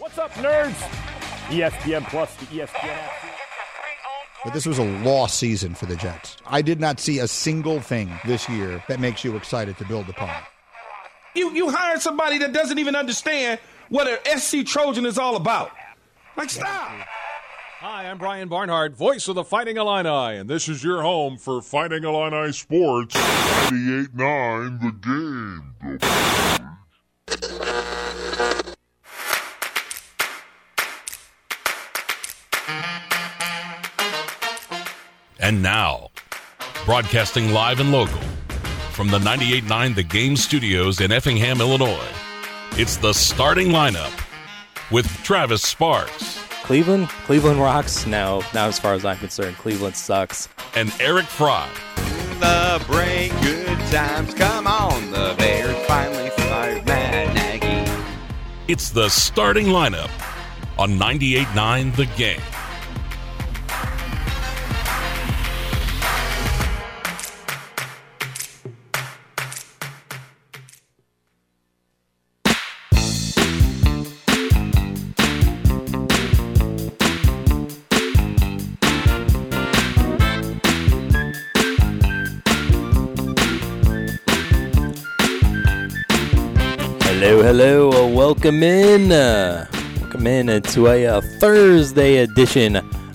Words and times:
What's 0.00 0.16
up, 0.16 0.32
nerds? 0.32 0.72
ESPN 1.50 2.08
Plus, 2.08 2.34
the 2.36 2.46
ESPN 2.46 2.88
app. 2.88 3.12
But 4.42 4.54
this 4.54 4.64
was 4.64 4.78
a 4.78 4.84
lost 5.02 5.38
season 5.38 5.74
for 5.74 5.84
the 5.84 5.94
Jets. 5.94 6.38
I 6.46 6.62
did 6.62 6.80
not 6.80 6.98
see 6.98 7.18
a 7.18 7.28
single 7.28 7.80
thing 7.80 8.10
this 8.24 8.48
year 8.48 8.82
that 8.88 8.98
makes 8.98 9.24
you 9.24 9.36
excited 9.36 9.76
to 9.76 9.84
build 9.84 10.08
upon. 10.08 10.34
You 11.34 11.52
you 11.52 11.68
hired 11.68 12.00
somebody 12.00 12.38
that 12.38 12.54
doesn't 12.54 12.78
even 12.78 12.96
understand 12.96 13.60
what 13.90 14.08
an 14.08 14.38
SC 14.38 14.64
Trojan 14.64 15.04
is 15.04 15.18
all 15.18 15.36
about. 15.36 15.70
Like 16.34 16.48
stop. 16.48 16.88
Hi, 17.80 18.08
I'm 18.10 18.16
Brian 18.16 18.48
Barnhart, 18.48 18.96
voice 18.96 19.28
of 19.28 19.34
the 19.34 19.44
Fighting 19.44 19.76
Illini, 19.76 20.38
and 20.38 20.48
this 20.48 20.66
is 20.66 20.82
your 20.82 21.02
home 21.02 21.36
for 21.36 21.60
Fighting 21.60 22.04
Illini 22.04 22.52
Sports 22.52 23.14
98.9 23.16 24.80
The 24.80 25.98
Game. 25.98 26.59
And 35.40 35.62
now, 35.62 36.10
broadcasting 36.84 37.52
live 37.52 37.80
and 37.80 37.90
local 37.90 38.20
from 38.92 39.08
the 39.08 39.18
98.9 39.18 39.94
The 39.94 40.02
Game 40.02 40.36
studios 40.36 41.00
in 41.00 41.10
Effingham, 41.10 41.60
Illinois, 41.60 42.06
it's 42.72 42.96
the 42.98 43.12
starting 43.14 43.68
lineup 43.68 44.12
with 44.90 45.06
Travis 45.22 45.62
Sparks 45.62 46.38
Cleveland, 46.62 47.08
Cleveland 47.26 47.58
rocks. 47.60 48.06
No, 48.06 48.40
not 48.54 48.68
as 48.68 48.78
far 48.78 48.94
as 48.94 49.04
I'm 49.04 49.16
concerned. 49.18 49.56
Cleveland 49.56 49.96
sucks. 49.96 50.48
and 50.76 50.92
Eric 51.00 51.24
Fry. 51.24 51.68
The 52.38 52.80
break, 52.86 53.32
good 53.42 53.76
times, 53.90 54.32
come 54.34 54.66
on. 54.68 55.10
The 55.10 55.34
Bears 55.36 55.76
finally 55.86 56.30
fired 56.30 56.86
Matt 56.86 57.34
Nagy. 57.34 57.90
It's 58.68 58.90
the 58.90 59.08
starting 59.08 59.66
lineup 59.66 60.10
on 60.78 60.92
98.9 60.92 61.96
The 61.96 62.06
Game. 62.16 62.40
Welcome 88.50 88.64
in. 88.64 89.08
Welcome 90.00 90.26
in 90.26 90.60
to 90.60 90.88
a 90.88 91.06
uh, 91.06 91.20
Thursday 91.38 92.16
edition 92.16 92.74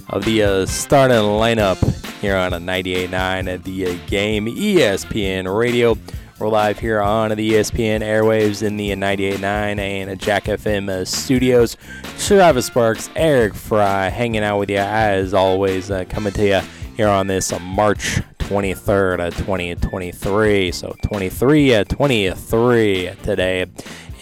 of 0.10 0.24
the 0.24 0.44
uh, 0.44 0.66
starting 0.66 1.18
lineup 1.18 1.78
here 2.22 2.38
on 2.38 2.54
a 2.54 2.58
98.9 2.58 3.54
at 3.54 3.64
the 3.66 3.88
uh, 3.88 3.98
game 4.08 4.46
ESPN 4.46 5.54
Radio. 5.54 5.98
We're 6.40 6.48
live 6.48 6.80
here 6.80 7.02
on 7.02 7.32
the 7.32 7.52
ESPN 7.52 8.00
airwaves 8.00 8.64
in 8.64 8.78
the 8.78 8.92
98.9 8.92 9.78
and 9.78 10.20
Jack 10.22 10.46
FM 10.46 10.88
uh, 10.88 11.04
studios. 11.04 11.76
Travis 12.18 12.68
Sparks, 12.68 13.10
Eric 13.18 13.56
Fry, 13.56 14.08
hanging 14.08 14.42
out 14.42 14.60
with 14.60 14.70
you 14.70 14.78
as 14.78 15.34
always, 15.34 15.92
coming 16.08 16.32
to 16.32 16.48
you 16.48 16.62
here 16.96 17.10
on 17.10 17.28
this 17.28 17.52
March 17.60 18.22
23rd, 18.46 19.20
uh, 19.20 19.32
2023. 19.32 20.72
So 20.72 20.96
23, 21.02 21.76
uh, 21.76 21.84
23 21.86 23.12
today. 23.24 23.66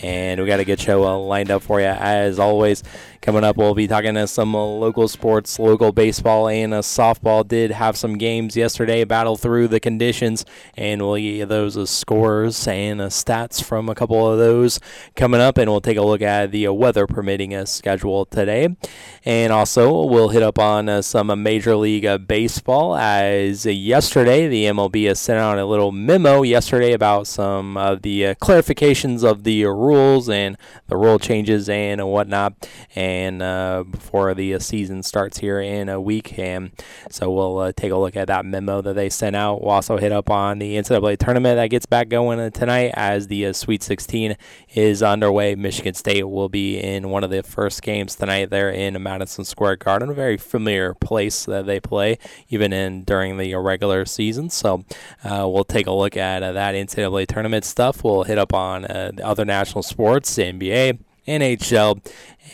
And 0.03 0.41
we 0.41 0.47
got 0.47 0.59
a 0.59 0.65
good 0.65 0.81
show 0.81 1.05
uh, 1.05 1.17
lined 1.17 1.49
up 1.49 1.63
for 1.63 1.79
you 1.79 1.87
as 1.87 2.37
always. 2.37 2.83
Coming 3.23 3.45
up, 3.45 3.55
we'll 3.55 3.73
be 3.73 3.88
talking 3.88 4.16
to 4.16 4.27
some 4.27 4.53
uh, 4.53 4.61
local 4.61 5.07
sports, 5.07 5.57
local 5.57 5.93
baseball 5.93 6.49
and 6.49 6.73
uh, 6.73 6.81
softball. 6.81 7.48
Did 7.48 7.71
have 7.71 7.95
some 7.95 8.17
games 8.17 8.58
yesterday, 8.58 9.05
battle 9.05 9.37
through 9.37 9.70
the 9.70 9.80
conditions, 9.80 10.43
and 10.75 11.02
we'll 11.02 11.15
get 11.15 11.48
those 11.48 11.77
uh, 11.77 11.86
scores 11.86 12.67
and 12.67 12.99
stats 12.99 13.64
from 13.64 13.87
a 13.87 13.95
couple 13.95 14.30
of 14.30 14.39
those 14.39 14.81
coming 15.15 15.39
up. 15.39 15.58
And 15.58 15.71
we'll 15.71 15.80
take 15.80 15.95
a 15.95 16.02
look 16.02 16.21
at 16.21 16.52
the 16.52 16.67
weather 16.67 17.08
permitting 17.08 17.55
uh, 17.55 17.64
schedule 17.64 18.25
today. 18.25 18.75
And 19.23 19.53
also, 19.53 20.05
we'll 20.05 20.27
hit 20.27 20.43
up 20.43 20.59
on 20.59 21.02
some 21.02 21.42
Major 21.42 21.77
League 21.77 22.27
Baseball 22.27 22.98
as 22.98 23.65
yesterday 23.65 24.49
the 24.49 24.65
MLB 24.65 25.15
sent 25.15 25.39
out 25.39 25.58
a 25.58 25.65
little 25.65 25.93
memo 25.93 26.42
yesterday 26.42 26.92
about 26.92 27.27
some 27.27 27.77
of 27.77 28.02
the 28.02 28.36
clarifications 28.42 29.23
of 29.23 29.45
the 29.45 29.64
rules 29.64 30.27
and 30.27 30.58
the 30.87 30.98
rule 30.98 31.19
changes 31.19 31.69
and 31.69 32.05
whatnot. 32.05 32.67
And 32.98 33.12
uh, 33.41 33.83
before 33.83 34.33
the 34.33 34.53
uh, 34.53 34.59
season 34.59 35.03
starts 35.03 35.37
here 35.37 35.59
in 35.59 35.89
a 35.89 35.99
week, 35.99 36.37
and 36.37 36.71
so 37.09 37.31
we'll 37.31 37.59
uh, 37.59 37.71
take 37.75 37.91
a 37.91 37.97
look 37.97 38.15
at 38.15 38.27
that 38.27 38.45
memo 38.45 38.81
that 38.81 38.93
they 38.93 39.09
sent 39.09 39.35
out. 39.35 39.61
We'll 39.61 39.71
also 39.71 39.97
hit 39.97 40.11
up 40.11 40.29
on 40.29 40.59
the 40.59 40.75
NCAA 40.75 41.17
tournament 41.17 41.57
that 41.57 41.67
gets 41.67 41.85
back 41.85 42.09
going 42.09 42.51
tonight 42.51 42.91
as 42.95 43.27
the 43.27 43.47
uh, 43.47 43.53
Sweet 43.53 43.83
16 43.83 44.35
is 44.73 45.03
underway. 45.03 45.55
Michigan 45.55 45.93
State 45.93 46.23
will 46.23 46.49
be 46.49 46.79
in 46.79 47.09
one 47.09 47.23
of 47.23 47.29
the 47.29 47.43
first 47.43 47.81
games 47.81 48.15
tonight. 48.15 48.49
There 48.49 48.69
in 48.69 49.01
Madison 49.01 49.45
Square 49.45 49.77
Garden, 49.77 50.09
a 50.09 50.13
very 50.13 50.37
familiar 50.37 50.93
place 50.93 51.45
that 51.45 51.65
they 51.65 51.80
play, 51.80 52.17
even 52.49 52.73
in 52.73 53.03
during 53.03 53.37
the 53.37 53.55
regular 53.55 54.05
season. 54.05 54.49
So 54.49 54.85
we'll 55.23 55.63
take 55.63 55.87
a 55.87 55.91
look 55.91 56.17
at 56.17 56.39
that 56.39 56.75
NCAA 56.75 57.27
tournament 57.27 57.65
stuff. 57.65 58.03
We'll 58.03 58.23
hit 58.23 58.37
up 58.37 58.53
on 58.53 58.85
uh, 58.85 59.11
the 59.15 59.25
other 59.25 59.45
national 59.45 59.83
sports, 59.83 60.37
NBA. 60.37 60.99
NHL 61.27 62.05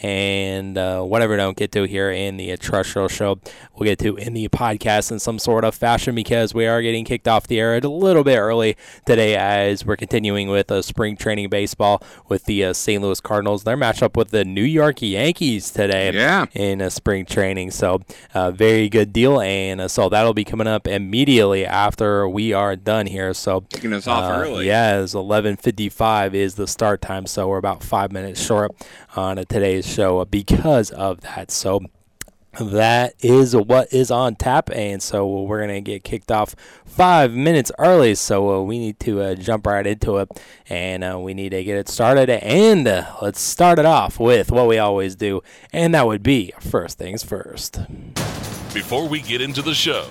and 0.01 0.77
uh, 0.77 1.01
whatever 1.01 1.33
I 1.33 1.38
don't 1.38 1.57
get 1.57 1.72
to 1.73 1.83
here 1.83 2.11
in 2.11 2.38
the 2.38 2.55
terrestrial 2.57 3.07
show, 3.07 3.39
we'll 3.75 3.85
get 3.85 4.00
to 4.00 4.16
in 4.17 4.33
the 4.33 4.47
podcast 4.50 5.11
in 5.11 5.19
some 5.19 5.39
sort 5.39 5.63
of 5.66 5.75
fashion 5.75 6.16
because 6.16 6.53
we 6.53 6.67
are 6.67 6.81
getting 6.81 7.05
kicked 7.05 7.27
off 7.27 7.47
the 7.47 7.59
air 7.59 7.75
a 7.77 7.79
little 7.81 8.23
bit 8.23 8.38
early 8.38 8.77
today 9.05 9.35
as 9.35 9.85
we're 9.85 9.95
continuing 9.95 10.47
with 10.47 10.72
uh, 10.72 10.81
spring 10.81 11.17
training 11.17 11.50
baseball 11.50 12.01
with 12.27 12.45
the 12.45 12.63
uh, 12.66 12.73
St. 12.73 13.01
Louis 13.01 13.19
Cardinals. 13.19 13.63
Their 13.63 13.77
matchup 13.77 14.16
with 14.16 14.29
the 14.29 14.45
New 14.45 14.63
York 14.63 15.01
Yankees 15.01 15.72
today 15.72 16.11
Yeah. 16.13 16.45
in 16.53 16.81
uh, 16.81 16.89
spring 16.89 17.25
training. 17.25 17.71
So, 17.71 18.01
uh, 18.33 18.51
very 18.51 18.89
good 18.89 19.11
deal. 19.13 19.39
And 19.41 19.81
uh, 19.81 19.88
so 19.88 20.09
that'll 20.09 20.33
be 20.33 20.44
coming 20.45 20.67
up 20.67 20.88
immediately 20.88 21.66
after 21.66 22.27
we 22.27 22.53
are 22.53 22.75
done 22.75 23.06
here. 23.07 23.33
So, 23.33 23.61
Kicking 23.61 23.94
us 23.94 24.07
off 24.07 24.23
uh, 24.31 24.41
early. 24.44 24.67
Yeah, 24.67 25.01
it's 25.01 25.13
11:55 25.13 26.33
is 26.33 26.56
the 26.56 26.67
start 26.67 27.01
time, 27.01 27.25
so 27.25 27.47
we're 27.47 27.57
about 27.57 27.83
five 27.83 28.11
minutes 28.11 28.41
short 28.44 28.71
on 29.16 29.38
uh, 29.39 29.44
today's 29.81 29.94
show 29.94 30.23
because 30.25 30.91
of 30.91 31.22
that. 31.22 31.51
So 31.51 31.81
that 32.59 33.13
is 33.19 33.56
what 33.56 33.94
is 33.94 34.12
on 34.12 34.35
tap, 34.35 34.69
and 34.72 35.01
so 35.01 35.44
we're 35.44 35.62
gonna 35.62 35.81
get 35.81 36.03
kicked 36.03 36.31
off 36.31 36.56
five 36.85 37.31
minutes 37.31 37.72
early. 37.79 38.16
So 38.16 38.56
uh, 38.56 38.62
we 38.62 38.79
need 38.79 39.00
to 39.01 39.22
uh, 39.22 39.35
jump 39.35 39.68
right 39.68 39.85
into 39.85 40.18
it, 40.18 40.29
and 40.68 41.03
uh, 41.03 41.19
we 41.19 41.34
need 41.34 41.50
to 41.50 41.63
get 41.63 41.78
it 41.78 41.88
started. 41.88 42.29
And 42.29 42.88
uh, 42.88 43.16
let's 43.22 43.39
start 43.39 43.79
it 43.79 43.85
off 43.85 44.19
with 44.19 44.51
what 44.51 44.68
we 44.68 44.78
always 44.78 45.16
do, 45.16 45.41
and 45.72 45.94
that 45.94 46.07
would 46.07 46.23
be 46.23 46.51
first 46.59 46.97
things 46.97 47.23
first. 47.23 47.79
Before 48.73 49.07
we 49.07 49.22
get 49.22 49.41
into 49.41 49.62
the 49.62 49.73
show, 49.73 50.09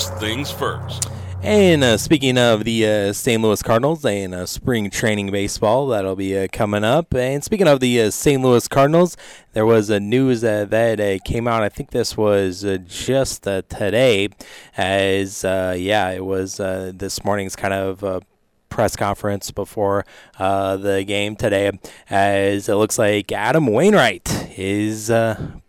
first 0.00 0.14
things 0.18 0.50
first. 0.50 1.10
And 1.42 1.84
uh, 1.84 1.98
speaking 1.98 2.38
of 2.38 2.64
the 2.64 2.86
uh, 2.86 3.12
St. 3.12 3.42
Louis 3.42 3.62
Cardinals 3.62 4.04
and 4.04 4.34
uh, 4.34 4.46
spring 4.46 4.88
training 4.88 5.30
baseball, 5.30 5.88
that'll 5.88 6.16
be 6.16 6.38
uh, 6.38 6.48
coming 6.52 6.84
up. 6.84 7.14
And 7.14 7.44
speaking 7.44 7.68
of 7.68 7.80
the 7.80 8.02
uh, 8.02 8.10
St. 8.10 8.42
Louis 8.42 8.66
Cardinals, 8.66 9.18
there 9.52 9.66
was 9.66 9.90
a 9.90 10.00
news 10.00 10.42
uh, 10.42 10.64
that 10.66 11.20
came 11.24 11.46
out. 11.46 11.62
I 11.62 11.68
think 11.68 11.90
this 11.90 12.16
was 12.16 12.64
just 12.86 13.42
today, 13.42 14.28
as 14.76 15.44
yeah, 15.44 16.10
it 16.10 16.24
was 16.24 16.56
this 16.56 17.24
morning's 17.24 17.56
kind 17.56 17.74
of. 17.74 18.24
Press 18.70 18.94
conference 18.94 19.50
before 19.50 20.06
uh, 20.38 20.76
the 20.76 21.02
game 21.02 21.34
today, 21.34 21.72
as 22.08 22.68
it 22.68 22.74
looks 22.76 23.00
like 23.00 23.32
Adam 23.32 23.66
Wainwright 23.66 24.56
is 24.56 25.10
uh, 25.10 25.59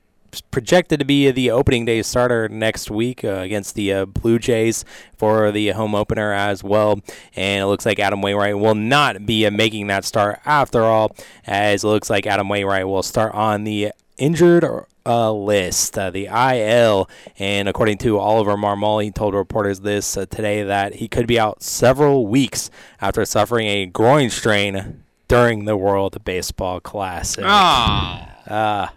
projected 0.51 0.99
to 0.99 1.05
be 1.05 1.29
the 1.31 1.51
opening 1.51 1.85
day 1.85 2.01
starter 2.01 2.47
next 2.49 2.89
week 2.91 3.23
uh, 3.23 3.29
against 3.29 3.75
the 3.75 3.93
uh, 3.93 4.05
Blue 4.05 4.39
Jays 4.39 4.85
for 5.17 5.51
the 5.51 5.69
home 5.69 5.93
opener 5.95 6.31
as 6.33 6.63
well. 6.63 6.99
And 7.35 7.61
it 7.63 7.65
looks 7.67 7.85
like 7.85 7.99
Adam 7.99 8.21
Wainwright 8.21 8.57
will 8.57 8.75
not 8.75 9.25
be 9.25 9.45
uh, 9.45 9.51
making 9.51 9.87
that 9.87 10.05
start 10.05 10.39
after 10.45 10.83
all, 10.83 11.15
as 11.45 11.83
it 11.83 11.87
looks 11.87 12.09
like 12.09 12.25
Adam 12.25 12.49
Wainwright 12.49 12.87
will 12.87 13.03
start 13.03 13.33
on 13.33 13.63
the 13.63 13.91
injured 14.17 14.63
uh, 15.05 15.31
list, 15.33 15.97
uh, 15.97 16.11
the 16.11 16.27
IL. 16.27 17.09
And 17.39 17.67
according 17.67 17.97
to 17.99 18.19
Oliver 18.19 18.55
Marmol, 18.55 19.03
he 19.03 19.11
told 19.11 19.33
reporters 19.33 19.79
this 19.79 20.15
uh, 20.15 20.25
today 20.27 20.63
that 20.63 20.95
he 20.95 21.07
could 21.07 21.27
be 21.27 21.39
out 21.39 21.63
several 21.63 22.27
weeks 22.27 22.69
after 23.01 23.25
suffering 23.25 23.67
a 23.67 23.85
groin 23.87 24.29
strain 24.29 25.03
during 25.27 25.65
the 25.65 25.75
World 25.77 26.23
Baseball 26.23 26.79
Classic. 26.79 27.43
Oh, 27.43 28.27
Ah, 28.53 28.93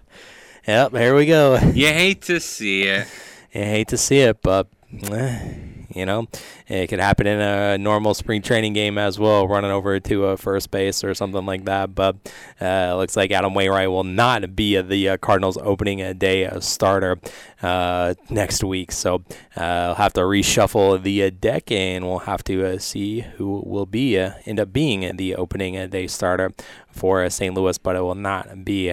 yep, 0.66 0.93
here 0.93 1.14
we 1.14 1.26
go. 1.26 1.58
you 1.75 1.87
hate 1.88 2.22
to 2.22 2.40
see 2.40 2.82
it. 2.82 3.06
you 3.52 3.62
hate 3.62 3.88
to 3.88 3.96
see 3.96 4.20
it, 4.20 4.40
but 4.43 4.69
eh, 5.11 5.55
you 5.94 6.05
know, 6.05 6.26
it 6.66 6.88
could 6.88 6.99
happen 6.99 7.26
in 7.26 7.40
a 7.40 7.78
normal 7.78 8.14
spring 8.14 8.43
training 8.43 8.72
game 8.72 8.99
as 8.99 9.19
well, 9.19 9.46
running 9.46 9.70
over 9.70 10.00
to 10.00 10.25
a 10.26 10.37
first 10.37 10.70
base 10.72 11.05
or 11.05 11.14
something 11.14 11.46
like 11.46 11.64
that. 11.66 11.94
But 11.94 12.16
uh, 12.61 12.90
it 12.93 12.96
looks 12.96 13.16
like 13.16 13.31
Adam 13.31 13.55
Wainwright 13.55 13.90
will 13.90 14.02
not 14.05 14.56
be 14.56 14.81
the 14.81 15.11
uh, 15.11 15.16
Cardinals' 15.19 15.56
opening 15.58 16.19
day 16.19 16.46
uh, 16.46 16.58
starter 16.61 17.19
uh, 17.62 18.14
next 18.28 18.64
week, 18.64 18.90
so 18.90 19.22
uh, 19.56 19.60
I'll 19.60 19.94
have 19.94 20.12
to 20.14 20.22
reshuffle 20.22 21.00
the 21.00 21.25
uh, 21.25 21.31
deck, 21.38 21.70
and 21.70 22.05
we'll 22.06 22.20
have 22.20 22.43
to 22.44 22.64
uh, 22.67 22.78
see 22.78 23.20
who 23.20 23.62
will 23.64 23.87
be 23.87 24.19
uh, 24.19 24.32
end 24.46 24.58
up 24.58 24.72
being 24.72 25.17
the 25.17 25.37
opening 25.37 25.88
day 25.90 26.06
starter 26.08 26.50
for 26.90 27.22
uh, 27.22 27.28
St. 27.28 27.55
Louis. 27.55 27.78
But 27.78 27.96
it 27.96 28.00
will 28.00 28.14
not 28.17 28.64
be 28.64 28.90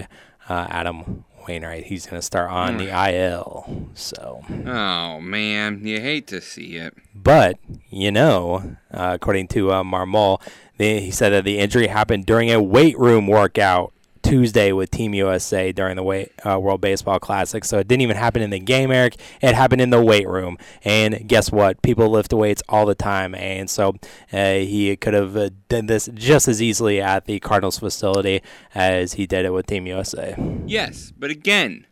uh, 0.48 0.66
Adam 0.70 1.24
Wainwright. 1.46 1.84
He's 1.84 2.06
going 2.06 2.18
to 2.18 2.24
start 2.24 2.50
on 2.50 2.76
the 2.76 2.88
IL. 2.88 3.88
So. 3.94 4.42
Oh 4.66 5.20
man, 5.20 5.86
you 5.86 6.00
hate 6.00 6.26
to 6.28 6.40
see 6.40 6.76
it. 6.76 6.94
But 7.14 7.58
you 7.90 8.10
know, 8.10 8.76
uh, 8.92 9.12
according 9.14 9.48
to 9.48 9.72
uh, 9.72 9.82
Marmol, 9.82 10.40
they, 10.76 11.00
he 11.00 11.10
said 11.10 11.30
that 11.30 11.44
the 11.44 11.58
injury 11.58 11.86
happened 11.88 12.26
during 12.26 12.50
a 12.50 12.62
weight 12.62 12.98
room 12.98 13.26
workout 13.26 13.92
Tuesday 14.22 14.72
with 14.72 14.90
Team 14.90 15.14
USA 15.14 15.72
during 15.72 15.96
the 15.96 16.02
weight, 16.02 16.32
uh, 16.44 16.58
World 16.58 16.80
Baseball 16.80 17.18
Classic. 17.18 17.64
So 17.64 17.78
it 17.78 17.88
didn't 17.88 18.02
even 18.02 18.16
happen 18.16 18.42
in 18.42 18.50
the 18.50 18.58
game, 18.58 18.90
Eric. 18.90 19.16
It 19.40 19.54
happened 19.54 19.80
in 19.80 19.90
the 19.90 20.02
weight 20.02 20.28
room. 20.28 20.58
And 20.84 21.28
guess 21.28 21.50
what? 21.52 21.82
People 21.82 22.08
lift 22.08 22.32
weights 22.32 22.62
all 22.68 22.86
the 22.86 22.94
time, 22.94 23.34
and 23.34 23.68
so 23.68 23.96
uh, 24.32 24.54
he 24.54 24.96
could 24.96 25.14
have 25.14 25.36
uh, 25.36 25.50
done 25.68 25.86
this 25.86 26.08
just 26.14 26.48
as 26.48 26.62
easily 26.62 27.00
at 27.00 27.26
the 27.26 27.40
Cardinals 27.40 27.78
facility 27.78 28.42
as 28.74 29.14
he 29.14 29.26
did 29.26 29.44
it 29.44 29.50
with 29.50 29.66
Team 29.66 29.86
USA. 29.86 30.36
Yes, 30.66 31.12
but 31.16 31.30
again, 31.30 31.86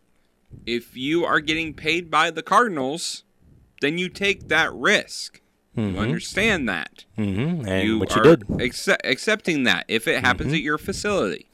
if 0.67 0.97
you 0.97 1.25
are 1.25 1.41
getting 1.41 1.75
paid 1.75 2.11
by 2.11 2.31
the 2.31 2.43
Cardinals, 2.43 3.25
then 3.81 3.99
you 3.99 4.09
take 4.09 4.49
that 4.49 4.73
risk. 4.73 5.41
You 5.77 5.99
understand 5.99 6.69
that. 6.69 7.05
Mm-hmm. 7.17 7.67
And 7.67 7.89
you 7.89 7.99
what 8.01 8.15
are 8.15 8.27
you 8.27 8.37
did. 8.37 8.61
accept- 8.61 9.07
accepting 9.07 9.63
that 9.65 9.87
if 9.89 10.07
it 10.07 10.23
happens 10.23 10.53
at 10.53 10.61
your 10.61 10.77
facility. 10.77 11.50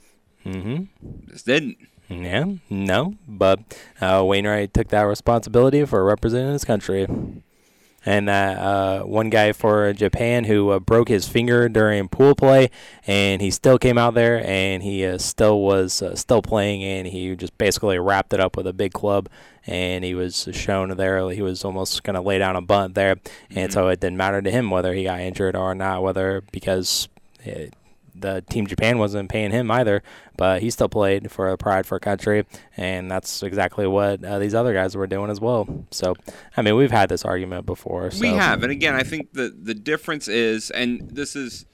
Mm-hmm. 0.47 0.85
This 1.27 1.43
didn't. 1.43 1.77
Yeah, 2.09 2.45
no, 2.71 3.17
but 3.27 3.59
uh, 4.01 4.23
Wainwright 4.25 4.73
took 4.73 4.89
that 4.89 5.03
responsibility 5.03 5.85
for 5.85 6.05
representing 6.05 6.53
his 6.53 6.65
country. 6.65 7.07
And 8.09 8.31
uh, 8.31 8.33
uh, 8.33 9.01
one 9.01 9.31
guy 9.31 9.51
for 9.51 9.93
Japan 9.93 10.45
who 10.45 10.71
uh, 10.71 10.79
broke 10.79 11.09
his 11.09 11.27
finger 11.27 11.69
during 11.69 12.07
pool 12.07 12.37
play, 12.37 12.71
and 13.05 13.43
he 13.43 13.51
still 13.51 13.77
came 13.77 13.99
out 13.99 14.15
there, 14.15 14.41
and 14.47 14.85
he 14.85 15.05
uh, 15.05 15.19
still 15.19 15.61
was 15.61 16.01
uh, 16.01 16.15
still 16.15 16.41
playing, 16.41 16.85
and 16.85 17.09
he 17.09 17.35
just 17.35 17.59
basically 17.59 17.99
wrapped 17.99 18.33
it 18.33 18.39
up 18.39 18.57
with 18.57 18.69
a 18.69 18.73
big 18.73 18.93
club, 18.93 19.29
and 19.67 20.05
he 20.05 20.15
was 20.15 20.49
shown 20.53 20.91
there. 20.91 21.29
He 21.31 21.43
was 21.43 21.65
almost 21.65 22.05
going 22.05 22.15
to 22.15 22.21
lay 22.21 22.39
down 22.39 22.55
a 22.55 22.63
bunt 22.63 22.95
there, 22.95 23.17
and 23.51 23.73
so 23.73 23.89
it 23.89 23.99
didn't 23.99 24.17
matter 24.17 24.41
to 24.41 24.51
him 24.53 24.71
whether 24.71 24.95
he 24.95 25.03
got 25.03 25.19
injured 25.19 25.57
or 25.57 25.75
not, 25.75 26.05
whether 26.05 26.45
because. 26.53 27.09
It, 27.45 27.75
the 28.21 28.43
team 28.49 28.67
Japan 28.67 28.99
wasn't 28.99 29.29
paying 29.29 29.51
him 29.51 29.71
either, 29.71 30.03
but 30.37 30.63
he 30.63 30.71
still 30.71 30.89
played 30.89 31.31
for 31.31 31.49
a 31.49 31.57
pride 31.57 31.87
for 31.87 31.97
a 31.97 32.01
country, 32.01 32.47
and 32.77 33.11
that's 33.11 33.43
exactly 33.43 33.87
what 33.87 34.25
uh, 34.25 34.39
these 34.39 34.55
other 34.55 34.73
guys 34.75 34.97
were 34.97 35.07
doing 35.07 35.31
as 35.31 35.41
well. 35.41 35.87
So, 35.91 36.15
I 36.57 36.63
mean, 36.63 36.77
we've 36.77 36.91
had 36.91 37.09
this 37.09 37.25
argument 37.25 37.67
before. 37.67 38.11
So. 38.11 38.21
We 38.21 38.29
have, 38.29 38.63
and 38.63 38.73
again, 38.73 38.95
I 38.95 39.03
think 39.03 39.33
the 39.33 39.55
the 39.57 39.75
difference 39.75 40.29
is, 40.29 40.71
and 40.71 41.11
this 41.11 41.37
is 41.37 41.67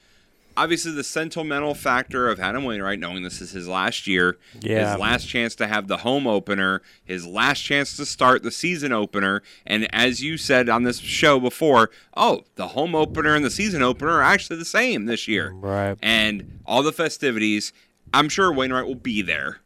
obviously 0.56 0.92
the 0.92 1.04
sentimental 1.04 1.74
factor 1.74 2.28
of 2.28 2.38
Adam 2.40 2.64
Wainwright 2.64 2.98
knowing 2.98 3.22
this 3.22 3.40
is 3.40 3.52
his 3.52 3.68
last 3.68 4.06
year, 4.06 4.38
Yeah. 4.60 4.90
his 4.92 5.00
last 5.00 5.26
chance 5.28 5.54
to 5.56 5.66
have 5.66 5.88
the 5.88 5.98
home 5.98 6.26
opener, 6.26 6.82
his 7.04 7.26
last 7.26 7.60
chance 7.62 7.96
to 7.96 8.06
start 8.06 8.42
the 8.42 8.50
season 8.50 8.92
opener, 8.92 9.42
and 9.66 9.86
as 9.94 10.22
you 10.22 10.36
said 10.36 10.68
on 10.68 10.82
this 10.82 10.98
show 10.98 11.38
before, 11.40 11.90
oh, 12.16 12.42
the 12.56 12.68
home 12.68 12.94
opener 12.94 13.34
and 13.34 13.44
the 13.44 13.50
season 13.50 13.82
opener 13.82 14.10
are 14.12 14.22
actually 14.22 14.56
the 14.58 14.64
same 14.64 15.06
this 15.06 15.26
year, 15.28 15.52
Right. 15.54 15.96
and 16.02 16.60
all 16.66 16.82
the 16.82 16.92
festivities. 16.92 17.72
I'm 18.14 18.28
sure 18.28 18.52
Wainwright 18.52 18.86
will 18.86 18.94
be 18.94 19.22
there. 19.22 19.58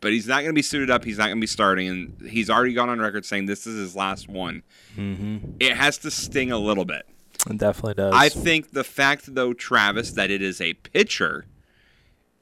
But 0.00 0.12
he's 0.12 0.26
not 0.26 0.36
going 0.40 0.50
to 0.50 0.52
be 0.52 0.62
suited 0.62 0.90
up. 0.90 1.04
He's 1.04 1.16
not 1.18 1.24
going 1.24 1.38
to 1.38 1.40
be 1.40 1.46
starting, 1.46 1.88
and 1.88 2.28
he's 2.30 2.50
already 2.50 2.74
gone 2.74 2.90
on 2.90 3.00
record 3.00 3.24
saying 3.24 3.46
this 3.46 3.66
is 3.66 3.76
his 3.78 3.96
last 3.96 4.28
one. 4.28 4.62
Mm-hmm. 4.96 5.52
It 5.58 5.74
has 5.74 5.96
to 5.98 6.10
sting 6.10 6.52
a 6.52 6.58
little 6.58 6.84
bit. 6.84 7.06
It 7.48 7.58
definitely 7.58 7.94
does. 7.94 8.12
I 8.14 8.28
think 8.28 8.72
the 8.72 8.84
fact, 8.84 9.34
though, 9.34 9.52
Travis, 9.52 10.12
that 10.12 10.30
it 10.30 10.42
is 10.42 10.60
a 10.60 10.74
pitcher, 10.74 11.46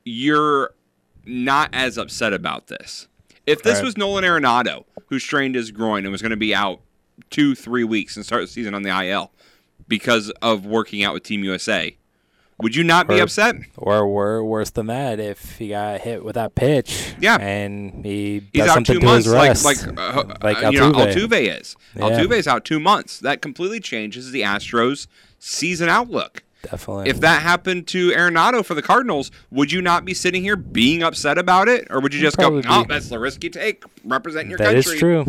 you're 0.05 0.75
not 1.25 1.71
as 1.73 1.97
upset 1.99 2.33
about 2.33 2.67
this. 2.69 3.09
If 3.47 3.63
this 3.63 3.77
Right. 3.77 3.85
was 3.85 3.97
Nolan 3.97 4.25
Arenado, 4.25 4.85
who 5.09 5.19
strained 5.19 5.55
his 5.55 5.71
groin 5.71 6.05
and 6.05 6.13
was 6.13 6.23
going 6.23 6.31
to 6.31 6.37
be 6.37 6.55
out 6.55 6.81
two, 7.31 7.55
three 7.55 7.85
weeks 7.85 8.17
and 8.17 8.25
start 8.25 8.43
the 8.43 8.47
season 8.49 8.75
on 8.75 8.83
the 8.83 8.91
IL 8.91 9.33
because 9.89 10.31
of 10.43 10.65
working 10.67 11.03
out 11.05 11.13
with 11.15 11.23
Team 11.23 11.45
USA, 11.45 11.97
would 12.65 12.75
you 12.75 12.83
not 12.83 13.07
be 13.07 13.21
upset? 13.21 13.55
or, 13.77 13.99
or 14.03 14.45
worse 14.45 14.71
than 14.71 14.87
that, 14.87 15.21
if 15.21 15.59
he 15.59 15.69
got 15.69 16.01
hit 16.01 16.25
with 16.25 16.35
that 16.35 16.55
pitch, 16.57 17.15
Yeah. 17.21 17.37
and 17.41 18.05
he 18.05 18.43
He's 18.53 18.67
out 18.67 18.85
two 18.85 18.99
to 18.99 19.05
months, 19.05 19.27
like 19.29 19.49
rest, 19.51 19.65
like, 19.65 19.99
uh, 19.99 20.25
like 20.43 20.65
uh, 20.65 20.71
you 20.71 20.81
know 20.81 20.91
Altuve. 20.93 21.29
Altuve 21.29 21.61
is. 21.61 21.77
Yeah. 21.95 22.03
Altuve's 22.03 22.49
out 22.49 22.65
two 22.65 22.81
months. 22.81 23.21
That 23.21 23.41
completely 23.43 23.79
changes 23.81 24.33
the 24.33 24.41
Astros' 24.43 25.07
season 25.39 25.89
outlook. 25.89 26.43
definitely. 26.63 27.11
If 27.11 27.21
that 27.21 27.43
happened 27.43 27.87
to 27.89 28.11
Arenado 28.13 28.65
for 28.65 28.75
the 28.75 28.83
Cardinals, 28.83 29.31
would 29.51 29.71
you 29.71 29.83
not 29.83 30.05
be 30.07 30.15
sitting 30.15 30.43
here 30.43 30.57
being 30.57 31.03
upset 31.03 31.37
about 31.39 31.69
it, 31.69 31.87
or 31.91 32.01
would 32.01 32.15
you 32.15 32.21
just 32.21 32.39
go, 32.39 32.45
Probably 32.51 32.63
"Oh, 32.69 32.83
be. 32.85 32.89
that's 32.95 33.09
the 33.11 33.19
risk 33.19 33.45
you 33.45 33.51
take, 33.51 33.85
representing 34.05 34.49
your 34.51 34.59
That 34.59 34.73
country"? 34.75 34.95
is 34.95 34.99
true. 34.99 35.25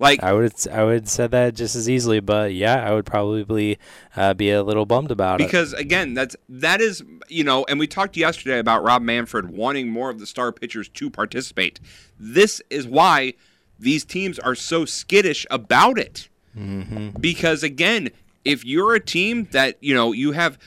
Like, 0.00 0.22
I 0.22 0.32
would 0.32 0.52
I 0.68 0.84
would 0.84 1.08
said 1.08 1.32
that 1.32 1.54
just 1.54 1.74
as 1.74 1.88
easily, 1.90 2.20
but 2.20 2.54
yeah, 2.54 2.88
I 2.88 2.94
would 2.94 3.04
probably 3.04 3.78
uh, 4.16 4.32
be 4.34 4.50
a 4.52 4.62
little 4.62 4.86
bummed 4.86 5.10
about 5.10 5.40
it. 5.40 5.44
because 5.46 5.72
again, 5.72 6.14
that's 6.14 6.36
that 6.48 6.80
is 6.80 7.02
you 7.28 7.42
know, 7.42 7.64
and 7.68 7.80
we 7.80 7.86
talked 7.88 8.16
yesterday 8.16 8.58
about 8.60 8.84
Rob 8.84 9.02
Manfred 9.02 9.50
wanting 9.50 9.88
more 9.88 10.08
of 10.10 10.20
the 10.20 10.26
star 10.26 10.52
pitchers 10.52 10.88
to 10.90 11.10
participate. 11.10 11.80
This 12.18 12.62
is 12.70 12.86
why 12.86 13.34
these 13.78 14.04
teams 14.04 14.38
are 14.38 14.54
so 14.54 14.84
skittish 14.84 15.46
about 15.50 15.98
it. 15.98 16.28
Mm-hmm. 16.56 17.18
Because 17.20 17.62
again, 17.64 18.10
if 18.44 18.64
you're 18.64 18.94
a 18.94 19.00
team 19.00 19.48
that 19.50 19.78
you 19.80 19.94
know 19.94 20.12
you 20.12 20.30
have, 20.32 20.58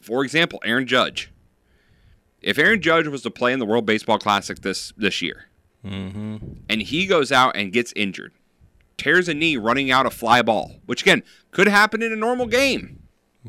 for 0.00 0.22
example, 0.24 0.60
Aaron 0.64 0.86
Judge. 0.86 1.30
If 2.42 2.58
Aaron 2.58 2.82
Judge 2.82 3.06
was 3.06 3.22
to 3.22 3.30
play 3.30 3.52
in 3.52 3.60
the 3.60 3.66
World 3.66 3.86
Baseball 3.86 4.18
Classic 4.18 4.60
this 4.60 4.92
this 4.96 5.22
year, 5.22 5.46
Mm-hmm. 5.86 6.36
and 6.68 6.80
he 6.82 7.06
goes 7.06 7.32
out 7.32 7.56
and 7.56 7.72
gets 7.72 7.92
injured, 7.96 8.32
tears 8.96 9.28
a 9.28 9.34
knee 9.34 9.56
running 9.56 9.90
out 9.90 10.06
a 10.06 10.10
fly 10.10 10.42
ball, 10.42 10.76
which 10.86 11.02
again 11.02 11.22
could 11.50 11.68
happen 11.68 12.02
in 12.02 12.12
a 12.12 12.16
normal 12.16 12.46
game. 12.46 13.02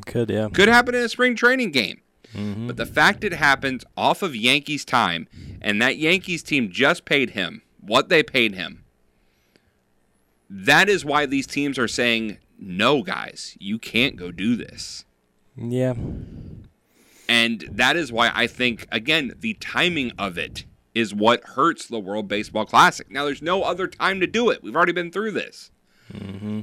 Could 0.06 0.30
yeah. 0.30 0.48
Could 0.52 0.68
happen 0.68 0.94
in 0.94 1.02
a 1.02 1.08
spring 1.08 1.36
training 1.36 1.70
game. 1.70 2.00
Mm-hmm. 2.34 2.66
But 2.66 2.76
the 2.76 2.86
fact 2.86 3.22
it 3.22 3.32
happened 3.32 3.84
off 3.96 4.22
of 4.22 4.34
Yankees 4.34 4.84
time, 4.84 5.28
and 5.62 5.80
that 5.80 5.98
Yankees 5.98 6.42
team 6.42 6.70
just 6.70 7.04
paid 7.04 7.30
him 7.30 7.62
what 7.80 8.08
they 8.08 8.22
paid 8.22 8.54
him, 8.54 8.84
that 10.50 10.88
is 10.88 11.04
why 11.04 11.26
these 11.26 11.46
teams 11.46 11.78
are 11.78 11.88
saying, 11.88 12.38
no, 12.58 13.02
guys, 13.02 13.56
you 13.60 13.78
can't 13.78 14.16
go 14.16 14.30
do 14.32 14.56
this. 14.56 15.04
Yeah. 15.56 15.94
And 17.28 17.64
that 17.70 17.96
is 17.96 18.12
why 18.12 18.30
I 18.34 18.46
think, 18.46 18.86
again, 18.90 19.34
the 19.38 19.54
timing 19.54 20.12
of 20.18 20.36
it 20.36 20.64
is 20.94 21.14
what 21.14 21.42
hurts 21.44 21.86
the 21.86 21.98
World 21.98 22.28
Baseball 22.28 22.64
Classic. 22.64 23.10
Now, 23.10 23.24
there's 23.24 23.42
no 23.42 23.62
other 23.62 23.86
time 23.86 24.20
to 24.20 24.26
do 24.26 24.50
it. 24.50 24.62
We've 24.62 24.76
already 24.76 24.92
been 24.92 25.10
through 25.10 25.32
this. 25.32 25.70
Mm-hmm. 26.12 26.60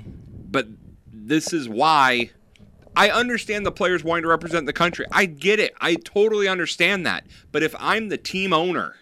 But 0.50 0.68
this 1.12 1.52
is 1.54 1.68
why 1.68 2.32
I 2.96 3.10
understand 3.10 3.66
the 3.66 3.72
players 3.72 4.04
wanting 4.04 4.24
to 4.24 4.30
represent 4.30 4.66
the 4.66 4.74
country. 4.74 5.06
I 5.12 5.26
get 5.26 5.60
it. 5.60 5.74
I 5.80 5.96
totally 5.96 6.48
understand 6.48 7.06
that. 7.06 7.26
But 7.52 7.64
if 7.64 7.76
I'm 7.80 8.10
the 8.10 8.18
team 8.18 8.54
owner 8.54 8.96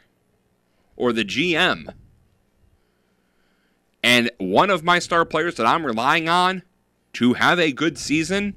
or 0.95 1.13
the 1.13 1.25
GM 1.25 1.93
and 4.03 4.31
one 4.38 4.69
of 4.69 4.83
my 4.83 5.00
star 5.00 5.25
players 5.25 5.55
that 5.55 5.65
I'm 5.65 5.86
relying 5.86 6.29
on 6.29 6.63
to 7.13 7.33
have 7.33 7.59
a 7.59 7.71
good 7.71 7.98
season 7.98 8.55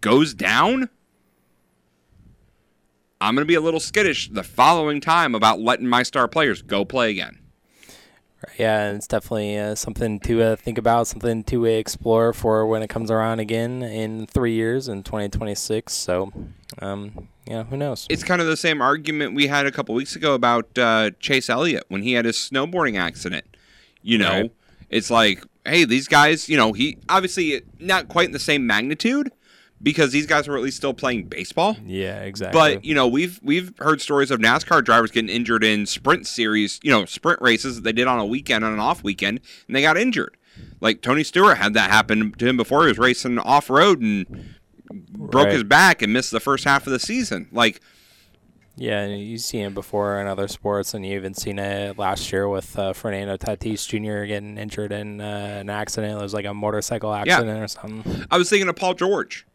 goes 0.00 0.34
down, 0.34 0.90
I'm 3.22 3.34
going 3.34 3.42
to 3.42 3.48
be 3.48 3.54
a 3.54 3.60
little 3.60 3.80
skittish 3.80 4.28
the 4.30 4.42
following 4.42 5.00
time 5.00 5.34
about 5.34 5.60
letting 5.60 5.86
my 5.86 6.02
star 6.02 6.26
players 6.28 6.60
go 6.60 6.84
play 6.84 7.10
again. 7.10 7.38
Yeah, 8.58 8.86
and 8.88 8.96
it's 8.96 9.06
definitely 9.06 9.56
uh, 9.56 9.76
something 9.76 10.18
to 10.20 10.42
uh, 10.42 10.56
think 10.56 10.76
about, 10.76 11.06
something 11.06 11.44
to 11.44 11.64
explore 11.64 12.32
for 12.32 12.66
when 12.66 12.82
it 12.82 12.88
comes 12.90 13.08
around 13.08 13.38
again 13.38 13.82
in 13.84 14.26
three 14.26 14.54
years 14.54 14.88
in 14.88 15.04
2026. 15.04 15.92
So, 15.92 16.32
um, 16.80 17.28
yeah, 17.46 17.62
who 17.62 17.76
knows? 17.76 18.08
It's 18.10 18.24
kind 18.24 18.40
of 18.40 18.48
the 18.48 18.56
same 18.56 18.82
argument 18.82 19.36
we 19.36 19.46
had 19.46 19.66
a 19.66 19.70
couple 19.70 19.94
weeks 19.94 20.16
ago 20.16 20.34
about 20.34 20.76
uh, 20.76 21.12
Chase 21.20 21.48
Elliott 21.48 21.84
when 21.86 22.02
he 22.02 22.14
had 22.14 22.24
his 22.24 22.36
snowboarding 22.36 22.98
accident. 22.98 23.44
You 24.02 24.18
know, 24.18 24.30
Right. 24.40 24.52
it's 24.90 25.08
like, 25.08 25.44
hey, 25.64 25.84
these 25.84 26.08
guys, 26.08 26.48
you 26.48 26.56
know, 26.56 26.72
he 26.72 26.98
obviously 27.08 27.62
not 27.78 28.08
quite 28.08 28.26
in 28.26 28.32
the 28.32 28.40
same 28.40 28.66
magnitude, 28.66 29.30
because 29.82 30.12
these 30.12 30.26
guys 30.26 30.46
were 30.48 30.56
at 30.56 30.62
least 30.62 30.76
still 30.76 30.94
playing 30.94 31.24
baseball. 31.24 31.76
Yeah, 31.84 32.20
exactly. 32.22 32.58
But 32.58 32.84
you 32.84 32.94
know, 32.94 33.08
we've 33.08 33.40
we've 33.42 33.72
heard 33.78 34.00
stories 34.00 34.30
of 34.30 34.40
NASCAR 34.40 34.84
drivers 34.84 35.10
getting 35.10 35.30
injured 35.30 35.64
in 35.64 35.86
sprint 35.86 36.26
series, 36.26 36.78
you 36.82 36.90
know, 36.90 37.04
sprint 37.04 37.40
races 37.42 37.76
that 37.76 37.82
they 37.82 37.92
did 37.92 38.06
on 38.06 38.18
a 38.18 38.26
weekend 38.26 38.64
on 38.64 38.72
an 38.72 38.80
off 38.80 39.02
weekend, 39.02 39.40
and 39.66 39.74
they 39.76 39.82
got 39.82 39.96
injured. 39.96 40.36
Like 40.80 41.00
Tony 41.02 41.24
Stewart 41.24 41.56
had 41.58 41.74
that 41.74 41.90
happen 41.90 42.32
to 42.32 42.46
him 42.46 42.56
before 42.56 42.82
he 42.82 42.88
was 42.88 42.98
racing 42.98 43.38
off 43.38 43.70
road 43.70 44.00
and 44.00 44.54
broke 45.10 45.44
Right. 45.46 45.52
his 45.54 45.64
back 45.64 46.02
and 46.02 46.12
missed 46.12 46.30
the 46.30 46.40
first 46.40 46.64
half 46.64 46.86
of 46.86 46.92
the 46.92 46.98
season. 46.98 47.48
Like, 47.52 47.80
Yeah, 48.76 49.00
and 49.00 49.18
you've 49.22 49.40
seen 49.40 49.66
it 49.66 49.74
before 49.74 50.20
in 50.20 50.26
other 50.26 50.48
sports, 50.48 50.92
and 50.94 51.04
you 51.06 51.14
even 51.16 51.34
seen 51.34 51.58
it 51.58 51.98
last 51.98 52.30
year 52.32 52.48
with 52.48 52.78
uh, 52.78 52.92
Fernando 52.92 53.36
Tatis 53.36 53.86
Jr. 53.88 54.26
getting 54.26 54.58
injured 54.58 54.92
in 54.92 55.20
uh, 55.20 55.58
an 55.60 55.70
accident. 55.70 56.18
It 56.18 56.22
was 56.22 56.34
like 56.34 56.44
a 56.46 56.52
motorcycle 56.54 57.12
accident 57.14 57.62
or 57.62 57.68
something. 57.68 58.26
I 58.30 58.36
was 58.38 58.50
thinking 58.50 58.68
of 58.68 58.76
Paul 58.76 58.94
George. 58.94 59.46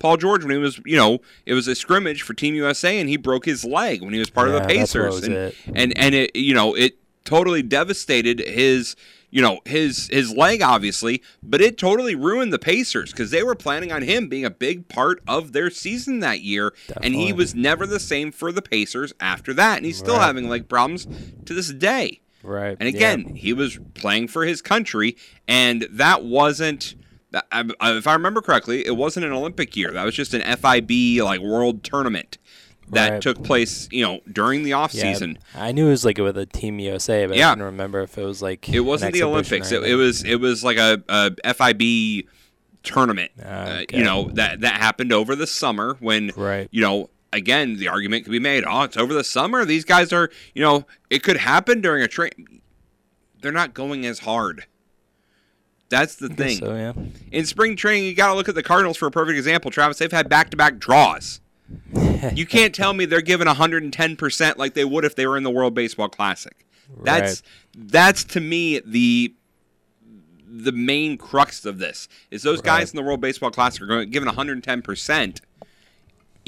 Paul 0.00 0.16
George, 0.16 0.42
when 0.42 0.50
he 0.50 0.58
was, 0.58 0.80
you 0.84 0.96
know, 0.96 1.20
it 1.46 1.54
was 1.54 1.68
a 1.68 1.74
scrimmage 1.76 2.22
for 2.22 2.34
Team 2.34 2.54
USA, 2.56 2.98
and 2.98 3.08
he 3.08 3.16
broke 3.16 3.44
his 3.44 3.64
leg 3.64 4.02
when 4.02 4.12
he 4.12 4.18
was 4.18 4.30
part 4.30 4.48
of 4.48 4.54
the 4.54 4.60
Yeah, 4.60 4.80
that's 4.80 4.94
what 4.94 5.04
Pacers, 5.04 5.24
and, 5.24 5.34
it. 5.36 5.54
and 5.74 5.92
and 5.96 6.14
it, 6.16 6.34
you 6.34 6.54
know, 6.54 6.74
it 6.74 6.96
totally 7.24 7.62
devastated 7.62 8.40
his, 8.40 8.96
you 9.30 9.42
know, 9.42 9.60
his 9.66 10.08
his 10.08 10.34
leg, 10.34 10.62
obviously, 10.62 11.22
but 11.42 11.60
it 11.60 11.76
totally 11.78 12.14
ruined 12.14 12.52
the 12.52 12.58
Pacers 12.58 13.10
because 13.12 13.30
they 13.30 13.42
were 13.42 13.54
planning 13.54 13.92
on 13.92 14.02
him 14.02 14.26
being 14.28 14.44
a 14.44 14.50
big 14.50 14.88
part 14.88 15.22
of 15.28 15.52
their 15.52 15.68
season 15.70 16.20
that 16.20 16.40
year, 16.40 16.72
and 17.02 17.14
he 17.14 17.32
was 17.32 17.54
never 17.54 17.86
the 17.86 18.00
same 18.00 18.32
for 18.32 18.50
the 18.50 18.62
Pacers 18.62 19.12
after 19.20 19.52
that, 19.54 19.76
and 19.76 19.86
he's 19.86 19.98
still 19.98 20.16
Right. 20.16 20.24
having 20.26 20.48
leg 20.48 20.66
problems 20.68 21.06
to 21.44 21.52
this 21.54 21.70
day. 21.72 22.20
Right. 22.42 22.74
And 22.80 22.88
yeah. 22.88 22.96
again, 22.96 23.34
he 23.36 23.52
was 23.52 23.78
playing 23.92 24.28
for 24.28 24.46
his 24.46 24.62
country, 24.62 25.14
and 25.46 25.86
that 25.90 26.24
wasn't. 26.24 26.94
I- 27.52 27.64
I- 27.80 27.92
If 27.96 28.06
I 28.06 28.12
remember 28.14 28.40
correctly, 28.40 28.86
it 28.86 28.96
wasn't 28.96 29.26
an 29.26 29.32
Olympic 29.32 29.76
year. 29.76 29.90
That 29.92 30.04
was 30.04 30.14
just 30.14 30.34
an 30.34 30.42
FIBA 30.42 31.22
like 31.22 31.40
world 31.40 31.84
tournament 31.84 32.38
that 32.90 33.12
Right. 33.12 33.22
took 33.22 33.42
place, 33.44 33.88
you 33.92 34.02
know, 34.04 34.20
during 34.32 34.64
the 34.64 34.72
off 34.72 34.92
Yeah, 34.92 35.12
season. 35.12 35.38
I 35.54 35.70
knew 35.72 35.86
it 35.86 35.90
was 35.90 36.04
like 36.04 36.18
with 36.18 36.36
a 36.36 36.46
Team 36.46 36.78
USA, 36.80 37.26
but 37.26 37.36
Yeah. 37.36 37.48
I 37.48 37.52
couldn't 37.52 37.64
remember 37.66 38.00
if 38.00 38.18
it 38.18 38.24
was 38.24 38.42
like 38.42 38.68
It 38.68 38.80
wasn't 38.80 39.12
the 39.14 39.22
Olympics. 39.22 39.70
It, 39.70 39.84
it 39.84 39.94
was 39.94 40.24
it 40.24 40.40
was 40.40 40.64
like 40.64 40.76
a, 40.78 41.02
a 41.08 41.30
FIBA 41.54 42.26
tournament. 42.82 43.30
Uh, 43.44 43.82
you 43.92 44.02
know 44.02 44.30
that 44.34 44.60
that 44.62 44.80
happened 44.80 45.12
over 45.12 45.36
the 45.36 45.46
summer 45.46 45.96
when 46.00 46.30
Right. 46.36 46.68
you 46.70 46.80
know. 46.80 47.10
Again, 47.32 47.76
the 47.76 47.86
argument 47.86 48.24
could 48.24 48.32
be 48.32 48.40
made. 48.40 48.64
Oh, 48.66 48.82
it's 48.82 48.96
over 48.96 49.14
the 49.14 49.22
summer. 49.22 49.64
These 49.64 49.84
guys 49.84 50.12
are, 50.12 50.30
you 50.52 50.62
know, 50.62 50.84
it 51.10 51.22
could 51.22 51.36
happen 51.36 51.80
during 51.80 52.02
a 52.02 52.08
train. 52.08 52.60
They're 53.40 53.52
not 53.52 53.72
going 53.72 54.04
as 54.04 54.18
hard. 54.18 54.64
That's 55.90 56.14
the 56.14 56.28
thing. 56.28 56.56
So 56.58 56.74
yeah, 56.74 56.92
in 57.32 57.44
spring 57.44 57.76
training, 57.76 58.04
you 58.04 58.14
got 58.14 58.28
to 58.28 58.34
look 58.34 58.48
at 58.48 58.54
the 58.54 58.62
Cardinals 58.62 58.96
for 58.96 59.06
a 59.06 59.10
perfect 59.10 59.36
example. 59.36 59.70
Travis, 59.70 59.98
they've 59.98 60.10
had 60.10 60.28
back-to-back 60.28 60.78
draws. 60.78 61.40
you 62.34 62.46
can't 62.46 62.74
tell 62.74 62.92
me 62.92 63.04
they're 63.04 63.20
giving 63.20 63.46
110% 63.46 64.56
like 64.56 64.74
they 64.74 64.84
would 64.84 65.04
if 65.04 65.16
they 65.16 65.26
were 65.26 65.36
in 65.36 65.42
the 65.42 65.50
World 65.50 65.74
Baseball 65.74 66.08
Classic. 66.08 66.66
That's 67.02 67.42
that's 67.76 68.24
to 68.24 68.40
me 68.40 68.80
the 68.80 69.34
the 70.46 70.72
main 70.72 71.16
crux 71.16 71.64
of 71.64 71.78
this. 71.78 72.08
Is 72.30 72.42
those 72.42 72.60
guys 72.60 72.90
in 72.90 72.96
the 72.96 73.02
World 73.02 73.20
Baseball 73.20 73.50
Classic 73.50 73.82
are 73.82 73.86
going 73.86 74.10
given 74.10 74.28
110% 74.28 75.40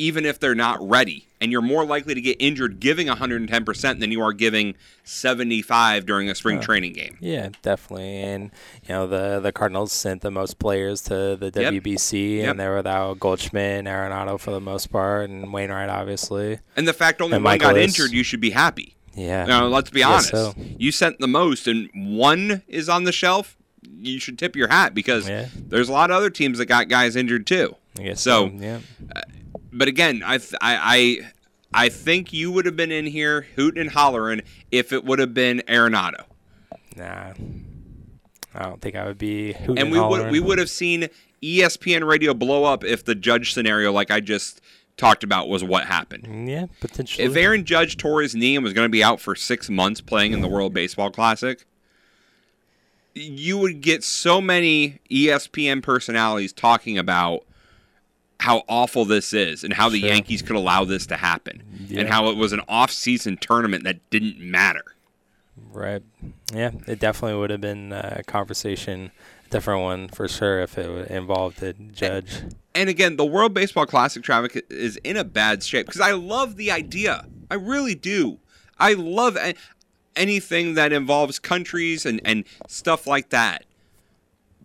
even 0.02 0.26
if 0.26 0.38
they're 0.40 0.54
not 0.54 0.78
ready. 0.87 1.26
And 1.40 1.50
you're 1.50 1.61
more 1.62 1.85
likely 1.85 2.14
to 2.14 2.21
get 2.21 2.37
injured 2.40 2.78
giving 2.78 3.09
110% 3.09 3.99
than 4.00 4.12
you 4.12 4.21
are 4.23 4.32
giving 4.32 4.75
75 5.04 6.06
during 6.06 6.28
a 6.30 6.35
spring 6.35 6.61
training 6.61 6.92
game. 6.92 7.16
yeah, 7.21 7.49
definitely. 7.62 8.21
And 8.23 8.50
you 8.85 8.88
know 8.94 9.06
the 9.06 9.40
the 9.40 9.52
Cardinals 9.52 9.92
sent 9.92 10.23
the 10.23 10.30
most 10.30 10.59
players 10.59 11.02
to 11.02 11.37
the. 11.37 11.50
WBC, 11.52 12.38
Yep. 12.38 12.50
and 12.50 12.61
they 12.61 12.66
were 12.68 12.76
without 12.76 13.21
Goldschmidt 13.21 13.78
and 13.78 13.88
Arenado 13.88 14.38
for 14.40 14.50
the 14.50 14.61
most 14.61 14.90
part, 14.90 15.30
and 15.30 15.52
Wainwright 15.52 15.88
obviously. 15.88 16.59
And 16.76 16.87
the 16.88 16.92
fact 16.92 17.21
only 17.21 17.37
And 17.37 17.44
one 17.44 17.59
got 17.59 17.76
injured, 17.76 18.11
you 18.12 18.23
should 18.25 18.40
be 18.40 18.50
happy. 18.50 18.97
Yeah. 19.14 19.44
Now, 19.44 19.66
let's 19.66 19.90
be 19.90 20.02
honest. 20.02 20.30
so. 20.30 20.54
You 20.78 20.90
sent 20.92 21.18
the 21.21 21.28
most, 21.28 21.66
and 21.68 21.90
one 21.94 22.62
is 22.66 22.88
on 22.88 23.04
the 23.04 23.12
shelf. 23.12 23.56
You 24.00 24.18
should 24.18 24.38
tip 24.38 24.56
your 24.56 24.68
hat 24.68 24.94
because 24.94 25.28
Yeah. 25.28 25.49
there's 25.54 25.88
a 25.88 25.92
lot 25.92 26.11
of 26.11 26.16
other 26.16 26.30
teams 26.30 26.59
that 26.59 26.66
got 26.66 26.88
guys 26.88 27.14
injured 27.16 27.47
too. 27.47 27.76
I 27.99 28.02
guess 28.04 28.21
so, 28.21 28.47
yeah. 28.56 28.78
Uh, 29.14 29.21
but 29.73 29.88
again, 29.88 30.23
I, 30.25 30.35
I, 30.35 30.38
I, 30.61 31.19
I 31.75 31.88
think 31.88 32.33
you 32.33 32.52
would 32.52 32.67
have 32.67 32.76
been 32.76 32.93
in 32.93 33.07
here 33.07 33.47
hooting 33.57 33.81
and 33.81 33.91
hollering 33.91 34.43
if 34.71 34.93
it 34.93 35.05
would 35.05 35.19
have 35.19 35.35
been 35.35 35.62
Arenado, 35.69 36.25
Nah. 36.97 37.33
I 38.55 38.64
don't 38.64 38.81
think 38.83 38.97
I 38.97 39.07
would 39.07 39.19
be 39.19 39.55
hooting 39.55 39.79
and 39.79 39.91
we 39.91 39.99
would 39.99 40.31
we 40.31 40.38
would 40.38 40.59
have 40.59 40.69
seen 40.69 41.09
ESPN 41.43 42.07
radio 42.07 42.35
blow 42.35 42.64
up 42.64 42.85
if 42.85 43.05
the 43.05 43.14
Judge 43.14 43.55
scenario, 43.55 43.93
like 43.93 44.11
I 44.11 44.21
just 44.21 44.61
talked 44.99 45.25
about, 45.25 45.49
was 45.49 45.64
what 45.64 45.87
happened. 45.87 46.25
Mm, 46.25 46.49
yeah, 46.49 46.67
potentially. 46.81 47.26
If 47.26 47.35
Aaron 47.35 47.64
Judge 47.64 47.97
tore 47.97 48.21
his 48.21 48.35
knee 48.35 48.55
and 48.55 48.62
was 48.62 48.75
going 48.75 48.85
to 48.85 48.91
be 48.91 49.02
out 49.02 49.21
for 49.21 49.35
six 49.35 49.71
months 49.71 50.00
playing 50.02 50.33
in 50.33 50.43
the 50.43 50.49
World 50.49 50.75
Baseball 50.75 51.11
Classic, 51.11 51.64
you 53.14 53.59
would 53.59 53.81
get 53.81 54.05
so 54.05 54.41
many 54.41 54.99
ESPN 55.11 55.83
personalities 55.83 56.52
talking 56.52 56.99
about 56.99 57.45
how 58.42 58.62
awful 58.68 59.04
this 59.04 59.32
is 59.32 59.62
and 59.64 59.72
how 59.72 59.88
the 59.88 60.00
Sure. 60.00 60.08
Yankees 60.08 60.42
could 60.42 60.56
allow 60.56 60.84
this 60.84 61.06
to 61.06 61.16
happen 61.16 61.62
Yeah. 61.88 62.00
and 62.00 62.08
how 62.08 62.28
it 62.28 62.37
was 62.37 62.52
an 62.52 62.61
off-season 62.68 63.37
tournament 63.37 63.84
that 63.84 63.99
didn't 64.11 64.38
matter. 64.40 64.84
Right. 65.72 66.02
Yeah, 66.52 66.72
it 66.87 66.99
definitely 66.99 67.38
would 67.38 67.50
have 67.50 67.61
been 67.61 67.92
uh, 67.92 68.16
a 68.18 68.22
conversation, 68.25 69.12
different 69.50 69.82
one 69.82 70.08
for 70.08 70.26
sure 70.28 70.61
if 70.61 70.76
it 70.76 70.90
would 70.90 71.06
involved 71.08 71.61
the 71.61 71.72
judge. 71.75 72.42
And 72.75 72.88
again, 72.88 73.16
the 73.16 73.25
World 73.25 73.54
Baseball 73.54 73.87
Classic 73.87 74.22
traffic 74.22 74.64
is 74.70 74.96
in 75.04 75.16
a 75.16 75.25
bad 75.25 75.62
shape 75.62 75.87
because 75.87 76.00
I 76.00 76.12
love 76.12 76.56
the 76.56 76.70
idea. 76.70 77.26
I 77.50 77.54
really 77.54 77.94
do. 77.94 78.38
I 78.78 78.94
love 78.94 79.38
anything 80.16 80.75
that 80.75 80.92
involves 80.92 81.38
countries 81.38 82.04
and, 82.04 82.20
and 82.25 82.44
stuff 82.66 83.06
like 83.06 83.28
that. 83.30 83.64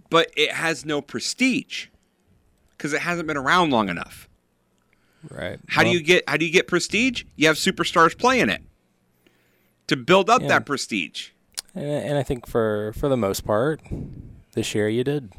But 0.10 0.32
it 0.36 0.52
has 0.54 0.86
no 0.86 1.02
prestige 1.02 1.88
because 2.78 2.94
it 2.94 3.02
hasn't 3.02 3.28
been 3.28 3.38
around 3.38 3.72
long 3.72 3.90
enough. 3.90 4.30
Right. 5.30 5.60
How 5.68 5.84
do 5.84 5.90
you 5.90 6.02
get 6.02 6.24
how 6.30 6.38
do 6.38 6.46
you 6.46 6.52
get 6.52 6.68
prestige? 6.68 7.24
You 7.36 7.48
have 7.48 7.56
superstars 7.58 8.18
playing 8.18 8.50
it 8.50 8.62
to 9.88 9.96
build 9.96 10.30
up 10.30 10.42
Yeah. 10.42 10.48
that 10.50 10.66
prestige. 10.66 11.30
And, 11.74 11.86
and 11.86 12.18
I 12.18 12.24
think 12.24 12.48
for 12.48 12.94
for 12.98 13.10
the 13.10 13.18
most 13.18 13.42
part, 13.46 13.82
this 14.54 14.74
year 14.76 14.90
you 14.90 15.04
did. 15.04 15.32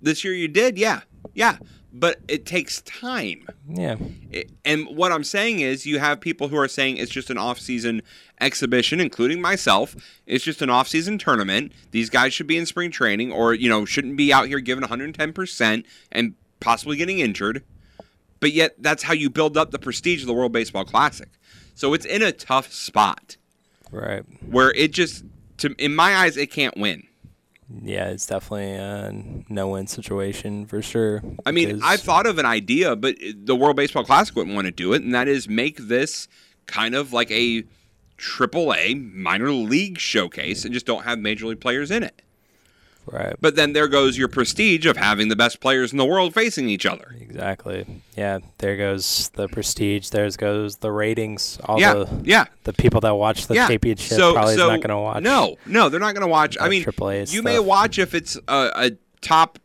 This 0.00 0.22
year 0.24 0.34
you 0.34 0.48
did, 0.48 0.76
yeah, 0.76 1.00
yeah, 1.32 1.56
but 1.90 2.20
it 2.28 2.44
takes 2.44 2.82
time. 2.82 3.46
Yeah. 3.66 3.96
It- 4.30 4.50
and 4.66 4.86
what 4.94 5.12
I'm 5.12 5.24
saying 5.24 5.60
is, 5.60 5.86
you 5.86 5.98
have 5.98 6.20
people 6.20 6.48
who 6.48 6.58
are 6.58 6.68
saying 6.68 6.98
it's 6.98 7.10
just 7.10 7.30
an 7.30 7.38
off-season 7.38 8.02
exhibition, 8.38 9.00
including 9.00 9.40
myself. 9.40 9.96
It's 10.26 10.44
just 10.44 10.60
an 10.60 10.68
off-season 10.68 11.16
tournament. 11.16 11.72
These 11.92 12.10
guys 12.10 12.34
should 12.34 12.46
be 12.46 12.58
in 12.58 12.66
spring 12.66 12.90
training, 12.90 13.32
or 13.32 13.54
you 13.54 13.68
know, 13.70 13.86
shouldn't 13.86 14.16
be 14.18 14.30
out 14.30 14.48
here 14.48 14.60
giving 14.60 14.82
110 14.82 15.32
percent 15.32 15.86
and 16.12 16.34
possibly 16.60 16.96
getting 16.96 17.18
injured. 17.18 17.62
But 18.40 18.52
yet, 18.52 18.74
that's 18.78 19.02
how 19.02 19.14
you 19.14 19.30
build 19.30 19.56
up 19.56 19.70
the 19.70 19.78
prestige 19.78 20.20
of 20.22 20.26
the 20.26 20.34
World 20.34 20.52
Baseball 20.52 20.84
Classic. 20.84 21.28
So 21.74 21.94
it's 21.94 22.04
in 22.04 22.22
a 22.22 22.30
tough 22.32 22.72
spot 22.72 23.36
Right. 23.90 24.22
where 24.50 24.70
it 24.72 24.92
just, 24.92 25.24
to, 25.58 25.74
in 25.78 25.96
my 25.96 26.14
eyes, 26.16 26.36
it 26.36 26.50
can't 26.50 26.76
win. 26.76 27.04
Yeah, 27.82 28.08
it's 28.10 28.26
definitely 28.26 28.72
a 28.74 29.12
no-win 29.48 29.86
situation 29.86 30.66
for 30.66 30.82
sure. 30.82 31.22
I 31.46 31.50
mean, 31.50 31.80
I 31.82 31.96
thought 31.96 32.26
of 32.26 32.38
an 32.38 32.44
idea, 32.44 32.94
but 32.94 33.16
the 33.34 33.56
World 33.56 33.76
Baseball 33.76 34.04
Classic 34.04 34.36
wouldn't 34.36 34.54
want 34.54 34.66
to 34.66 34.70
do 34.70 34.92
it, 34.92 35.02
and 35.02 35.14
that 35.14 35.28
is 35.28 35.48
make 35.48 35.78
this 35.78 36.28
kind 36.66 36.94
of 36.94 37.12
like 37.14 37.30
a 37.30 37.64
triple 38.18 38.74
A 38.74 38.94
minor 38.94 39.50
league 39.50 39.98
showcase 39.98 40.64
and 40.64 40.74
just 40.74 40.84
don't 40.86 41.04
have 41.04 41.18
major 41.18 41.46
league 41.46 41.60
players 41.60 41.90
in 41.90 42.02
it. 42.02 42.20
Right. 43.06 43.36
But 43.40 43.56
then 43.56 43.72
there 43.72 43.88
goes 43.88 44.16
your 44.16 44.28
prestige 44.28 44.86
of 44.86 44.96
having 44.96 45.28
the 45.28 45.36
best 45.36 45.60
players 45.60 45.92
in 45.92 45.98
the 45.98 46.04
world 46.04 46.34
facing 46.34 46.68
each 46.68 46.86
other. 46.86 47.14
Exactly. 47.20 47.86
Yeah, 48.16 48.38
there 48.58 48.76
goes 48.76 49.30
the 49.34 49.48
prestige. 49.48 50.08
There 50.10 50.28
goes 50.30 50.76
the 50.76 50.90
ratings. 50.90 51.58
All 51.64 51.80
yeah, 51.80 51.94
the 51.94 52.20
yeah. 52.24 52.46
the 52.64 52.72
people 52.72 53.00
that 53.02 53.14
watch 53.14 53.46
the 53.46 53.54
yeah. 53.54 53.68
championship 53.68 54.16
so, 54.16 54.32
probably 54.32 54.56
so, 54.56 54.66
is 54.66 54.70
not 54.70 54.80
going 54.80 54.96
to 54.96 54.98
watch. 54.98 55.22
No, 55.22 55.56
no, 55.66 55.88
they're 55.88 56.00
not 56.00 56.14
going 56.14 56.26
to 56.26 56.28
watch. 56.28 56.56
I 56.60 56.68
mean, 56.68 56.84
AAA 56.84 57.32
you 57.32 57.42
may 57.42 57.58
watch 57.58 57.98
if 57.98 58.14
it's 58.14 58.36
a, 58.48 58.70
a 58.74 58.90
top, 59.20 59.58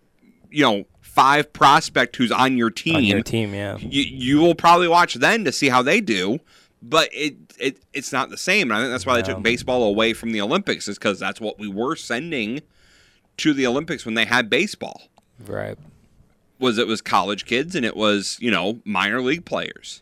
you 0.50 0.64
know, 0.64 0.86
five 1.02 1.52
prospect 1.54 2.16
who's 2.16 2.32
on 2.32 2.58
your 2.58 2.70
team. 2.70 2.96
on 2.96 3.04
your 3.04 3.22
team. 3.22 3.54
Yeah. 3.54 3.78
you, 3.78 4.04
you 4.04 4.40
will 4.40 4.56
probably 4.56 4.88
watch 4.88 5.16
then 5.16 5.44
to 5.46 5.52
see 5.52 5.70
how 5.70 5.82
they 5.82 6.02
do 6.02 6.40
but 6.82 7.10
it, 7.12 7.36
it 7.60 7.78
it's 7.94 8.14
not 8.14 8.30
the 8.30 8.38
same 8.38 8.72
and 8.72 8.78
i 8.78 8.82
think 8.82 8.92
that's 8.92 9.06
why 9.06 9.16
they 9.16 9.22
took 9.22 9.42
baseball 9.44 9.84
away 9.84 10.14
from 10.14 10.32
the 10.32 10.40
olympics 10.42 10.88
is 10.88 10.98
because 10.98 11.20
that's 11.20 11.42
what 11.42 11.60
we 11.60 11.68
were 11.68 11.96
sending 11.96 12.62
to 13.40 13.54
the 13.54 13.66
olympics 13.68 14.06
when 14.06 14.14
they 14.16 14.26
had 14.26 14.50
baseball 14.50 15.02
Right. 15.46 15.78
was 16.60 16.78
it 16.78 16.88
was 16.88 17.02
college 17.02 17.46
kids 17.46 17.76
and 17.76 17.86
it 17.86 17.96
was 17.96 18.38
you 18.40 18.52
know 18.52 18.80
minor 18.86 19.22
league 19.22 19.46
players 19.46 20.02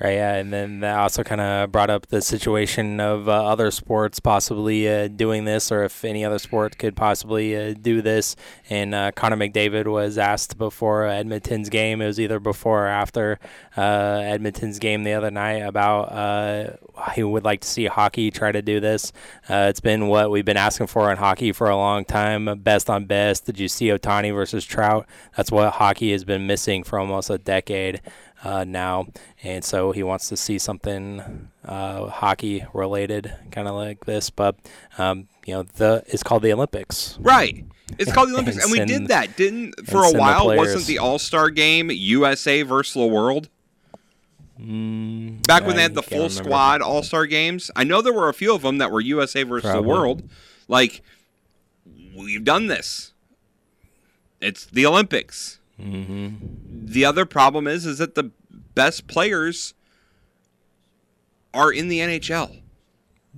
Right, 0.00 0.14
yeah, 0.14 0.34
and 0.34 0.52
then 0.52 0.80
that 0.80 0.98
also 0.98 1.22
kind 1.22 1.40
of 1.40 1.70
brought 1.70 1.88
up 1.88 2.08
the 2.08 2.20
situation 2.22 2.98
of 2.98 3.28
uh, 3.28 3.32
other 3.46 3.70
sports 3.70 4.18
possibly 4.18 4.88
uh, 4.88 5.06
doing 5.06 5.44
this, 5.44 5.70
or 5.70 5.84
if 5.84 6.04
any 6.04 6.24
other 6.24 6.40
sport 6.40 6.76
could 6.76 6.96
possibly 6.96 7.56
uh, 7.56 7.74
do 7.80 8.02
this. 8.02 8.34
And 8.68 8.96
uh, 8.96 9.12
Connor 9.12 9.36
McDavid 9.36 9.86
was 9.86 10.18
asked 10.18 10.58
before 10.58 11.06
Edmonton's 11.06 11.68
game. 11.68 12.00
It 12.02 12.06
was 12.06 12.18
either 12.18 12.40
before 12.40 12.86
or 12.86 12.88
after 12.88 13.38
uh, 13.76 14.22
Edmonton's 14.24 14.80
game 14.80 15.04
the 15.04 15.12
other 15.12 15.30
night 15.30 15.58
about 15.60 16.78
uh, 16.96 17.10
he 17.10 17.22
would 17.22 17.44
like 17.44 17.60
to 17.60 17.68
see 17.68 17.86
hockey 17.86 18.30
try 18.30 18.52
to 18.52 18.62
do 18.62 18.80
this. 18.80 19.12
it's 19.48 19.80
been 19.80 20.08
what 20.08 20.30
we've 20.30 20.44
been 20.44 20.56
asking 20.56 20.86
for 20.88 21.10
in 21.10 21.18
hockey 21.18 21.52
for 21.52 21.68
a 21.68 21.76
long 21.76 22.04
time. 22.04 22.58
Best 22.60 22.90
on 22.90 23.06
best. 23.06 23.46
Did 23.46 23.58
you 23.58 23.68
see 23.68 23.86
Ohtani 23.86 24.32
versus 24.34 24.64
Trout? 24.64 25.06
That's 25.36 25.50
what 25.50 25.74
hockey 25.74 26.12
has 26.12 26.24
been 26.24 26.46
missing 26.46 26.84
for 26.84 26.98
almost 26.98 27.30
a 27.30 27.38
decade 27.38 28.00
uh, 28.44 28.64
now, 28.64 29.06
and 29.42 29.64
so 29.64 29.92
he 29.92 30.02
wants 30.02 30.28
to 30.28 30.36
see 30.36 30.58
something 30.58 31.48
uh, 31.64 32.06
hockey 32.06 32.64
related, 32.74 33.32
kind 33.50 33.68
of 33.68 33.74
like 33.74 34.04
this. 34.04 34.30
But 34.30 34.56
um, 34.98 35.28
you 35.46 35.54
know, 35.54 35.62
the 35.62 36.02
it's 36.06 36.22
called 36.22 36.42
the 36.42 36.52
Olympics, 36.52 37.18
right? 37.20 37.64
It's 37.98 38.12
called 38.12 38.30
the 38.30 38.34
Olympics, 38.34 38.56
and, 38.56 38.64
and 38.72 38.72
we 38.72 38.84
did 38.84 39.08
that, 39.08 39.36
didn't 39.36 39.86
for 39.86 40.04
a 40.04 40.12
while? 40.12 40.48
Wasn't 40.56 40.86
the 40.86 40.98
All 40.98 41.18
Star 41.18 41.50
game 41.50 41.90
USA 41.90 42.62
versus 42.62 42.94
the 42.94 43.06
world? 43.06 43.48
Mm, 44.62 45.46
Back 45.46 45.66
when 45.66 45.76
they 45.76 45.82
had 45.82 45.94
the 45.94 46.02
full 46.02 46.28
squad 46.30 46.82
All 46.82 47.02
Star 47.02 47.26
games, 47.26 47.70
I 47.74 47.84
know 47.84 48.00
there 48.00 48.12
were 48.12 48.28
a 48.28 48.34
few 48.34 48.54
of 48.54 48.62
them 48.62 48.78
that 48.78 48.90
were 48.90 49.00
USA 49.00 49.42
versus 49.42 49.70
Probably. 49.70 49.82
the 49.82 49.88
world. 49.88 50.28
Like 50.68 51.02
we've 52.16 52.44
done 52.44 52.68
this. 52.68 53.12
It's 54.40 54.66
the 54.66 54.86
Olympics. 54.86 55.58
Mm-hmm. 55.80 56.86
The 56.86 57.04
other 57.04 57.24
problem 57.26 57.66
is 57.66 57.86
is 57.86 57.98
that 57.98 58.14
the 58.14 58.30
best 58.74 59.06
players 59.06 59.74
are 61.54 61.72
in 61.72 61.88
the 61.88 61.98
NHL. 61.98 62.60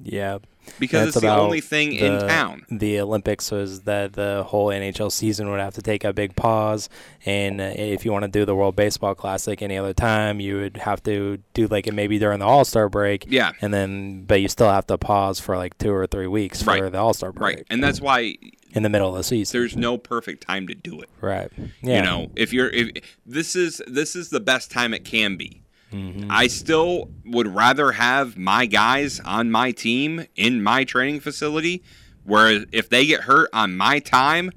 Yeah. 0.02 0.38
Because 0.78 1.06
That's 1.06 1.16
it's 1.16 1.22
the 1.22 1.34
only 1.34 1.60
thing 1.60 1.90
the, 1.90 2.06
in 2.06 2.20
town. 2.28 2.66
The 2.70 3.00
Olympics 3.00 3.50
was 3.50 3.82
that 3.82 4.14
the 4.14 4.44
whole 4.46 4.68
NHL 4.68 5.12
season 5.12 5.50
would 5.50 5.60
have 5.60 5.74
to 5.74 5.82
take 5.82 6.04
a 6.04 6.12
big 6.12 6.36
pause, 6.36 6.88
and 7.24 7.60
uh, 7.60 7.72
if 7.76 8.04
you 8.04 8.12
want 8.12 8.24
to 8.24 8.30
do 8.30 8.44
the 8.44 8.54
World 8.54 8.76
Baseball 8.76 9.14
Classic 9.14 9.60
any 9.62 9.76
other 9.76 9.94
time, 9.94 10.40
you 10.40 10.56
would 10.56 10.78
have 10.78 11.02
to 11.04 11.38
do 11.54 11.66
like 11.66 11.86
it 11.86 11.94
maybe 11.94 12.18
during 12.18 12.40
the 12.40 12.46
All 12.46 12.64
Star 12.64 12.88
break. 12.88 13.26
Yeah. 13.28 13.52
And 13.60 13.72
then, 13.72 14.24
but 14.24 14.40
you 14.40 14.48
still 14.48 14.70
have 14.70 14.86
to 14.88 14.98
pause 14.98 15.40
for 15.40 15.56
like 15.56 15.76
two 15.78 15.92
or 15.92 16.06
three 16.06 16.26
weeks 16.26 16.62
for 16.62 16.70
right. 16.70 16.92
the 16.92 16.98
All 16.98 17.14
Star 17.14 17.32
break. 17.32 17.56
Right, 17.56 17.66
and 17.70 17.82
that's 17.82 18.00
why 18.00 18.36
in 18.74 18.82
the 18.82 18.88
middle 18.88 19.08
of 19.08 19.14
the 19.14 19.24
season. 19.24 19.58
There's 19.58 19.76
no 19.76 19.96
perfect 19.96 20.46
time 20.46 20.66
to 20.66 20.74
do 20.74 21.00
it. 21.00 21.08
Right. 21.20 21.50
Yeah. 21.80 21.96
You 21.96 22.02
know, 22.02 22.30
if 22.36 22.52
you're 22.52 22.68
if 22.70 23.18
this 23.24 23.56
is 23.56 23.80
this 23.86 24.16
is 24.16 24.30
the 24.30 24.40
best 24.40 24.70
time 24.70 24.92
it 24.92 25.04
can 25.04 25.36
be. 25.36 25.62
Mm-hmm. 25.94 26.30
I 26.30 26.48
still 26.48 27.10
would 27.24 27.54
rather 27.54 27.92
have 27.92 28.36
my 28.36 28.66
guys 28.66 29.20
on 29.20 29.50
my 29.50 29.70
team 29.70 30.26
in 30.34 30.62
my 30.62 30.84
training 30.84 31.20
facility 31.20 31.82
where 32.24 32.64
if 32.72 32.88
they 32.88 33.06
get 33.06 33.22
hurt 33.22 33.48
on 33.52 33.76
my 33.76 34.00
time 34.00 34.50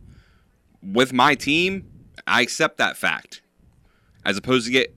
with 0.81 1.13
my 1.13 1.35
team, 1.35 1.87
I 2.25 2.41
accept 2.41 2.77
that 2.77 2.97
fact. 2.97 3.41
As 4.25 4.37
opposed 4.37 4.65
to 4.65 4.71
get 4.71 4.95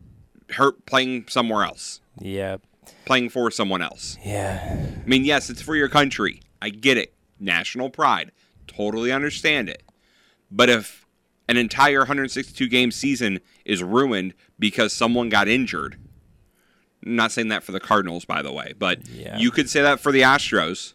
hurt 0.50 0.86
playing 0.86 1.26
somewhere 1.28 1.62
else. 1.62 2.00
Yeah. 2.20 2.56
Playing 3.04 3.28
for 3.28 3.50
someone 3.50 3.82
else. 3.82 4.16
Yeah. 4.24 4.76
I 5.04 5.06
mean, 5.06 5.24
yes, 5.24 5.50
it's 5.50 5.62
for 5.62 5.76
your 5.76 5.88
country. 5.88 6.40
I 6.62 6.70
get 6.70 6.96
it. 6.96 7.12
National 7.38 7.90
pride 7.90 8.32
totally 8.66 9.12
understand 9.12 9.68
it. 9.68 9.82
But 10.50 10.68
if 10.68 11.06
an 11.48 11.56
entire 11.56 12.00
162 12.00 12.68
game 12.68 12.90
season 12.90 13.40
is 13.64 13.82
ruined 13.82 14.34
because 14.58 14.92
someone 14.92 15.28
got 15.28 15.48
injured, 15.48 15.96
I'm 17.04 17.16
not 17.16 17.32
saying 17.32 17.48
that 17.48 17.62
for 17.62 17.72
the 17.72 17.80
Cardinals, 17.80 18.24
by 18.24 18.42
the 18.42 18.52
way, 18.52 18.74
but 18.78 19.06
yeah. 19.08 19.38
you 19.38 19.50
could 19.50 19.70
say 19.70 19.82
that 19.82 20.00
for 20.00 20.12
the 20.12 20.22
Astros. 20.22 20.94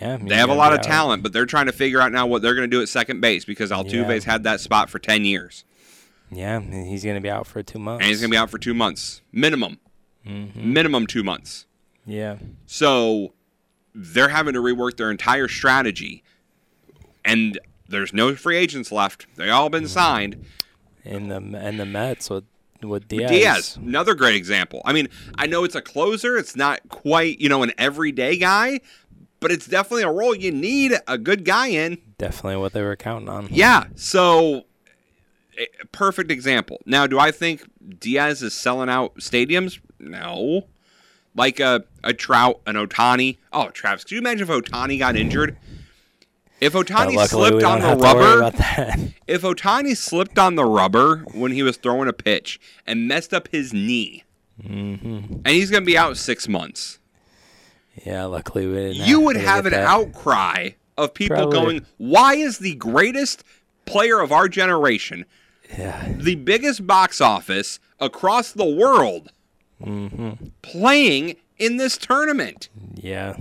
Yeah, 0.00 0.16
they 0.16 0.36
have 0.36 0.48
a 0.48 0.54
lot 0.54 0.72
of 0.72 0.80
talent, 0.80 1.22
but 1.22 1.34
they're 1.34 1.44
trying 1.44 1.66
to 1.66 1.72
figure 1.72 2.00
out 2.00 2.10
now 2.10 2.26
what 2.26 2.40
they're 2.40 2.54
going 2.54 2.70
to 2.70 2.74
do 2.74 2.80
at 2.80 2.88
second 2.88 3.20
base 3.20 3.44
because 3.44 3.70
Altuve's 3.70 4.24
yeah. 4.24 4.32
had 4.32 4.44
that 4.44 4.60
spot 4.60 4.88
for 4.88 4.98
10 4.98 5.26
years. 5.26 5.64
Yeah, 6.30 6.60
he's 6.60 7.04
going 7.04 7.16
to 7.16 7.20
be 7.20 7.28
out 7.28 7.46
for 7.46 7.62
two 7.62 7.78
months. 7.78 8.02
And 8.02 8.08
he's 8.08 8.20
going 8.20 8.30
to 8.30 8.34
be 8.34 8.38
out 8.38 8.48
for 8.48 8.56
two 8.56 8.72
months, 8.72 9.20
minimum. 9.30 9.78
Mm-hmm. 10.26 10.72
Minimum 10.72 11.06
two 11.06 11.22
months. 11.22 11.66
Yeah. 12.06 12.36
So 12.64 13.34
they're 13.94 14.28
having 14.28 14.54
to 14.54 14.60
rework 14.60 14.96
their 14.96 15.10
entire 15.10 15.48
strategy 15.48 16.22
and 17.24 17.58
there's 17.88 18.12
no 18.12 18.34
free 18.34 18.56
agents 18.56 18.92
left. 18.92 19.26
They 19.36 19.50
all 19.50 19.68
been 19.68 19.88
signed. 19.88 20.44
In 21.04 21.28
the 21.28 21.36
and 21.36 21.80
the 21.80 21.86
Mets 21.86 22.30
with 22.30 22.44
with 22.82 23.08
Diaz. 23.08 23.30
Diaz, 23.30 23.76
another 23.76 24.14
great 24.14 24.34
example. 24.34 24.82
I 24.84 24.92
mean, 24.92 25.08
I 25.36 25.46
know 25.46 25.64
it's 25.64 25.74
a 25.74 25.82
closer. 25.82 26.36
It's 26.36 26.56
not 26.56 26.80
quite 26.88 27.40
you 27.40 27.48
know 27.48 27.62
an 27.62 27.72
everyday 27.78 28.36
guy, 28.36 28.80
but 29.40 29.50
it's 29.50 29.66
definitely 29.66 30.04
a 30.04 30.10
role 30.10 30.34
you 30.34 30.52
need 30.52 30.92
a 31.08 31.18
good 31.18 31.44
guy 31.44 31.68
in. 31.68 31.98
Definitely 32.18 32.56
what 32.56 32.72
they 32.72 32.82
were 32.82 32.96
counting 32.96 33.28
on. 33.28 33.48
Yeah. 33.50 33.84
So 33.96 34.64
eh, 35.58 35.66
perfect 35.92 36.30
example. 36.30 36.80
Now, 36.86 37.06
do 37.06 37.18
I 37.18 37.30
think 37.30 37.68
Diaz 37.98 38.42
is 38.42 38.54
selling 38.54 38.88
out 38.88 39.16
stadiums? 39.16 39.80
No. 39.98 40.66
Like 41.34 41.60
a, 41.60 41.84
a 42.04 42.12
Trout, 42.12 42.60
an 42.66 42.74
Ohtani. 42.74 43.38
Oh, 43.52 43.70
Travis, 43.70 44.04
could 44.04 44.12
you 44.12 44.18
imagine 44.18 44.48
if 44.48 44.54
Ohtani 44.54 44.98
got 44.98 45.16
injured? 45.16 45.56
If 46.60 46.74
Ohtani 46.74 47.26
slipped 47.26 47.62
on 47.62 47.80
the 47.80 47.96
rubber, 47.96 48.52
if 49.26 49.42
Ohtani 49.42 49.96
slipped 49.96 50.38
on 50.38 50.56
the 50.56 50.64
rubber 50.64 51.24
when 51.32 51.52
he 51.52 51.62
was 51.62 51.78
throwing 51.78 52.08
a 52.08 52.12
pitch 52.12 52.60
and 52.86 53.08
messed 53.08 53.32
up 53.32 53.48
his 53.48 53.72
knee, 53.72 54.24
mm-hmm. 54.62 55.36
and 55.44 55.46
he's 55.46 55.70
going 55.70 55.82
to 55.82 55.86
be 55.86 55.96
out 55.96 56.18
six 56.18 56.46
months. 56.48 56.98
Yeah, 58.04 58.24
luckily 58.24 58.66
we 58.66 58.74
didn't. 58.74 59.08
You 59.08 59.20
would 59.20 59.36
have 59.36 59.64
an 59.64 59.72
that. 59.72 59.86
outcry 59.86 60.70
of 60.98 61.14
people 61.14 61.36
Probably. 61.36 61.58
going, 61.58 61.86
"Why 61.96 62.34
is 62.34 62.58
the 62.58 62.74
greatest 62.74 63.42
player 63.86 64.20
of 64.20 64.30
our 64.30 64.48
generation, 64.48 65.24
yeah. 65.76 66.12
the 66.14 66.34
biggest 66.34 66.86
box 66.86 67.22
office 67.22 67.80
across 67.98 68.52
the 68.52 68.66
world, 68.66 69.32
mm-hmm. 69.82 70.48
playing 70.60 71.36
in 71.56 71.78
this 71.78 71.96
tournament?" 71.96 72.68
Yeah 72.94 73.34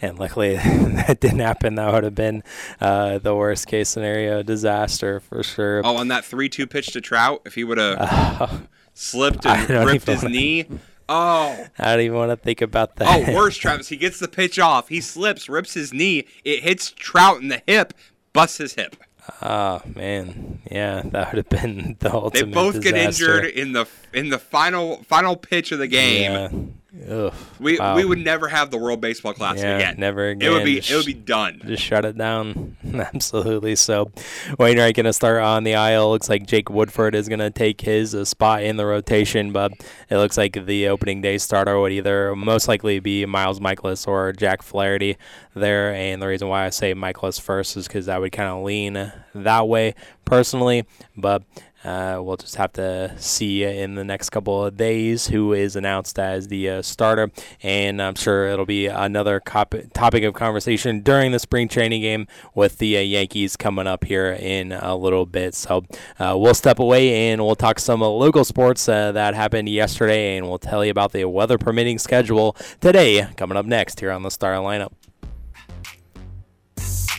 and 0.00 0.18
luckily 0.18 0.56
that 0.56 1.18
didn't 1.20 1.40
happen. 1.40 1.74
That 1.76 1.92
would 1.92 2.04
have 2.04 2.14
been 2.14 2.42
uh, 2.80 3.18
the 3.18 3.34
worst 3.34 3.66
case 3.66 3.88
scenario, 3.88 4.42
disaster 4.42 5.20
for 5.20 5.42
sure. 5.42 5.82
Oh, 5.84 5.96
on 5.96 6.08
that 6.08 6.24
three-two 6.24 6.66
pitch 6.66 6.88
to 6.88 7.00
Trout, 7.00 7.42
if 7.44 7.54
he 7.54 7.64
would 7.64 7.78
have 7.78 7.96
uh, 8.00 8.58
slipped 8.94 9.46
and 9.46 9.86
ripped 9.86 10.06
his 10.06 10.22
wanna, 10.22 10.34
knee. 10.34 10.66
Oh, 11.08 11.66
I 11.78 11.96
don't 11.96 12.04
even 12.04 12.16
want 12.18 12.30
to 12.30 12.36
think 12.36 12.60
about 12.60 12.96
that. 12.96 13.28
Oh, 13.28 13.34
worse, 13.34 13.56
Travis. 13.56 13.88
He 13.88 13.96
gets 13.96 14.18
the 14.18 14.28
pitch 14.28 14.58
off. 14.58 14.88
He 14.88 15.00
slips, 15.00 15.48
rips 15.48 15.74
his 15.74 15.92
knee. 15.92 16.26
It 16.44 16.62
hits 16.62 16.90
Trout 16.90 17.40
in 17.40 17.48
the 17.48 17.62
hip, 17.66 17.94
busts 18.32 18.58
his 18.58 18.74
hip. 18.74 18.96
Oh 19.42 19.82
man, 19.94 20.60
yeah, 20.70 21.02
that 21.04 21.32
would 21.32 21.36
have 21.36 21.48
been 21.48 21.96
the 22.00 22.12
ultimate. 22.12 22.46
Disaster. 22.46 22.46
They 22.46 22.52
both 22.52 22.82
disaster. 22.82 22.92
get 22.92 23.44
injured 23.44 23.44
in 23.58 23.72
the 23.72 23.86
in 24.12 24.30
the 24.30 24.38
final 24.38 25.02
final 25.04 25.36
pitch 25.36 25.72
of 25.72 25.78
the 25.78 25.86
game. 25.86 26.77
Ugh, 27.06 27.34
we 27.60 27.78
wow. 27.78 27.96
we 27.96 28.04
would 28.06 28.18
never 28.18 28.48
have 28.48 28.70
the 28.70 28.78
World 28.78 29.02
Baseball 29.02 29.34
Classic 29.34 29.62
yeah, 29.62 29.76
again. 29.76 29.96
Never 29.98 30.30
again. 30.30 30.50
It 30.50 30.54
would 30.54 30.64
be 30.64 30.76
just, 30.76 30.90
it 30.90 30.96
would 30.96 31.04
be 31.04 31.12
done. 31.12 31.60
Just 31.66 31.82
shut 31.82 32.06
it 32.06 32.16
down. 32.16 32.78
Absolutely. 32.94 33.76
So, 33.76 34.10
Wainwright 34.58 34.96
going 34.96 35.04
to 35.04 35.12
start 35.12 35.42
on 35.42 35.64
the 35.64 35.72
IL. 35.72 36.10
Looks 36.10 36.30
like 36.30 36.46
Jake 36.46 36.70
Woodford 36.70 37.14
is 37.14 37.28
going 37.28 37.40
to 37.40 37.50
take 37.50 37.82
his 37.82 38.14
uh, 38.14 38.24
spot 38.24 38.62
in 38.62 38.78
the 38.78 38.86
rotation, 38.86 39.52
but 39.52 39.72
it 40.08 40.16
looks 40.16 40.38
like 40.38 40.64
the 40.64 40.88
opening 40.88 41.20
day 41.20 41.36
starter 41.36 41.78
would 41.78 41.92
either 41.92 42.34
most 42.34 42.68
likely 42.68 43.00
be 43.00 43.26
Miles 43.26 43.60
Mikolas 43.60 44.08
or 44.08 44.32
Jack 44.32 44.62
Flaherty 44.62 45.18
there. 45.54 45.92
And 45.92 46.22
the 46.22 46.26
reason 46.26 46.48
why 46.48 46.64
I 46.64 46.70
say 46.70 46.94
Michaelis 46.94 47.38
first 47.38 47.76
is 47.76 47.86
because 47.86 48.08
I 48.08 48.18
would 48.18 48.32
kind 48.32 48.48
of 48.48 48.64
lean 48.64 49.12
that 49.34 49.68
way 49.68 49.94
personally, 50.24 50.86
but 51.18 51.42
uh, 51.84 52.18
we'll 52.20 52.36
just 52.36 52.56
have 52.56 52.72
to 52.72 53.14
see 53.18 53.62
in 53.62 53.94
the 53.94 54.04
next 54.04 54.30
couple 54.30 54.64
of 54.64 54.76
days 54.76 55.28
who 55.28 55.52
is 55.52 55.76
announced 55.76 56.18
as 56.18 56.48
the 56.48 56.68
uh, 56.68 56.82
starter, 56.82 57.30
and 57.62 58.02
I'm 58.02 58.16
sure 58.16 58.48
it'll 58.48 58.66
be 58.66 58.86
another 58.86 59.38
cop- 59.38 59.74
topic 59.94 60.24
of 60.24 60.34
conversation 60.34 61.00
during 61.00 61.30
the 61.30 61.38
spring 61.38 61.68
training 61.68 62.02
game 62.02 62.26
with 62.54 62.78
the 62.78 62.96
uh, 62.96 63.00
Yankees 63.00 63.56
coming 63.56 63.86
up 63.86 64.04
here 64.04 64.32
in 64.32 64.72
a 64.72 64.96
little 64.96 65.24
bit. 65.24 65.54
So 65.54 65.84
uh, 66.18 66.36
we'll 66.36 66.54
step 66.54 66.80
away 66.80 67.30
and 67.30 67.44
we'll 67.44 67.56
talk 67.56 67.78
some 67.78 68.00
local 68.00 68.44
sports 68.44 68.88
uh, 68.88 69.12
that 69.12 69.34
happened 69.34 69.68
yesterday, 69.68 70.36
and 70.36 70.48
we'll 70.48 70.58
tell 70.58 70.84
you 70.84 70.90
about 70.90 71.12
the 71.12 71.26
weather 71.26 71.58
permitting 71.58 71.98
schedule 71.98 72.56
today. 72.80 73.28
Coming 73.36 73.56
up 73.56 73.66
next 73.66 74.00
here 74.00 74.10
on 74.10 74.22
the 74.22 74.30
Star 74.30 74.54
Lineup. 74.54 74.92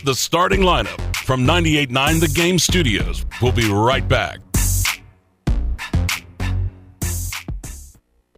The 0.04 0.14
starting 0.14 0.60
lineup 0.60 0.98
from 1.16 1.44
98.9 1.44 2.20
The 2.20 2.28
Game 2.28 2.58
Studios. 2.58 3.26
We'll 3.42 3.52
be 3.52 3.70
right 3.70 4.06
back. 4.06 4.40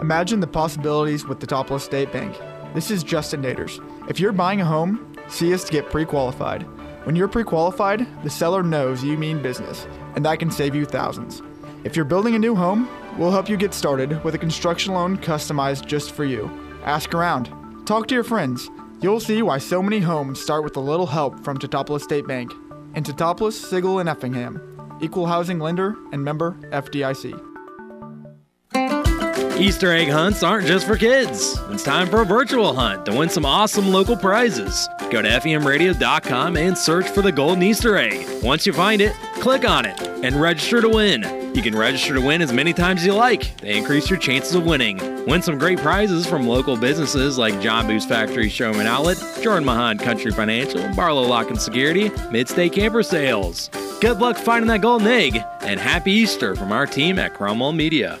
Imagine 0.00 0.38
the 0.38 0.46
possibilities 0.46 1.26
with 1.26 1.40
the 1.40 1.46
Teutopolis 1.46 1.80
State 1.80 2.12
Bank. 2.12 2.36
This 2.72 2.92
is 2.92 3.02
Justin 3.02 3.42
Naders. 3.42 3.82
If 4.08 4.20
you're 4.20 4.30
buying 4.30 4.60
a 4.60 4.64
home, 4.64 5.12
see 5.28 5.52
us 5.52 5.64
to 5.64 5.72
get 5.72 5.90
pre 5.90 6.04
qualified. 6.04 6.62
When 7.02 7.16
you're 7.16 7.26
pre 7.26 7.42
qualified, 7.42 8.06
the 8.22 8.30
seller 8.30 8.62
knows 8.62 9.02
you 9.02 9.18
mean 9.18 9.42
business, 9.42 9.88
and 10.14 10.24
that 10.24 10.38
can 10.38 10.52
save 10.52 10.76
you 10.76 10.84
thousands. 10.84 11.42
If 11.82 11.96
you're 11.96 12.04
building 12.04 12.36
a 12.36 12.38
new 12.38 12.54
home, 12.54 12.88
we'll 13.18 13.32
help 13.32 13.48
you 13.48 13.56
get 13.56 13.74
started 13.74 14.22
with 14.22 14.36
a 14.36 14.38
construction 14.38 14.94
loan 14.94 15.18
customized 15.18 15.86
just 15.86 16.12
for 16.12 16.24
you. 16.24 16.48
Ask 16.84 17.12
around, 17.12 17.50
talk 17.84 18.06
to 18.06 18.14
your 18.14 18.24
friends. 18.24 18.70
You'll 19.00 19.18
see 19.18 19.42
why 19.42 19.58
so 19.58 19.82
many 19.82 19.98
homes 19.98 20.40
start 20.40 20.62
with 20.62 20.76
a 20.76 20.80
little 20.80 21.06
help 21.06 21.42
from 21.42 21.58
Teutopolis 21.58 22.02
State 22.02 22.28
Bank. 22.28 22.52
And 22.94 23.04
Teutopolis, 23.04 23.54
Sigel, 23.54 23.98
and 23.98 24.08
Effingham. 24.08 24.60
Equal 25.00 25.26
housing 25.26 25.58
lender 25.58 25.96
and 26.12 26.22
member 26.22 26.52
FDIC. 26.70 27.47
Easter 29.58 29.90
egg 29.90 30.08
hunts 30.08 30.44
aren't 30.44 30.68
just 30.68 30.86
for 30.86 30.96
kids. 30.96 31.58
It's 31.70 31.82
time 31.82 32.08
for 32.08 32.22
a 32.22 32.24
virtual 32.24 32.74
hunt 32.74 33.04
to 33.06 33.12
win 33.12 33.28
some 33.28 33.44
awesome 33.44 33.88
local 33.90 34.16
prizes. 34.16 34.88
Go 35.10 35.20
to 35.20 35.28
FEMradio.com 35.28 36.56
and 36.56 36.78
search 36.78 37.08
for 37.08 37.22
the 37.22 37.32
Golden 37.32 37.64
Easter 37.64 37.96
Egg. 37.96 38.24
Once 38.44 38.66
you 38.66 38.72
find 38.72 39.00
it, 39.00 39.12
click 39.40 39.68
on 39.68 39.84
it 39.84 40.00
and 40.00 40.40
register 40.40 40.80
to 40.80 40.88
win. 40.88 41.54
You 41.56 41.62
can 41.62 41.74
register 41.74 42.14
to 42.14 42.20
win 42.20 42.40
as 42.40 42.52
many 42.52 42.72
times 42.72 43.00
as 43.00 43.06
you 43.06 43.14
like. 43.14 43.56
They 43.56 43.76
increase 43.76 44.08
your 44.08 44.20
chances 44.20 44.54
of 44.54 44.64
winning. 44.64 44.98
Win 45.26 45.42
some 45.42 45.58
great 45.58 45.80
prizes 45.80 46.24
from 46.24 46.46
local 46.46 46.76
businesses 46.76 47.36
like 47.36 47.60
John 47.60 47.88
Boos 47.88 48.04
Factory 48.04 48.48
Showman 48.48 48.86
Outlet, 48.86 49.18
Jordan 49.42 49.64
Mahan 49.64 49.98
Country 49.98 50.30
Financial, 50.30 50.88
Barlow 50.94 51.22
Lock 51.22 51.48
and 51.48 51.60
Security, 51.60 52.10
Midstate 52.30 52.72
Camper 52.72 53.02
Sales. 53.02 53.70
Good 54.00 54.20
luck 54.20 54.36
finding 54.36 54.68
that 54.68 54.82
golden 54.82 55.08
egg, 55.08 55.42
and 55.62 55.80
happy 55.80 56.12
Easter 56.12 56.54
from 56.54 56.70
our 56.70 56.86
team 56.86 57.18
at 57.18 57.34
Cromwell 57.34 57.72
Media. 57.72 58.20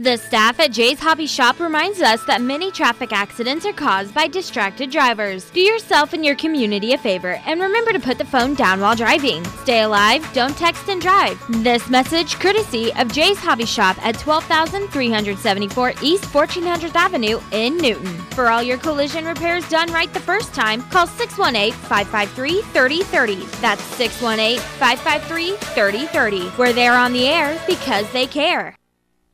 The 0.00 0.16
staff 0.16 0.60
at 0.60 0.70
Jay's 0.70 1.00
Hobby 1.00 1.26
Shop 1.26 1.58
reminds 1.58 2.00
us 2.00 2.22
that 2.26 2.40
many 2.40 2.70
traffic 2.70 3.12
accidents 3.12 3.66
are 3.66 3.72
caused 3.72 4.14
by 4.14 4.28
distracted 4.28 4.92
drivers. 4.92 5.50
Do 5.50 5.58
yourself 5.58 6.12
and 6.12 6.24
your 6.24 6.36
community 6.36 6.92
a 6.92 6.98
favor 6.98 7.40
and 7.44 7.60
remember 7.60 7.92
to 7.92 7.98
put 7.98 8.16
the 8.16 8.24
phone 8.24 8.54
down 8.54 8.80
while 8.80 8.94
driving. 8.94 9.44
Stay 9.64 9.82
alive, 9.82 10.24
don't 10.32 10.56
text 10.56 10.88
and 10.88 11.02
drive. 11.02 11.36
This 11.64 11.90
message 11.90 12.34
courtesy 12.34 12.94
of 12.94 13.10
Jay's 13.10 13.38
Hobby 13.38 13.66
Shop 13.66 13.96
at 14.06 14.16
12374 14.20 15.94
East 16.00 16.26
1400th 16.26 16.94
Avenue 16.94 17.40
in 17.50 17.76
Newton. 17.76 18.16
For 18.36 18.50
all 18.50 18.62
your 18.62 18.78
collision 18.78 19.24
repairs 19.24 19.68
done 19.68 19.92
right 19.92 20.14
the 20.14 20.20
first 20.20 20.54
time, 20.54 20.80
call 20.90 21.08
618-553-3030. 21.08 23.60
That's 23.60 23.82
618-553-3030. 23.98 26.56
Where 26.56 26.72
they're 26.72 26.94
on 26.94 27.12
the 27.12 27.26
air 27.26 27.60
because 27.66 28.08
they 28.12 28.28
care. 28.28 28.77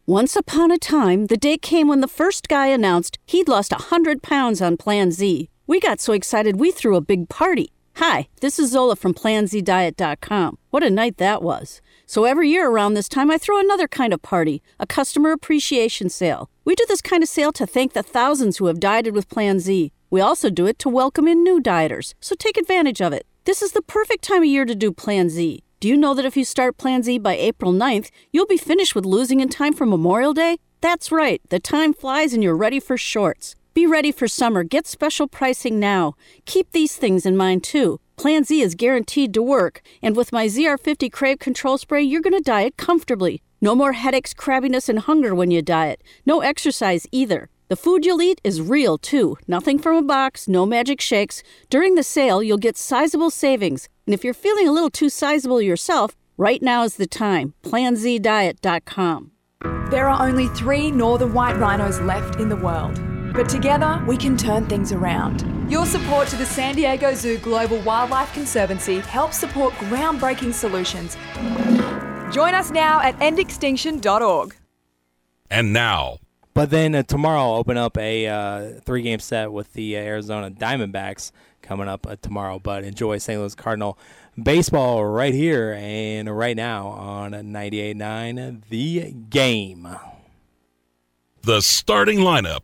Once 0.06 0.36
upon 0.36 0.70
a 0.70 0.76
time, 0.76 1.28
the 1.28 1.36
day 1.36 1.56
came 1.56 1.88
when 1.88 2.02
the 2.02 2.06
first 2.06 2.46
guy 2.46 2.66
announced 2.66 3.18
he'd 3.24 3.48
lost 3.48 3.72
100 3.72 4.22
pounds 4.22 4.60
on 4.60 4.76
Plan 4.76 5.10
Z. 5.10 5.48
We 5.66 5.80
got 5.80 5.98
so 5.98 6.12
excited 6.12 6.60
we 6.60 6.70
threw 6.70 6.94
a 6.94 7.00
big 7.00 7.30
party. 7.30 7.72
Hi, 7.96 8.28
this 8.42 8.58
is 8.58 8.72
Zola 8.72 8.96
from 8.96 9.14
PlanZDiet.com. 9.14 10.58
What 10.68 10.82
a 10.82 10.90
night 10.90 11.16
that 11.16 11.42
was. 11.42 11.80
So 12.04 12.24
every 12.24 12.50
year 12.50 12.68
around 12.68 12.92
this 12.92 13.08
time, 13.08 13.30
I 13.30 13.38
throw 13.38 13.58
another 13.58 13.88
kind 13.88 14.12
of 14.12 14.20
party, 14.20 14.62
a 14.78 14.86
customer 14.86 15.32
appreciation 15.32 16.10
sale. 16.10 16.50
We 16.66 16.74
do 16.74 16.84
this 16.86 17.00
kind 17.00 17.22
of 17.22 17.28
sale 17.30 17.52
to 17.52 17.66
thank 17.66 17.94
the 17.94 18.02
thousands 18.02 18.58
who 18.58 18.66
have 18.66 18.80
dieted 18.80 19.14
with 19.14 19.30
Plan 19.30 19.58
Z. 19.58 19.90
We 20.10 20.20
also 20.20 20.50
do 20.50 20.66
it 20.66 20.78
to 20.80 20.90
welcome 20.90 21.26
in 21.26 21.42
new 21.42 21.62
dieters, 21.62 22.12
so 22.20 22.34
take 22.34 22.58
advantage 22.58 23.00
of 23.00 23.14
it. 23.14 23.26
This 23.46 23.62
is 23.62 23.72
the 23.72 23.80
perfect 23.80 24.22
time 24.22 24.42
of 24.42 24.48
year 24.48 24.66
to 24.66 24.74
do 24.74 24.92
Plan 24.92 25.30
Z. 25.30 25.63
Do 25.84 25.90
you 25.90 25.98
know 25.98 26.14
that 26.14 26.24
if 26.24 26.34
you 26.34 26.46
start 26.46 26.78
Plan 26.78 27.02
Z 27.02 27.18
by 27.18 27.36
April 27.36 27.70
9th, 27.70 28.10
you'll 28.32 28.46
be 28.46 28.56
finished 28.56 28.94
with 28.94 29.04
losing 29.04 29.40
in 29.40 29.50
time 29.50 29.74
for 29.74 29.84
Memorial 29.84 30.32
Day? 30.32 30.56
That's 30.80 31.12
right, 31.12 31.42
the 31.50 31.60
time 31.60 31.92
flies 31.92 32.32
and 32.32 32.42
you're 32.42 32.56
ready 32.56 32.80
for 32.80 32.96
shorts. 32.96 33.54
Be 33.74 33.86
ready 33.86 34.10
for 34.10 34.26
summer. 34.26 34.64
Get 34.64 34.86
special 34.86 35.28
pricing 35.28 35.78
now. 35.78 36.14
Keep 36.46 36.72
these 36.72 36.96
things 36.96 37.26
in 37.26 37.36
mind 37.36 37.64
too. 37.64 38.00
Plan 38.16 38.44
Z 38.44 38.62
is 38.62 38.74
guaranteed 38.74 39.34
to 39.34 39.42
work, 39.42 39.82
and 40.00 40.16
with 40.16 40.32
my 40.32 40.46
ZR50 40.46 41.12
Crave 41.12 41.38
Control 41.38 41.76
Spray, 41.76 42.02
you're 42.02 42.22
going 42.22 42.32
to 42.32 42.40
diet 42.40 42.78
comfortably. 42.78 43.42
No 43.60 43.74
more 43.74 43.92
headaches, 43.92 44.32
crabbiness, 44.32 44.88
and 44.88 45.00
hunger 45.00 45.34
when 45.34 45.50
you 45.50 45.60
diet. 45.60 46.02
No 46.24 46.40
exercise 46.40 47.06
either. 47.12 47.50
The 47.68 47.76
food 47.76 48.04
you'll 48.04 48.20
eat 48.20 48.42
is 48.44 48.60
real 48.60 48.98
too. 48.98 49.38
Nothing 49.48 49.78
from 49.78 49.96
a 49.96 50.02
box, 50.02 50.46
no 50.46 50.66
magic 50.66 51.00
shakes. 51.00 51.42
During 51.70 51.94
the 51.94 52.02
sale, 52.02 52.42
you'll 52.42 52.58
get 52.58 52.76
sizable 52.76 53.30
savings. 53.30 53.88
And 54.06 54.12
if 54.12 54.22
you're 54.22 54.34
feeling 54.34 54.68
a 54.68 54.72
little 54.72 54.90
too 54.90 55.08
sizable 55.08 55.62
yourself, 55.62 56.14
right 56.36 56.60
now 56.60 56.82
is 56.84 56.96
the 56.96 57.06
time. 57.06 57.54
PlanZDiet.com. 57.62 59.30
There 59.90 60.08
are 60.08 60.28
only 60.28 60.48
three 60.48 60.90
northern 60.90 61.32
white 61.32 61.56
rhinos 61.56 62.00
left 62.02 62.38
in 62.38 62.50
the 62.50 62.56
world. 62.56 63.00
But 63.32 63.48
together, 63.48 64.04
we 64.06 64.18
can 64.18 64.36
turn 64.36 64.66
things 64.66 64.92
around. 64.92 65.42
Your 65.70 65.86
support 65.86 66.28
to 66.28 66.36
the 66.36 66.44
San 66.44 66.74
Diego 66.74 67.14
Zoo 67.14 67.38
Global 67.38 67.80
Wildlife 67.80 68.32
Conservancy 68.34 69.00
helps 69.00 69.38
support 69.38 69.72
groundbreaking 69.74 70.52
solutions. 70.52 71.16
Join 72.30 72.54
us 72.54 72.70
now 72.70 73.00
at 73.00 73.18
endextinction.org. 73.20 74.54
And 75.50 75.72
now, 75.72 76.18
But 76.54 76.70
then 76.70 76.94
uh, 76.94 77.02
tomorrow, 77.02 77.40
I'll 77.40 77.54
open 77.56 77.76
up 77.76 77.98
a 77.98 78.26
uh, 78.28 78.80
three 78.84 79.02
game 79.02 79.18
set 79.18 79.52
with 79.52 79.72
the 79.72 79.96
Arizona 79.96 80.50
Diamondbacks 80.50 81.32
coming 81.62 81.88
up 81.88 82.06
uh, 82.06 82.14
tomorrow. 82.22 82.60
But 82.60 82.84
enjoy 82.84 83.18
St. 83.18 83.40
Louis 83.40 83.54
Cardinal 83.56 83.98
baseball 84.40 85.04
right 85.04 85.34
here 85.34 85.74
and 85.78 86.34
right 86.36 86.56
now 86.56 86.86
on 86.88 87.32
98.9 87.32 88.62
The 88.68 89.12
Game. 89.30 89.88
the 91.42 91.60
starting 91.60 92.20
lineup. 92.20 92.60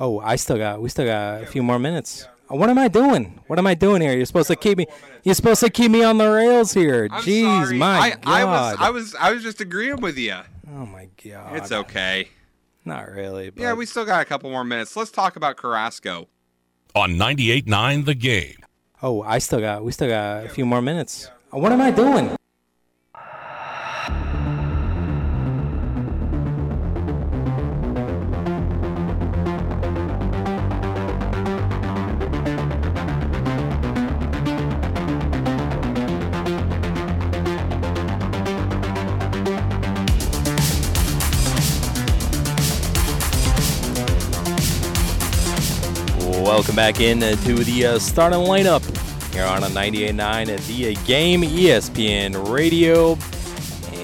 Oh, 0.00 0.18
I 0.20 0.36
still 0.36 0.58
got, 0.58 0.82
we 0.82 0.88
still 0.88 1.06
got 1.06 1.42
a 1.44 1.46
few 1.46 1.62
more 1.62 1.78
minutes. 1.78 2.26
What 2.48 2.68
am 2.68 2.78
I 2.78 2.88
doing? 2.88 3.40
What 3.46 3.58
am 3.58 3.66
I 3.66 3.74
doing 3.74 4.02
here? 4.02 4.12
You're 4.14 4.26
supposed 4.26 4.48
to 4.48 4.56
keep 4.56 4.76
me. 4.76 4.86
You're 5.22 5.34
supposed 5.34 5.60
to 5.60 5.70
keep 5.70 5.90
me 5.90 6.02
on 6.04 6.18
the 6.18 6.28
rails 6.30 6.74
here. 6.74 7.08
I'm 7.10 7.22
Jeez, 7.22 7.42
sorry. 7.64 7.78
my 7.78 7.98
I, 7.98 8.10
God. 8.10 8.20
I 8.26 8.44
was 8.44 8.76
I 8.80 8.90
was 8.90 9.14
I 9.14 9.32
was 9.32 9.42
just 9.42 9.60
agreeing 9.62 10.00
with 10.02 10.18
you. 10.18 10.36
Oh 10.70 10.86
my 10.86 11.08
God. 11.24 11.56
It's 11.56 11.72
okay. 11.72 12.28
Not 12.84 13.10
really. 13.10 13.50
But 13.50 13.62
Yeah, 13.62 13.72
we 13.74 13.86
still 13.86 14.04
got 14.04 14.22
a 14.22 14.24
couple 14.24 14.50
more 14.50 14.64
minutes. 14.64 14.96
Let's 14.96 15.10
talk 15.10 15.36
about 15.36 15.56
Carrasco. 15.56 16.28
On 16.94 17.10
98.9 17.12 18.04
The 18.04 18.14
Game. 18.14 18.56
Oh, 19.02 19.22
I 19.22 19.38
still 19.38 19.60
got. 19.60 19.84
We 19.84 19.92
still 19.92 20.08
got 20.08 20.46
a 20.46 20.48
few 20.48 20.64
more 20.64 20.80
minutes. 20.80 21.30
What 21.50 21.72
am 21.72 21.80
I 21.80 21.90
doing? 21.90 22.36
Welcome 46.54 46.76
back 46.76 47.00
in 47.00 47.20
uh, 47.20 47.34
to 47.34 47.64
the 47.64 47.84
uh, 47.84 47.98
starting 47.98 48.38
lineup 48.38 48.84
here 49.34 49.44
on 49.44 49.64
a 49.64 49.66
98.9 49.66 50.48
at 50.48 50.60
the 50.60 50.96
uh, 50.96 51.00
game 51.04 51.42
ESPN 51.42 52.48
Radio. 52.48 53.18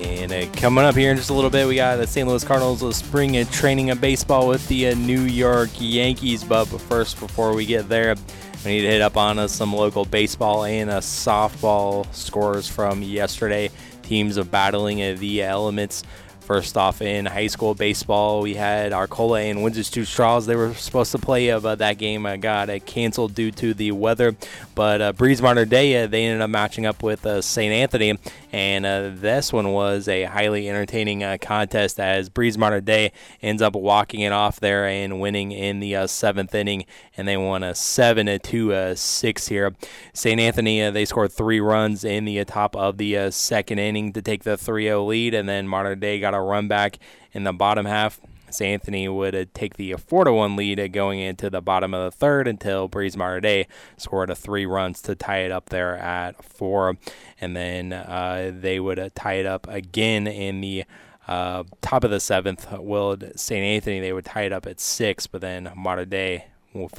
And 0.04 0.32
uh, 0.32 0.50
coming 0.60 0.82
up 0.82 0.96
here 0.96 1.12
in 1.12 1.16
just 1.16 1.30
a 1.30 1.32
little 1.32 1.48
bit, 1.48 1.68
we 1.68 1.76
got 1.76 1.94
the 1.94 2.08
St. 2.08 2.26
Louis 2.26 2.42
Cardinals 2.42 2.82
of 2.82 2.96
spring 2.96 3.36
and 3.36 3.48
training 3.52 3.90
of 3.90 4.00
baseball 4.00 4.48
with 4.48 4.66
the 4.66 4.88
uh, 4.88 4.94
New 4.96 5.20
York 5.20 5.70
Yankees. 5.78 6.42
But 6.42 6.64
first, 6.64 7.20
before 7.20 7.54
we 7.54 7.66
get 7.66 7.88
there, 7.88 8.16
we 8.64 8.72
need 8.72 8.80
to 8.80 8.88
hit 8.88 9.00
up 9.00 9.16
on 9.16 9.38
uh, 9.38 9.46
some 9.46 9.72
local 9.72 10.04
baseball 10.04 10.64
and 10.64 10.90
uh, 10.90 10.98
softball 10.98 12.12
scores 12.12 12.66
from 12.66 13.00
yesterday. 13.00 13.70
Teams 14.02 14.36
of 14.36 14.50
battling 14.50 15.00
uh, 15.00 15.14
the 15.16 15.44
elements. 15.44 16.02
First 16.50 16.76
off, 16.76 17.00
in 17.00 17.26
high 17.26 17.46
school 17.46 17.76
baseball, 17.76 18.40
we 18.40 18.54
had 18.54 18.92
Arcola 18.92 19.40
and 19.40 19.72
Stew-Stras. 19.86 20.46
They 20.46 20.56
were 20.56 20.74
supposed 20.74 21.12
to 21.12 21.18
play, 21.18 21.48
uh, 21.48 21.60
but 21.60 21.78
that 21.78 21.96
game 21.96 22.26
uh, 22.26 22.34
got 22.34 22.68
uh, 22.68 22.80
canceled 22.80 23.36
due 23.36 23.52
to 23.52 23.72
the 23.72 23.92
weather. 23.92 24.34
But 24.74 25.00
uh, 25.00 25.12
Breese 25.12 25.38
Dei, 25.38 26.02
uh, 26.02 26.08
they 26.08 26.24
ended 26.24 26.42
up 26.42 26.50
matching 26.50 26.86
up 26.86 27.04
with 27.04 27.24
uh, 27.24 27.40
St. 27.40 27.72
Anthony, 27.72 28.18
and 28.50 28.84
uh, 28.84 29.10
this 29.14 29.52
one 29.52 29.70
was 29.70 30.08
a 30.08 30.24
highly 30.24 30.68
entertaining 30.68 31.20
contest 31.38 32.00
as 32.00 32.28
Breese 32.28 32.56
Dei 32.56 33.12
ends 33.40 33.62
up 33.62 33.76
walking 33.76 34.18
it 34.18 34.32
off 34.32 34.58
there 34.58 34.86
and 34.86 35.20
winning 35.20 35.52
in 35.52 35.78
the 35.78 36.08
seventh 36.08 36.52
inning, 36.52 36.84
and 37.20 37.28
they 37.28 37.36
won 37.36 37.62
a 37.62 37.74
seven 37.74 38.24
to 38.24 38.38
two 38.38 38.72
uh, 38.72 38.94
six 38.94 39.46
here. 39.46 39.74
St. 40.14 40.40
Anthony 40.40 40.82
uh, 40.82 40.90
they 40.90 41.04
scored 41.04 41.30
three 41.30 41.60
runs 41.60 42.02
in 42.02 42.24
the 42.24 42.40
uh, 42.40 42.46
top 42.46 42.74
of 42.74 42.96
the 42.96 43.14
uh, 43.14 43.30
second 43.30 43.78
inning 43.78 44.14
to 44.14 44.22
take 44.22 44.42
the 44.42 44.56
3-0 44.56 45.06
lead, 45.06 45.34
and 45.34 45.46
then 45.46 45.68
Mater 45.68 45.94
Dei 45.94 46.18
got 46.18 46.32
a 46.32 46.40
run 46.40 46.66
back 46.66 46.98
in 47.32 47.44
the 47.44 47.52
bottom 47.52 47.84
half. 47.84 48.20
St. 48.48 48.72
Anthony 48.72 49.06
would 49.06 49.52
take 49.52 49.76
the 49.76 49.92
4 49.92 50.24
to 50.24 50.32
1 50.32 50.56
lead 50.56 50.92
going 50.94 51.20
into 51.20 51.50
the 51.50 51.60
bottom 51.60 51.92
of 51.92 52.10
the 52.10 52.16
third 52.16 52.48
until 52.48 52.88
Breese 52.88 53.18
Mater 53.18 53.40
Dei 53.40 53.66
scored 53.98 54.30
a 54.30 54.34
three 54.34 54.64
runs 54.64 55.02
to 55.02 55.14
tie 55.14 55.40
it 55.40 55.52
up 55.52 55.68
there 55.68 55.98
at 55.98 56.42
four. 56.42 56.96
And 57.38 57.54
then 57.54 57.92
uh, 57.92 58.50
they 58.52 58.80
would 58.80 59.12
tie 59.14 59.34
it 59.34 59.46
up 59.46 59.68
again 59.68 60.26
in 60.26 60.62
the 60.62 60.84
uh, 61.28 61.64
top 61.82 62.02
of 62.02 62.10
the 62.10 62.18
seventh. 62.18 62.66
Will 62.72 63.18
St. 63.36 63.62
Anthony, 63.62 64.00
they 64.00 64.14
would 64.14 64.24
tie 64.24 64.44
it 64.44 64.52
up 64.52 64.66
at 64.66 64.80
six, 64.80 65.26
but 65.26 65.42
then 65.42 65.70
Mater 65.76 66.06
Dei 66.06 66.46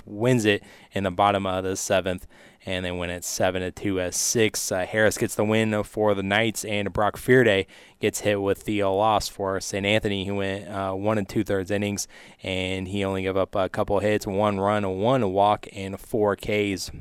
wins 0.05 0.45
it 0.45 0.63
in 0.91 1.03
the 1.03 1.12
bottom 1.12 1.45
of 1.45 1.63
the 1.63 1.75
seventh 1.75 2.27
and 2.65 2.86
they 2.86 2.91
win 2.91 3.10
it 3.10 3.23
seven 3.23 3.62
to 3.62 3.71
two 3.71 3.99
as 3.99 4.15
six. 4.15 4.71
Uh, 4.71 4.86
Harris 4.86 5.17
gets 5.17 5.36
the 5.36 5.43
win 5.43 5.84
for 5.84 6.13
the 6.13 6.23
Knights, 6.23 6.63
and 6.63 6.93
Brock 6.93 7.17
Fearday 7.17 7.65
gets 7.99 8.19
hit 8.19 8.41
with 8.41 8.65
the 8.65 8.84
loss 8.84 9.27
for 9.27 9.60
St. 9.60 9.86
Anthony. 9.86 10.23
He 10.23 10.31
went 10.31 10.67
uh, 10.67 10.93
one 10.93 11.17
and 11.17 11.27
two 11.27 11.43
thirds 11.43 11.71
innings, 11.71 12.07
and 12.43 12.88
he 12.88 13.03
only 13.03 13.23
gave 13.23 13.38
up 13.38 13.55
a 13.55 13.67
couple 13.67 13.99
hits, 13.99 14.27
one 14.27 14.60
run, 14.60 14.99
one 14.99 15.31
walk, 15.31 15.67
and 15.73 15.99
four 15.99 16.36
Ks 16.36 16.91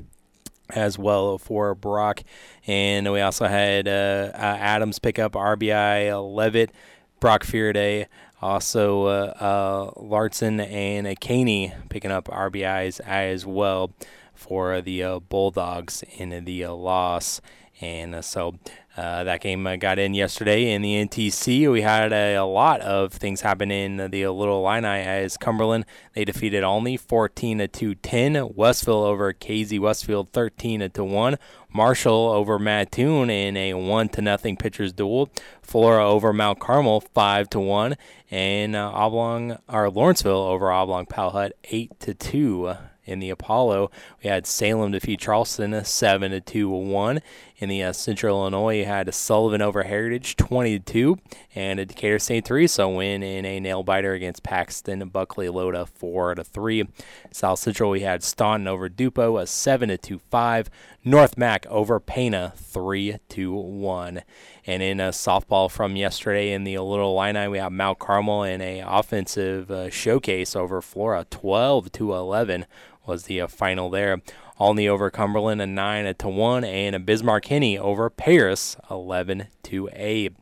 as 0.70 0.98
well 0.98 1.36
for 1.36 1.74
Brock. 1.74 2.22
And 2.66 3.10
we 3.12 3.20
also 3.20 3.46
had 3.46 3.86
uh, 3.86 4.32
uh, 4.32 4.36
Adams 4.38 4.98
pick 4.98 5.18
up 5.18 5.32
RBI 5.32 6.34
Levitt, 6.34 6.70
Brock 7.18 7.44
Fearday. 7.44 8.06
Also, 8.42 9.04
uh, 9.04 9.34
uh, 9.38 10.00
Larson 10.00 10.60
and 10.60 11.18
Caney 11.20 11.74
picking 11.90 12.10
up 12.10 12.24
RBIs 12.26 13.00
as 13.00 13.44
well 13.44 13.92
for 14.34 14.80
the 14.80 15.02
uh, 15.02 15.18
Bulldogs 15.18 16.02
in 16.16 16.44
the 16.44 16.64
uh, 16.64 16.72
loss. 16.72 17.42
And 17.82 18.14
uh, 18.14 18.22
so 18.22 18.56
uh, 18.96 19.24
that 19.24 19.40
game 19.40 19.64
got 19.78 19.98
in 19.98 20.14
yesterday 20.14 20.72
in 20.72 20.82
the 20.82 21.06
NTC. 21.06 21.70
We 21.70 21.82
had 21.82 22.12
a, 22.12 22.42
lot 22.44 22.80
of 22.80 23.12
things 23.12 23.42
happen 23.42 23.70
in 23.70 23.96
the 24.10 24.26
Little 24.26 24.66
Illini 24.66 25.02
as 25.02 25.36
Cumberland 25.36 25.84
they 26.14 26.24
defeated 26.24 26.62
Olney 26.62 26.96
14 26.96 27.68
to 27.68 27.94
10. 27.94 28.54
Westville 28.54 29.04
over 29.04 29.32
Casey-Westfield 29.32 30.32
13 30.32 30.90
to 30.90 31.04
1. 31.04 31.36
Marshall 31.72 32.30
over 32.30 32.58
Mattoon 32.58 33.30
in 33.30 33.56
a 33.56 33.74
one 33.74 34.08
to 34.10 34.22
nothing 34.22 34.56
pitchers 34.56 34.92
duel. 34.92 35.30
Flora 35.62 36.08
over 36.08 36.32
Mount 36.32 36.58
Carmel 36.58 37.00
five 37.00 37.48
to 37.50 37.60
one, 37.60 37.96
and 38.30 38.74
uh, 38.74 38.90
Oblong 38.92 39.58
or 39.68 39.90
Lawrenceville 39.90 40.32
over 40.42 40.70
Oblong 40.70 41.06
Powhut 41.06 41.52
eight 41.70 41.98
to 42.00 42.14
two 42.14 42.74
in 43.10 43.18
the 43.18 43.30
Apollo. 43.30 43.90
We 44.22 44.30
had 44.30 44.46
Salem 44.46 44.92
defeat 44.92 45.20
Charleston 45.20 45.84
7 45.84 46.30
to 46.30 46.40
2 46.40 46.68
1. 46.68 47.20
In 47.58 47.68
the 47.68 47.82
uh, 47.82 47.92
Central 47.92 48.40
Illinois, 48.40 48.78
you 48.78 48.84
had 48.86 49.12
Sullivan 49.12 49.60
over 49.60 49.82
Heritage 49.82 50.36
twenty 50.36 50.78
two, 50.78 51.18
and 51.54 51.78
a 51.78 51.84
Decatur 51.84 52.18
St. 52.18 52.42
Teresa 52.42 52.88
win 52.88 53.22
in 53.22 53.44
a 53.44 53.60
nail 53.60 53.82
biter 53.82 54.14
against 54.14 54.42
Paxton 54.42 55.06
Buckley 55.10 55.50
Loda 55.50 55.84
4 55.84 56.36
to 56.36 56.44
3. 56.44 56.88
South 57.30 57.58
Central, 57.58 57.90
we 57.90 58.00
had 58.00 58.22
Staunton 58.22 58.66
over 58.66 58.88
Dupo 58.88 59.38
a 59.42 59.46
7 59.46 59.90
to 59.90 59.98
2 59.98 60.18
5. 60.30 60.70
North 61.02 61.38
Mac 61.38 61.66
over 61.66 61.98
Pana 61.98 62.52
3 62.56 63.16
to 63.30 63.54
1. 63.54 64.22
And 64.66 64.82
in 64.82 65.00
a 65.00 65.08
softball 65.08 65.70
from 65.70 65.96
yesterday 65.96 66.52
in 66.52 66.64
the 66.64 66.78
Little 66.78 67.18
Illini, 67.18 67.48
we 67.48 67.56
have 67.56 67.72
Mount 67.72 67.98
Carmel 67.98 68.42
in 68.42 68.60
a 68.60 68.84
offensive 68.86 69.70
uh, 69.70 69.88
showcase 69.88 70.54
over 70.54 70.82
Flora 70.82 71.24
12 71.30 71.90
to 71.92 72.14
11 72.14 72.66
was 73.06 73.24
the 73.24 73.40
uh, 73.40 73.46
final 73.46 73.88
there. 73.88 74.20
Olney 74.60 74.86
over 74.86 75.08
Cumberland 75.08 75.62
a 75.62 75.66
nine 75.66 76.14
to 76.14 76.28
one, 76.28 76.64
and 76.64 76.94
a 76.94 76.98
Bismarck 76.98 77.46
Henny 77.46 77.78
over 77.78 78.10
Paris 78.10 78.76
eleven 78.90 79.46
to 79.62 79.88
eight. 79.94 80.34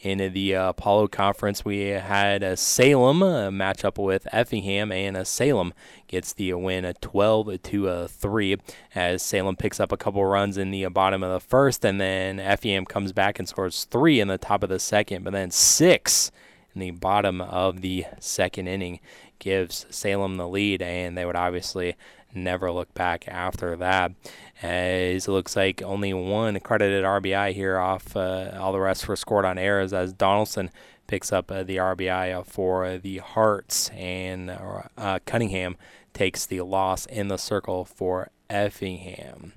In 0.00 0.32
the 0.32 0.56
uh, 0.56 0.70
Apollo 0.70 1.08
Conference, 1.08 1.62
we 1.62 1.88
had 1.88 2.42
a 2.42 2.56
Salem 2.56 3.22
a 3.22 3.50
matchup 3.50 4.02
with 4.02 4.26
Effingham, 4.32 4.90
and 4.90 5.14
a 5.14 5.26
Salem 5.26 5.74
gets 6.06 6.32
the 6.32 6.54
win 6.54 6.86
a 6.86 6.94
12 6.94 7.62
to 7.64 7.88
a 7.88 8.08
3 8.08 8.56
as 8.94 9.22
Salem 9.22 9.56
picks 9.56 9.78
up 9.78 9.92
a 9.92 9.96
couple 9.98 10.24
runs 10.24 10.56
in 10.56 10.70
the 10.70 10.86
bottom 10.86 11.22
of 11.22 11.30
the 11.30 11.46
first, 11.46 11.84
and 11.84 12.00
then 12.00 12.40
Effingham 12.40 12.86
comes 12.86 13.12
back 13.12 13.38
and 13.38 13.46
scores 13.46 13.84
three 13.84 14.20
in 14.20 14.28
the 14.28 14.38
top 14.38 14.62
of 14.62 14.70
the 14.70 14.78
second, 14.78 15.22
but 15.22 15.34
then 15.34 15.50
six 15.50 16.30
in 16.74 16.80
the 16.80 16.92
bottom 16.92 17.42
of 17.42 17.82
the 17.82 18.06
second 18.20 18.68
inning 18.68 19.00
gives 19.38 19.86
Salem 19.90 20.36
the 20.36 20.48
lead, 20.48 20.80
and 20.80 21.16
they 21.16 21.26
would 21.26 21.36
obviously 21.36 21.94
never 22.34 22.70
look 22.70 22.92
back 22.94 23.26
after 23.28 23.76
that. 23.76 24.12
As 24.62 25.28
it 25.28 25.30
looks 25.30 25.56
like 25.56 25.82
only 25.82 26.14
one 26.14 26.58
credited 26.60 27.04
RBI 27.04 27.52
here 27.52 27.78
off, 27.78 28.16
uh, 28.16 28.52
all 28.58 28.72
the 28.72 28.80
rest 28.80 29.06
were 29.06 29.16
scored 29.16 29.44
on 29.44 29.58
errors 29.58 29.92
as 29.92 30.12
Donaldson 30.12 30.70
picks 31.06 31.32
up 31.32 31.50
uh, 31.50 31.62
the 31.62 31.76
RBI 31.76 32.44
for 32.46 32.98
the 32.98 33.18
Hearts, 33.18 33.90
and 33.90 34.50
uh, 34.50 35.18
Cunningham 35.24 35.76
takes 36.12 36.46
the 36.46 36.62
loss 36.62 37.06
in 37.06 37.28
the 37.28 37.36
circle 37.36 37.84
for 37.84 38.30
Effingham. 38.48 39.52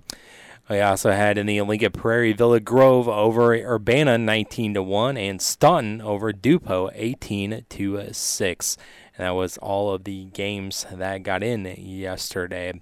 We 0.69 0.81
also 0.81 1.11
had 1.11 1.39
in 1.39 1.47
the 1.47 1.61
Lincoln 1.61 1.93
Prairie 1.93 2.33
Villa 2.33 2.59
Grove 2.59 3.07
over 3.07 3.55
Urbana 3.55 4.19
19 4.19 4.75
to 4.75 4.83
1 4.83 5.17
and 5.17 5.41
Staunton 5.41 5.99
over 5.99 6.31
Dupo 6.31 6.91
18 6.93 7.65
to 7.69 8.13
6. 8.13 8.77
And 9.19 9.25
that 9.25 9.31
was 9.31 9.57
all 9.57 9.93
of 9.93 10.05
the 10.05 10.25
games 10.27 10.85
that 10.89 11.23
got 11.23 11.43
in 11.43 11.65
yesterday 11.65 12.79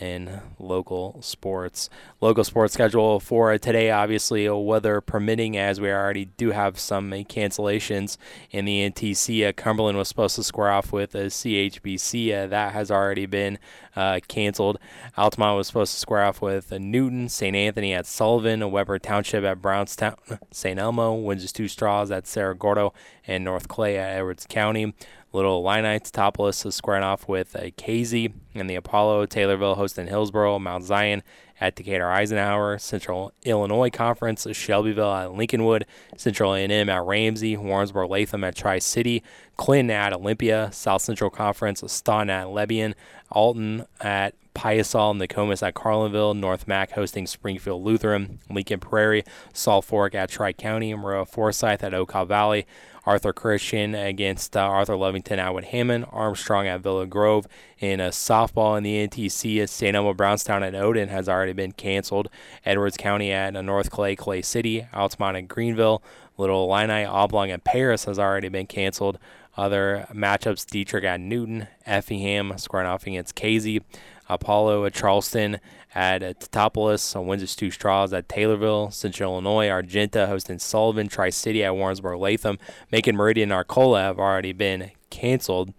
in 0.00 0.40
local 0.58 1.22
sports. 1.22 1.88
Local 2.20 2.42
sports 2.42 2.74
schedule 2.74 3.20
for 3.20 3.56
today, 3.56 3.92
obviously, 3.92 4.48
weather 4.48 5.00
permitting, 5.00 5.56
as 5.56 5.80
we 5.80 5.90
already 5.90 6.24
do 6.24 6.50
have 6.50 6.80
some 6.80 7.12
cancellations 7.12 8.16
in 8.50 8.64
the 8.64 8.90
NTC. 8.90 9.54
Cumberland 9.54 9.96
was 9.96 10.08
supposed 10.08 10.34
to 10.34 10.42
square 10.42 10.72
off 10.72 10.92
with 10.92 11.14
a 11.14 11.26
CHBC. 11.26 12.34
Uh, 12.34 12.46
that 12.48 12.72
has 12.72 12.90
already 12.90 13.26
been 13.26 13.56
uh, 13.94 14.18
canceled. 14.26 14.78
Altamont 15.16 15.56
was 15.56 15.68
supposed 15.68 15.94
to 15.94 16.00
square 16.00 16.24
off 16.24 16.42
with 16.42 16.72
Newton, 16.72 17.28
St. 17.28 17.54
Anthony 17.54 17.94
at 17.94 18.06
Sullivan, 18.06 18.70
Webber 18.72 18.98
Township 18.98 19.44
at 19.44 19.62
Brownstown, 19.62 20.16
St. 20.50 20.80
Elmo, 20.80 21.14
Windsor 21.14 21.46
Stew-Stras 21.48 22.14
at 22.14 22.26
Cerro 22.26 22.54
Gordo, 22.54 22.92
and 23.26 23.44
North 23.44 23.68
Clay 23.68 23.96
at 23.98 24.16
Edwards 24.18 24.46
County. 24.48 24.94
Little 25.36 25.58
Illini 25.58 26.00
Teutopolis 26.00 26.64
is 26.64 26.74
squaring 26.74 27.02
off 27.02 27.28
with 27.28 27.54
a 27.56 27.70
Casey 27.72 28.32
in 28.54 28.68
the 28.68 28.74
Apollo, 28.74 29.26
Taylorville 29.26 29.76
hosting 29.76 30.06
Hillsboro, 30.06 30.58
Mount 30.58 30.84
Zion 30.84 31.22
at 31.60 31.76
Decatur 31.76 32.10
Eisenhower, 32.10 32.78
Central 32.78 33.32
Illinois 33.44 33.90
Conference, 33.90 34.46
Shelbyville 34.50 35.12
at 35.12 35.28
Lincolnwood, 35.28 35.82
Central 36.16 36.54
A&M 36.54 36.88
at 36.88 37.04
Ramsey, 37.04 37.54
Warrensburg 37.54 38.08
Latham 38.08 38.44
at 38.44 38.56
Tri 38.56 38.78
City, 38.78 39.22
Clinton 39.58 39.90
at 39.90 40.14
Olympia, 40.14 40.70
South 40.72 41.02
Central 41.02 41.28
Conference, 41.28 41.84
Staunton 41.86 42.30
at 42.30 42.48
Lebanon, 42.48 42.94
Alton 43.30 43.84
at 44.00 44.34
Piasol, 44.54 45.14
Nokomis 45.18 45.62
at 45.62 45.74
Carlinville, 45.74 46.34
North 46.34 46.66
Mac 46.66 46.92
hosting 46.92 47.26
Springfield 47.26 47.84
Lutheran, 47.84 48.38
Lincoln 48.48 48.80
Prairie, 48.80 49.22
Salt 49.52 49.84
Fork 49.84 50.14
at 50.14 50.30
Tri 50.30 50.54
County, 50.54 50.94
Maroa 50.94 51.28
Forsyth 51.28 51.84
at 51.84 51.92
Okaw 51.92 52.26
Valley, 52.26 52.66
Arthur 53.06 53.32
Christian 53.32 53.94
against 53.94 54.56
uh, 54.56 54.60
Arthur 54.60 54.94
Lovington 54.94 55.38
Atwood 55.38 55.66
Hammond, 55.66 56.06
Armstrong 56.10 56.66
at 56.66 56.80
Villa 56.80 57.06
Grove. 57.06 57.46
In 57.78 58.00
a 58.00 58.08
softball 58.08 58.76
in 58.76 58.82
the 58.82 59.06
NTC, 59.06 59.62
at 59.62 59.70
St. 59.70 59.94
Elmo 59.94 60.12
Brownstown 60.12 60.64
at 60.64 60.74
Odin 60.74 61.08
has 61.08 61.28
already 61.28 61.52
been 61.52 61.72
canceled. 61.72 62.28
Edwards 62.64 62.96
County 62.96 63.30
at 63.30 63.52
North 63.52 63.90
Clay, 63.90 64.16
Clay 64.16 64.42
City, 64.42 64.88
Altamont 64.92 65.36
at 65.36 65.46
Greenville, 65.46 66.02
Little 66.36 66.64
Illini, 66.64 67.04
Oblong 67.04 67.50
at 67.50 67.64
Paris 67.64 68.06
has 68.06 68.18
already 68.18 68.48
been 68.48 68.66
canceled. 68.66 69.18
Other 69.56 70.06
matchups: 70.12 70.66
Dieterich 70.66 71.04
at 71.04 71.20
Newton, 71.20 71.68
Effingham 71.86 72.58
squaring 72.58 72.88
off 72.88 73.06
against 73.06 73.34
Casey, 73.34 73.82
Apollo 74.28 74.84
at 74.84 74.94
Charleston 74.94 75.58
at 75.94 76.20
Teutopolis, 76.22 77.16
uh, 77.16 77.22
Windsor 77.22 77.46
Stew-Stras 77.46 78.12
at 78.12 78.28
Taylorville, 78.28 78.92
Central 78.92 79.32
Illinois, 79.32 79.70
Argenta 79.70 80.26
hosting 80.26 80.58
Sullivan, 80.58 81.08
Tri 81.08 81.30
City 81.30 81.64
at 81.64 81.74
Warrensburg 81.74 82.18
Latham, 82.18 82.58
Macon 82.92 83.16
Meridian, 83.16 83.50
Arcola 83.50 84.02
have 84.02 84.18
already 84.18 84.52
been 84.52 84.90
canceled. 85.10 85.72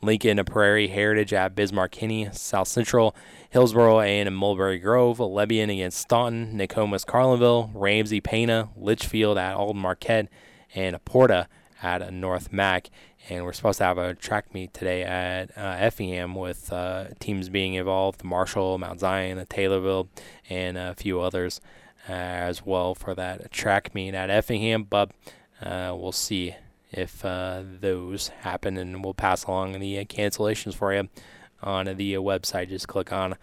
Lincoln 0.00 0.42
Prairie 0.44 0.88
Heritage 0.88 1.32
at 1.32 1.54
Bismarck 1.54 1.92
Kinney, 1.92 2.28
South 2.32 2.68
Central, 2.68 3.16
Hillsboro 3.50 4.00
and 4.00 4.36
Mulberry 4.36 4.78
Grove, 4.78 5.18
Lebanon 5.18 5.70
against 5.70 5.98
Staunton, 5.98 6.56
Nokomis 6.56 7.04
Carlinville, 7.04 7.70
Ramsey 7.72 8.20
Pana, 8.20 8.68
Litchfield 8.76 9.38
at 9.38 9.54
Alton 9.54 9.80
Marquette, 9.80 10.28
and 10.74 11.02
Porta 11.04 11.48
at 11.82 12.12
North 12.12 12.52
Mac. 12.52 12.90
And 13.28 13.44
we're 13.44 13.54
supposed 13.54 13.78
to 13.78 13.84
have 13.84 13.96
a 13.96 14.14
track 14.14 14.52
meet 14.52 14.74
today 14.74 15.02
at 15.02 15.56
uh, 15.56 15.76
Effingham 15.78 16.34
with 16.34 16.70
uh, 16.70 17.06
teams 17.20 17.48
being 17.48 17.74
involved 17.74 18.22
Marshall, 18.22 18.76
Mount 18.76 19.00
Zion, 19.00 19.38
Taylorville, 19.46 20.08
and 20.50 20.76
a 20.76 20.94
few 20.94 21.20
others 21.20 21.62
uh, 22.08 22.12
as 22.12 22.66
well 22.66 22.94
for 22.94 23.14
that 23.14 23.50
track 23.50 23.94
meet 23.94 24.14
at 24.14 24.28
Effingham. 24.28 24.84
But 24.84 25.10
uh, 25.62 25.96
we'll 25.98 26.12
see 26.12 26.54
if 26.92 27.24
uh, 27.24 27.62
those 27.80 28.28
happen, 28.28 28.76
and 28.76 29.02
we'll 29.02 29.14
pass 29.14 29.44
along 29.44 29.80
the 29.80 29.98
uh, 29.98 30.04
cancellations 30.04 30.74
for 30.74 30.92
you 30.92 31.08
on 31.62 31.86
the 31.86 32.14
website. 32.14 32.68
Just 32.68 32.88
click 32.88 33.10
on 33.10 33.36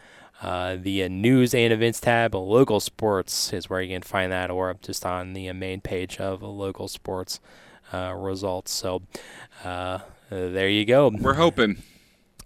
uh, 0.43 0.77
the 0.79 1.03
uh, 1.03 1.07
news 1.07 1.55
and 1.55 1.73
events 1.73 1.99
tab. 1.99 2.35
Local 2.35 2.79
sports 2.79 3.51
is 3.51 3.67
where 3.67 3.81
you 3.81 3.95
can 3.95 4.03
find 4.03 4.31
that, 4.31 4.51
or 4.51 4.75
just 4.83 5.07
on 5.07 5.33
the 5.33 5.51
main 5.53 5.81
page 5.81 6.19
of 6.19 6.43
local 6.43 6.87
sports 6.87 7.39
uh, 7.43 7.70
Uh, 7.93 8.13
results. 8.15 8.71
So 8.71 9.01
uh, 9.65 9.99
there 10.29 10.69
you 10.69 10.85
go. 10.85 11.09
We're 11.13 11.33
hoping. 11.33 11.83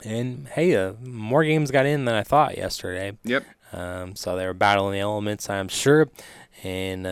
And 0.03 0.47
hey, 0.47 0.75
uh, 0.75 0.93
more 1.03 1.43
games 1.43 1.71
got 1.71 1.85
in 1.85 2.05
than 2.05 2.15
I 2.15 2.23
thought 2.23 2.57
yesterday. 2.57 3.17
Yep. 3.23 3.45
Um, 3.71 4.15
so 4.15 4.35
they 4.35 4.45
were 4.45 4.53
battling 4.53 4.93
the 4.93 4.99
elements, 4.99 5.49
I'm 5.49 5.67
sure, 5.67 6.09
and 6.63 7.03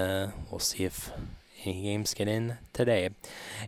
we'll 0.50 0.60
see 0.60 0.84
if 0.84 1.12
any 1.65 1.82
games 1.82 2.13
get 2.13 2.28
in 2.28 2.58
today. 2.73 3.10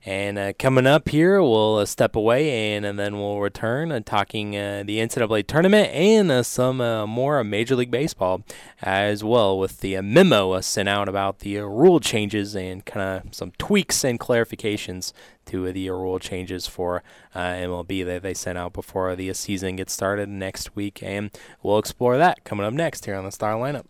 And 0.05 0.37
uh, 0.37 0.53
coming 0.57 0.87
up 0.87 1.09
here, 1.09 1.41
we'll 1.41 1.77
uh, 1.77 1.85
step 1.85 2.15
away 2.15 2.75
and, 2.75 2.85
and, 2.85 2.99
then 2.99 3.17
we'll 3.17 3.39
return 3.39 3.91
uh, 3.91 4.01
talking 4.05 4.55
uh, 4.55 4.83
the 4.85 4.99
NCAA 4.99 5.47
tournament 5.47 5.89
and 5.91 6.31
uh, 6.31 6.43
some 6.43 6.81
uh, 6.81 7.05
more 7.05 7.43
Major 7.43 7.75
League 7.75 7.91
Baseball 7.91 8.43
as 8.81 9.23
well 9.23 9.57
with 9.57 9.81
the 9.81 10.01
memo 10.01 10.59
sent 10.61 10.89
out 10.89 11.07
about 11.07 11.39
the 11.39 11.57
rule 11.59 11.99
changes 11.99 12.55
and 12.55 12.85
kind 12.85 13.25
of 13.25 13.33
some 13.33 13.51
tweaks 13.57 14.03
and 14.03 14.19
clarifications 14.19 15.13
to 15.45 15.71
the 15.71 15.89
rule 15.89 16.19
changes 16.19 16.67
for 16.67 17.03
MLB 17.35 18.03
that 18.05 18.23
they 18.23 18.33
sent 18.33 18.57
out 18.57 18.73
before 18.73 19.15
the 19.15 19.31
season 19.33 19.75
gets 19.75 19.93
started 19.93 20.27
next 20.27 20.75
week. 20.75 21.03
And 21.03 21.29
we'll 21.61 21.77
explore 21.77 22.17
that 22.17 22.43
coming 22.43 22.65
up 22.65 22.73
next 22.73 23.05
here 23.05 23.15
on 23.15 23.25
the 23.25 23.31
Star 23.31 23.53
Lineup. 23.53 23.85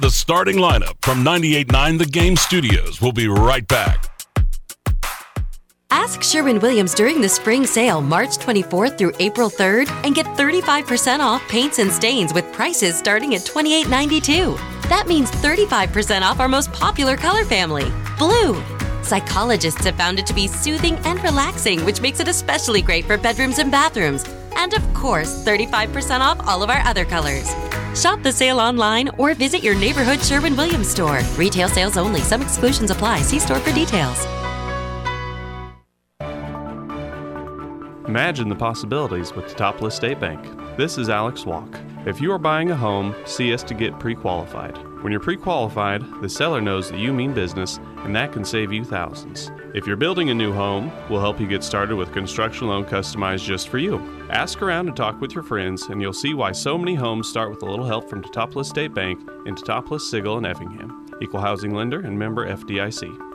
The 0.00 0.10
starting 0.10 0.56
lineup 0.56 0.94
from 1.02 1.22
98.9 1.22 1.98
The 1.98 2.06
Game 2.06 2.34
Studios 2.34 3.02
will 3.02 3.12
be 3.12 3.28
right 3.28 3.68
back. 3.68 4.06
Ask 5.90 6.22
Sherwin 6.22 6.58
Williams 6.60 6.94
during 6.94 7.20
the 7.20 7.28
spring 7.28 7.66
sale, 7.66 8.00
March 8.00 8.38
24th 8.38 8.96
through 8.96 9.12
April 9.18 9.50
3rd, 9.50 9.90
and 10.02 10.14
get 10.14 10.24
35% 10.38 11.20
off 11.20 11.46
paints 11.48 11.80
and 11.80 11.92
stains 11.92 12.32
with 12.32 12.50
prices 12.50 12.96
starting 12.96 13.34
at 13.34 13.42
$28.92. 13.42 14.56
That 14.88 15.06
means 15.06 15.30
35% 15.32 16.22
off 16.22 16.40
our 16.40 16.48
most 16.48 16.72
popular 16.72 17.18
color 17.18 17.44
family, 17.44 17.92
blue. 18.16 18.58
Psychologists 19.02 19.84
have 19.84 19.96
found 19.96 20.18
it 20.18 20.26
to 20.28 20.32
be 20.32 20.46
soothing 20.48 20.96
and 21.04 21.22
relaxing, 21.22 21.84
which 21.84 22.00
makes 22.00 22.20
it 22.20 22.28
especially 22.28 22.80
great 22.80 23.04
for 23.04 23.18
bedrooms 23.18 23.58
and 23.58 23.70
bathrooms. 23.70 24.24
And 24.56 24.74
of 24.74 24.94
course, 24.94 25.44
35% 25.44 26.20
off 26.20 26.46
all 26.46 26.62
of 26.62 26.70
our 26.70 26.80
other 26.86 27.04
colors. 27.04 27.54
Shop 27.94 28.22
the 28.22 28.32
sale 28.32 28.60
online 28.60 29.08
or 29.18 29.34
visit 29.34 29.62
your 29.62 29.74
neighborhood 29.74 30.20
Sherwin 30.20 30.56
Williams 30.56 30.88
store. 30.88 31.20
Retail 31.36 31.68
sales 31.68 31.96
only, 31.96 32.20
some 32.20 32.42
exclusions 32.42 32.90
apply. 32.90 33.22
See 33.22 33.38
store 33.38 33.58
for 33.58 33.72
details. 33.72 34.26
Imagine 38.10 38.48
the 38.48 38.56
possibilities 38.56 39.34
with 39.34 39.44
Teutopolis 39.46 39.92
State 39.92 40.18
Bank. 40.18 40.44
This 40.76 40.98
is 40.98 41.08
Alex 41.08 41.46
Walk. 41.46 41.78
If 42.06 42.18
you 42.18 42.32
are 42.32 42.38
buying 42.38 42.70
a 42.70 42.76
home, 42.76 43.14
see 43.26 43.52
us 43.52 43.62
to 43.64 43.74
get 43.74 43.98
pre 43.98 44.14
qualified. 44.14 44.78
When 45.02 45.12
you're 45.12 45.20
pre 45.20 45.36
qualified, 45.36 46.02
the 46.22 46.30
seller 46.30 46.62
knows 46.62 46.90
that 46.90 46.98
you 46.98 47.12
mean 47.12 47.34
business, 47.34 47.78
and 48.04 48.16
that 48.16 48.32
can 48.32 48.42
save 48.42 48.72
you 48.72 48.84
thousands. 48.84 49.50
If 49.74 49.86
you're 49.86 49.96
building 49.96 50.30
a 50.30 50.34
new 50.34 50.50
home, 50.50 50.90
we'll 51.10 51.20
help 51.20 51.38
you 51.38 51.46
get 51.46 51.62
started 51.62 51.96
with 51.96 52.12
construction 52.14 52.68
loan 52.68 52.86
customized 52.86 53.44
just 53.44 53.68
for 53.68 53.76
you. 53.76 53.98
Ask 54.30 54.62
around 54.62 54.88
and 54.88 54.96
talk 54.96 55.20
with 55.20 55.34
your 55.34 55.44
friends, 55.44 55.88
and 55.88 56.00
you'll 56.00 56.14
see 56.14 56.32
why 56.32 56.52
so 56.52 56.78
many 56.78 56.94
homes 56.94 57.28
start 57.28 57.50
with 57.50 57.62
a 57.62 57.66
little 57.66 57.86
help 57.86 58.08
from 58.08 58.22
Teutopolis 58.22 58.66
State 58.66 58.94
Bank 58.94 59.20
in 59.44 59.54
Teutopolis, 59.54 60.00
Sigel, 60.00 60.38
and 60.38 60.46
Effingham. 60.46 61.06
Equal 61.20 61.40
housing 61.40 61.74
lender 61.74 62.00
and 62.00 62.18
member 62.18 62.48
FDIC. 62.48 63.29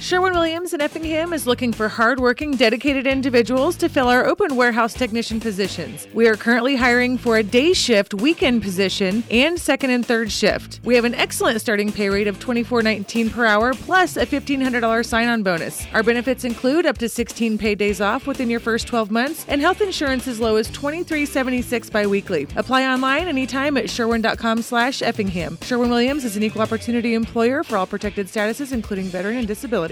Sherwin 0.00 0.32
Williams 0.32 0.72
in 0.74 0.80
Effingham 0.80 1.32
is 1.32 1.44
looking 1.44 1.72
for 1.72 1.88
hardworking, 1.88 2.52
dedicated 2.52 3.04
individuals 3.04 3.76
to 3.78 3.88
fill 3.88 4.06
our 4.06 4.24
open 4.26 4.54
warehouse 4.54 4.94
technician 4.94 5.40
positions. 5.40 6.06
We 6.14 6.28
are 6.28 6.36
currently 6.36 6.76
hiring 6.76 7.18
for 7.18 7.36
a 7.36 7.42
day 7.42 7.72
shift 7.72 8.14
weekend 8.14 8.62
position 8.62 9.24
and 9.28 9.58
second 9.58 9.90
and 9.90 10.06
third 10.06 10.30
shift. 10.30 10.78
We 10.84 10.94
have 10.94 11.04
an 11.04 11.16
excellent 11.16 11.60
starting 11.60 11.90
pay 11.90 12.10
rate 12.10 12.28
of 12.28 12.38
$24.19 12.38 13.32
per 13.32 13.44
hour 13.44 13.74
plus 13.74 14.16
a 14.16 14.24
$1,500 14.24 15.04
sign 15.04 15.26
on 15.26 15.42
bonus. 15.42 15.84
Our 15.92 16.04
benefits 16.04 16.44
include 16.44 16.86
up 16.86 16.98
to 16.98 17.08
16 17.08 17.58
paid 17.58 17.78
days 17.78 18.00
off 18.00 18.28
within 18.28 18.48
your 18.48 18.60
first 18.60 18.86
12 18.86 19.10
months 19.10 19.46
and 19.48 19.60
health 19.60 19.80
insurance 19.80 20.28
as 20.28 20.38
low 20.38 20.54
as 20.56 20.70
$23.76 20.70 21.90
biweekly. 21.90 22.46
Apply 22.54 22.86
online 22.86 23.26
anytime 23.26 23.76
at 23.76 23.86
sherwin.com 23.86 24.62
slash 24.62 25.02
Effingham. 25.02 25.58
Sherwin 25.62 25.90
Williams 25.90 26.24
is 26.24 26.36
an 26.36 26.44
equal 26.44 26.62
opportunity 26.62 27.14
employer 27.14 27.64
for 27.64 27.76
all 27.76 27.86
protected 27.86 28.28
statuses, 28.28 28.72
including 28.72 29.06
veteran 29.06 29.38
and 29.38 29.48
disability. 29.48 29.87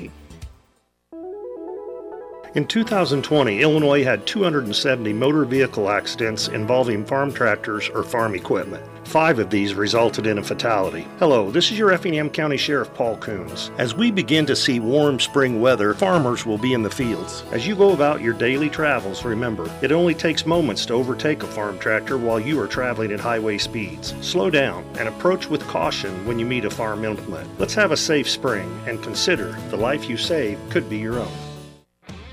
In 2.57 2.66
2020, 2.66 3.61
Illinois 3.61 4.03
had 4.03 4.27
270 4.27 5.12
motor 5.12 5.45
vehicle 5.45 5.90
accidents 5.90 6.49
involving 6.49 7.05
farm 7.05 7.31
tractors 7.31 7.90
or 7.90 8.03
farm 8.03 8.35
equipment. 8.35 8.83
Five 9.05 9.38
of 9.38 9.51
these 9.51 9.75
resulted 9.75 10.27
in 10.27 10.38
a 10.38 10.42
fatality. 10.42 11.07
Hello, 11.19 11.51
this 11.51 11.71
is 11.71 11.79
your 11.79 11.92
Effingham 11.92 12.31
County 12.31 12.57
Sheriff 12.57 12.95
Paul 12.95 13.19
Kuhns. 13.19 13.71
As 13.79 13.95
we 13.95 14.11
begin 14.11 14.47
to 14.47 14.57
see 14.57 14.81
warm 14.81 15.21
spring 15.21 15.61
weather, 15.61 15.92
farmers 15.92 16.47
will 16.47 16.57
be 16.57 16.73
in 16.73 16.83
the 16.83 16.88
fields. 16.88 17.45
As 17.53 17.66
you 17.66 17.77
go 17.77 17.92
about 17.92 18.23
your 18.23 18.33
daily 18.33 18.71
travels, 18.71 19.23
remember, 19.23 19.71
it 19.83 19.92
only 19.92 20.14
takes 20.14 20.47
moments 20.47 20.87
to 20.87 20.95
overtake 20.95 21.42
a 21.42 21.47
farm 21.47 21.79
tractor 21.79 22.16
while 22.16 22.40
you 22.40 22.59
are 22.59 22.66
traveling 22.66 23.12
at 23.12 23.21
highway 23.21 23.59
speeds. 23.59 24.14
Slow 24.23 24.49
down 24.49 24.83
and 24.99 25.09
approach 25.09 25.51
with 25.51 25.69
caution 25.69 26.27
when 26.27 26.38
you 26.38 26.47
meet 26.47 26.64
a 26.64 26.71
farm 26.71 27.05
implement. 27.05 27.61
Let's 27.61 27.75
have 27.75 27.92
a 27.92 27.99
safe 27.99 28.31
spring 28.31 28.81
and 28.87 29.03
consider 29.03 29.53
the 29.69 29.77
life 29.77 30.09
you 30.09 30.16
save 30.16 30.59
could 30.71 30.88
be 30.88 30.97
your 30.97 31.19
own. 31.19 31.46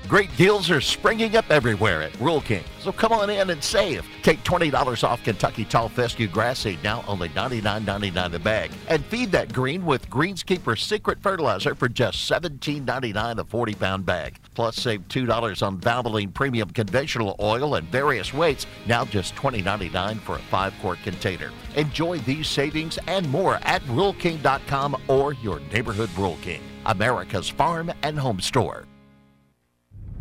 Great 0.06 0.34
deals 0.36 0.70
are 0.70 0.82
springing 0.82 1.34
up 1.34 1.46
everywhere 1.50 2.02
at 2.02 2.20
Rural 2.20 2.42
King, 2.42 2.62
so 2.78 2.92
come 2.92 3.10
on 3.10 3.30
in 3.30 3.48
and 3.48 3.64
save. 3.64 4.06
Take 4.22 4.44
$20 4.44 5.02
off 5.02 5.24
Kentucky 5.24 5.64
Tall 5.64 5.88
Fescue 5.88 6.28
grass 6.28 6.58
seed, 6.58 6.78
now 6.84 7.02
only 7.08 7.30
$99.99 7.30 8.34
a 8.34 8.38
bag. 8.38 8.70
And 8.88 9.02
feed 9.06 9.32
that 9.32 9.54
green 9.54 9.86
with 9.86 10.10
Greenskeeper 10.10 10.78
Secret 10.78 11.22
Fertilizer 11.22 11.74
for 11.74 11.88
just 11.88 12.30
$17.99 12.30 13.38
a 13.38 13.44
40 13.44 13.74
pound 13.76 14.04
bag. 14.04 14.38
Plus, 14.52 14.76
save 14.76 15.08
$2 15.08 15.66
on 15.66 15.80
Valvoline 15.80 16.34
Premium 16.34 16.68
Conventional 16.68 17.34
Oil 17.40 17.76
and 17.76 17.88
various 17.88 18.34
weights, 18.34 18.66
now 18.86 19.06
just 19.06 19.34
$20.99 19.36 20.20
for 20.20 20.36
a 20.36 20.38
5 20.38 20.74
quart 20.82 20.98
container. 21.02 21.50
Enjoy 21.76 22.18
these 22.18 22.46
savings 22.46 22.98
and 23.06 23.26
more 23.30 23.54
at 23.62 23.80
RuralKing.com 23.84 25.00
or 25.08 25.32
your 25.32 25.60
neighborhood 25.72 26.10
Rural 26.14 26.38
King, 26.42 26.60
America's 26.84 27.48
farm 27.48 27.90
and 28.02 28.18
home 28.18 28.40
store. 28.42 28.84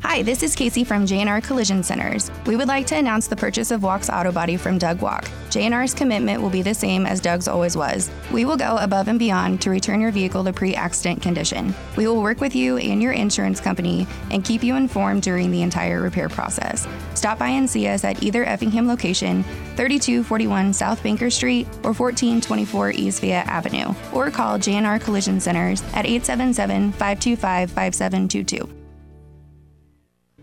Hi, 0.02 0.22
this 0.22 0.44
is 0.44 0.56
Casey 0.56 0.84
from 0.84 1.08
JNR 1.08 1.44
Collision 1.44 1.82
Centers. 1.82 2.30
We 2.46 2.56
would 2.56 2.68
like 2.68 2.86
to 2.88 2.96
announce 2.96 3.28
the 3.28 3.36
purchase 3.36 3.72
of 3.72 3.82
Walk's 3.82 4.10
Auto 4.10 4.32
Body 4.32 4.58
from 4.58 4.78
Doug 4.78 5.02
Walk. 5.02 5.26
JNR's 5.50 5.94
commitment 5.94 6.42
will 6.42 6.52
be 6.52 6.62
the 6.62 6.74
same 6.74 7.08
as 7.08 7.20
Doug's 7.20 7.48
always 7.48 7.76
was. 7.76 8.12
We 8.32 8.46
will 8.46 8.56
go 8.56 8.78
above 8.78 9.08
and 9.08 9.18
beyond 9.18 9.62
to 9.62 9.72
return 9.72 10.02
your 10.02 10.12
vehicle 10.12 10.44
to 10.44 10.54
pre 10.54 10.76
accident 10.76 11.24
condition. 11.24 11.74
We 11.98 12.06
will 12.06 12.22
work 12.22 12.42
with 12.42 12.54
you 12.54 12.78
and 12.78 13.02
your 13.02 13.14
insurance 13.14 13.60
company 13.60 14.06
and 14.30 14.46
keep 14.46 14.62
you 14.62 14.76
informed 14.76 15.24
during 15.24 15.50
the 15.50 15.64
entire 15.64 16.02
repair 16.02 16.30
process. 16.30 16.88
Stop 17.16 17.40
by 17.40 17.50
and 17.50 17.68
see 17.68 17.88
us 17.88 18.04
at 18.04 18.22
either 18.22 18.46
Effingham 18.46 18.88
location, 18.88 19.42
3241 19.78 20.74
South 20.74 21.02
Banker 21.02 21.32
Street 21.32 21.66
or 21.78 21.94
1424 21.94 22.92
East 22.92 23.22
Via 23.22 23.40
Avenue, 23.48 23.96
or 24.14 24.30
call 24.30 24.60
JNR 24.60 25.02
Collision 25.02 25.40
Centers 25.40 25.82
at 25.94 26.06
877 26.06 26.92
525 26.92 27.72
5722. 27.72 28.83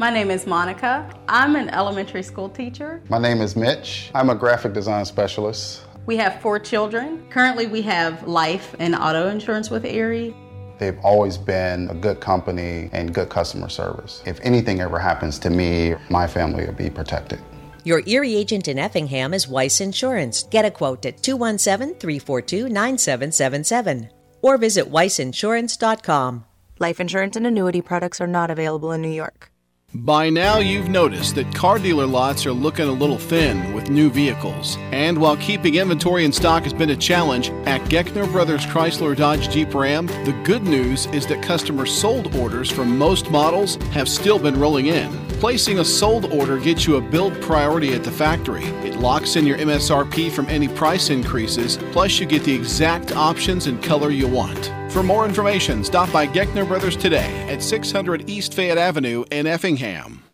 My 0.00 0.08
name 0.08 0.30
is 0.30 0.46
Monica. 0.46 1.14
I'm 1.28 1.56
an 1.56 1.68
elementary 1.68 2.22
school 2.22 2.48
teacher. 2.48 3.02
My 3.10 3.18
name 3.18 3.42
is 3.42 3.54
Mitch. 3.54 4.10
I'm 4.14 4.30
a 4.30 4.34
graphic 4.34 4.72
design 4.72 5.04
specialist. 5.04 5.82
We 6.06 6.16
have 6.16 6.40
four 6.40 6.58
children. 6.58 7.22
Currently, 7.28 7.66
we 7.66 7.82
have 7.82 8.26
life 8.26 8.74
and 8.78 8.94
auto 8.94 9.28
insurance 9.28 9.68
with 9.68 9.84
Erie. 9.84 10.34
They've 10.78 10.98
always 11.00 11.36
been 11.36 11.90
a 11.90 11.94
good 11.94 12.18
company 12.20 12.88
and 12.94 13.12
good 13.12 13.28
customer 13.28 13.68
service. 13.68 14.22
If 14.24 14.40
anything 14.40 14.80
ever 14.80 14.98
happens 14.98 15.38
to 15.40 15.50
me, 15.50 15.96
my 16.08 16.26
family 16.26 16.64
will 16.64 16.72
be 16.72 16.88
protected. 16.88 17.38
Your 17.84 18.00
Erie 18.06 18.36
agent 18.36 18.68
in 18.68 18.78
Effingham 18.78 19.34
is 19.34 19.48
Weiss 19.48 19.82
Insurance. 19.82 20.44
Get 20.44 20.64
a 20.64 20.70
quote 20.70 21.04
at 21.04 21.22
217 21.22 21.98
342 21.98 22.70
9777 22.70 24.08
or 24.40 24.56
visit 24.56 24.90
weissinsurance.com. 24.90 26.46
Life 26.78 27.00
insurance 27.00 27.36
and 27.36 27.46
annuity 27.46 27.82
products 27.82 28.18
are 28.22 28.26
not 28.26 28.50
available 28.50 28.92
in 28.92 29.02
New 29.02 29.10
York. 29.10 29.49
By 29.92 30.30
now, 30.30 30.58
you've 30.58 30.88
noticed 30.88 31.34
that 31.34 31.52
car 31.52 31.80
dealer 31.80 32.06
lots 32.06 32.46
are 32.46 32.52
looking 32.52 32.86
a 32.86 32.92
little 32.92 33.18
thin 33.18 33.74
with 33.74 33.90
new 33.90 34.08
vehicles. 34.08 34.76
And 34.92 35.18
while 35.18 35.36
keeping 35.38 35.74
inventory 35.74 36.24
in 36.24 36.30
stock 36.30 36.62
has 36.62 36.72
been 36.72 36.90
a 36.90 36.96
challenge, 36.96 37.50
at 37.66 37.80
Geckner 37.86 38.30
Brothers 38.30 38.64
Chrysler 38.66 39.16
Dodge 39.16 39.50
Jeep 39.50 39.74
Ram, 39.74 40.06
the 40.06 40.40
good 40.44 40.62
news 40.62 41.06
is 41.06 41.26
that 41.26 41.42
customer 41.42 41.86
sold 41.86 42.36
orders 42.36 42.70
from 42.70 42.96
most 42.96 43.32
models 43.32 43.74
have 43.90 44.08
still 44.08 44.38
been 44.38 44.60
rolling 44.60 44.86
in. 44.86 45.10
Placing 45.40 45.80
a 45.80 45.84
sold 45.84 46.32
order 46.32 46.58
gets 46.58 46.86
you 46.86 46.94
a 46.94 47.00
build 47.00 47.40
priority 47.42 47.92
at 47.92 48.04
the 48.04 48.12
factory. 48.12 48.66
It 48.86 49.00
locks 49.00 49.34
in 49.34 49.44
your 49.44 49.58
MSRP 49.58 50.30
from 50.30 50.46
any 50.46 50.68
price 50.68 51.10
increases, 51.10 51.78
plus, 51.90 52.20
you 52.20 52.26
get 52.26 52.44
the 52.44 52.54
exact 52.54 53.10
options 53.16 53.66
and 53.66 53.82
color 53.82 54.10
you 54.10 54.28
want. 54.28 54.70
For 54.90 55.04
more 55.04 55.24
information, 55.24 55.84
stop 55.84 56.12
by 56.12 56.26
Geckner 56.26 56.66
Brothers 56.66 56.96
today 56.96 57.48
at 57.48 57.62
600 57.62 58.28
East 58.28 58.54
Fayette 58.54 58.76
Avenue 58.76 59.24
in 59.30 59.46
Effingham. 59.46 60.24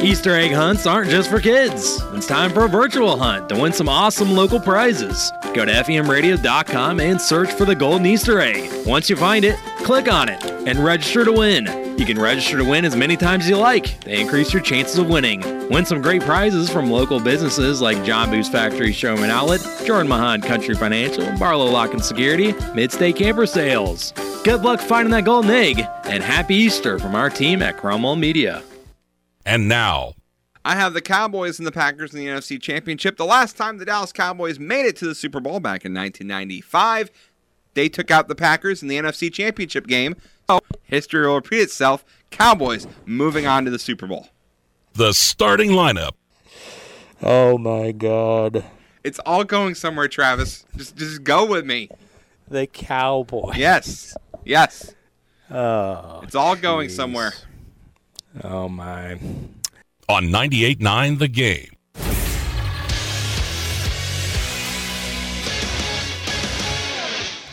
Easter 0.00 0.34
egg 0.34 0.52
hunts 0.52 0.86
aren't 0.86 1.10
just 1.10 1.28
for 1.28 1.40
kids. 1.40 2.00
It's 2.14 2.26
time 2.26 2.52
for 2.52 2.64
a 2.64 2.68
virtual 2.68 3.18
hunt 3.18 3.48
to 3.50 3.60
win 3.60 3.72
some 3.72 3.88
awesome 3.88 4.30
local 4.30 4.60
prizes. 4.60 5.30
Go 5.54 5.64
to 5.64 5.72
FEMradio.com 5.72 7.00
and 7.00 7.20
search 7.20 7.52
for 7.52 7.64
the 7.64 7.74
Golden 7.74 8.06
Easter 8.06 8.40
egg. 8.40 8.70
Once 8.86 9.10
you 9.10 9.16
find 9.16 9.44
it, 9.44 9.56
click 9.78 10.10
on 10.10 10.28
it 10.28 10.42
and 10.66 10.78
register 10.78 11.24
to 11.24 11.32
win. 11.32 11.87
You 11.98 12.06
can 12.06 12.16
register 12.16 12.56
to 12.58 12.64
win 12.64 12.84
as 12.84 12.94
many 12.94 13.16
times 13.16 13.44
as 13.44 13.50
you 13.50 13.56
like 13.56 13.98
to 14.02 14.20
increase 14.20 14.52
your 14.52 14.62
chances 14.62 14.98
of 14.98 15.08
winning. 15.08 15.40
Win 15.68 15.84
some 15.84 16.00
great 16.00 16.22
prizes 16.22 16.70
from 16.70 16.92
local 16.92 17.18
businesses 17.18 17.80
like 17.80 18.04
John 18.04 18.30
Boos 18.30 18.48
Factory 18.48 18.92
Showman 18.92 19.30
Outlet, 19.30 19.60
Jordan 19.84 20.06
Mahan 20.06 20.40
Country 20.40 20.76
Financial, 20.76 21.26
Barlow 21.38 21.66
Lock 21.66 21.92
and 21.94 22.04
Security, 22.04 22.52
Midstate 22.52 23.16
Camper 23.16 23.46
Sales. 23.46 24.12
Good 24.44 24.62
luck 24.62 24.78
finding 24.78 25.10
that 25.10 25.24
golden 25.24 25.50
egg, 25.50 25.84
and 26.04 26.22
happy 26.22 26.54
Easter 26.54 27.00
from 27.00 27.16
our 27.16 27.30
team 27.30 27.62
at 27.62 27.76
Cromwell 27.76 28.14
Media. 28.14 28.62
And 29.44 29.66
now, 29.68 30.14
I 30.64 30.76
have 30.76 30.94
the 30.94 31.02
Cowboys 31.02 31.58
and 31.58 31.66
the 31.66 31.72
Packers 31.72 32.14
in 32.14 32.20
the 32.20 32.26
NFC 32.26 32.62
Championship. 32.62 33.16
The 33.16 33.24
last 33.26 33.56
time 33.56 33.78
the 33.78 33.84
Dallas 33.84 34.12
Cowboys 34.12 34.60
made 34.60 34.86
it 34.86 34.94
to 34.98 35.06
the 35.06 35.16
Super 35.16 35.40
Bowl 35.40 35.58
back 35.58 35.84
in 35.84 35.92
1995, 35.94 37.10
they 37.74 37.88
took 37.88 38.12
out 38.12 38.28
the 38.28 38.36
Packers 38.36 38.82
in 38.82 38.88
the 38.88 38.98
NFC 38.98 39.32
Championship 39.32 39.88
game. 39.88 40.14
So, 40.48 40.60
history 40.88 41.26
will 41.26 41.36
repeat 41.36 41.60
itself. 41.60 42.04
Cowboys 42.30 42.86
moving 43.06 43.46
on 43.46 43.64
to 43.64 43.70
the 43.70 43.78
Super 43.78 44.06
Bowl. 44.08 44.28
the 44.94 45.12
starting 45.14 45.70
lineup. 45.70 46.12
Oh 47.22 47.56
my 47.58 47.92
God. 47.92 48.64
It's 49.04 49.18
all 49.20 49.44
going 49.44 49.74
somewhere, 49.74 50.08
Travis. 50.08 50.64
Just 50.76 50.96
just 50.96 51.22
go 51.24 51.44
with 51.46 51.64
me. 51.64 51.88
The 52.48 52.66
Cowboys. 52.66 53.56
Yes. 53.56 54.16
Yes. 54.44 54.94
Oh. 55.50 56.20
It's 56.22 56.34
all 56.34 56.56
going 56.56 56.88
somewhere. 56.88 57.32
Oh 58.44 58.68
my. 58.68 59.12
On 60.08 60.24
98.9 60.24 61.18
The 61.18 61.28
Game. 61.28 61.70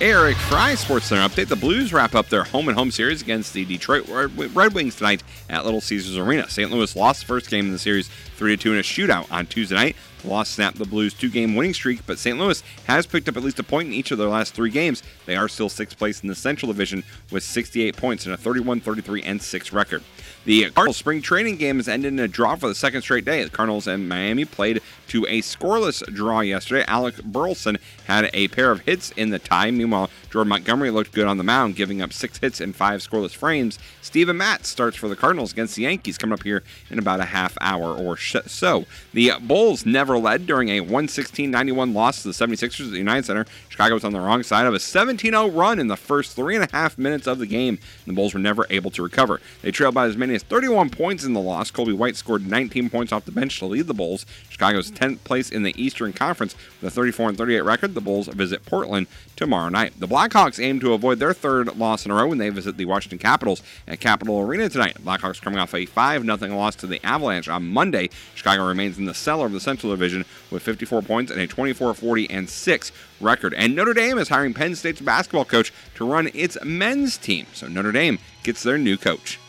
Eric 0.02 0.36
Fry 0.36 0.76
Sports 0.76 1.06
Center 1.06 1.22
update. 1.22 1.48
The 1.48 1.56
Blues 1.56 1.94
wrap 1.94 2.16
up 2.16 2.28
their 2.28 2.44
home 2.44 2.68
and 2.68 2.78
home 2.78 2.92
series 2.92 3.22
against 3.22 3.54
the 3.54 3.64
Detroit 3.64 4.06
Red 4.10 4.74
Wings 4.74 4.98
tonight 4.98 5.24
at 5.50 5.64
Little 5.64 5.80
Caesars 5.80 6.18
Arena. 6.18 6.50
St. 6.50 6.70
Louis 6.70 6.94
lost 6.98 7.22
the 7.22 7.28
first 7.28 7.50
game 7.50 7.68
in 7.68 7.72
the 7.72 7.80
series 7.80 8.10
3 8.36 8.58
2 8.58 8.74
in 8.74 8.80
a 8.80 8.82
shootout 8.82 9.32
on 9.32 9.46
Tuesday 9.46 9.76
night. 9.76 9.96
The 10.22 10.28
loss 10.28 10.50
snapped 10.50 10.78
the 10.78 10.86
Blues' 10.86 11.14
two 11.14 11.30
game 11.30 11.56
winning 11.56 11.74
streak, 11.74 12.06
but 12.06 12.20
St. 12.20 12.38
Louis 12.38 12.62
has 12.88 13.06
picked 13.06 13.30
up 13.30 13.38
at 13.38 13.44
least 13.44 13.60
a 13.60 13.64
point 13.64 13.88
in 13.88 13.94
each 13.94 14.12
of 14.12 14.18
their 14.18 14.28
last 14.28 14.54
three 14.54 14.70
games. 14.70 15.02
They 15.28 15.38
are 15.38 15.48
still 15.48 15.70
sixth 15.70 15.98
place 15.98 16.22
in 16.22 16.28
the 16.28 16.36
Central 16.36 16.68
Division 16.72 17.04
with 17.32 17.44
68 17.44 17.96
points 17.96 18.26
and 18.26 18.34
a 18.34 18.38
31 18.38 18.82
33 18.82 19.24
and 19.24 19.42
6 19.42 19.72
record. 19.72 20.04
The 20.44 20.72
Cardinals 20.72 20.98
spring 20.98 21.22
training 21.22 21.56
game 21.56 21.78
has 21.78 21.88
ended 21.88 22.12
in 22.12 22.20
a 22.20 22.28
draw 22.28 22.56
for 22.56 22.68
the 22.68 22.76
second 22.76 23.02
straight 23.02 23.24
day. 23.24 23.44
The 23.44 23.50
Cardinals 23.50 23.88
and 23.88 24.10
Miami 24.10 24.44
played 24.44 24.82
to 25.08 25.26
a 25.28 25.42
scoreless 25.42 26.04
draw 26.14 26.42
yesterday. 26.42 26.84
Alec 26.88 27.24
Burleson 27.24 27.78
had 28.06 28.30
a 28.34 28.48
pair 28.50 28.72
of 28.72 28.82
hits 28.82 29.12
in 29.12 29.30
the 29.30 29.40
tie. 29.40 29.72
Meanwhile, 29.72 30.10
Jordan 30.30 30.50
Montgomery 30.50 30.92
looked 30.92 31.14
good 31.14 31.28
on 31.28 31.38
the 31.38 31.44
mound, 31.44 31.76
giving 31.76 32.02
up 32.02 32.14
six 32.14 32.38
hits 32.40 32.60
and 32.60 32.76
five 32.76 33.02
scoreless 33.02 33.36
frames. 33.36 33.80
Steven 34.02 34.38
Matz 34.38 34.68
starts 34.68 34.98
for 34.98 35.08
the 35.08 35.16
Cardinals 35.16 35.52
against 35.52 35.76
the 35.76 35.84
Yankees 35.84 36.18
coming 36.18 36.34
up 36.34 36.44
here 36.44 36.64
in 36.90 37.00
about 37.00 37.20
a 37.20 37.26
half 37.26 37.58
hour 37.62 37.96
or 37.96 38.18
so. 38.18 38.86
The 39.14 39.34
Bulls 39.42 39.86
never 39.86 40.18
led 40.18 40.46
during 40.46 40.70
a 40.70 40.82
116-91 40.82 41.94
loss 41.94 42.22
to 42.22 42.28
the 42.28 42.34
76ers 42.34 42.86
at 42.86 42.92
the 42.92 42.98
United 42.98 43.26
Center. 43.26 43.46
Chicago 43.76 43.96
was 43.96 44.06
on 44.06 44.14
the 44.14 44.22
wrong 44.22 44.42
side 44.42 44.66
of 44.66 44.74
a 44.74 44.78
17-0 44.78 45.54
run 45.54 45.80
in 45.80 45.88
the 45.88 45.98
first 45.98 46.34
three 46.34 46.56
and 46.56 46.64
a 46.64 46.70
half 46.72 46.98
minutes 46.98 47.28
of 47.28 47.40
the 47.40 47.46
game. 47.46 47.78
And 48.06 48.14
the 48.14 48.14
Bulls 48.14 48.34
were 48.34 48.40
never 48.40 48.66
able 48.70 48.90
to 48.92 49.04
recover. 49.04 49.42
They 49.62 49.72
trailed 49.72 49.94
by 49.94 50.06
as 50.06 50.16
many 50.16 50.34
as 50.34 50.44
31 50.44 50.92
points 50.92 51.26
in 51.26 51.34
the 51.34 51.42
loss. 51.42 51.72
Colby 51.72 51.92
White 51.92 52.16
scored 52.16 52.50
19 52.50 52.90
points 52.90 53.12
off 53.12 53.26
the 53.26 53.34
bench 53.34 53.60
to 53.60 53.66
lead 53.66 53.88
the 53.88 53.94
Bulls. 53.94 54.26
Chicago's 54.48 54.92
10th 54.92 55.26
place 55.26 55.50
in 55.50 55.64
the 55.64 55.74
Eastern 55.76 56.14
Conference 56.14 56.56
with 56.82 56.94
a 56.94 56.96
34 56.96 57.34
38 57.34 57.62
record. 57.66 57.96
The 57.96 58.00
Bulls 58.00 58.30
visit 58.30 58.66
Portland 58.66 59.08
tomorrow 59.36 59.68
night. 59.68 60.00
The 60.00 60.08
Blackhawks 60.08 60.64
aim 60.64 60.80
to 60.80 60.94
avoid 60.94 61.20
their 61.20 61.34
third 61.34 61.76
loss 61.76 62.06
in 62.06 62.12
a 62.12 62.16
row 62.16 62.28
when 62.28 62.38
they 62.38 62.48
visit 62.52 62.78
the 62.78 62.86
Washington 62.86 63.20
Capitals 63.20 63.62
at 63.90 64.00
Capitol 64.00 64.40
Arena 64.40 64.70
tonight. 64.70 65.04
Blackhawks 65.04 65.42
coming 65.42 65.60
off 65.60 65.76
a 65.76 65.86
5 65.86 66.24
0 66.24 66.56
loss 66.56 66.78
to 66.78 66.88
the 66.88 67.06
Avalanche 67.06 67.50
on 67.50 67.68
Monday. 67.68 68.10
Chicago 68.36 68.66
remains 68.66 68.98
in 68.98 69.04
the 69.04 69.14
cellar 69.14 69.48
of 69.48 69.52
the 69.52 69.60
Central 69.60 69.92
Division 69.92 70.24
with 70.50 70.64
54 70.64 71.02
points 71.02 71.30
and 71.30 71.42
a 71.42 71.48
24 71.48 71.94
40 71.94 72.30
and 72.30 72.50
6 72.50 72.92
record. 73.22 73.54
And 73.54 73.76
Notre 73.76 73.94
Dame 73.94 74.18
is 74.18 74.30
hiring 74.30 74.54
Penn 74.54 74.76
State's 74.76 75.02
basketball 75.02 75.46
coach 75.46 75.74
to 75.96 76.10
run 76.10 76.30
its 76.34 76.58
men's 76.64 77.18
team. 77.18 77.48
So 77.54 77.68
Notre 77.68 77.92
Dame 77.92 78.20
gets 78.44 78.64
their 78.64 78.78
new 78.78 78.98
coach. 78.98 79.40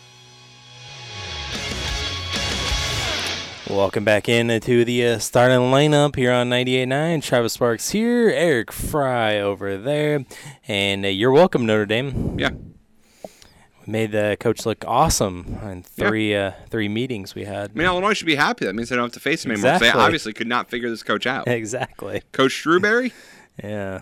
Welcome 3.69 4.05
back 4.05 4.29
into 4.29 4.85
the 4.85 5.07
uh, 5.07 5.19
starting 5.19 5.59
lineup 5.59 6.15
here 6.15 6.33
on 6.33 6.49
98.9. 6.51 7.21
Travis 7.21 7.55
Sparks 7.55 7.91
here, 7.91 8.29
Eric 8.31 8.71
Fry 8.71 9.41
over 9.41 9.77
there, 9.77 10.25
and 10.69 11.05
uh, 11.05 11.09
you're 11.09 11.33
welcome, 11.33 11.67
Notre 11.67 11.85
Dame. 11.85 12.39
Yeah. 12.39 12.51
We 13.85 13.93
made 13.93 14.13
the 14.13 14.37
coach 14.39 14.65
look 14.67 14.85
awesome 14.87 15.59
in 15.65 15.83
three 15.83 16.35
uh, 16.37 16.53
three 16.71 16.89
meetings 16.89 17.35
we 17.35 17.45
had. 17.45 17.73
I 17.73 17.75
mean, 17.75 17.87
Illinois 17.87 18.15
should 18.15 18.27
be 18.27 18.37
happy. 18.37 18.67
That 18.67 18.75
means 18.75 18.89
they 18.89 18.95
don't 18.97 19.07
have 19.07 19.13
to 19.15 19.21
face 19.21 19.45
him 19.45 19.51
anymore. 19.51 19.73
Exactly. 19.75 19.99
They 20.01 20.05
obviously 20.05 20.33
could 20.33 20.47
not 20.47 20.71
figure 20.71 20.89
this 20.89 21.03
coach 21.03 21.27
out. 21.27 21.49
Exactly. 21.57 22.23
Coach 22.31 22.63
Drewberry? 22.65 23.13
Yeah. 23.63 24.01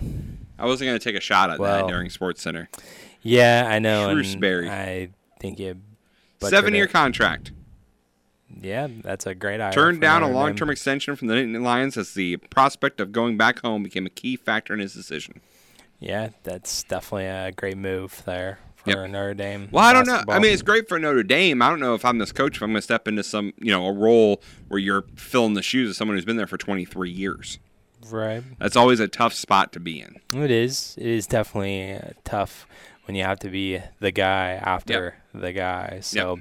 I 0.58 0.66
wasn't 0.66 0.88
going 0.88 0.98
to 0.98 1.04
take 1.04 1.16
a 1.16 1.20
shot 1.20 1.50
at 1.50 1.58
Well, 1.58 1.86
that 1.86 1.90
during 1.92 2.10
Sports 2.10 2.42
Center. 2.42 2.68
Yeah, 3.22 3.66
I 3.68 3.78
know. 3.78 4.08
Shrewsberry. 4.08 4.68
I 4.68 5.08
think 5.40 5.58
you. 5.58 5.76
butchered 6.38 6.50
Seven 6.50 6.74
year 6.74 6.86
contract. 6.86 7.52
Yeah, 8.60 8.88
that's 9.02 9.26
a 9.26 9.34
great 9.34 9.60
idea. 9.60 9.74
Turned 9.74 10.00
down 10.00 10.22
a 10.22 10.30
long 10.30 10.54
term 10.54 10.70
extension 10.70 11.16
from 11.16 11.28
the 11.28 11.34
Nittany 11.34 11.60
Lions 11.60 11.96
as 11.96 12.14
the 12.14 12.36
prospect 12.36 13.00
of 13.00 13.10
going 13.12 13.36
back 13.36 13.60
home 13.60 13.82
became 13.82 14.06
a 14.06 14.10
key 14.10 14.36
factor 14.36 14.72
in 14.74 14.80
his 14.80 14.94
decision. 14.94 15.40
Yeah, 15.98 16.30
that's 16.42 16.82
definitely 16.84 17.26
a 17.26 17.50
great 17.52 17.76
move 17.78 18.22
there 18.26 18.58
for 18.76 18.90
Yep. 18.90 19.10
Notre 19.10 19.34
Dame. 19.34 19.68
Well, 19.72 19.84
I 19.84 19.92
don't 19.92 20.06
know. 20.06 20.22
I 20.28 20.38
mean, 20.38 20.52
it's 20.52 20.62
great 20.62 20.88
for 20.88 20.98
Notre 20.98 21.22
Dame. 21.22 21.62
I 21.62 21.70
don't 21.70 21.80
know 21.80 21.94
if 21.94 22.04
I'm 22.04 22.18
this 22.18 22.32
coach, 22.32 22.56
if 22.56 22.62
I'm 22.62 22.70
going 22.70 22.76
to 22.78 22.82
step 22.82 23.08
into 23.08 23.22
some, 23.24 23.52
you 23.58 23.72
know, 23.72 23.86
a 23.86 23.92
role 23.92 24.42
where 24.68 24.78
you're 24.78 25.04
filling 25.16 25.54
the 25.54 25.62
shoes 25.62 25.90
of 25.90 25.96
someone 25.96 26.16
who's 26.16 26.24
been 26.24 26.36
there 26.36 26.46
for 26.46 26.58
23 26.58 27.10
years. 27.10 27.58
Right. 28.10 28.42
That's 28.58 28.76
always 28.76 29.00
a 29.00 29.08
tough 29.08 29.34
spot 29.34 29.72
to 29.72 29.80
be 29.80 30.00
in. 30.00 30.20
It 30.34 30.50
is. 30.50 30.94
It 30.98 31.06
is 31.06 31.26
definitely 31.26 31.94
uh, 31.94 32.10
tough 32.24 32.66
when 33.06 33.14
you 33.14 33.24
have 33.24 33.38
to 33.40 33.48
be 33.48 33.80
the 34.00 34.10
guy 34.10 34.52
after 34.52 35.16
the 35.34 35.52
guy. 35.52 35.98
So, 36.00 36.40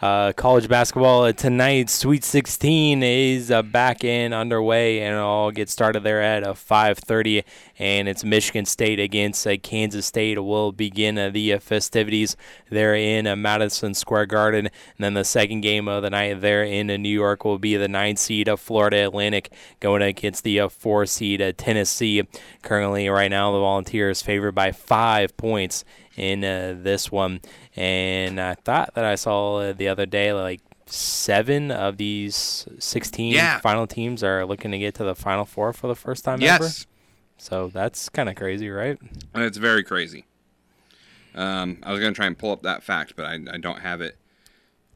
uh, 0.00 0.32
college 0.32 0.68
basketball 0.68 1.24
uh, 1.24 1.32
tonight, 1.32 1.88
Sweet 1.88 2.24
16 2.24 3.02
is 3.02 3.50
uh, 3.50 3.62
back 3.62 4.02
in 4.02 4.32
underway, 4.32 5.00
and 5.00 5.14
it'll 5.16 5.52
get 5.52 5.70
started 5.70 6.02
there 6.02 6.20
at 6.20 6.42
uh, 6.42 6.54
5:30. 6.54 7.44
And 7.78 8.08
it's 8.08 8.22
Michigan 8.22 8.64
State 8.66 9.00
against 9.00 9.46
uh, 9.46 9.56
Kansas 9.56 10.06
State. 10.06 10.42
will 10.42 10.72
begin 10.72 11.18
uh, 11.18 11.30
the 11.30 11.54
uh, 11.54 11.58
festivities 11.58 12.36
there 12.70 12.94
in 12.94 13.26
uh, 13.26 13.34
Madison 13.34 13.94
Square 13.94 14.26
Garden. 14.26 14.66
And 14.66 15.04
then 15.04 15.14
the 15.14 15.24
second 15.24 15.62
game 15.62 15.88
of 15.88 16.02
the 16.02 16.10
night 16.10 16.40
there 16.40 16.62
in 16.62 16.90
uh, 16.90 16.96
New 16.96 17.08
York 17.08 17.44
will 17.44 17.58
be 17.58 17.76
the 17.76 17.88
nine 17.88 18.16
seed 18.16 18.46
of 18.48 18.60
Florida 18.60 19.04
Atlantic 19.04 19.52
going 19.80 20.02
against 20.02 20.44
the 20.44 20.60
uh, 20.60 20.68
four 20.68 21.06
seed 21.06 21.40
uh, 21.40 21.52
Tennessee. 21.56 22.22
Currently, 22.62 23.08
right 23.08 23.30
now, 23.30 23.52
the 23.52 23.58
Volunteers 23.60 24.22
favored 24.22 24.52
by 24.52 24.70
five 24.72 25.36
points 25.36 25.84
in 26.16 26.44
uh, 26.44 26.76
this 26.78 27.10
one. 27.10 27.40
And 27.74 28.38
I 28.40 28.54
thought 28.54 28.94
that 28.94 29.04
I 29.04 29.14
saw 29.14 29.56
uh, 29.56 29.72
the 29.72 29.88
other 29.88 30.04
day 30.06 30.32
like 30.32 30.60
seven 30.86 31.70
of 31.70 31.96
these 31.96 32.66
16 32.78 33.32
Yeah. 33.32 33.58
final 33.60 33.86
teams 33.86 34.22
are 34.22 34.44
looking 34.44 34.72
to 34.72 34.78
get 34.78 34.94
to 34.96 35.04
the 35.04 35.14
final 35.14 35.46
four 35.46 35.72
for 35.72 35.86
the 35.86 35.94
first 35.94 36.22
time 36.24 36.42
ever. 36.56 36.68
So 37.38 37.68
that's 37.68 38.08
kind 38.08 38.28
of 38.28 38.36
crazy, 38.36 38.70
right? 38.70 38.98
And 39.34 39.42
it's 39.42 39.58
very 39.58 39.82
crazy. 39.82 40.24
Um, 41.34 41.78
I 41.82 41.92
was 41.92 42.00
going 42.00 42.12
to 42.12 42.16
try 42.16 42.26
and 42.26 42.38
pull 42.38 42.50
up 42.52 42.62
that 42.62 42.82
fact, 42.82 43.14
but 43.16 43.24
I, 43.24 43.38
I 43.52 43.58
don't 43.58 43.80
have 43.80 44.00
it 44.00 44.16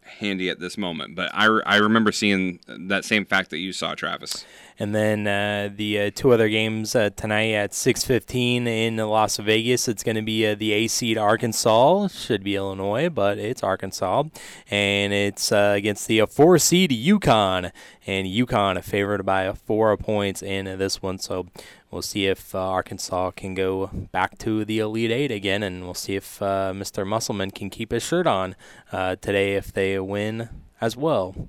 handy 0.03 0.49
at 0.49 0.61
this 0.61 0.78
moment. 0.78 1.14
But 1.14 1.30
I, 1.34 1.47
re- 1.47 1.62
I 1.66 1.76
remember 1.76 2.12
seeing 2.12 2.61
that 2.66 3.05
same 3.05 3.24
fact 3.24 3.51
that 3.51 3.59
you 3.59 3.72
saw, 3.72 3.95
Travis. 3.95 4.45
And 4.78 4.95
then 4.95 5.26
uh, 5.26 5.70
the 5.74 6.01
uh, 6.01 6.11
two 6.14 6.32
other 6.32 6.49
games 6.49 6.95
uh, 6.95 7.11
tonight 7.16 7.53
at 7.53 7.70
6:15 7.72 8.66
in 8.66 8.97
Las 8.99 9.39
Vegas. 9.39 9.89
It's 9.89 10.03
going 10.03 10.16
to 10.16 10.22
be 10.22 10.47
uh, 10.47 10.55
the 10.55 10.72
A 10.72 10.87
seed 10.87 11.16
Arkansas. 11.16 12.09
Should 12.09 12.45
be 12.45 12.57
Illinois, 12.57 13.09
but 13.09 13.39
it's 13.39 13.62
Arkansas, 13.62 14.24
and 14.70 15.14
it's 15.14 15.51
uh, 15.51 15.72
against 15.74 16.09
the 16.09 16.20
uh, 16.20 16.26
four 16.26 16.59
seed 16.59 16.91
UConn. 16.91 17.72
And 18.07 18.26
UConn 18.26 18.84
favored 18.84 19.24
by 19.24 19.51
four 19.53 19.97
points 19.97 20.43
in 20.43 20.78
this 20.78 21.03
one. 21.03 21.18
So 21.18 21.47
we'll 21.91 22.03
see 22.03 22.26
if 22.26 22.55
Arkansas 22.55 23.32
can 23.32 23.55
go 23.55 23.87
back 24.12 24.39
to 24.39 24.64
the 24.64 24.78
Elite 24.78 25.11
Eight 25.11 25.30
again, 25.30 25.62
and 25.62 25.84
we'll 25.84 25.95
see 25.95 26.16
if 26.16 26.39
Mr. 26.41 27.07
Musselman 27.07 27.51
can 27.51 27.70
keep 27.70 27.93
his 27.93 28.03
shirt 28.03 28.26
on 28.26 28.57
today 28.91 29.55
if 29.55 29.72
they 29.72 29.99
win 29.99 30.49
as 30.80 30.97
well. 30.97 31.49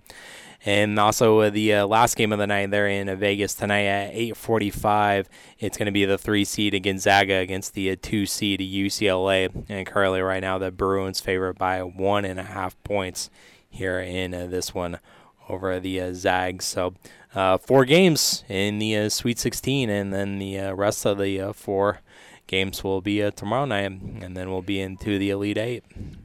And 0.65 0.99
also 0.99 1.39
uh, 1.39 1.49
the 1.49 1.75
uh, 1.75 1.87
last 1.87 2.17
game 2.17 2.33
of 2.33 2.39
the 2.39 2.47
night, 2.47 2.71
they're 2.71 2.89
in 2.89 3.15
Vegas 3.17 3.53
tonight 3.53 3.85
at 3.85 4.13
8:45. 4.13 5.27
It's 5.59 5.77
going 5.77 5.85
to 5.85 5.91
be 5.91 6.05
the 6.05 6.17
three 6.17 6.43
seed 6.43 6.81
Gonzaga 6.83 7.35
against 7.35 7.73
the 7.73 7.91
uh, 7.91 7.95
two 8.01 8.25
seed 8.25 8.59
UCLA. 8.59 9.65
And 9.69 9.85
currently, 9.85 10.21
right 10.21 10.41
now, 10.41 10.57
the 10.57 10.71
Bruins 10.71 11.21
favored 11.21 11.57
by 11.57 11.83
one 11.83 12.25
and 12.25 12.39
a 12.39 12.43
half 12.43 12.81
points 12.83 13.29
here 13.69 13.99
in 13.99 14.33
uh, 14.33 14.47
this 14.47 14.73
one 14.73 14.99
over 15.47 15.79
the 15.79 16.01
uh, 16.01 16.13
Zags. 16.13 16.65
So 16.65 16.95
uh, 17.37 17.57
four 17.57 17.85
games 17.85 18.43
in 18.49 18.79
the 18.79 19.09
Sweet 19.09 19.39
16, 19.39 19.89
and 19.89 20.13
then 20.13 20.39
the 20.39 20.73
rest 20.73 21.05
of 21.05 21.19
the 21.19 21.51
four 21.53 21.99
games 22.47 22.83
will 22.83 23.01
be 23.01 23.29
tomorrow 23.31 23.65
night, 23.65 23.91
and 23.91 24.35
then 24.35 24.49
we'll 24.49 24.61
be 24.61 24.79
into 24.81 25.19
the 25.19 25.29
Elite 25.29 25.57
Eight. 25.57 25.83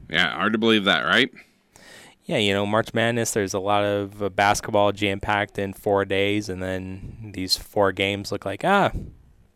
Yeah, 0.09 0.33
hard 0.33 0.53
to 0.53 0.59
believe 0.59 0.85
that, 0.85 1.01
right? 1.01 1.29
yeah, 2.25 2.37
you 2.37 2.53
know, 2.53 2.65
March 2.65 2.93
Madness, 2.93 3.31
there's 3.31 3.53
a 3.53 3.59
lot 3.59 3.83
of 3.83 4.23
uh, 4.23 4.29
basketball 4.29 4.91
jam 4.91 5.19
packed 5.19 5.59
in 5.59 5.73
four 5.73 6.05
days, 6.05 6.47
and 6.47 6.63
then 6.63 7.31
these 7.33 7.57
four 7.57 7.91
games 7.91 8.31
look 8.31 8.45
like, 8.45 8.63
ah, 8.63 8.91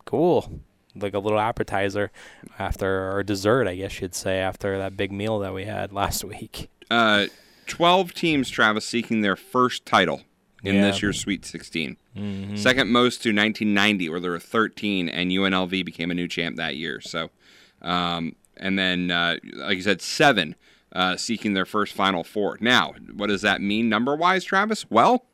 cool. 0.04 0.60
Like 0.94 1.14
a 1.14 1.18
little 1.18 1.38
appetizer 1.38 2.10
after, 2.58 3.10
or 3.12 3.22
dessert, 3.22 3.68
I 3.68 3.76
guess 3.76 4.00
you'd 4.00 4.14
say, 4.14 4.38
after 4.38 4.76
that 4.78 4.96
big 4.96 5.12
meal 5.12 5.38
that 5.38 5.54
we 5.54 5.64
had 5.64 5.92
last 5.92 6.24
week. 6.24 6.68
Uh, 6.90 7.26
12 7.66 8.12
teams, 8.12 8.50
Travis, 8.50 8.84
seeking 8.84 9.20
their 9.22 9.36
first 9.36 9.86
title 9.86 10.22
in 10.64 10.76
yeah. 10.76 10.82
this 10.82 11.02
year's 11.02 11.20
Sweet 11.20 11.44
16. 11.44 11.96
Mm-hmm. 12.16 12.56
Second 12.56 12.90
most 12.90 13.22
to 13.22 13.30
1990, 13.30 14.08
where 14.08 14.20
there 14.20 14.30
were 14.32 14.38
13, 14.38 15.08
and 15.08 15.30
UNLV 15.30 15.84
became 15.84 16.10
a 16.10 16.14
new 16.14 16.28
champ 16.28 16.56
that 16.56 16.76
year. 16.76 17.00
So, 17.00 17.30
um, 17.82 18.34
and 18.56 18.78
then, 18.78 19.10
uh, 19.10 19.36
like 19.54 19.76
you 19.76 19.82
said, 19.82 20.02
seven 20.02 20.56
uh, 20.92 21.16
seeking 21.16 21.54
their 21.54 21.66
first 21.66 21.94
Final 21.94 22.24
Four. 22.24 22.58
Now, 22.60 22.94
what 23.14 23.28
does 23.28 23.42
that 23.42 23.60
mean 23.60 23.88
number 23.88 24.16
wise, 24.16 24.44
Travis? 24.44 24.90
Well, 24.90 25.24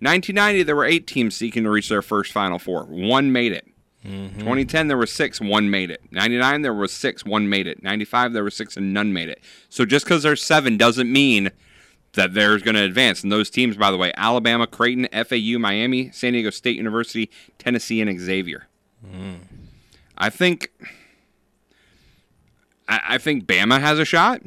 1990, 0.00 0.62
there 0.62 0.76
were 0.76 0.84
eight 0.84 1.06
teams 1.06 1.34
seeking 1.34 1.64
to 1.64 1.70
reach 1.70 1.88
their 1.88 2.02
first 2.02 2.32
Final 2.32 2.58
Four. 2.58 2.84
One 2.84 3.32
made 3.32 3.52
it. 3.52 3.66
Mm-hmm. 4.04 4.38
2010, 4.38 4.88
there 4.88 4.96
were 4.96 5.06
six, 5.06 5.40
one 5.40 5.68
made 5.68 5.90
it. 5.90 6.00
99, 6.12 6.62
there 6.62 6.72
was 6.72 6.92
six, 6.92 7.24
one 7.24 7.48
made 7.48 7.66
it. 7.66 7.82
95, 7.82 8.32
there 8.32 8.44
were 8.44 8.50
six, 8.50 8.76
and 8.76 8.94
none 8.94 9.12
made 9.12 9.28
it. 9.28 9.42
So 9.68 9.84
just 9.84 10.04
because 10.04 10.22
there's 10.22 10.42
seven 10.42 10.76
doesn't 10.76 11.10
mean 11.10 11.50
that 12.16 12.34
they're 12.34 12.58
going 12.58 12.74
to 12.74 12.82
advance. 12.82 13.22
And 13.22 13.30
those 13.30 13.48
teams, 13.48 13.76
by 13.76 13.90
the 13.90 13.96
way, 13.96 14.12
Alabama, 14.16 14.66
Creighton, 14.66 15.06
FAU, 15.12 15.58
Miami, 15.58 16.10
San 16.10 16.32
Diego 16.32 16.50
State 16.50 16.76
University, 16.76 17.30
Tennessee, 17.58 18.00
and 18.00 18.18
Xavier. 18.18 18.66
Mm. 19.06 19.40
I 20.18 20.30
think. 20.30 20.70
I, 22.88 23.00
I 23.10 23.18
think 23.18 23.46
Bama 23.46 23.80
has 23.80 23.98
a 23.98 24.04
shot. 24.04 24.42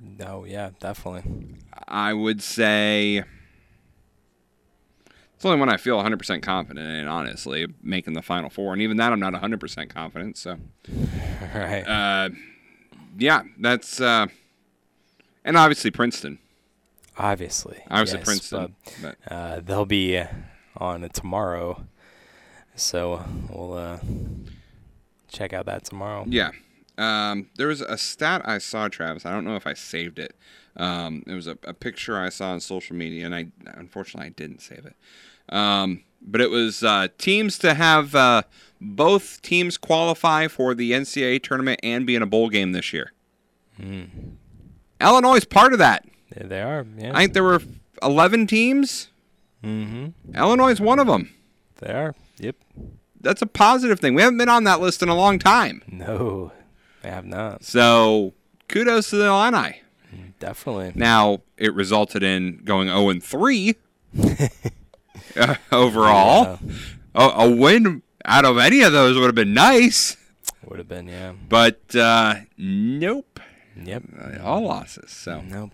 No, 0.00 0.44
yeah, 0.44 0.70
definitely. 0.80 1.22
I 1.86 2.12
would 2.12 2.42
say 2.42 3.24
it's 5.38 5.44
only 5.44 5.58
one 5.58 5.68
I 5.68 5.76
feel 5.76 6.02
100% 6.02 6.42
confident 6.42 6.84
in, 6.84 7.06
honestly, 7.06 7.66
making 7.82 8.14
the 8.14 8.22
Final 8.22 8.50
Four. 8.50 8.72
And 8.72 8.82
even 8.82 8.96
that, 8.96 9.12
I'm 9.12 9.20
not 9.20 9.34
100% 9.34 9.88
confident. 9.88 10.36
So, 10.36 10.56
right. 11.54 11.82
Uh, 11.82 12.30
yeah, 13.16 13.42
that's, 13.58 14.00
uh, 14.00 14.26
and 15.48 15.56
obviously 15.56 15.90
Princeton. 15.90 16.38
Obviously. 17.16 17.82
Obviously 17.90 18.18
yes, 18.18 18.24
Princeton. 18.24 18.76
But, 19.00 19.16
but. 19.24 19.32
Uh, 19.32 19.60
they'll 19.60 19.86
be 19.86 20.22
on 20.76 21.08
tomorrow. 21.08 21.84
So 22.76 23.24
we'll 23.50 23.72
uh, 23.72 23.98
check 25.28 25.52
out 25.52 25.66
that 25.66 25.84
tomorrow. 25.84 26.24
Yeah. 26.28 26.50
Um, 26.98 27.48
there 27.56 27.68
was 27.68 27.80
a 27.80 27.96
stat 27.96 28.42
I 28.44 28.58
saw, 28.58 28.88
Travis. 28.88 29.24
I 29.24 29.32
don't 29.32 29.44
know 29.44 29.56
if 29.56 29.66
I 29.66 29.74
saved 29.74 30.18
it. 30.18 30.36
Um, 30.76 31.24
it 31.26 31.34
was 31.34 31.46
a, 31.46 31.58
a, 31.64 31.74
picture 31.74 32.16
I 32.16 32.28
saw 32.28 32.50
on 32.50 32.60
social 32.60 32.94
media, 32.94 33.26
and 33.26 33.34
I 33.34 33.48
unfortunately 33.66 34.26
I 34.26 34.30
didn't 34.30 34.60
save 34.60 34.86
it. 34.86 34.94
Um, 35.52 36.04
but 36.22 36.40
it 36.40 36.50
was 36.50 36.84
uh, 36.84 37.08
teams 37.18 37.58
to 37.60 37.74
have 37.74 38.14
uh, 38.14 38.42
both 38.80 39.42
teams 39.42 39.76
qualify 39.76 40.46
for 40.46 40.74
the 40.74 40.92
NCAA 40.92 41.42
tournament 41.42 41.80
and 41.82 42.06
be 42.06 42.14
in 42.14 42.22
a 42.22 42.26
bowl 42.26 42.48
game 42.48 42.72
this 42.72 42.92
year. 42.92 43.12
Mm. 43.80 44.37
Illinois 45.00 45.36
is 45.36 45.44
part 45.44 45.72
of 45.72 45.78
that. 45.78 46.04
Yeah, 46.36 46.46
they 46.46 46.62
are. 46.62 46.86
Yeah. 46.96 47.12
I 47.14 47.20
think 47.20 47.34
there 47.34 47.44
were 47.44 47.62
11 48.02 48.46
teams. 48.46 49.08
Mm-hmm. 49.62 50.34
Illinois 50.36 50.70
is 50.70 50.80
one 50.80 50.98
of 50.98 51.06
them. 51.06 51.34
They 51.78 51.92
are. 51.92 52.14
Yep. 52.38 52.56
That's 53.20 53.42
a 53.42 53.46
positive 53.46 54.00
thing. 54.00 54.14
We 54.14 54.22
haven't 54.22 54.38
been 54.38 54.48
on 54.48 54.64
that 54.64 54.80
list 54.80 55.02
in 55.02 55.08
a 55.08 55.14
long 55.14 55.38
time. 55.38 55.82
No. 55.88 56.52
I 57.02 57.08
have 57.08 57.26
not. 57.26 57.64
So 57.64 58.34
kudos 58.68 59.10
to 59.10 59.16
the 59.16 59.26
Illini. 59.26 59.82
Definitely. 60.38 60.92
Now 60.94 61.42
it 61.56 61.74
resulted 61.74 62.22
in 62.22 62.62
going 62.64 62.88
0 62.88 63.08
and 63.10 63.22
3 63.22 63.74
uh, 65.36 65.54
overall. 65.72 66.58
Yeah. 66.64 66.72
A, 67.14 67.28
a, 67.46 67.50
win 67.50 68.02
out 68.24 68.44
of 68.44 68.58
any 68.58 68.82
of 68.82 68.92
those 68.92 69.16
would 69.16 69.26
have 69.26 69.34
been 69.34 69.54
nice. 69.54 70.16
Would 70.64 70.78
have 70.78 70.88
been, 70.88 71.08
yeah. 71.08 71.32
But 71.48 71.94
uh, 71.96 72.36
nope. 72.56 73.26
Yep. 73.84 74.02
Uh, 74.18 74.42
all 74.42 74.62
losses. 74.62 75.10
So 75.10 75.40
nope. 75.40 75.70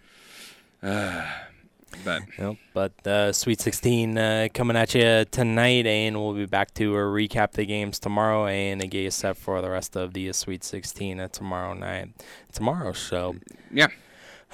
Uh, 0.83 1.27
but 2.05 2.23
nope. 2.39 2.59
But 2.73 3.07
uh, 3.07 3.33
Sweet 3.33 3.61
16 3.61 4.19
uh, 4.19 4.49
coming 4.53 4.77
at 4.77 4.95
you 4.95 5.25
tonight, 5.31 5.87
and 5.87 6.17
we'll 6.17 6.35
be 6.35 6.47
back 6.47 6.75
to 6.75 6.95
uh, 6.95 7.01
recap 7.01 7.53
the 7.53 7.65
games 7.65 7.99
tomorrow 7.99 8.47
and 8.47 8.81
get 8.91 9.01
you 9.01 9.11
set 9.11 9.37
for 9.37 9.61
the 9.61 9.71
rest 9.71 9.97
of 9.97 10.13
the 10.13 10.33
Sweet 10.33 10.65
16 10.65 11.21
uh, 11.21 11.29
tomorrow 11.29 11.75
night, 11.75 12.11
tomorrow's 12.53 12.99
show. 12.99 13.37
Yeah. 13.73 13.89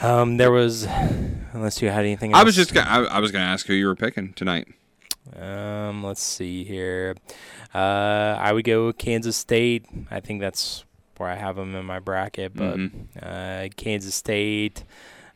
Um, 0.00 0.38
there 0.38 0.50
was, 0.50 0.84
unless 1.52 1.82
you 1.82 1.90
had 1.90 2.04
anything. 2.04 2.32
Else. 2.32 2.40
I 2.40 2.44
was 2.44 2.56
just 2.56 2.72
gonna, 2.72 2.88
I, 2.88 3.16
I 3.16 3.18
was 3.20 3.32
going 3.32 3.42
to 3.42 3.48
ask 3.48 3.66
who 3.66 3.74
you 3.74 3.86
were 3.86 3.96
picking 3.96 4.32
tonight. 4.32 4.68
Um, 5.38 6.02
let's 6.02 6.22
see 6.22 6.64
here. 6.64 7.16
Uh, 7.74 8.36
I 8.38 8.52
would 8.52 8.64
go 8.64 8.92
Kansas 8.92 9.36
State. 9.36 9.86
I 10.10 10.20
think 10.20 10.40
that's 10.40 10.84
where 11.20 11.28
I 11.28 11.36
have 11.36 11.56
them 11.56 11.74
in 11.74 11.84
my 11.84 12.00
bracket, 12.00 12.54
but 12.54 12.78
mm-hmm. 12.78 13.18
uh, 13.22 13.68
Kansas 13.76 14.14
State. 14.14 14.84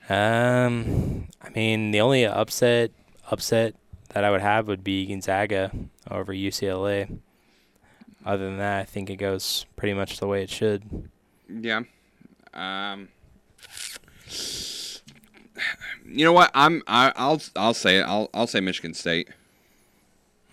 Um, 0.08 1.28
I 1.42 1.50
mean, 1.50 1.90
the 1.90 2.00
only 2.00 2.24
upset 2.24 2.90
upset 3.30 3.74
that 4.14 4.24
I 4.24 4.30
would 4.30 4.40
have 4.40 4.66
would 4.66 4.82
be 4.82 5.06
Gonzaga 5.06 5.70
over 6.10 6.32
UCLA. 6.32 7.18
Other 8.24 8.46
than 8.46 8.58
that, 8.58 8.80
I 8.80 8.84
think 8.84 9.10
it 9.10 9.16
goes 9.16 9.66
pretty 9.76 9.92
much 9.92 10.18
the 10.18 10.26
way 10.26 10.42
it 10.42 10.50
should. 10.50 11.08
Yeah. 11.48 11.82
Um. 12.52 13.08
You 16.06 16.24
know 16.24 16.32
what? 16.32 16.50
I'm. 16.52 16.82
I, 16.86 17.12
I'll. 17.16 17.40
I'll 17.56 17.74
say 17.74 17.98
it. 17.98 18.02
I'll. 18.02 18.28
I'll 18.34 18.46
say 18.46 18.60
Michigan 18.60 18.92
State. 18.92 19.28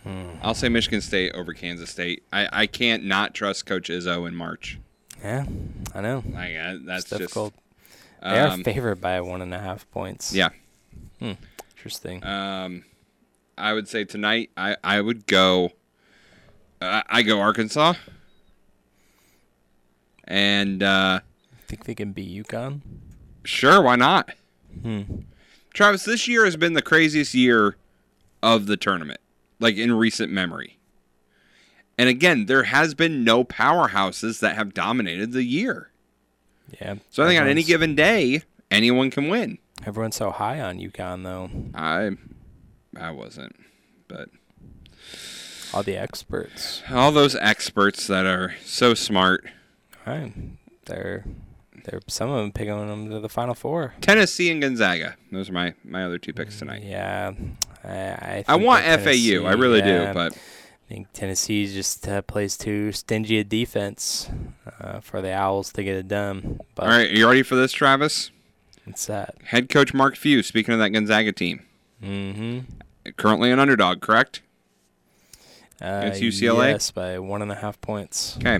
Hmm. 0.03 0.29
I'll 0.41 0.53
say 0.53 0.69
Michigan 0.69 1.01
State 1.01 1.33
over 1.33 1.53
Kansas 1.53 1.89
State. 1.89 2.23
I, 2.31 2.47
I 2.53 2.67
can't 2.67 3.03
not 3.03 3.33
trust 3.33 3.65
Coach 3.65 3.89
Izzo 3.89 4.27
in 4.27 4.35
March. 4.35 4.79
Yeah, 5.23 5.45
I 5.93 6.01
know. 6.01 6.23
Like 6.31 6.55
uh, 6.57 6.75
that's 6.85 7.03
it's 7.03 7.09
difficult. 7.09 7.53
Just, 7.53 8.33
they 8.33 8.39
are 8.39 8.47
um, 8.47 8.63
favored 8.63 9.01
by 9.01 9.21
one 9.21 9.41
and 9.41 9.53
a 9.53 9.59
half 9.59 9.89
points. 9.91 10.33
Yeah. 10.33 10.49
Hmm. 11.19 11.33
Interesting. 11.75 12.23
Um, 12.23 12.83
I 13.57 13.73
would 13.73 13.87
say 13.87 14.05
tonight 14.05 14.51
I, 14.57 14.77
I 14.83 15.01
would 15.01 15.25
go. 15.27 15.71
Uh, 16.79 17.01
I 17.07 17.21
go 17.21 17.39
Arkansas. 17.39 17.93
And 20.27 20.81
uh, 20.81 21.19
think 21.71 21.85
they 21.85 21.95
can 21.95 22.11
beat 22.11 22.45
UConn. 22.45 22.81
Sure, 23.45 23.81
why 23.81 23.95
not? 23.95 24.31
Hmm. 24.81 25.01
Travis, 25.73 26.03
this 26.03 26.27
year 26.27 26.43
has 26.43 26.57
been 26.57 26.73
the 26.73 26.81
craziest 26.81 27.33
year 27.33 27.77
of 28.43 28.65
the 28.65 28.75
tournament, 28.75 29.21
like 29.59 29.77
in 29.77 29.93
recent 29.93 30.31
memory. 30.31 30.77
And 31.97 32.09
again, 32.09 32.45
there 32.45 32.63
has 32.63 32.93
been 32.93 33.23
no 33.23 33.43
powerhouses 33.43 34.39
that 34.39 34.55
have 34.55 34.73
dominated 34.73 35.31
the 35.33 35.43
year. 35.43 35.91
Yeah. 36.79 36.95
So 37.09 37.23
I 37.23 37.27
think 37.27 37.41
on 37.41 37.47
any 37.47 37.63
given 37.63 37.95
day, 37.95 38.41
anyone 38.69 39.11
can 39.11 39.27
win. 39.27 39.57
Everyone's 39.85 40.15
so 40.15 40.31
high 40.31 40.61
on 40.61 40.79
UConn, 40.79 41.23
though. 41.23 41.49
I, 41.73 42.11
I 42.97 43.11
wasn't, 43.11 43.55
but 44.07 44.29
all 45.73 45.83
the 45.83 45.97
experts, 45.97 46.83
all 46.89 47.11
those 47.11 47.35
experts 47.35 48.07
that 48.07 48.25
are 48.25 48.55
so 48.63 48.93
smart. 48.93 49.45
Right. 50.05 50.33
they're 50.85 51.25
they're 51.83 52.01
some 52.07 52.29
of 52.29 52.37
them 52.37 52.51
picking 52.51 52.75
them 52.87 53.09
to 53.09 53.19
the 53.19 53.29
Final 53.29 53.55
Four. 53.55 53.95
Tennessee 54.01 54.51
and 54.51 54.61
Gonzaga. 54.61 55.15
Those 55.31 55.49
are 55.49 55.53
my, 55.53 55.73
my 55.83 56.03
other 56.03 56.17
two 56.17 56.33
picks 56.33 56.55
mm, 56.55 56.59
tonight. 56.59 56.83
Yeah, 56.83 57.33
I 57.83 57.89
I, 57.89 58.45
I 58.47 58.55
want 58.55 58.85
FAU. 58.85 59.45
I 59.45 59.53
really 59.53 59.79
yeah, 59.79 60.07
do, 60.07 60.13
but 60.13 60.37
I 60.91 60.93
think 60.95 61.13
Tennessee 61.13 61.73
just 61.73 62.05
uh, 62.05 62.21
plays 62.21 62.57
too 62.57 62.91
stingy 62.91 63.39
a 63.39 63.45
defense 63.45 64.29
uh, 64.81 64.99
for 64.99 65.21
the 65.21 65.31
Owls 65.33 65.71
to 65.73 65.83
get 65.85 65.95
it 65.95 66.09
done. 66.09 66.59
But 66.75 66.83
all 66.83 66.89
right, 66.89 67.09
are 67.09 67.13
you 67.13 67.25
ready 67.29 67.43
for 67.43 67.55
this, 67.55 67.71
Travis? 67.71 68.29
What's 68.83 69.05
that? 69.05 69.35
Head 69.45 69.69
coach 69.69 69.93
Mark 69.93 70.17
Few. 70.17 70.43
Speaking 70.43 70.73
of 70.73 70.81
that 70.81 70.89
Gonzaga 70.89 71.31
team, 71.31 71.61
Mm-hmm. 72.03 73.11
currently 73.15 73.51
an 73.51 73.59
underdog, 73.59 74.01
correct? 74.01 74.41
Uh, 75.81 76.01
Against 76.03 76.21
UCLA? 76.23 76.71
Yes, 76.71 76.91
by 76.91 77.17
one 77.19 77.41
and 77.41 77.53
a 77.53 77.55
half 77.55 77.79
points. 77.79 78.35
Okay. 78.37 78.59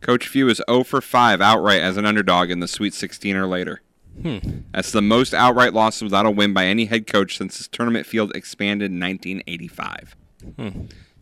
Coach 0.00 0.26
Few 0.26 0.48
is 0.48 0.60
0 0.68 0.82
for 0.82 1.00
5 1.00 1.40
outright 1.40 1.80
as 1.80 1.96
an 1.96 2.04
underdog 2.04 2.50
in 2.50 2.58
the 2.58 2.66
Sweet 2.66 2.92
16 2.92 3.36
or 3.36 3.46
later. 3.46 3.82
Hmm. 4.20 4.38
That's 4.72 4.90
the 4.90 5.02
most 5.02 5.32
outright 5.32 5.74
losses 5.74 6.02
without 6.02 6.26
a 6.26 6.30
win 6.32 6.52
by 6.52 6.64
any 6.66 6.86
head 6.86 7.06
coach 7.06 7.38
since 7.38 7.58
this 7.58 7.68
tournament 7.68 8.04
field 8.04 8.34
expanded 8.34 8.90
in 8.90 8.98
1985. 8.98 10.16
Hmm. 10.56 10.68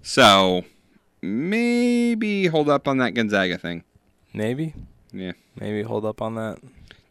So 0.06 0.64
maybe 1.20 2.46
hold 2.46 2.68
up 2.68 2.86
on 2.86 2.98
that 2.98 3.14
Gonzaga 3.14 3.58
thing. 3.58 3.82
Maybe. 4.32 4.72
Yeah. 5.12 5.32
Maybe 5.58 5.82
hold 5.82 6.04
up 6.04 6.22
on 6.22 6.36
that. 6.36 6.60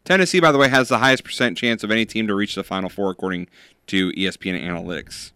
Tennessee, 0.05 0.39
by 0.39 0.53
the 0.53 0.57
way, 0.57 0.69
has 0.69 0.87
the 0.87 0.99
highest 0.99 1.25
percent 1.25 1.57
chance 1.57 1.83
of 1.83 1.91
any 1.91 2.05
team 2.05 2.25
to 2.27 2.33
reach 2.33 2.55
the 2.55 2.63
Final 2.63 2.89
Four 2.89 3.11
according 3.11 3.49
to 3.87 4.13
ESPN 4.13 4.63
Analytics. 4.63 5.33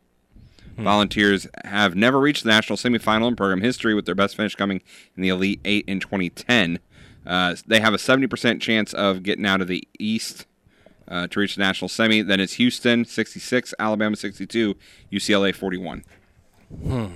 Hmm. 0.77 0.83
Volunteers 0.85 1.47
have 1.65 1.95
never 1.95 2.21
reached 2.21 2.45
the 2.45 2.49
national 2.49 2.77
semifinal 2.77 3.27
in 3.27 3.35
program 3.35 3.59
history, 3.59 3.93
with 3.93 4.05
their 4.05 4.15
best 4.15 4.37
finish 4.37 4.55
coming 4.55 4.81
in 5.17 5.21
the 5.21 5.29
Elite 5.29 5.59
Eight 5.65 5.83
in 5.85 5.99
2010. 5.99 6.79
Uh, 7.27 7.57
they 7.67 7.81
have 7.81 7.93
a 7.93 7.97
70% 7.97 8.61
chance 8.61 8.93
of 8.93 9.21
getting 9.21 9.45
out 9.45 9.59
of 9.59 9.67
the 9.67 9.85
East 9.99 10.45
uh, 11.09 11.27
to 11.27 11.41
reach 11.41 11.55
the 11.55 11.61
national 11.61 11.89
semi. 11.89 12.21
Then 12.21 12.39
it's 12.39 12.53
Houston 12.53 13.03
66, 13.03 13.73
Alabama 13.77 14.15
62, 14.15 14.75
UCLA 15.11 15.53
41. 15.53 16.05
Hmm. 16.83 17.07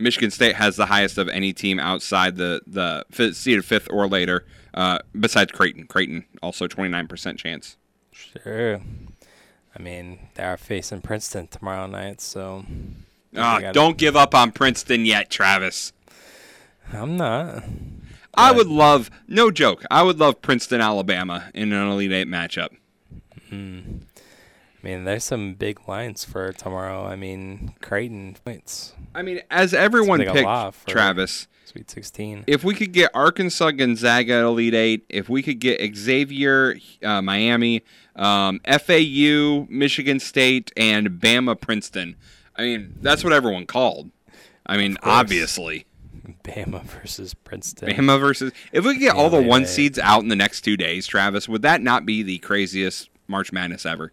Michigan 0.00 0.30
State 0.30 0.56
has 0.56 0.76
the 0.76 0.86
highest 0.86 1.18
of 1.18 1.28
any 1.28 1.52
team 1.52 1.78
outside 1.78 2.36
the 2.36 2.60
the 2.66 3.04
fifth, 3.10 3.36
seeded 3.36 3.64
fifth 3.64 3.88
or 3.90 4.08
later, 4.08 4.44
uh, 4.74 4.98
besides 5.18 5.52
Creighton. 5.52 5.86
Creighton 5.86 6.24
also 6.42 6.66
29% 6.66 7.38
chance. 7.38 7.76
Sure. 8.12 8.80
I 9.78 9.82
mean, 9.82 10.18
they 10.34 10.42
are 10.42 10.56
facing 10.56 11.00
Princeton 11.00 11.46
tomorrow 11.46 11.86
night, 11.86 12.20
so. 12.20 12.64
They 13.32 13.40
gotta- 13.40 13.72
don't 13.72 13.96
give 13.96 14.16
up 14.16 14.34
on 14.34 14.50
Princeton 14.50 15.04
yet, 15.06 15.30
Travis. 15.30 15.92
I'm 16.92 17.16
not. 17.16 17.62
I 18.34 18.52
would 18.52 18.66
love, 18.66 19.10
no 19.28 19.50
joke, 19.50 19.84
I 19.90 20.02
would 20.02 20.18
love 20.18 20.40
Princeton, 20.42 20.80
Alabama 20.80 21.50
in 21.54 21.72
an 21.72 21.88
Elite 21.88 22.12
Eight 22.12 22.28
matchup. 22.28 22.70
Hmm. 23.48 23.98
I 24.82 24.86
mean, 24.86 25.04
there's 25.04 25.24
some 25.24 25.54
big 25.54 25.86
lines 25.88 26.24
for 26.24 26.52
tomorrow. 26.52 27.04
I 27.04 27.14
mean, 27.14 27.74
Creighton 27.82 28.36
points. 28.44 28.94
I 29.14 29.22
mean, 29.22 29.42
as 29.50 29.74
everyone 29.74 30.20
like 30.20 30.32
picked, 30.32 30.88
Travis. 30.88 31.48
Sweet 31.66 31.90
16. 31.90 32.44
If 32.46 32.64
we 32.64 32.74
could 32.74 32.92
get 32.92 33.10
Arkansas, 33.14 33.72
Gonzaga 33.72 34.34
at 34.34 34.44
Elite 34.44 34.74
Eight, 34.74 35.04
if 35.08 35.28
we 35.28 35.42
could 35.42 35.60
get 35.60 35.94
Xavier, 35.94 36.76
uh, 37.04 37.22
Miami, 37.22 37.82
um, 38.16 38.60
FAU, 38.66 39.66
Michigan 39.68 40.18
State, 40.18 40.72
and 40.76 41.08
Bama, 41.10 41.60
Princeton. 41.60 42.16
I 42.56 42.62
mean, 42.62 42.96
that's 43.00 43.22
what 43.22 43.32
everyone 43.32 43.66
called. 43.66 44.10
I 44.66 44.78
mean, 44.78 44.96
obviously. 45.02 45.86
Bama 46.42 46.82
versus 46.82 47.34
Princeton. 47.34 47.90
Bama 47.90 48.18
versus. 48.18 48.52
If 48.72 48.84
we 48.84 48.94
could 48.94 49.00
get 49.00 49.14
all 49.14 49.30
the 49.30 49.42
one 49.42 49.66
seeds 49.66 49.98
out 49.98 50.22
in 50.22 50.28
the 50.28 50.36
next 50.36 50.62
two 50.62 50.76
days, 50.76 51.06
Travis, 51.06 51.48
would 51.48 51.62
that 51.62 51.82
not 51.82 52.04
be 52.04 52.22
the 52.22 52.38
craziest 52.38 53.09
March 53.30 53.52
Madness 53.52 53.86
ever? 53.86 54.12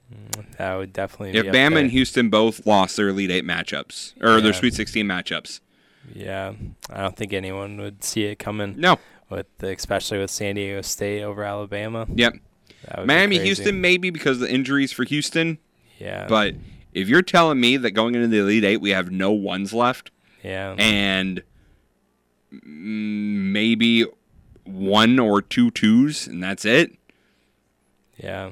That 0.57 0.75
would 0.75 0.93
definitely 0.93 1.37
If 1.37 1.45
be 1.45 1.51
Bama 1.51 1.79
and 1.81 1.91
Houston 1.91 2.29
both 2.29 2.65
lost 2.65 2.95
their 2.95 3.09
Elite 3.09 3.31
Eight 3.31 3.43
matchups 3.45 4.13
or 4.23 4.39
their 4.39 4.53
Sweet 4.53 4.73
16 4.73 5.05
matchups, 5.05 5.59
Yeah, 6.13 6.53
I 6.89 7.01
don't 7.01 7.17
think 7.17 7.33
anyone 7.33 7.77
would 7.81 8.03
see 8.03 8.23
it 8.25 8.39
coming. 8.39 8.75
No. 8.77 8.99
with 9.29 9.47
especially 9.61 10.19
with 10.19 10.31
San 10.31 10.55
Diego 10.55 10.81
State 10.81 11.21
over 11.23 11.43
Alabama. 11.43 12.07
Yep. 12.13 12.33
That 12.85 12.97
would 12.99 13.07
be 13.07 13.13
Miami. 13.13 13.39
Houston, 13.39 13.81
maybe 13.81 14.09
because 14.09 14.37
of 14.37 14.47
the 14.47 14.53
injuries 14.53 14.91
for 14.93 15.03
Houston. 15.03 15.57
Yeah. 15.99 16.27
But 16.29 16.55
if 16.93 17.09
you're 17.09 17.21
telling 17.23 17.59
me 17.59 17.75
that 17.77 17.91
going 17.91 18.15
into 18.15 18.27
the 18.27 18.37
Elite 18.39 18.63
Eight, 18.63 18.77
we 18.81 18.91
have 18.91 19.11
no 19.11 19.31
ones 19.31 19.73
left, 19.73 20.11
Yeah. 20.43 20.75
and 20.77 21.41
mm, 22.53 22.61
maybe 23.51 24.05
one 24.63 25.19
or 25.19 25.41
two 25.41 25.71
twos, 25.71 26.27
and 26.27 26.41
that's 26.41 26.65
it, 26.65 26.93
Yeah. 28.17 28.51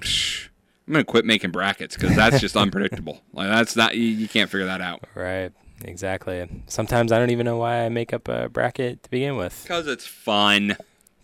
I'm 0.88 0.94
gonna 0.94 1.04
quit 1.04 1.26
making 1.26 1.52
brackets 1.52 1.96
because 1.96 2.16
that's 2.16 2.40
just 2.40 2.56
unpredictable. 2.56 3.22
Like 3.34 3.50
that's 3.50 3.76
not 3.76 3.96
you, 3.96 4.04
you 4.04 4.28
can't 4.28 4.50
figure 4.50 4.66
that 4.68 4.82
out. 4.82 5.04
Right. 5.16 5.52
Exactly. 5.84 6.48
Sometimes 6.68 7.12
I 7.12 7.20
don't 7.20 7.32
even 7.32 7.46
know 7.46 7.58
why 7.58 7.84
I 7.84 7.90
make 7.90 8.14
up 8.14 8.28
a 8.30 8.48
bracket 8.50 9.04
to 9.04 9.10
begin 9.10 9.36
with. 9.36 9.62
Because 9.64 9.88
it's 9.88 10.06
fun. 10.08 10.78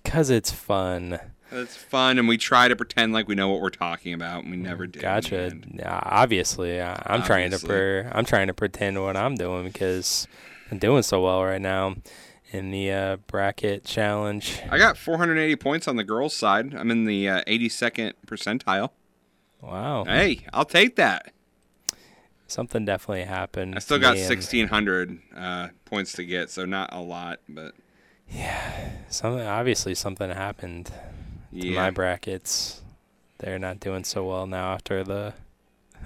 Cause 0.03 0.29
it's 0.29 0.51
fun. 0.51 1.19
It's 1.53 1.75
fun, 1.75 2.17
and 2.17 2.27
we 2.29 2.37
try 2.37 2.67
to 2.69 2.75
pretend 2.75 3.11
like 3.13 3.27
we 3.27 3.35
know 3.35 3.49
what 3.49 3.61
we're 3.61 3.69
talking 3.69 4.13
about, 4.13 4.43
and 4.43 4.51
we 4.51 4.57
never 4.57 4.87
do. 4.87 4.99
Gotcha. 4.99 5.51
Yeah, 5.73 5.99
obviously, 6.03 6.81
I- 6.81 7.01
I'm 7.05 7.23
trying 7.23 7.51
to 7.51 7.59
per- 7.59 8.09
I'm 8.13 8.23
trying 8.25 8.47
to 8.47 8.53
pretend 8.53 9.01
what 9.01 9.15
I'm 9.17 9.35
doing 9.35 9.65
because 9.65 10.27
I'm 10.71 10.77
doing 10.79 11.03
so 11.03 11.21
well 11.21 11.43
right 11.43 11.61
now 11.61 11.95
in 12.51 12.71
the 12.71 12.91
uh, 12.91 13.17
bracket 13.27 13.83
challenge. 13.83 14.59
I 14.69 14.77
got 14.77 14.97
480 14.97 15.55
points 15.57 15.87
on 15.89 15.97
the 15.97 16.03
girls' 16.05 16.35
side. 16.35 16.73
I'm 16.73 16.89
in 16.89 17.03
the 17.05 17.27
uh, 17.29 17.43
82nd 17.47 18.13
percentile. 18.25 18.91
Wow. 19.61 20.05
Hey, 20.05 20.45
I'll 20.53 20.65
take 20.65 20.95
that. 20.97 21.31
Something 22.47 22.83
definitely 22.83 23.23
happened. 23.23 23.75
I 23.75 23.79
still 23.79 23.99
got 23.99 24.17
1,600 24.17 25.19
uh, 25.35 25.67
points 25.85 26.11
to 26.13 26.25
get, 26.25 26.49
so 26.49 26.65
not 26.65 26.93
a 26.93 26.99
lot, 26.99 27.39
but 27.47 27.73
yeah, 28.29 28.89
Something 29.09 29.45
obviously 29.45 29.93
something 29.95 30.29
happened 30.29 30.87
to 30.87 30.93
Yeah. 31.51 31.75
my 31.81 31.91
brackets. 31.91 32.81
They're 33.39 33.59
not 33.59 33.79
doing 33.79 34.03
so 34.03 34.25
well 34.27 34.47
now 34.47 34.73
after 34.73 35.03
the 35.03 35.33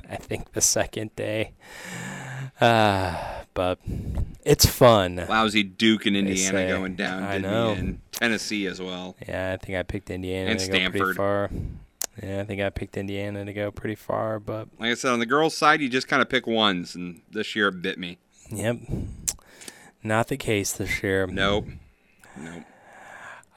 I 0.09 0.17
think 0.17 0.51
the 0.53 0.61
second 0.61 1.15
day. 1.15 1.53
Uh, 2.61 3.41
but 3.53 3.79
it's 4.43 4.65
fun. 4.65 5.15
lousy 5.27 5.63
Duke 5.63 6.05
and 6.05 6.15
Indiana 6.15 6.57
say. 6.59 6.67
going 6.67 6.95
down. 6.95 7.23
I 7.23 7.37
know. 7.39 7.71
in. 7.71 8.01
Tennessee 8.11 8.67
as 8.67 8.79
well. 8.81 9.15
Yeah, 9.27 9.53
I 9.53 9.57
think 9.65 9.77
I 9.77 9.83
picked 9.83 10.09
Indiana 10.09 10.51
And 10.51 10.59
go 10.59 10.65
pretty 10.67 10.83
Stanford. 10.89 11.15
far. 11.17 11.49
Yeah, 12.21 12.41
I 12.41 12.43
think 12.45 12.61
I 12.61 12.69
picked 12.69 12.95
Indiana 12.97 13.43
to 13.43 13.53
go 13.53 13.71
pretty 13.71 13.95
far, 13.95 14.39
but 14.39 14.69
Like 14.79 14.91
I 14.91 14.93
said, 14.93 15.11
on 15.11 15.19
the 15.19 15.25
girls' 15.25 15.55
side, 15.55 15.81
you 15.81 15.89
just 15.89 16.07
kind 16.07 16.21
of 16.21 16.29
pick 16.29 16.47
ones, 16.47 16.95
and 16.95 17.21
this 17.29 17.55
year 17.55 17.67
it 17.67 17.81
bit 17.81 17.97
me. 17.97 18.17
yep. 18.49 18.77
Not 20.03 20.27
the 20.27 20.37
case 20.37 20.71
this 20.73 21.01
year. 21.01 21.25
Nope. 21.27 21.67
Nope. 22.37 22.63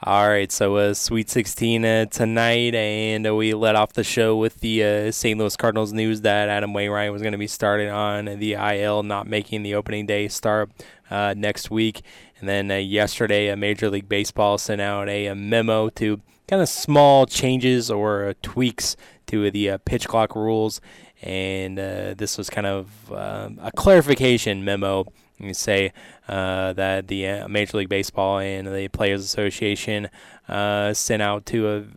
All 0.01 0.29
right, 0.29 0.49
so 0.49 0.77
uh, 0.77 0.93
Sweet 0.93 1.29
16 1.29 1.83
uh, 1.83 2.05
tonight, 2.05 2.73
and 2.73 3.27
uh, 3.27 3.35
we 3.35 3.53
let 3.53 3.75
off 3.75 3.91
the 3.91 4.03
show 4.03 4.37
with 4.37 4.61
the 4.61 4.81
uh, 4.83 5.11
St. 5.11 5.37
Louis 5.37 5.55
Cardinals 5.57 5.91
news 5.91 6.21
that 6.21 6.47
Adam 6.47 6.73
Wainwright 6.73 7.11
was 7.11 7.21
going 7.21 7.33
to 7.33 7.37
be 7.37 7.47
starting 7.47 7.89
on 7.89 8.25
the 8.39 8.53
IL, 8.53 9.03
not 9.03 9.27
making 9.27 9.63
the 9.63 9.75
opening 9.75 10.05
day 10.05 10.29
start 10.29 10.71
uh, 11.11 11.33
next 11.35 11.69
week. 11.69 12.01
And 12.39 12.47
then 12.47 12.71
uh, 12.71 12.75
yesterday, 12.75 13.53
Major 13.55 13.89
League 13.89 14.07
Baseball 14.07 14.57
sent 14.57 14.79
out 14.79 15.09
a, 15.09 15.25
a 15.27 15.35
memo 15.35 15.89
to 15.89 16.21
kind 16.49 16.63
of 16.63 16.67
small 16.67 17.27
changes 17.27 17.91
or 17.91 18.29
uh, 18.29 18.33
tweaks 18.41 18.97
to 19.27 19.51
the 19.51 19.69
uh, 19.69 19.77
pitch 19.85 20.07
clock 20.07 20.35
rules, 20.35 20.81
and 21.21 21.77
uh, 21.77 22.15
this 22.17 22.37
was 22.37 22.49
kind 22.49 22.65
of 22.65 23.11
um 23.11 23.59
a 23.61 23.71
clarification 23.71 24.65
memo. 24.65 25.05
You 25.37 25.53
say 25.53 25.93
uh, 26.27 26.73
that 26.73 27.07
the 27.07 27.47
Major 27.47 27.77
League 27.77 27.87
Baseball 27.87 28.39
and 28.39 28.67
the 28.67 28.89
Players 28.89 29.23
Association 29.23 30.09
uh, 30.49 30.93
sent 30.93 31.21
out 31.21 31.45
to 31.45 31.87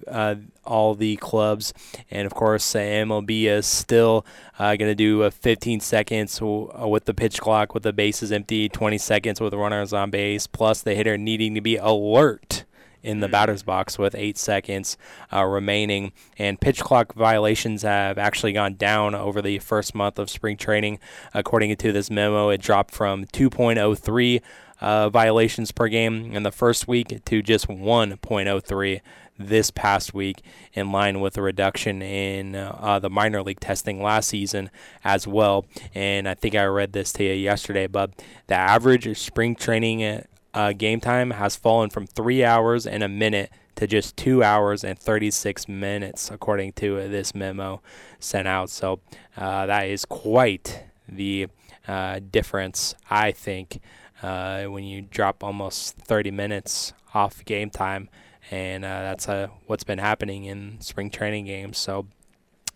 all 0.64 0.94
the 0.94 1.16
clubs, 1.16 1.72
and 2.08 2.24
of 2.24 2.34
course, 2.34 2.64
MLB 2.74 3.46
is 3.46 3.66
still 3.66 4.24
going 4.58 4.78
to 4.78 4.94
do 4.94 5.22
uh, 5.22 5.30
15 5.30 5.80
seconds 5.80 6.40
with 6.40 7.06
the 7.06 7.14
pitch 7.14 7.40
clock 7.40 7.74
with 7.74 7.82
the 7.82 7.92
bases 7.92 8.30
empty, 8.30 8.68
20 8.68 8.96
seconds 8.98 9.40
with 9.40 9.54
runners 9.54 9.92
on 9.92 10.10
base, 10.10 10.46
plus 10.46 10.82
the 10.82 10.94
hitter 10.94 11.18
needing 11.18 11.56
to 11.56 11.60
be 11.60 11.76
alert 11.76 12.64
in 13.02 13.20
the 13.20 13.28
batter's 13.28 13.62
box 13.62 13.98
with 13.98 14.14
eight 14.14 14.38
seconds 14.38 14.96
uh, 15.32 15.44
remaining. 15.44 16.12
And 16.38 16.60
pitch 16.60 16.80
clock 16.80 17.14
violations 17.14 17.82
have 17.82 18.18
actually 18.18 18.52
gone 18.52 18.74
down 18.74 19.14
over 19.14 19.42
the 19.42 19.58
first 19.58 19.94
month 19.94 20.18
of 20.18 20.30
spring 20.30 20.56
training. 20.56 20.98
According 21.34 21.74
to 21.76 21.92
this 21.92 22.10
memo, 22.10 22.48
it 22.50 22.60
dropped 22.60 22.94
from 22.94 23.24
2.03 23.26 24.40
uh, 24.80 25.08
violations 25.08 25.70
per 25.70 25.88
game 25.88 26.32
in 26.32 26.42
the 26.42 26.50
first 26.50 26.88
week 26.88 27.24
to 27.24 27.42
just 27.42 27.68
1.03 27.68 29.00
this 29.38 29.70
past 29.70 30.12
week, 30.12 30.42
in 30.74 30.92
line 30.92 31.20
with 31.20 31.36
a 31.36 31.42
reduction 31.42 32.02
in 32.02 32.54
uh, 32.54 32.76
uh, 32.80 32.98
the 32.98 33.08
minor 33.10 33.42
league 33.42 33.60
testing 33.60 34.02
last 34.02 34.28
season 34.28 34.70
as 35.04 35.26
well. 35.26 35.64
And 35.94 36.28
I 36.28 36.34
think 36.34 36.54
I 36.54 36.64
read 36.64 36.92
this 36.92 37.12
to 37.14 37.24
you 37.24 37.32
yesterday, 37.32 37.86
but 37.86 38.10
the 38.46 38.54
average 38.54 39.18
spring 39.18 39.54
training 39.54 40.24
uh, 40.54 40.72
game 40.72 41.00
time 41.00 41.30
has 41.30 41.56
fallen 41.56 41.90
from 41.90 42.06
three 42.06 42.44
hours 42.44 42.86
and 42.86 43.02
a 43.02 43.08
minute 43.08 43.50
to 43.76 43.86
just 43.86 44.16
two 44.16 44.42
hours 44.42 44.84
and 44.84 44.98
36 44.98 45.68
minutes, 45.68 46.30
according 46.30 46.72
to 46.72 46.98
uh, 46.98 47.08
this 47.08 47.34
memo 47.34 47.80
sent 48.20 48.46
out. 48.46 48.70
So 48.70 49.00
uh, 49.36 49.66
that 49.66 49.86
is 49.88 50.04
quite 50.04 50.84
the 51.08 51.48
uh, 51.88 52.20
difference, 52.30 52.94
I 53.10 53.32
think, 53.32 53.80
uh, 54.22 54.64
when 54.64 54.84
you 54.84 55.02
drop 55.02 55.42
almost 55.42 55.96
30 55.96 56.30
minutes 56.30 56.92
off 57.14 57.44
game 57.44 57.70
time. 57.70 58.08
And 58.50 58.84
that's 58.84 59.26
what's 59.66 59.84
been 59.84 60.00
happening 60.00 60.44
in 60.44 60.80
spring 60.80 61.10
training 61.10 61.46
games. 61.46 61.78
So 61.78 62.06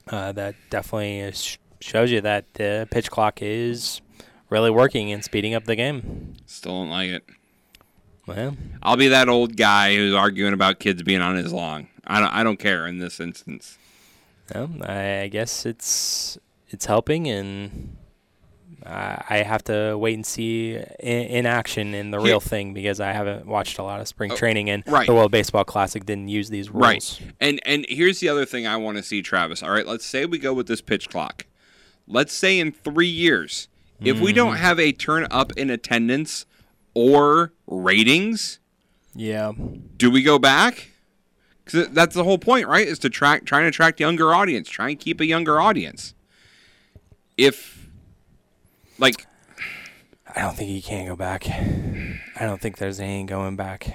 that 0.07 0.55
definitely 0.71 1.33
sh- 1.33 1.59
shows 1.81 2.11
you 2.11 2.21
that 2.23 2.55
the 2.55 2.89
pitch 2.91 3.11
clock 3.11 3.43
is 3.43 4.01
really 4.49 4.71
working 4.71 5.13
and 5.13 5.23
speeding 5.23 5.55
up 5.55 5.65
the 5.65 5.77
game. 5.77 6.35
Still 6.47 6.73
don't 6.73 6.91
like 6.91 7.11
it. 7.11 7.25
Well, 8.27 8.57
I'll 8.83 8.97
be 8.97 9.09
that 9.09 9.29
old 9.29 9.57
guy 9.57 9.95
who's 9.95 10.15
arguing 10.15 10.53
about 10.53 10.81
kids 10.81 11.03
being 11.03 11.21
on 11.21 11.37
his 11.37 11.53
lawn. 11.53 11.89
I 12.07 12.21
don't. 12.21 12.33
I 12.33 12.43
don't 12.43 12.59
care 12.59 12.87
in 12.87 12.99
this 12.99 13.21
instance. 13.21 13.79
Well, 14.55 14.71
I 14.83 15.29
guess 15.29 15.65
it's 15.67 16.39
it's 16.69 16.87
helping, 16.87 17.29
and 17.29 17.97
I 18.85 19.39
have 19.39 19.65
to 19.65 19.97
wait 19.97 20.15
and 20.15 20.25
see 20.25 20.75
in, 20.75 21.23
in 21.23 21.47
action 21.47 21.95
in 21.95 22.11
the 22.11 22.21
real 22.21 22.41
thing 22.41 22.73
because 22.75 23.01
I 23.01 23.13
haven't 23.13 23.47
watched 23.47 23.79
a 23.79 23.83
lot 23.83 24.01
of 24.01 24.09
spring 24.09 24.35
training, 24.35 24.71
and 24.71 24.85
right. 24.87 25.07
the 25.07 25.15
World 25.15 25.33
Baseball 25.33 25.65
Classic 25.65 26.05
didn't 26.05 26.29
use 26.29 26.49
these 26.49 26.71
rules. 26.71 26.83
Right. 26.83 27.23
And 27.41 27.61
and 27.65 27.87
here's 27.89 28.21
the 28.21 28.29
other 28.29 28.45
thing 28.45 28.67
I 28.67 28.77
want 28.77 28.97
to 28.99 29.03
see, 29.03 29.23
Travis. 29.23 29.63
All 29.63 29.71
right, 29.71 29.87
let's 29.87 30.05
say 30.05 30.27
we 30.27 30.39
go 30.39 30.53
with 30.53 30.69
this 30.69 30.81
pitch 30.81 31.09
clock. 31.09 31.47
Let's 32.07 32.33
say 32.33 32.59
in 32.61 32.71
three 32.71 33.09
years, 33.09 33.69
if 34.01 34.21
we 34.21 34.33
don't 34.33 34.55
Mhm. 34.55 34.59
have 34.59 34.79
a 34.79 34.93
turn 34.93 35.27
up 35.31 35.53
in 35.57 35.71
attendance 35.71 36.47
or 36.97 37.53
ratings, 37.67 38.59
Yeah. 39.15 39.53
do 39.99 40.11
we 40.11 40.23
go 40.23 40.39
back? 40.39 40.93
Because 41.63 41.89
that's 41.91 42.15
the 42.15 42.25
whole 42.25 42.39
point, 42.39 42.67
right? 42.69 42.87
Is 42.89 42.99
to 43.01 43.11
track, 43.11 43.45
try 43.45 43.59
and 43.59 43.69
attract 43.69 44.01
younger 44.01 44.33
audience, 44.35 44.67
try 44.71 44.89
and 44.89 44.99
keep 44.99 45.21
a 45.21 45.27
younger 45.27 45.61
audience. 45.61 46.15
If, 47.37 47.87
like, 48.99 49.27
I 50.35 50.41
don't 50.41 50.57
think 50.57 50.71
you 50.71 50.81
can 50.81 51.07
go 51.07 51.17
back. 51.17 51.47
I 51.51 52.19
don't 52.41 52.61
think 52.63 52.79
there's 52.79 52.99
any 52.99 53.25
going 53.25 53.57
back. 53.57 53.95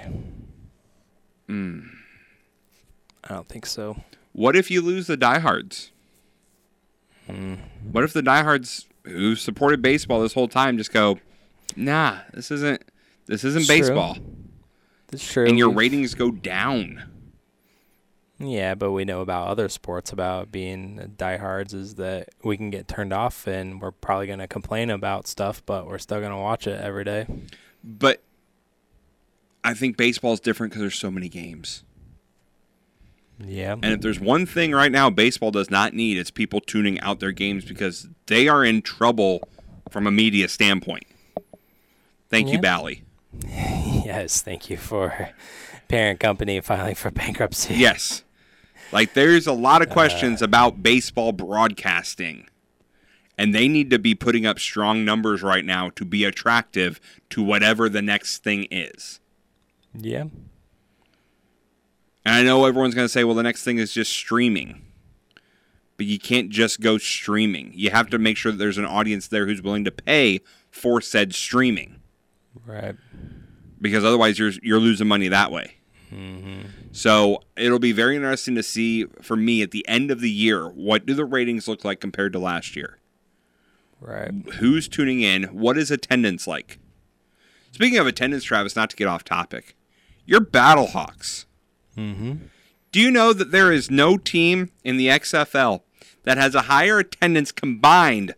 mm, 1.48 1.88
I 3.24 3.34
don't 3.34 3.48
think 3.48 3.66
so. 3.66 3.96
what 4.32 4.54
if 4.54 4.70
you 4.70 4.80
lose 4.80 5.08
the 5.08 5.16
diehards? 5.16 5.90
Mm. 7.28 7.58
What 7.90 8.04
if 8.04 8.12
the 8.12 8.22
diehards 8.22 8.86
who 9.04 9.34
supported 9.34 9.82
baseball 9.82 10.20
this 10.22 10.34
whole 10.34 10.46
time 10.48 10.76
just 10.78 10.92
go, 10.92 11.18
nah, 11.74 12.18
this 12.32 12.50
isn't 12.52 12.82
this 13.32 13.44
isn't 13.44 13.60
It's 13.62 13.68
true. 13.68 13.78
baseball, 13.78 14.16
That's 15.10 15.32
true. 15.32 15.46
and 15.46 15.56
your 15.58 15.68
We've- 15.70 15.78
ratings 15.78 16.14
go 16.14 16.30
down. 16.30 17.02
Yeah, 18.38 18.74
but 18.74 18.90
we 18.92 19.04
know 19.04 19.20
about 19.20 19.48
other 19.48 19.68
sports 19.68 20.12
about 20.12 20.50
being 20.52 21.14
diehards 21.16 21.72
is 21.74 21.94
that 21.94 22.28
we 22.42 22.56
can 22.56 22.70
get 22.70 22.88
turned 22.88 23.12
off 23.12 23.46
and 23.46 23.80
we're 23.80 23.92
probably 23.92 24.26
going 24.26 24.40
to 24.40 24.48
complain 24.48 24.90
about 24.90 25.26
stuff, 25.28 25.62
but 25.64 25.86
we're 25.86 25.98
still 25.98 26.18
going 26.18 26.32
to 26.32 26.36
watch 26.38 26.66
it 26.66 26.80
every 26.80 27.04
day. 27.04 27.26
But 27.84 28.20
I 29.62 29.74
think 29.74 29.96
baseball 29.96 30.32
is 30.32 30.40
different 30.40 30.72
because 30.72 30.80
there's 30.80 30.98
so 30.98 31.10
many 31.10 31.28
games. 31.28 31.84
Yeah. 33.38 33.72
And 33.74 33.86
if 33.86 34.00
there's 34.00 34.18
one 34.20 34.44
thing 34.44 34.72
right 34.72 34.90
now 34.92 35.08
baseball 35.08 35.52
does 35.52 35.70
not 35.70 35.94
need, 35.94 36.18
it's 36.18 36.30
people 36.32 36.60
tuning 36.60 36.98
out 37.00 37.20
their 37.20 37.32
games 37.32 37.64
because 37.64 38.08
they 38.26 38.48
are 38.48 38.64
in 38.64 38.82
trouble 38.82 39.48
from 39.90 40.06
a 40.06 40.10
media 40.10 40.48
standpoint. 40.48 41.04
Thank 42.28 42.48
you, 42.48 42.54
Yeah. 42.54 42.60
Bally. 42.60 43.04
yes, 43.48 44.42
thank 44.42 44.70
you 44.70 44.76
for 44.76 45.30
parent 45.88 46.20
company 46.20 46.60
filing 46.60 46.94
for 46.94 47.10
bankruptcy. 47.10 47.74
Yes. 47.74 48.24
Like 48.92 49.14
there's 49.14 49.46
a 49.46 49.52
lot 49.52 49.82
of 49.82 49.90
uh, 49.90 49.92
questions 49.92 50.42
about 50.42 50.82
baseball 50.82 51.32
broadcasting. 51.32 52.48
And 53.38 53.54
they 53.54 53.66
need 53.66 53.90
to 53.90 53.98
be 53.98 54.14
putting 54.14 54.44
up 54.44 54.58
strong 54.58 55.04
numbers 55.04 55.42
right 55.42 55.64
now 55.64 55.90
to 55.90 56.04
be 56.04 56.24
attractive 56.24 57.00
to 57.30 57.42
whatever 57.42 57.88
the 57.88 58.02
next 58.02 58.44
thing 58.44 58.68
is. 58.70 59.20
Yeah. 59.94 60.26
And 62.24 62.34
I 62.34 62.42
know 62.42 62.66
everyone's 62.66 62.94
going 62.94 63.06
to 63.06 63.12
say, 63.12 63.24
well, 63.24 63.34
the 63.34 63.42
next 63.42 63.64
thing 63.64 63.78
is 63.78 63.92
just 63.92 64.12
streaming. 64.12 64.82
But 65.96 66.06
you 66.06 66.18
can't 66.18 66.50
just 66.50 66.80
go 66.80 66.98
streaming. 66.98 67.72
You 67.74 67.90
have 67.90 68.10
to 68.10 68.18
make 68.18 68.36
sure 68.36 68.52
that 68.52 68.58
there's 68.58 68.78
an 68.78 68.84
audience 68.84 69.28
there 69.28 69.46
who's 69.46 69.62
willing 69.62 69.84
to 69.84 69.90
pay 69.90 70.40
for 70.70 71.00
said 71.00 71.34
streaming. 71.34 72.00
Right. 72.66 72.96
Because 73.82 74.04
otherwise 74.04 74.38
you're 74.38 74.52
you're 74.62 74.80
losing 74.80 75.08
money 75.08 75.28
that 75.28 75.52
way. 75.52 75.74
Mm-hmm. 76.10 76.68
So 76.92 77.42
it'll 77.56 77.78
be 77.78 77.92
very 77.92 78.16
interesting 78.16 78.54
to 78.54 78.62
see 78.62 79.04
for 79.20 79.36
me 79.36 79.62
at 79.62 79.70
the 79.70 79.86
end 79.88 80.10
of 80.10 80.20
the 80.20 80.30
year 80.30 80.68
what 80.68 81.04
do 81.04 81.14
the 81.14 81.24
ratings 81.24 81.68
look 81.68 81.84
like 81.84 82.00
compared 82.00 82.32
to 82.34 82.38
last 82.38 82.76
year. 82.76 82.98
Right. 84.00 84.32
Who's 84.54 84.88
tuning 84.88 85.20
in? 85.20 85.44
What 85.44 85.78
is 85.78 85.90
attendance 85.90 86.46
like? 86.46 86.78
Speaking 87.72 87.98
of 87.98 88.06
attendance, 88.06 88.44
Travis, 88.44 88.76
not 88.76 88.90
to 88.90 88.96
get 88.96 89.08
off 89.08 89.24
topic, 89.24 89.76
your 90.26 90.40
Battlehawks. 90.40 91.46
Mm-hmm. 91.96 92.34
Do 92.90 93.00
you 93.00 93.10
know 93.10 93.32
that 93.32 93.50
there 93.50 93.72
is 93.72 93.90
no 93.90 94.18
team 94.18 94.70
in 94.84 94.98
the 94.98 95.08
XFL 95.08 95.80
that 96.24 96.36
has 96.36 96.54
a 96.54 96.62
higher 96.62 96.98
attendance 96.98 97.50
combined 97.50 98.34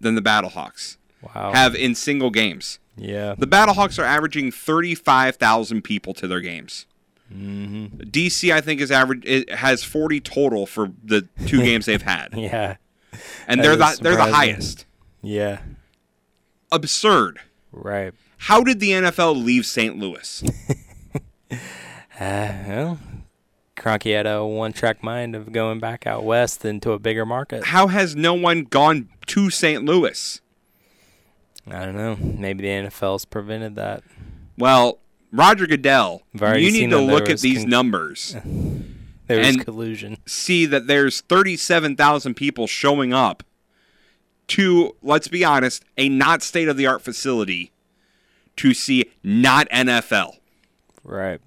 than 0.00 0.14
the 0.14 0.22
Battlehawks 0.22 0.96
Wow. 1.22 1.52
have 1.52 1.74
in 1.74 1.94
single 1.94 2.30
games? 2.30 2.78
Yeah. 2.96 3.34
The 3.36 3.46
Battlehawks 3.46 3.98
are 3.98 4.04
averaging 4.04 4.50
35,000 4.52 5.82
people 5.82 6.14
to 6.14 6.26
their 6.26 6.40
games. 6.40 6.86
Mm-hmm. 7.32 8.00
DC, 8.08 8.52
I 8.52 8.60
think, 8.60 8.80
is 8.80 8.90
average. 8.90 9.24
It 9.24 9.50
has 9.50 9.84
40 9.84 10.20
total 10.20 10.66
for 10.66 10.90
the 11.04 11.28
two 11.46 11.62
games 11.62 11.86
they've 11.86 12.02
had. 12.02 12.28
Yeah. 12.36 12.76
and 13.46 13.60
That 13.60 13.64
they're 13.64 13.76
the 13.76 13.98
they're 14.02 14.16
the 14.16 14.32
highest. 14.32 14.86
Yeah. 15.22 15.60
Absurd. 16.72 17.40
Right. 17.72 18.14
How 18.38 18.62
did 18.62 18.80
the 18.80 18.90
NFL 18.90 19.44
leave 19.44 19.66
St. 19.66 19.98
Louis? 19.98 20.42
Uh, 22.20 22.52
well, 22.66 22.98
Kroenke 23.78 24.14
had 24.14 24.26
a 24.26 24.44
one-track 24.44 25.02
mind 25.02 25.34
of 25.34 25.52
going 25.52 25.80
back 25.80 26.06
out 26.06 26.22
west 26.22 26.66
into 26.66 26.92
a 26.92 26.98
bigger 26.98 27.24
market. 27.24 27.64
How 27.64 27.86
has 27.86 28.14
no 28.14 28.34
one 28.34 28.64
gone 28.64 29.08
to 29.28 29.48
St. 29.48 29.82
Louis? 29.86 30.40
I 31.68 31.84
don't 31.86 31.96
know. 31.96 32.16
Maybe 32.16 32.62
the 32.62 32.68
NFL's 32.68 33.24
prevented 33.24 33.74
that. 33.76 34.02
Well, 34.58 34.98
Roger 35.32 35.66
Goodell, 35.66 36.22
you 36.34 36.72
need 36.72 36.90
to 36.90 36.98
look 37.00 37.28
at 37.30 37.40
these 37.40 37.60
con- 37.60 37.70
numbers 37.70 38.34
There 39.26 39.38
was 39.38 39.48
And- 39.48 39.64
collusion. 39.64 40.16
see 40.26 40.66
that 40.66 40.86
there's 40.88 41.20
37,000 41.22 42.34
people 42.34 42.66
showing 42.66 43.12
up 43.12 43.44
to, 44.48 44.96
let's 45.02 45.28
be 45.28 45.44
honest, 45.44 45.84
a 45.96 46.08
not 46.08 46.42
state 46.42 46.68
of 46.68 46.76
the 46.76 46.86
art 46.86 47.02
facility 47.02 47.70
to 48.56 48.74
see 48.74 49.04
not 49.22 49.68
NFL. 49.70 50.38
Right. 51.04 51.40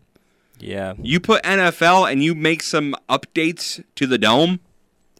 Yeah. 0.60 0.94
You 0.98 1.20
put 1.20 1.44
NFL 1.44 2.10
and 2.10 2.24
you 2.24 2.34
make 2.34 2.64
some 2.64 2.96
updates 3.10 3.84
to 3.96 4.08
the 4.08 4.18
dome. 4.18 4.62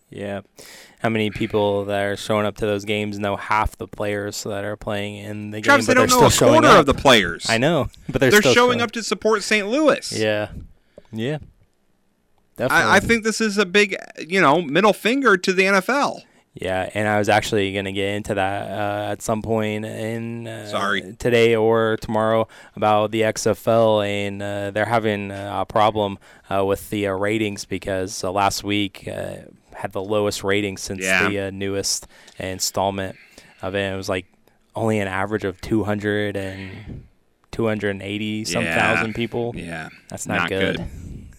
Yeah. 0.10 0.42
How 1.04 1.10
many 1.10 1.30
people 1.30 1.86
that 1.86 2.02
are 2.02 2.16
showing 2.16 2.46
up 2.46 2.56
to 2.58 2.66
those 2.66 2.86
games 2.86 3.20
know 3.20 3.36
half 3.36 3.78
the 3.78 3.88
players 3.88 4.42
that 4.44 4.64
are 4.64 4.78
playing 4.78 5.18
in 5.18 5.52
the 5.52 5.60
Travis, 5.60 5.86
game? 5.86 5.96
they 5.96 6.02
but 6.02 6.08
don't 6.08 6.18
they're 6.18 6.26
know 6.26 6.30
still 6.30 6.48
a 6.48 6.52
quarter 6.54 6.68
of 6.80 6.86
the 6.86 6.94
players. 6.94 7.46
I 7.50 7.58
know, 7.58 7.90
but 8.10 8.22
they're, 8.22 8.32
They're 8.32 8.42
still 8.42 8.54
showing 8.54 8.82
up 8.82 8.92
to 8.92 9.04
support 9.04 9.44
St. 9.44 9.68
Louis. 9.68 10.12
Yeah. 10.18 10.50
Yeah. 11.12 11.40
Definitely. 12.56 12.86
I, 12.86 12.96
I 12.96 13.00
think 13.02 13.24
this 13.24 13.42
is 13.42 13.58
a 13.58 13.66
big, 13.66 13.96
you 14.18 14.40
know, 14.40 14.62
middle 14.62 14.94
finger 14.94 15.36
to 15.38 15.54
the 15.54 15.64
NFL. 15.64 16.22
Yeah, 16.54 16.88
and 16.94 17.08
I 17.08 17.18
was 17.18 17.30
actually 17.30 17.74
going 17.74 17.86
to 17.86 17.92
get 17.92 18.14
into 18.14 18.36
that 18.36 18.70
uh, 18.70 19.12
at 19.12 19.24
some 19.24 19.42
point 19.42 19.86
in 19.86 20.48
uh, 20.48 20.68
Sorry. 20.68 21.16
today 21.18 21.56
or 21.56 21.98
tomorrow 22.00 22.48
about 22.76 23.10
the 23.10 23.22
XFL, 23.22 24.08
and 24.08 24.40
uh, 24.42 24.70
they're 24.70 24.86
having 24.86 25.32
a 25.32 25.66
problem 25.68 26.20
uh, 26.52 26.64
with 26.64 26.92
the 26.92 27.08
uh, 27.08 27.14
ratings 27.14 27.66
because 27.66 28.24
uh, 28.24 28.32
last 28.32 28.64
week 28.64 29.08
uh, 29.08 29.38
had 29.76 29.92
the 29.92 30.04
lowest 30.04 30.44
rating 30.44 30.78
since 30.78 31.04
Yeah. 31.04 31.28
the 31.28 31.40
uh, 31.40 31.50
newest 31.52 32.08
installment 32.40 33.16
of 33.62 33.76
it. 33.76 33.94
It 33.94 33.96
was 33.96 34.10
like 34.10 34.26
only 34.76 35.00
an 35.00 35.08
average 35.08 35.44
of 35.44 35.60
200 35.62 36.36
and 36.36 37.04
280 37.52 38.46
some 38.46 38.64
Yeah. 38.64 38.76
thousand 38.96 39.14
people. 39.14 39.54
Yeah, 39.56 39.90
that's 40.10 40.26
not, 40.28 40.40
not 40.42 40.50
good. 40.50 40.78
good. 40.78 40.88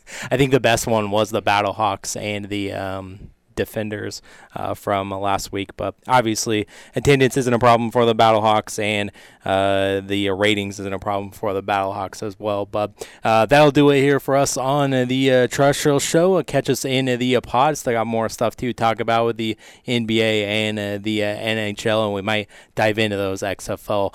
I 0.30 0.36
think 0.36 0.50
the 0.52 0.60
best 0.60 0.86
one 0.86 1.10
was 1.10 1.30
the 1.30 1.42
Battlehawks 1.42 2.20
and 2.20 2.48
the 2.48 2.72
um, 2.72 3.30
defenders 3.54 4.22
uh, 4.54 4.74
from 4.74 5.10
last 5.10 5.52
week. 5.52 5.76
But 5.76 5.94
obviously, 6.06 6.66
attendance 6.94 7.36
isn't 7.36 7.52
a 7.52 7.58
problem 7.58 7.90
for 7.90 8.04
the 8.04 8.14
Battlehawks, 8.14 8.78
and 8.78 9.10
uh, 9.44 10.00
the 10.00 10.30
ratings 10.30 10.80
isn't 10.80 10.92
a 10.92 10.98
problem 10.98 11.30
for 11.30 11.52
the 11.52 11.62
Battlehawks 11.62 12.22
as 12.22 12.38
well. 12.38 12.66
But 12.66 13.08
uh, 13.22 13.46
that'll 13.46 13.70
do 13.70 13.90
it 13.90 14.00
here 14.00 14.20
for 14.20 14.36
us 14.36 14.56
on 14.56 14.90
the 14.90 15.32
uh, 15.32 15.46
Terrestrial 15.48 16.00
Show. 16.00 16.42
catch 16.42 16.68
us 16.70 16.84
in 16.84 17.06
the 17.06 17.40
pod. 17.40 17.78
Still 17.78 17.94
got 17.94 18.06
more 18.06 18.28
stuff 18.28 18.56
to 18.56 18.72
talk 18.72 19.00
about 19.00 19.26
with 19.26 19.36
the 19.36 19.56
NBA 19.86 20.44
and 20.44 21.02
the 21.04 21.18
NHL, 21.20 22.06
and 22.06 22.14
we 22.14 22.22
might 22.22 22.48
dive 22.74 22.98
into 22.98 23.16
those 23.16 23.42
XFL 23.42 24.14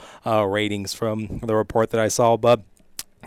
ratings 0.51 0.93
from 0.93 1.39
the 1.39 1.55
report 1.55 1.89
that 1.91 1.99
I 1.99 2.07
saw. 2.07 2.37
But 2.37 2.61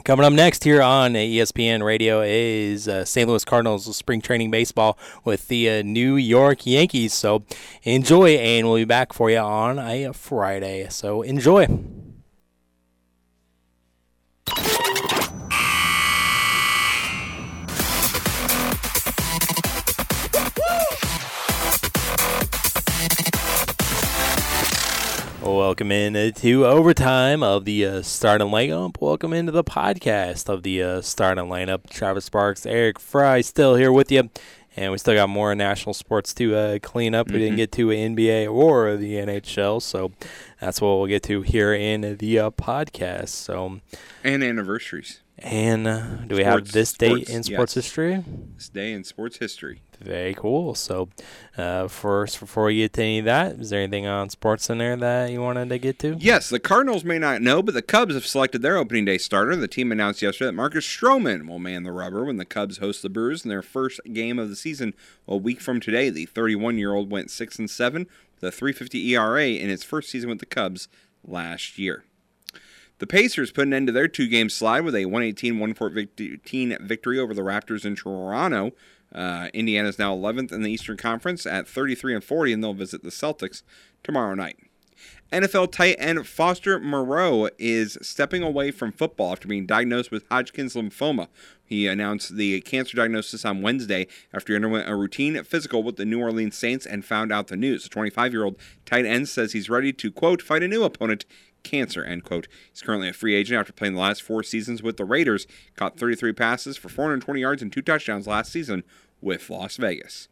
Coming 0.04 0.26
up 0.26 0.32
next 0.32 0.64
here 0.64 0.82
on 0.82 1.12
ESPN 1.12 1.84
Radio 1.84 2.22
is 2.22 2.88
uh, 2.88 3.04
St. 3.04 3.28
Louis 3.28 3.44
Cardinals 3.44 3.96
spring 3.96 4.20
training 4.20 4.50
baseball 4.50 4.98
with 5.24 5.46
the 5.46 5.70
uh, 5.70 5.82
New 5.82 6.16
York 6.16 6.66
Yankees. 6.66 7.14
So 7.14 7.44
enjoy, 7.84 8.30
and 8.30 8.66
we'll 8.66 8.78
be 8.78 8.84
back 8.84 9.12
for 9.12 9.30
you 9.30 9.38
on 9.38 9.78
a 9.78 10.12
Friday. 10.12 10.88
So 10.90 11.22
enjoy. 11.22 11.68
Welcome 25.42 25.90
in 25.90 26.32
to 26.34 26.66
overtime 26.66 27.42
of 27.42 27.64
the 27.64 27.84
uh, 27.84 28.02
starting 28.02 28.46
lineup. 28.46 29.00
Welcome 29.00 29.32
into 29.32 29.50
the 29.50 29.64
podcast 29.64 30.48
of 30.48 30.62
the 30.62 30.80
uh, 30.80 31.00
starting 31.00 31.46
lineup. 31.46 31.90
Travis 31.90 32.26
Sparks, 32.26 32.64
Eric 32.64 33.00
Fry, 33.00 33.40
still 33.40 33.74
here 33.74 33.90
with 33.90 34.12
you, 34.12 34.30
and 34.76 34.92
we 34.92 34.98
still 34.98 35.14
got 35.14 35.28
more 35.28 35.52
national 35.56 35.94
sports 35.94 36.32
to 36.34 36.54
uh, 36.54 36.78
clean 36.78 37.12
up. 37.12 37.26
Mm-hmm. 37.26 37.34
We 37.34 37.40
didn't 37.40 37.52
mm-hmm. 37.54 37.56
get 37.56 37.72
to 37.72 37.88
NBA 37.88 38.54
or 38.54 38.96
the 38.96 39.14
NHL, 39.14 39.82
so 39.82 40.12
that's 40.60 40.80
what 40.80 40.96
we'll 40.98 41.08
get 41.08 41.24
to 41.24 41.42
here 41.42 41.74
in 41.74 42.18
the 42.18 42.38
uh, 42.38 42.50
podcast. 42.50 43.30
So 43.30 43.80
and 44.22 44.44
anniversaries. 44.44 45.21
And 45.38 45.86
uh, 45.88 45.98
do 45.98 46.04
sports, 46.04 46.36
we 46.36 46.44
have 46.44 46.72
this 46.72 46.92
date 46.92 47.08
sports, 47.08 47.30
in 47.30 47.42
sports 47.42 47.76
yes. 47.76 47.84
history? 47.84 48.24
This 48.56 48.68
day 48.68 48.92
in 48.92 49.02
sports 49.02 49.38
history. 49.38 49.82
Very 50.00 50.34
cool. 50.34 50.74
So, 50.74 51.08
uh, 51.56 51.88
first, 51.88 52.38
before 52.38 52.66
we 52.66 52.76
get 52.76 52.92
to 52.94 53.02
any 53.02 53.18
of 53.20 53.24
that, 53.24 53.52
is 53.60 53.70
there 53.70 53.80
anything 53.80 54.06
on 54.06 54.30
sports 54.30 54.68
in 54.68 54.78
there 54.78 54.96
that 54.96 55.30
you 55.30 55.40
wanted 55.40 55.68
to 55.70 55.78
get 55.78 55.98
to? 56.00 56.16
Yes, 56.18 56.48
the 56.48 56.60
Cardinals 56.60 57.04
may 57.04 57.18
not 57.18 57.40
know, 57.40 57.62
but 57.62 57.74
the 57.74 57.82
Cubs 57.82 58.14
have 58.14 58.26
selected 58.26 58.62
their 58.62 58.76
opening 58.76 59.04
day 59.04 59.18
starter. 59.18 59.56
The 59.56 59.68
team 59.68 59.90
announced 59.90 60.22
yesterday 60.22 60.46
that 60.46 60.52
Marcus 60.52 60.86
Stroman 60.86 61.48
will 61.48 61.58
man 61.58 61.82
the 61.82 61.92
rubber 61.92 62.24
when 62.24 62.36
the 62.36 62.44
Cubs 62.44 62.78
host 62.78 63.02
the 63.02 63.08
Brewers 63.08 63.44
in 63.44 63.48
their 63.48 63.62
first 63.62 64.00
game 64.12 64.38
of 64.38 64.48
the 64.48 64.56
season. 64.56 64.94
A 65.26 65.36
week 65.36 65.60
from 65.60 65.80
today, 65.80 66.10
the 66.10 66.26
31-year-old 66.26 67.10
went 67.10 67.30
six 67.30 67.58
and 67.58 67.70
seven 67.70 68.06
with 68.40 68.54
a 68.54 68.56
3.50 68.56 69.08
ERA 69.08 69.46
in 69.46 69.68
his 69.68 69.84
first 69.84 70.10
season 70.10 70.30
with 70.30 70.40
the 70.40 70.46
Cubs 70.46 70.88
last 71.24 71.78
year. 71.78 72.04
The 73.02 73.08
Pacers 73.08 73.50
put 73.50 73.66
an 73.66 73.74
end 73.74 73.88
to 73.88 73.92
their 73.92 74.06
two 74.06 74.28
game 74.28 74.48
slide 74.48 74.82
with 74.82 74.94
a 74.94 75.06
118 75.06 75.58
114 75.58 76.78
victory 76.80 77.18
over 77.18 77.34
the 77.34 77.42
Raptors 77.42 77.84
in 77.84 77.96
Toronto. 77.96 78.70
Uh, 79.12 79.48
Indiana 79.52 79.88
is 79.88 79.98
now 79.98 80.14
11th 80.14 80.52
in 80.52 80.62
the 80.62 80.70
Eastern 80.70 80.96
Conference 80.96 81.44
at 81.44 81.66
33 81.66 82.14
and 82.14 82.22
40, 82.22 82.52
and 82.52 82.62
they'll 82.62 82.74
visit 82.74 83.02
the 83.02 83.10
Celtics 83.10 83.64
tomorrow 84.04 84.34
night. 84.34 84.56
NFL 85.32 85.72
tight 85.72 85.96
end 85.98 86.28
Foster 86.28 86.78
Moreau 86.78 87.48
is 87.58 87.98
stepping 88.02 88.44
away 88.44 88.70
from 88.70 88.92
football 88.92 89.32
after 89.32 89.48
being 89.48 89.66
diagnosed 89.66 90.12
with 90.12 90.28
Hodgkin's 90.30 90.74
lymphoma. 90.74 91.26
He 91.64 91.88
announced 91.88 92.36
the 92.36 92.60
cancer 92.60 92.96
diagnosis 92.96 93.44
on 93.44 93.62
Wednesday 93.62 94.06
after 94.32 94.52
he 94.52 94.56
underwent 94.56 94.88
a 94.88 94.94
routine 94.94 95.42
physical 95.42 95.82
with 95.82 95.96
the 95.96 96.04
New 96.04 96.20
Orleans 96.20 96.56
Saints 96.56 96.86
and 96.86 97.04
found 97.04 97.32
out 97.32 97.48
the 97.48 97.56
news. 97.56 97.82
The 97.82 97.88
25 97.88 98.32
year 98.32 98.44
old 98.44 98.56
tight 98.84 99.06
end 99.06 99.28
says 99.28 99.52
he's 99.52 99.70
ready 99.70 99.92
to, 99.94 100.12
quote, 100.12 100.40
fight 100.40 100.62
a 100.62 100.68
new 100.68 100.84
opponent 100.84 101.24
cancer, 101.62 102.04
end 102.04 102.24
quote. 102.24 102.48
He's 102.70 102.82
currently 102.82 103.08
a 103.08 103.12
free 103.12 103.34
agent 103.34 103.58
after 103.58 103.72
playing 103.72 103.94
the 103.94 104.00
last 104.00 104.22
four 104.22 104.42
seasons 104.42 104.82
with 104.82 104.96
the 104.96 105.04
Raiders. 105.04 105.46
Caught 105.76 105.98
33 105.98 106.32
passes 106.32 106.76
for 106.76 106.88
420 106.88 107.40
yards 107.40 107.62
and 107.62 107.72
two 107.72 107.82
touchdowns 107.82 108.26
last 108.26 108.52
season 108.52 108.84
with 109.20 109.48
Las 109.50 109.76
Vegas. 109.76 110.28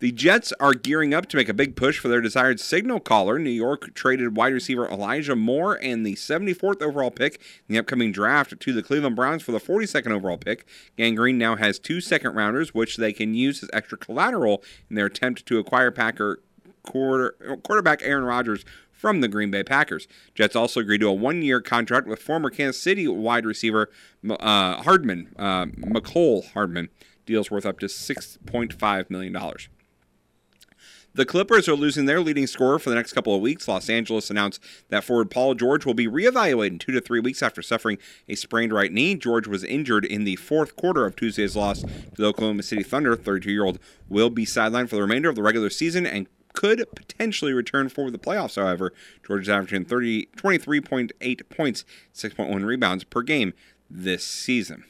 The 0.00 0.12
Jets 0.12 0.52
are 0.58 0.74
gearing 0.74 1.14
up 1.14 1.26
to 1.28 1.36
make 1.36 1.48
a 1.48 1.54
big 1.54 1.76
push 1.76 1.98
for 1.98 2.08
their 2.08 2.20
desired 2.20 2.58
signal 2.60 3.00
caller. 3.00 3.38
New 3.38 3.48
York 3.48 3.94
traded 3.94 4.36
wide 4.36 4.52
receiver 4.52 4.86
Elijah 4.88 5.36
Moore 5.36 5.78
and 5.80 6.04
the 6.04 6.14
74th 6.14 6.82
overall 6.82 7.12
pick 7.12 7.36
in 7.68 7.72
the 7.72 7.78
upcoming 7.78 8.12
draft 8.12 8.58
to 8.58 8.72
the 8.72 8.82
Cleveland 8.82 9.16
Browns 9.16 9.42
for 9.42 9.52
the 9.52 9.60
42nd 9.60 10.10
overall 10.10 10.36
pick. 10.36 10.66
Gang 10.98 11.14
Green 11.14 11.38
now 11.38 11.56
has 11.56 11.78
two 11.78 12.00
second 12.00 12.34
rounders, 12.34 12.74
which 12.74 12.96
they 12.96 13.12
can 13.12 13.34
use 13.34 13.62
as 13.62 13.70
extra 13.72 13.96
collateral 13.96 14.62
in 14.90 14.96
their 14.96 15.06
attempt 15.06 15.46
to 15.46 15.58
acquire 15.58 15.90
Packer 15.90 16.42
quarter, 16.82 17.58
quarterback 17.62 18.00
Aaron 18.02 18.24
Rodgers 18.24 18.64
from 19.04 19.20
the 19.20 19.28
Green 19.28 19.50
Bay 19.50 19.62
Packers. 19.62 20.08
Jets 20.34 20.56
also 20.56 20.80
agreed 20.80 21.02
to 21.02 21.08
a 21.08 21.12
one 21.12 21.42
year 21.42 21.60
contract 21.60 22.06
with 22.06 22.22
former 22.22 22.48
Kansas 22.48 22.80
City 22.80 23.06
wide 23.06 23.44
receiver 23.44 23.90
uh, 24.30 24.82
Hardman, 24.82 25.28
uh, 25.38 25.66
Mecole 25.66 26.50
Hardman. 26.54 26.88
Deals 27.26 27.50
worth 27.50 27.66
up 27.66 27.78
to 27.80 27.86
$6.5 27.86 29.10
million. 29.10 29.36
The 31.12 31.26
Clippers 31.26 31.68
are 31.68 31.74
losing 31.74 32.06
their 32.06 32.22
leading 32.22 32.46
scorer 32.46 32.78
for 32.78 32.88
the 32.88 32.96
next 32.96 33.12
couple 33.12 33.34
of 33.34 33.42
weeks. 33.42 33.68
Los 33.68 33.90
Angeles 33.90 34.30
announced 34.30 34.62
that 34.88 35.04
forward 35.04 35.30
Paul 35.30 35.54
George 35.54 35.84
will 35.84 35.92
be 35.92 36.08
reevaluated 36.08 36.68
in 36.68 36.78
two 36.78 36.92
to 36.92 37.00
three 37.02 37.20
weeks 37.20 37.42
after 37.42 37.60
suffering 37.60 37.98
a 38.26 38.34
sprained 38.34 38.72
right 38.72 38.90
knee. 38.90 39.16
George 39.16 39.46
was 39.46 39.64
injured 39.64 40.06
in 40.06 40.24
the 40.24 40.36
fourth 40.36 40.76
quarter 40.76 41.04
of 41.04 41.14
Tuesday's 41.14 41.56
loss 41.56 41.82
to 41.82 41.88
the 42.16 42.24
Oklahoma 42.24 42.62
City 42.62 42.82
Thunder. 42.82 43.16
32 43.16 43.52
year 43.52 43.66
old 43.66 43.78
will 44.08 44.30
be 44.30 44.46
sidelined 44.46 44.88
for 44.88 44.96
the 44.96 45.02
remainder 45.02 45.28
of 45.28 45.36
the 45.36 45.42
regular 45.42 45.68
season 45.68 46.06
and 46.06 46.26
could 46.54 46.86
potentially 46.94 47.52
return 47.52 47.90
for 47.90 48.10
the 48.10 48.18
playoffs, 48.18 48.56
however. 48.56 48.94
George 49.26 49.42
is 49.42 49.48
averaging 49.50 49.84
30, 49.84 50.26
23.8 50.36 51.48
points, 51.50 51.84
6.1 52.14 52.64
rebounds 52.64 53.04
per 53.04 53.20
game 53.20 53.52
this 53.90 54.24
season. 54.24 54.84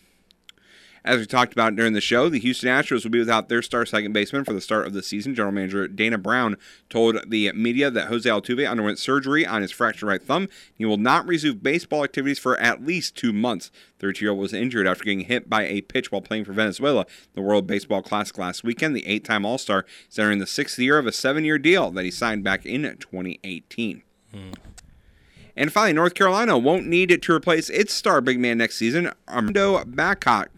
As 1.05 1.19
we 1.19 1.27
talked 1.27 1.53
about 1.53 1.77
during 1.77 1.93
the 1.93 2.01
show, 2.01 2.31
the 2.31 2.39
Houston 2.39 2.71
Astros 2.71 3.05
will 3.05 3.11
be 3.11 3.19
without 3.19 3.51
their 3.51 3.61
star 3.61 3.85
second 3.85 4.15
baseman 4.15 4.43
for 4.43 4.55
the 4.55 4.61
start 4.63 4.87
of 4.87 4.95
the 4.95 5.03
season. 5.03 5.35
General 5.35 5.53
manager 5.53 5.87
Dana 5.87 6.17
Brown 6.17 6.57
told 6.89 7.19
the 7.29 7.53
media 7.53 7.91
that 7.91 8.07
Jose 8.07 8.29
Altuve 8.29 8.69
underwent 8.69 8.99
surgery 8.99 9.47
on 9.47 9.61
his 9.61 9.71
fractured 9.71 10.09
right 10.09 10.23
thumb. 10.23 10.49
He 10.75 10.87
will 10.87 10.97
not 10.97 11.27
resume 11.27 11.59
baseball 11.59 12.05
activities 12.05 12.39
for 12.39 12.59
at 12.59 12.87
least 12.87 13.17
two 13.17 13.35
months. 13.35 13.71
32-year-old 14.01 14.41
was 14.41 14.55
injured 14.55 14.87
after 14.87 15.05
getting 15.05 15.21
hit 15.21 15.51
by 15.51 15.67
a 15.67 15.83
pitch 15.83 16.11
while 16.11 16.23
playing 16.23 16.47
for 16.47 16.55
Venezuela. 16.55 17.05
The 17.35 17.43
World 17.43 17.67
Baseball 17.67 18.01
Classic 18.01 18.39
last 18.39 18.65
weekend, 18.65 18.97
the 18.97 19.07
eight-time 19.07 19.45
All-Star 19.45 19.85
is 20.11 20.19
entering 20.19 20.39
the 20.39 20.47
sixth 20.47 20.79
year 20.79 20.97
of 20.97 21.07
a 21.07 21.13
seven-year 21.13 21.59
deal 21.59 21.91
that 21.91 22.05
he 22.07 22.11
signed 22.11 22.45
back 22.45 22.65
in 22.65 22.83
2018. 22.83 24.03
Hmm. 24.33 24.51
And 25.57 25.73
finally, 25.73 25.93
North 25.93 26.15
Carolina 26.15 26.59
won't 26.59 26.87
need 26.87 27.11
it 27.11 27.23
to 27.23 27.33
replace 27.33 27.71
its 27.71 27.93
star 27.93 28.21
big 28.21 28.41
man 28.41 28.59
next 28.59 28.77
season. 28.77 29.13
Armando 29.29 29.85
Bacot 29.85 30.49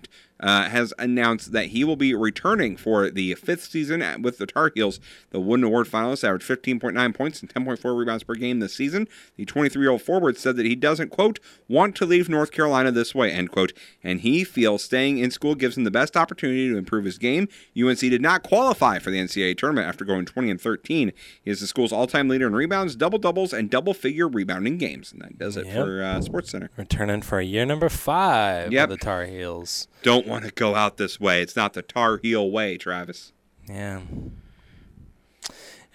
uh, 0.40 0.68
has 0.68 0.92
announced 0.98 1.52
that 1.52 1.66
he 1.66 1.84
will 1.84 1.96
be 1.96 2.14
returning 2.14 2.76
for 2.76 3.10
the 3.10 3.34
fifth 3.34 3.64
season 3.64 4.22
with 4.22 4.38
the 4.38 4.46
Tar 4.46 4.70
Heels. 4.74 5.00
The 5.30 5.40
Wooden 5.40 5.64
Award 5.64 5.88
finalist 5.88 6.24
averaged 6.24 6.48
15.9 6.48 7.14
points 7.14 7.40
and 7.40 7.52
10.4 7.52 7.96
rebounds 7.96 8.24
per 8.24 8.34
game 8.34 8.60
this 8.60 8.74
season. 8.74 9.08
The 9.36 9.44
23 9.44 9.82
year 9.82 9.90
old 9.90 10.02
forward 10.02 10.36
said 10.36 10.56
that 10.56 10.66
he 10.66 10.76
doesn't, 10.76 11.10
quote, 11.10 11.38
want 11.68 11.96
to 11.96 12.06
leave 12.06 12.28
North 12.28 12.52
Carolina 12.52 12.90
this 12.90 13.14
way, 13.14 13.30
end 13.30 13.50
quote, 13.50 13.72
and 14.02 14.20
he 14.20 14.44
feels 14.44 14.84
staying 14.84 15.18
in 15.18 15.30
school 15.30 15.54
gives 15.54 15.76
him 15.76 15.84
the 15.84 15.90
best 15.90 16.16
opportunity 16.16 16.68
to 16.68 16.76
improve 16.76 17.04
his 17.04 17.18
game. 17.18 17.48
UNC 17.78 17.98
did 17.98 18.22
not 18.22 18.42
qualify 18.42 18.98
for 18.98 19.10
the 19.10 19.18
NCAA 19.18 19.56
tournament 19.56 19.88
after 19.88 20.04
going 20.04 20.24
20 20.24 20.50
and 20.50 20.60
13. 20.60 21.12
He 21.42 21.50
is 21.50 21.60
the 21.60 21.66
school's 21.66 21.92
all 21.92 22.06
time 22.06 22.28
leader 22.28 22.46
in 22.46 22.54
rebounds, 22.54 22.96
double 22.96 23.18
doubles, 23.18 23.52
and 23.52 23.70
double 23.70 23.94
figure 23.94 24.28
rebounding 24.28 24.78
games. 24.78 25.12
And 25.12 25.22
that 25.22 25.38
does 25.38 25.56
it 25.56 25.66
yep. 25.66 25.74
for 25.74 26.02
uh, 26.02 26.20
Sports 26.20 26.50
Center. 26.50 26.70
Returning 26.76 27.22
for 27.22 27.38
a 27.38 27.44
year 27.44 27.64
number 27.64 27.88
five 27.88 28.72
yep. 28.72 28.88
the 28.88 28.96
Tar 28.96 29.24
Heels. 29.24 29.88
Don't 30.06 30.28
want 30.28 30.44
to 30.44 30.52
go 30.52 30.76
out 30.76 30.98
this 30.98 31.18
way. 31.18 31.42
It's 31.42 31.56
not 31.56 31.72
the 31.72 31.82
Tar 31.82 32.18
Heel 32.18 32.48
way, 32.48 32.78
Travis. 32.78 33.32
Yeah. 33.68 34.02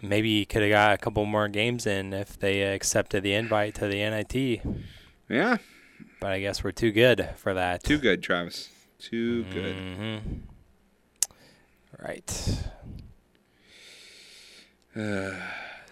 Maybe 0.02 0.28
you 0.28 0.46
could 0.46 0.64
have 0.64 0.72
got 0.72 0.94
a 0.94 0.98
couple 0.98 1.26
more 1.26 1.48
games 1.48 1.88
in 1.88 2.12
if 2.12 2.38
they 2.38 2.62
accepted 2.64 3.24
the 3.24 3.34
invite 3.34 3.76
to 3.76 3.88
the 3.88 4.00
NIT. 4.00 4.62
Yeah. 5.30 5.60
But 6.20 6.34
I 6.34 6.42
guess 6.42 6.62
we're 6.62 6.72
too 6.72 6.92
good 6.92 7.30
for 7.38 7.54
that. 7.54 7.86
Too 7.86 7.98
good, 7.98 8.22
Travis. 8.22 8.68
Too 9.00 9.46
good. 9.46 9.78
Mm-hmm. 9.78 10.18
Right. 11.98 12.60
Uh, 14.94 15.40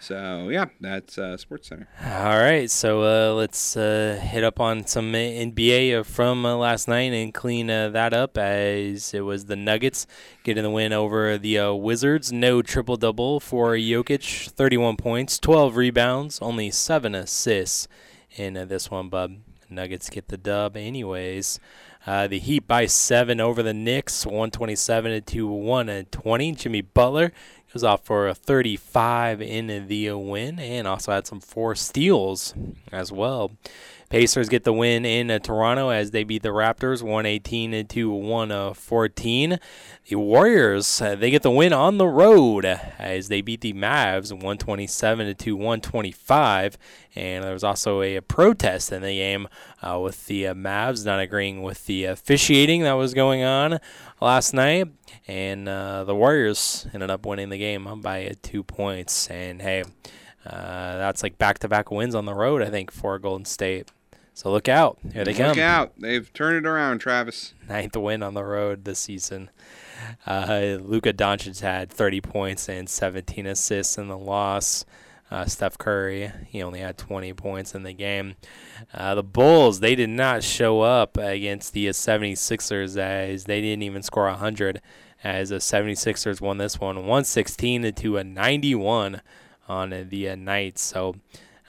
so 0.00 0.48
yeah, 0.48 0.66
that's 0.80 1.18
uh, 1.18 1.36
Sports 1.36 1.68
Center. 1.68 1.86
All 2.02 2.38
right, 2.38 2.70
so 2.70 3.02
uh, 3.02 3.34
let's 3.34 3.76
uh, 3.76 4.18
hit 4.20 4.42
up 4.42 4.58
on 4.58 4.86
some 4.86 5.12
NBA 5.12 6.04
from 6.06 6.44
uh, 6.44 6.56
last 6.56 6.88
night 6.88 7.12
and 7.12 7.32
clean 7.32 7.70
uh, 7.70 7.90
that 7.90 8.12
up 8.14 8.38
as 8.38 9.12
it 9.14 9.20
was 9.20 9.44
the 9.44 9.56
Nuggets 9.56 10.06
getting 10.42 10.64
the 10.64 10.70
win 10.70 10.92
over 10.92 11.36
the 11.36 11.58
uh, 11.58 11.72
Wizards. 11.72 12.32
No 12.32 12.62
triple 12.62 12.96
double 12.96 13.38
for 13.38 13.74
Jokic, 13.74 14.50
31 14.50 14.96
points, 14.96 15.38
12 15.38 15.76
rebounds, 15.76 16.40
only 16.40 16.70
seven 16.70 17.14
assists 17.14 17.86
in 18.36 18.54
this 18.54 18.90
one, 18.90 19.10
bub. 19.10 19.36
Nuggets 19.68 20.10
get 20.10 20.28
the 20.28 20.36
dub, 20.36 20.76
anyways. 20.76 21.60
Uh, 22.06 22.26
the 22.26 22.38
Heat 22.38 22.66
by 22.66 22.86
seven 22.86 23.40
over 23.40 23.62
the 23.62 23.74
Knicks, 23.74 24.24
127 24.24 25.22
to 25.22 25.46
120. 25.46 26.52
Jimmy 26.52 26.80
Butler 26.80 27.32
goes 27.72 27.84
off 27.84 28.04
for 28.04 28.28
a 28.28 28.34
35 28.34 29.40
in 29.40 29.86
the 29.86 30.12
win, 30.12 30.58
and 30.58 30.88
also 30.88 31.12
had 31.12 31.26
some 31.26 31.40
four 31.40 31.74
steals 31.74 32.54
as 32.90 33.12
well. 33.12 33.52
Pacers 34.10 34.48
get 34.48 34.64
the 34.64 34.72
win 34.72 35.04
in 35.04 35.30
uh, 35.30 35.38
Toronto 35.38 35.90
as 35.90 36.10
they 36.10 36.24
beat 36.24 36.42
the 36.42 36.48
Raptors 36.48 37.00
118 37.00 37.86
to 37.86 38.10
114. 38.10 39.60
The 40.08 40.16
Warriors 40.16 41.00
uh, 41.00 41.14
they 41.14 41.30
get 41.30 41.42
the 41.42 41.50
win 41.52 41.72
on 41.72 41.98
the 41.98 42.08
road 42.08 42.64
as 42.64 43.28
they 43.28 43.40
beat 43.40 43.60
the 43.60 43.72
Mavs 43.72 44.32
127 44.32 45.36
to 45.36 45.52
125. 45.54 46.76
And 47.14 47.44
there 47.44 47.52
was 47.52 47.62
also 47.62 48.02
a, 48.02 48.20
protest 48.22 48.90
in 48.90 49.02
the 49.02 49.14
game 49.14 49.46
uh, 49.80 50.00
with 50.02 50.26
the 50.26 50.48
uh, 50.48 50.54
Mavs 50.54 51.06
not 51.06 51.20
agreeing 51.20 51.62
with 51.62 51.86
the 51.86 52.06
officiating 52.06 52.82
that 52.82 52.94
was 52.94 53.14
going 53.14 53.44
on 53.44 53.78
last 54.20 54.52
night. 54.52 54.88
And 55.28 55.68
the 55.68 56.16
Warriors 56.16 56.88
ended 56.92 57.10
up 57.10 57.24
winning 57.24 57.50
the 57.50 57.58
game 57.58 58.00
by 58.00 58.34
two 58.42 58.64
points. 58.64 59.28
And 59.28 59.62
hey, 59.62 59.84
that's 60.42 61.22
like 61.22 61.38
back-to-back 61.38 61.92
wins 61.92 62.16
on 62.16 62.24
the 62.24 62.34
road, 62.34 62.60
I 62.60 62.70
think, 62.70 62.90
for 62.90 63.16
Golden 63.20 63.44
State. 63.44 63.88
So 64.40 64.50
look 64.50 64.70
out. 64.70 64.98
Here 65.12 65.22
they 65.22 65.32
look 65.32 65.36
come. 65.36 65.48
Look 65.48 65.58
out. 65.58 65.92
They've 65.98 66.32
turned 66.32 66.64
it 66.64 66.66
around, 66.66 67.00
Travis. 67.00 67.52
Ninth 67.68 67.94
win 67.94 68.22
on 68.22 68.32
the 68.32 68.42
road 68.42 68.86
this 68.86 68.98
season. 68.98 69.50
Uh, 70.26 70.78
Luka 70.80 71.12
Doncic 71.12 71.60
had 71.60 71.90
30 71.90 72.22
points 72.22 72.66
and 72.66 72.88
17 72.88 73.44
assists 73.44 73.98
in 73.98 74.08
the 74.08 74.16
loss. 74.16 74.86
Uh, 75.30 75.44
Steph 75.44 75.76
Curry, 75.76 76.32
he 76.46 76.62
only 76.62 76.80
had 76.80 76.96
20 76.96 77.34
points 77.34 77.74
in 77.74 77.82
the 77.82 77.92
game. 77.92 78.36
Uh, 78.94 79.14
the 79.14 79.22
Bulls, 79.22 79.80
they 79.80 79.94
did 79.94 80.08
not 80.08 80.42
show 80.42 80.80
up 80.80 81.18
against 81.18 81.74
the 81.74 81.88
76ers 81.88 82.96
as 82.96 83.44
they 83.44 83.60
didn't 83.60 83.82
even 83.82 84.02
score 84.02 84.24
100 84.24 84.80
as 85.22 85.50
the 85.50 85.56
76ers 85.56 86.40
won 86.40 86.56
this 86.56 86.80
one 86.80 86.96
116 86.96 87.92
to 87.92 88.16
a 88.16 88.24
91 88.24 89.20
on 89.68 89.90
the 90.08 90.34
night. 90.34 90.78
So 90.78 91.16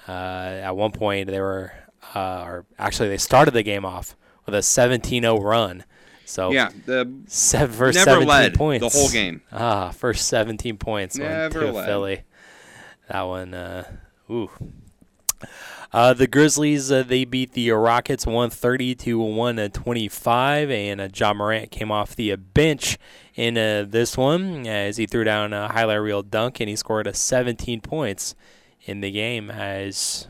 uh, 0.08 0.12
at 0.12 0.72
one 0.78 0.94
point 0.94 1.28
they 1.28 1.42
were 1.42 1.74
uh, 2.16 2.44
or 2.46 2.66
actually 2.78 3.10
they 3.10 3.18
started 3.18 3.52
the 3.52 3.64
game 3.64 3.86
off 3.86 4.16
with 4.46 4.56
a 4.56 4.60
17-0 4.60 5.42
run. 5.44 5.84
So 6.26 6.52
yeah, 6.52 6.70
the 6.86 7.12
seven, 7.28 7.76
first 7.76 7.96
never 7.98 8.12
17 8.12 8.28
led 8.28 8.54
points 8.54 8.94
the 8.94 8.98
whole 8.98 9.10
game. 9.10 9.42
Ah, 9.52 9.92
first 9.92 10.28
17 10.28 10.78
points 10.78 11.18
never 11.18 11.60
to 11.60 11.72
led. 11.72 11.86
Philly. 11.86 12.24
That 13.10 13.24
one, 13.24 13.54
uh, 13.54 13.84
ooh. 14.30 14.50
Uh, 15.94 16.14
the 16.14 16.28
Grizzlies 16.28 16.90
uh, 16.90 17.04
they 17.04 17.26
beat 17.26 17.52
the 17.52 17.72
Rockets 17.72 18.26
130 18.26 18.96
to 18.96 19.20
125, 19.20 20.72
and 20.72 21.02
uh, 21.02 21.10
Ja 21.14 21.34
Morant 21.34 21.70
came 21.70 21.92
off 21.92 22.16
the 22.16 22.34
bench 22.38 22.98
in 23.36 23.58
uh, 23.58 23.86
this 23.88 24.16
one 24.16 24.66
as 24.66 24.96
he 24.96 25.06
threw 25.06 25.26
down 25.26 25.52
a 25.52 25.68
highlight 25.68 26.00
reel 26.00 26.22
dunk 26.22 26.60
and 26.62 26.70
he 26.70 26.76
scored 26.76 27.08
a 27.08 27.14
17 27.14 27.82
points 27.82 28.36
in 28.84 29.02
the 29.02 29.12
game 29.12 29.52
as 29.52 30.28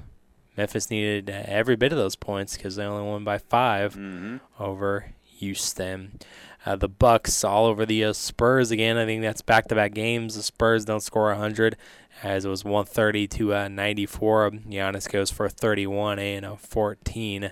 Memphis 0.58 0.90
needed 0.90 1.30
every 1.30 1.76
bit 1.76 1.92
of 1.92 1.98
those 1.98 2.16
points 2.16 2.56
because 2.58 2.76
they 2.76 2.84
only 2.84 3.08
won 3.10 3.24
by 3.24 3.38
5 3.38 3.96
Mm-hmm. 3.96 4.38
over 4.62 5.14
Houston. 5.38 6.20
Uh, 6.66 6.76
the 6.76 6.88
Bucks 6.90 7.44
all 7.44 7.66
over 7.66 7.86
the 7.86 8.04
uh, 8.06 8.14
Spurs 8.14 8.70
again. 8.70 8.96
I 8.98 9.06
think 9.06 9.24
that's 9.24 9.42
back-to-back 9.42 9.94
games. 9.96 10.36
The 10.36 10.44
Spurs 10.44 10.86
don't 10.86 11.02
score 11.02 11.28
100 11.30 11.76
as 12.22 12.46
it 12.46 12.50
was 12.50 12.64
130 12.64 13.28
to 13.30 13.54
uh, 13.56 13.68
94. 13.68 14.52
Giannis 14.52 15.10
goes 15.12 15.32
for 15.32 15.50
31 15.50 16.20
and 16.20 16.46
a 16.46 16.56
14. 16.58 17.52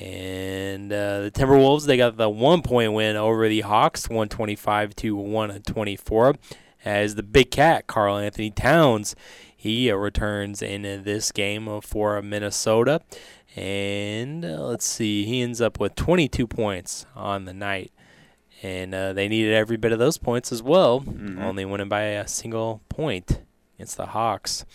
And 0.00 0.92
uh, 0.92 1.20
the 1.22 1.30
Timberwolves 1.30 1.86
they 1.86 1.96
got 1.96 2.16
the 2.16 2.28
one-point 2.28 2.92
win 2.94 3.14
over 3.16 3.48
the 3.48 3.60
Hawks, 3.60 4.08
125 4.08 4.96
to 4.96 5.14
124. 5.14 6.34
As 6.84 7.14
the 7.14 7.22
Big 7.22 7.50
Cat 7.50 7.86
Karl-Anthony 7.86 8.50
Towns 8.50 9.14
he 9.64 9.90
returns 9.90 10.60
in 10.60 10.82
this 11.04 11.32
game 11.32 11.80
for 11.80 12.20
Minnesota. 12.20 13.00
And 13.56 14.44
uh, 14.44 14.60
let's 14.66 14.84
see, 14.84 15.24
he 15.24 15.40
ends 15.40 15.60
up 15.62 15.80
with 15.80 15.94
22 15.94 16.46
points 16.46 17.06
on 17.16 17.46
the 17.46 17.54
night. 17.54 17.90
And 18.62 18.94
uh, 18.94 19.14
they 19.14 19.26
needed 19.26 19.54
every 19.54 19.78
bit 19.78 19.92
of 19.92 19.98
those 19.98 20.18
points 20.18 20.52
as 20.52 20.62
well, 20.62 21.00
Mhm. 21.00 21.42
only 21.42 21.64
winning 21.64 21.88
by 21.88 22.02
a 22.02 22.28
single 22.28 22.82
point 22.90 23.40
against 23.76 23.96
the 23.96 24.06
Hawks. 24.06 24.66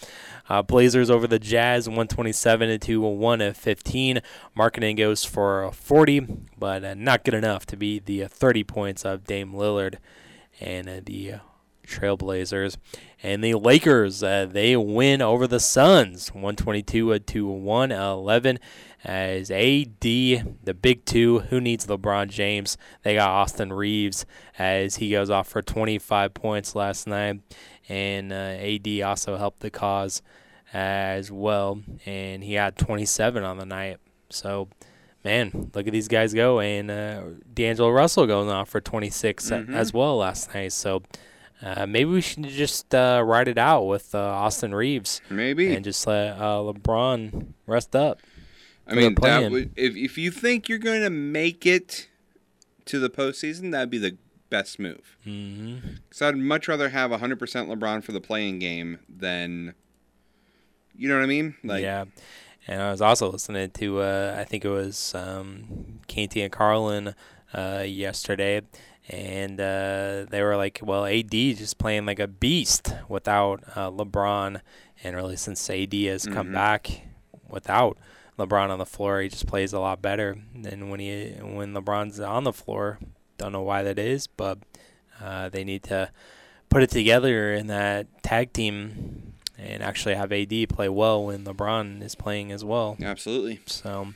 Uh, 0.50 0.62
Blazers 0.64 1.10
over 1.12 1.28
the 1.28 1.38
Jazz, 1.40 1.88
127 1.88 2.80
to 2.80 3.02
115. 3.02 4.22
Markkanen 4.58 4.98
goes 4.98 5.24
for 5.24 5.64
a 5.64 5.72
40, 5.72 6.26
but 6.58 6.84
uh, 6.84 6.94
not 6.96 7.24
good 7.24 7.34
enough 7.36 7.66
to 7.68 7.78
beat 7.78 8.06
the 8.08 8.24
uh, 8.24 8.28
30 8.28 8.64
points 8.64 9.06
of 9.06 9.24
Dame 9.26 9.54
Lillard 9.54 9.96
and 10.60 10.90
uh, 10.90 11.02
the 11.06 11.34
uh, 11.34 11.38
Trailblazers. 11.90 12.78
And 13.22 13.44
the 13.44 13.56
Lakers, 13.56 14.24
uh, 14.24 14.48
they 14.50 14.76
win 14.78 15.22
over 15.22 15.46
the 15.48 15.60
Suns, 15.60 16.30
122 16.34 17.20
to 17.20 17.48
111. 17.48 18.60
As 19.04 19.50
AD, 19.50 20.02
the 20.02 20.44
big 20.82 21.06
two, 21.06 21.40
who 21.40 21.62
needs 21.62 21.88
LeBron 21.88 22.28
James? 22.30 22.78
They 23.04 23.16
got 23.16 23.30
Austin 23.30 23.72
Reaves 23.72 24.26
as 24.58 24.98
he 24.98 25.12
goes 25.12 25.30
off 25.30 25.48
for 25.48 25.62
25 25.62 26.34
points 26.34 26.76
last 26.76 27.08
night. 27.08 27.40
And 27.88 28.32
uh, 28.32 28.36
AD 28.36 29.02
also 29.02 29.38
helped 29.38 29.62
the 29.62 29.70
cause 29.70 30.22
as 30.74 31.32
well. 31.32 31.82
And 32.06 32.44
he 32.44 32.54
had 32.56 32.78
27 32.78 33.44
on 33.44 33.58
the 33.58 33.66
night. 33.66 33.98
So, 34.30 34.68
man, 35.24 35.72
look 35.74 35.88
at 35.88 35.94
these 35.94 36.08
guys 36.10 36.34
go. 36.34 36.60
And 36.60 36.92
uh, 36.92 37.22
D'Angelo 37.54 37.90
Russell 37.92 38.28
going 38.28 38.50
off 38.50 38.70
for 38.70 38.82
26 38.82 39.50
Mhm. 39.50 39.74
as 39.74 39.94
well 39.94 40.18
last 40.18 40.54
night. 40.54 40.74
So, 40.74 41.04
uh, 41.62 41.86
maybe 41.86 42.10
we 42.10 42.22
should 42.22 42.44
just 42.44 42.94
uh, 42.96 43.22
ride 43.26 43.48
it 43.48 43.58
out 43.58 43.84
with 43.84 44.16
uh, 44.16 44.20
Austin 44.20 44.74
Reaves. 44.74 45.22
Maybe. 45.30 45.74
And 45.74 45.84
just 45.84 46.06
let 46.08 46.38
uh, 46.38 46.60
LeBron 46.60 47.54
rest 47.66 47.96
up. 47.96 48.22
I 48.88 48.96
mean, 48.96 49.16
that 49.22 49.52
would, 49.52 49.72
if 49.76 49.96
if 49.96 50.18
you 50.18 50.32
think 50.32 50.68
you're 50.68 50.80
going 50.80 51.02
to 51.02 51.12
make 51.12 51.66
it 51.66 52.08
to 52.86 52.98
the 52.98 53.10
postseason, 53.10 53.72
that'd 53.72 53.92
be 53.92 54.00
the 54.00 54.18
best 54.50 54.80
move. 54.80 55.18
Mm-hmm. 55.26 55.96
Because 56.10 56.22
I'd 56.22 56.38
much 56.38 56.68
rather 56.68 56.90
have 56.90 57.12
100% 57.12 57.38
LeBron 57.38 58.04
for 58.04 58.12
the 58.12 58.22
playing 58.22 58.60
game 58.60 59.00
than, 59.08 59.76
you 60.96 61.08
know 61.08 61.16
what 61.16 61.24
I 61.24 61.28
mean? 61.28 61.56
Like, 61.64 61.84
yeah. 61.84 62.06
And 62.68 62.82
I 62.82 62.92
was 62.92 63.02
also 63.02 63.32
listening 63.32 63.70
to, 63.72 64.02
uh, 64.02 64.36
I 64.38 64.44
think 64.44 64.66
it 64.66 64.70
was 64.70 65.14
um, 65.16 66.00
Canty 66.08 66.42
and 66.42 66.52
Carlin 66.52 67.16
uh, 67.54 67.84
yesterday, 67.86 68.62
and 69.10 69.60
uh, 69.60 70.26
they 70.30 70.42
were 70.44 70.56
like, 70.56 70.80
well, 70.84 71.06
AD 71.06 71.32
just 71.32 71.78
playing 71.78 72.06
like 72.06 72.20
a 72.20 72.28
beast 72.28 72.94
without 73.08 73.64
uh, 73.76 73.90
LeBron. 73.90 74.62
And 75.04 75.16
really, 75.16 75.36
since 75.38 75.70
AD 75.70 75.94
has 75.94 76.26
come 76.26 76.48
Mhm. 76.50 76.54
back 76.54 77.02
without 77.48 77.98
LeBron 78.38 78.70
on 78.70 78.80
the 78.80 78.86
floor, 78.86 79.22
he 79.22 79.30
just 79.30 79.48
plays 79.48 79.74
a 79.74 79.80
lot 79.80 80.02
better 80.02 80.38
than 80.56 80.90
when 80.90 81.00
he 81.00 81.32
when 81.42 81.74
LeBron's 81.74 82.20
on 82.20 82.44
the 82.44 82.54
floor. 82.54 83.00
Don't 83.38 83.52
know 83.54 83.62
why 83.62 83.84
that 83.84 83.98
is, 83.98 84.28
but 84.28 84.60
uh, 85.22 85.50
they 85.50 85.64
need 85.64 85.84
to 85.84 86.12
put 86.70 86.84
it 86.84 86.90
together 86.92 87.54
in 87.54 87.68
that 87.68 88.08
tag 88.22 88.54
team 88.54 89.34
and 89.58 89.82
actually 89.84 90.16
have 90.16 90.32
AD 90.32 90.68
play 90.70 90.88
well 90.88 91.26
when 91.26 91.44
LeBron 91.46 92.02
is 92.04 92.16
playing 92.16 92.52
as 92.52 92.64
well. 92.64 92.96
Absolutely. 93.02 93.60
So, 93.66 94.14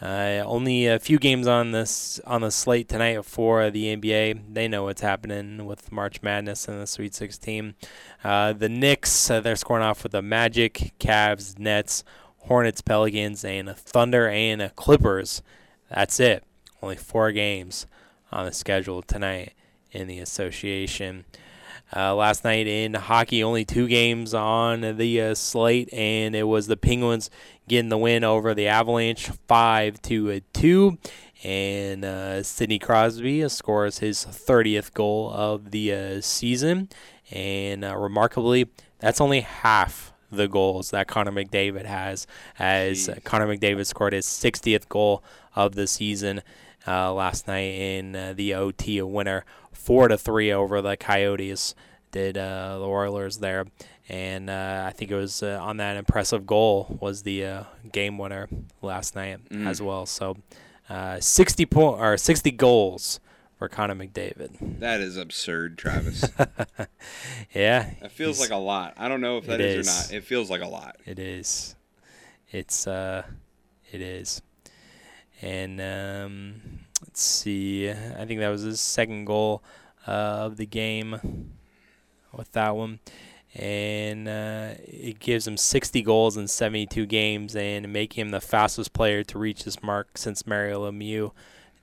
uh, 0.00 0.42
only 0.44 0.86
a 0.86 0.98
few 0.98 1.18
games 1.18 1.46
on 1.46 1.72
this 1.72 2.20
on 2.26 2.42
the 2.42 2.50
slate 2.50 2.88
tonight 2.88 3.24
for 3.24 3.70
the 3.70 3.96
NBA. 3.96 4.52
They 4.52 4.68
know 4.68 4.84
what's 4.84 5.00
happening 5.00 5.64
with 5.64 5.90
March 5.90 6.22
Madness 6.22 6.68
and 6.68 6.80
the 6.80 6.86
Sweet 6.86 7.14
16. 7.14 7.74
Uh, 8.22 8.52
the 8.52 8.68
Knicks 8.68 9.30
uh, 9.30 9.40
they're 9.40 9.56
scoring 9.56 9.82
off 9.84 10.02
with 10.02 10.12
the 10.12 10.20
Magic, 10.20 10.92
Cavs, 11.00 11.58
Nets, 11.58 12.04
Hornets, 12.40 12.82
Pelicans, 12.82 13.42
and 13.42 13.70
a 13.70 13.74
Thunder 13.74 14.28
and 14.28 14.60
a 14.60 14.68
Clippers. 14.70 15.42
That's 15.90 16.20
it. 16.20 16.44
Only 16.82 16.96
four 16.96 17.32
games 17.32 17.86
on 18.30 18.44
the 18.44 18.52
schedule 18.52 19.00
tonight 19.00 19.54
in 19.92 20.08
the 20.08 20.18
association. 20.18 21.24
Uh, 21.94 22.14
last 22.14 22.42
night 22.42 22.66
in 22.66 22.94
hockey, 22.94 23.44
only 23.44 23.64
two 23.64 23.86
games 23.86 24.34
on 24.34 24.96
the 24.96 25.20
uh, 25.20 25.34
slate, 25.34 25.92
and 25.92 26.34
it 26.34 26.42
was 26.42 26.66
the 26.66 26.76
Penguins 26.76 27.30
getting 27.68 27.90
the 27.90 27.98
win 27.98 28.24
over 28.24 28.54
the 28.54 28.66
Avalanche, 28.66 29.30
five 29.46 30.02
to 30.02 30.40
two. 30.52 30.98
And 31.44 32.04
uh, 32.04 32.42
Sidney 32.42 32.80
Crosby 32.80 33.48
scores 33.48 33.98
his 33.98 34.24
30th 34.24 34.94
goal 34.94 35.30
of 35.32 35.70
the 35.70 35.92
uh, 35.92 36.20
season, 36.22 36.88
and 37.30 37.84
uh, 37.84 37.96
remarkably, 37.96 38.68
that's 38.98 39.20
only 39.20 39.40
half 39.40 40.12
the 40.32 40.48
goals 40.48 40.90
that 40.90 41.06
Connor 41.06 41.30
McDavid 41.30 41.84
has, 41.84 42.26
as 42.58 43.08
Connor 43.22 43.46
McDavid 43.46 43.86
scored 43.86 44.12
his 44.12 44.26
60th 44.26 44.88
goal 44.88 45.22
of 45.54 45.76
the 45.76 45.86
season 45.86 46.42
uh, 46.86 47.12
last 47.12 47.46
night 47.46 47.74
in 47.74 48.14
uh, 48.14 48.32
the 48.34 48.54
OT 48.54 49.02
winner, 49.02 49.44
four 49.76 50.08
to 50.08 50.16
three 50.18 50.50
over 50.52 50.80
the 50.82 50.96
Coyotes. 50.96 51.74
did 52.12 52.38
uh, 52.38 52.78
the 52.78 52.84
Oilers 52.84 53.38
there, 53.38 53.66
and 54.08 54.48
uh, 54.48 54.84
I 54.86 54.92
think 54.92 55.10
it 55.10 55.16
was 55.16 55.42
uh, 55.42 55.58
on 55.60 55.76
that 55.78 55.96
impressive 55.96 56.46
goal 56.46 56.96
was 57.00 57.22
the 57.24 57.44
uh, 57.44 57.64
game 57.92 58.16
winner 58.16 58.48
last 58.80 59.14
night 59.14 59.40
Mhm. 59.50 59.66
as 59.66 59.82
well. 59.82 60.06
So, 60.06 60.36
uh, 60.88 61.20
60 61.20 61.66
point 61.66 62.00
or 62.00 62.16
60 62.16 62.50
goals 62.52 63.20
for 63.58 63.68
Connor 63.68 63.94
McDavid. 63.96 64.78
That 64.80 65.00
is 65.00 65.16
absurd, 65.16 65.76
Travis. 65.78 66.24
yeah, 67.54 67.90
it 68.02 68.12
feels 68.12 68.40
like 68.40 68.50
a 68.50 68.56
lot. 68.56 68.94
I 68.96 69.08
don't 69.08 69.20
know 69.20 69.38
if 69.38 69.46
that 69.46 69.60
is, 69.60 69.86
is. 69.86 69.88
or 69.88 69.90
not. 70.14 70.18
It 70.18 70.24
feels 70.24 70.48
like 70.50 70.62
a 70.62 70.68
lot. 70.68 70.96
It 71.04 71.18
is. 71.18 71.74
It's 72.50 72.86
uh, 72.86 73.24
it 73.92 74.00
is. 74.00 74.40
And 75.42 75.80
um, 75.80 76.60
let's 77.02 77.22
see. 77.22 77.90
I 77.90 78.24
think 78.24 78.40
that 78.40 78.48
was 78.48 78.62
his 78.62 78.80
second 78.80 79.24
goal 79.24 79.62
uh, 80.06 80.10
of 80.10 80.56
the 80.56 80.66
game 80.66 81.52
with 82.32 82.52
that 82.52 82.76
one. 82.76 83.00
And 83.54 84.28
uh, 84.28 84.74
it 84.84 85.18
gives 85.18 85.46
him 85.46 85.56
60 85.56 86.02
goals 86.02 86.36
in 86.36 86.46
72 86.46 87.06
games 87.06 87.56
and 87.56 87.90
make 87.92 88.12
him 88.12 88.30
the 88.30 88.40
fastest 88.40 88.92
player 88.92 89.24
to 89.24 89.38
reach 89.38 89.64
this 89.64 89.82
mark 89.82 90.18
since 90.18 90.46
Mario 90.46 90.90
Lemieux 90.90 91.32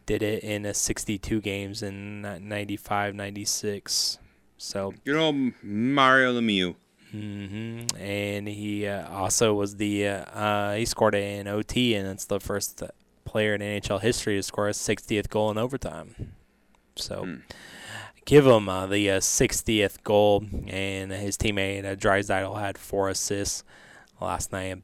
did 0.05 0.21
it 0.21 0.43
in 0.43 0.65
uh, 0.65 0.73
62 0.73 1.41
games 1.41 1.81
in 1.81 2.21
95 2.21 3.15
96. 3.15 4.19
So 4.57 4.93
you 5.03 5.13
know, 5.13 5.51
Mario 5.61 6.39
Lemieux. 6.39 6.75
hmm 7.11 7.85
And 7.99 8.47
he 8.47 8.87
uh, 8.87 9.09
also 9.09 9.53
was 9.53 9.77
the 9.77 10.07
uh, 10.07 10.25
uh, 10.25 10.75
he 10.75 10.85
scored 10.85 11.15
an 11.15 11.47
OT, 11.47 11.95
and 11.95 12.07
it's 12.07 12.25
the 12.25 12.39
first 12.39 12.83
player 13.33 13.55
in 13.55 13.61
NHL 13.61 13.99
history 13.99 14.35
to 14.35 14.43
score 14.43 14.67
a 14.67 14.73
60th 14.73 15.27
goal 15.27 15.49
in 15.49 15.57
overtime. 15.57 16.33
So 16.95 17.39
give 18.25 18.45
him 18.45 18.69
uh, 18.69 18.85
the 18.85 19.09
uh, 19.09 19.19
60th 19.19 20.03
goal, 20.03 20.45
and 20.67 21.11
his 21.11 21.35
teammate 21.35 21.83
uh, 21.83 21.95
Draisaitl 21.95 22.59
had 22.59 22.77
four 22.77 23.09
assists 23.09 23.63
last 24.21 24.51
night 24.51 24.83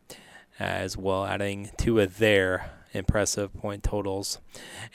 as 0.58 0.98
well, 0.98 1.28
adding 1.28 1.70
to 1.78 2.00
it 2.00 2.18
their 2.18 2.72
impressive 2.94 3.54
point 3.54 3.84
totals. 3.84 4.40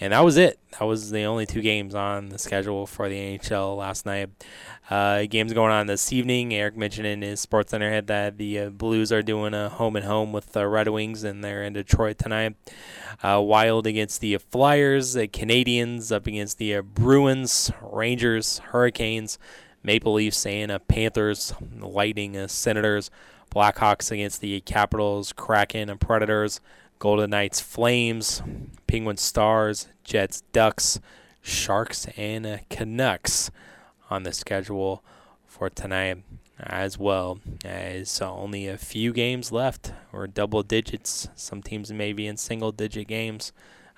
And 0.00 0.12
that 0.12 0.24
was 0.24 0.36
it. 0.36 0.58
That 0.78 0.86
was 0.86 1.10
the 1.10 1.22
only 1.22 1.46
two 1.46 1.62
games 1.62 1.94
on 1.94 2.28
the 2.28 2.38
schedule 2.38 2.86
for 2.86 3.08
the 3.08 3.16
NHL 3.16 3.76
last 3.76 4.06
night. 4.06 4.30
Uh, 4.90 5.24
games 5.24 5.52
going 5.52 5.72
on 5.72 5.86
this 5.86 6.12
evening. 6.12 6.52
Eric 6.52 6.76
mentioned 6.76 7.06
in 7.06 7.22
his 7.22 7.40
Sports 7.40 7.70
Center 7.70 7.90
head 7.90 8.06
that 8.08 8.38
the 8.38 8.58
uh, 8.58 8.70
Blues 8.70 9.12
are 9.12 9.22
doing 9.22 9.54
a 9.54 9.68
home 9.68 9.96
and 9.96 10.04
home 10.04 10.32
with 10.32 10.52
the 10.52 10.66
Red 10.66 10.88
Wings, 10.88 11.24
and 11.24 11.42
they're 11.42 11.62
in 11.62 11.72
Detroit 11.72 12.18
tonight. 12.18 12.56
Uh, 13.22 13.40
Wild 13.40 13.86
against 13.86 14.20
the 14.20 14.36
Flyers, 14.38 15.14
the 15.14 15.28
Canadiens 15.28 16.10
up 16.10 16.26
against 16.26 16.58
the 16.58 16.76
uh, 16.76 16.82
Bruins, 16.82 17.70
Rangers, 17.80 18.58
Hurricanes, 18.58 19.38
Maple 19.82 20.14
Leafs, 20.14 20.44
uh, 20.44 20.78
Panthers, 20.88 21.54
Lightning, 21.78 22.36
uh, 22.36 22.48
Senators, 22.48 23.10
Blackhawks 23.54 24.10
against 24.10 24.40
the 24.40 24.60
Capitals, 24.62 25.32
Kraken, 25.32 25.88
and 25.88 26.00
Predators, 26.00 26.60
Golden 27.04 27.28
Knights, 27.28 27.60
Flames, 27.60 28.42
Penguins, 28.86 29.20
Stars, 29.20 29.88
Jets, 30.04 30.40
Ducks, 30.54 30.98
Sharks, 31.42 32.06
and 32.16 32.46
uh, 32.46 32.56
Canucks 32.70 33.50
on 34.08 34.22
the 34.22 34.32
schedule 34.32 35.04
for 35.46 35.68
tonight 35.68 36.22
as 36.58 36.98
well. 36.98 37.40
As 37.62 38.22
only 38.22 38.66
a 38.66 38.78
few 38.78 39.12
games 39.12 39.52
left 39.52 39.92
or 40.14 40.26
double 40.26 40.62
digits. 40.62 41.28
Some 41.34 41.62
teams 41.62 41.92
may 41.92 42.14
be 42.14 42.26
in 42.26 42.38
single 42.38 42.72
digit 42.72 43.06
games 43.06 43.52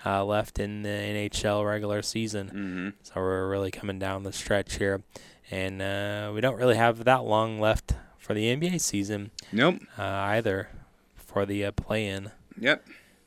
uh, 0.05 0.25
left 0.25 0.59
in 0.59 0.83
the 0.83 0.89
nhl 0.89 1.65
regular 1.65 2.03
season. 2.03 2.49
Mm-hmm. 2.49 2.89
so 3.05 3.13
we're 3.21 3.49
really 3.49 3.71
coming 3.71 4.01
down 4.01 4.25
the 4.25 4.33
stretch 4.33 4.79
here. 4.79 5.05
And 5.49 5.81
uh, 5.81 6.33
we 6.35 6.41
don't 6.41 6.57
really 6.59 6.75
have 6.75 7.05
that 7.05 7.23
long 7.23 7.61
left 7.61 7.95
for 8.19 8.35
the 8.35 8.47
nba 8.57 8.81
season 8.81 9.31
Nope. 9.53 9.77
uh, 9.97 10.03
either 10.03 10.71
for 11.15 11.47
the 11.47 11.67
uh, 11.67 11.71
play-in 11.71 12.33
Yep. 12.59 12.87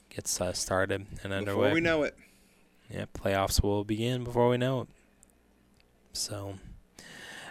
gets 0.09 0.39
uh, 0.41 0.53
started 0.53 1.05
and 1.23 1.33
underway 1.33 1.63
Before 1.65 1.73
we 1.75 1.81
know 1.81 2.03
it. 2.03 2.15
yeah, 2.89 3.05
playoffs 3.13 3.61
will 3.61 3.83
begin 3.83 4.23
before 4.23 4.49
we 4.49 4.57
know 4.57 4.81
it. 4.81 4.87
So, 6.13 6.55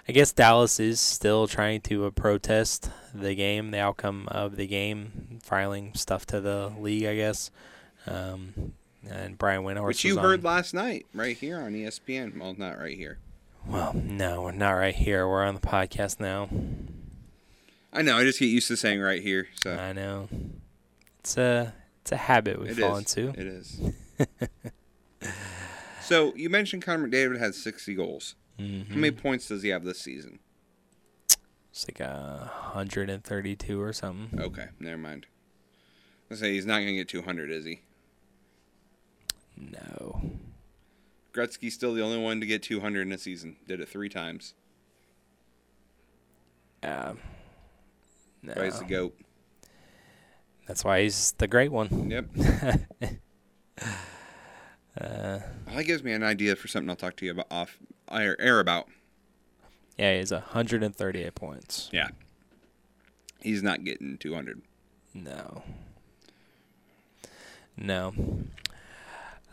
I 0.09 0.13
guess 0.13 0.33
Dallas 0.33 0.81
is 0.81 1.01
still 1.01 1.47
trying 1.47 1.81
to 1.83 2.07
uh, 2.07 2.11
protest 2.11 2.91
the 3.15 3.35
game, 3.35 3.71
the 3.71 3.79
outcome 3.79 4.27
of 4.31 4.57
the 4.57 4.67
game, 4.67 5.39
filing 5.43 5.95
stuff 5.95 6.27
to 6.27 6.41
the 6.41 6.73
league, 6.79 7.05
I 7.05 7.15
guess. 7.15 7.51
Um, 8.07 8.73
and 9.09 9.39
Brian 9.39 9.63
Windhorst 9.63 9.87
Which 9.87 10.05
you 10.05 10.19
on- 10.19 10.25
heard 10.25 10.45
last 10.45 10.75
night, 10.75 11.07
right 11.15 11.37
here 11.37 11.59
on 11.61 11.73
ESPN. 11.73 12.39
Well, 12.39 12.55
not 12.59 12.79
right 12.79 12.97
here. 12.97 13.19
Well, 13.67 13.93
no, 13.95 14.43
we're 14.43 14.53
not 14.53 14.73
right 14.73 14.95
here. 14.95 15.29
We're 15.29 15.45
on 15.45 15.55
the 15.55 15.61
podcast 15.61 16.19
now. 16.21 16.49
I 17.93 18.03
know. 18.03 18.17
I 18.17 18.25
just 18.25 18.39
get 18.39 18.47
used 18.47 18.69
to 18.69 18.77
saying 18.77 19.01
right 19.01 19.23
here. 19.23 19.49
So 19.63 19.75
I 19.77 19.93
know. 19.93 20.29
It's 21.29 21.37
a 21.37 21.75
it's 22.01 22.13
a 22.13 22.17
habit 22.17 22.59
we 22.59 22.71
It 22.71 22.79
fall 22.79 22.97
is. 22.97 23.15
into. 23.15 23.39
It 23.39 23.47
is. 23.47 23.81
so 26.01 26.35
you 26.35 26.49
mentioned 26.49 26.83
Connor 26.83 27.07
McDavid 27.07 27.39
had 27.39 27.55
60 27.55 27.95
goals. 27.95 28.35
How 28.57 28.65
many 28.65 29.11
Mhm. 29.11 29.19
points 29.19 29.47
does 29.49 29.63
he 29.63 29.69
have 29.69 29.85
this 29.85 30.01
season? 30.01 30.39
It's 31.71 31.87
like 31.87 32.01
a 32.01 32.51
132 32.73 33.79
or 33.79 33.93
something. 33.93 34.41
Okay, 34.41 34.69
never 34.81 34.97
mind. 34.97 35.27
I 36.31 36.35
say 36.35 36.55
he's 36.55 36.65
not 36.65 36.77
going 36.77 36.89
to 36.89 36.95
get 36.95 37.09
200, 37.11 37.51
is 37.51 37.67
he? 37.67 37.83
No. 39.55 40.31
Gretzky's 41.35 41.75
still 41.75 41.93
the 41.93 42.01
only 42.01 42.19
one 42.19 42.41
to 42.41 42.47
get 42.47 42.63
200 42.63 43.03
in 43.03 43.13
a 43.13 43.19
season. 43.19 43.57
Did 43.67 43.81
it 43.81 43.89
three 43.91 44.09
times. 44.09 44.55
Yeah. 46.83 47.13
No. 48.43 48.55
He's 48.65 48.79
the 48.79 48.87
goat. 48.87 49.15
That's 50.69 50.85
why 50.85 51.03
he's 51.03 51.33
the 51.39 51.49
great 51.49 51.73
one. 51.73 52.11
Yep. 52.11 52.27
uh, 53.81 53.89
Well, 55.01 55.43
that 55.77 55.85
gives 55.85 56.03
me 56.03 56.13
an 56.13 56.23
idea 56.23 56.57
for 56.57 56.69
something 56.69 56.91
I'll 56.91 56.97
talk 56.97 57.17
to 57.17 57.25
you 57.25 57.33
about 57.33 57.47
off 57.51 57.79
air, 58.11 58.41
air 58.41 58.61
about. 58.61 58.89
yeah, 59.97 60.19
he's 60.19 60.31
138 60.31 61.35
points. 61.35 61.89
Yeah. 61.93 62.09
He's 63.41 63.63
not 63.63 63.85
getting 63.85 64.19
200. 64.19 64.61
No. 65.15 65.63
No. 67.77 68.13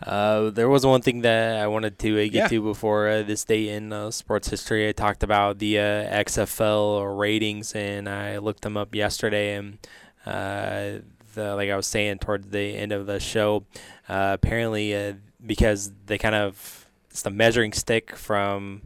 Uh, 0.03 0.49
there 0.49 0.67
was 0.67 0.85
one 0.85 1.01
thing 1.01 1.21
that 1.21 1.57
I 1.61 1.67
wanted 1.67 1.97
to 1.99 2.13
uh, 2.19 2.23
get 2.23 2.33
Yeah. 2.33 2.47
to 2.49 2.61
before 2.61 3.07
uh, 3.07 3.23
this 3.23 3.45
day 3.45 3.69
in 3.69 3.93
uh, 3.93 4.11
sports 4.11 4.49
history. 4.49 4.89
I 4.89 4.91
talked 4.91 5.23
about 5.23 5.59
the 5.59 5.79
uh, 5.79 5.81
XFL 6.23 7.17
ratings, 7.17 7.73
and 7.73 8.09
I 8.09 8.37
looked 8.39 8.61
them 8.63 8.75
up 8.75 8.93
yesterday. 8.93 9.55
And 9.55 9.77
uh, 10.25 10.99
the, 11.33 11.55
like 11.55 11.69
I 11.69 11.75
was 11.75 11.87
saying 11.87 12.19
towards 12.19 12.47
the 12.49 12.75
end 12.77 12.91
of 12.91 13.05
the 13.05 13.19
show, 13.19 13.65
uh, 14.09 14.31
apparently 14.41 14.95
uh, 14.95 15.13
because 15.45 15.91
they 16.05 16.17
kind 16.17 16.35
of 16.35 16.87
it's 17.09 17.21
the 17.21 17.29
measuring 17.29 17.71
stick 17.73 18.15
from 18.15 18.81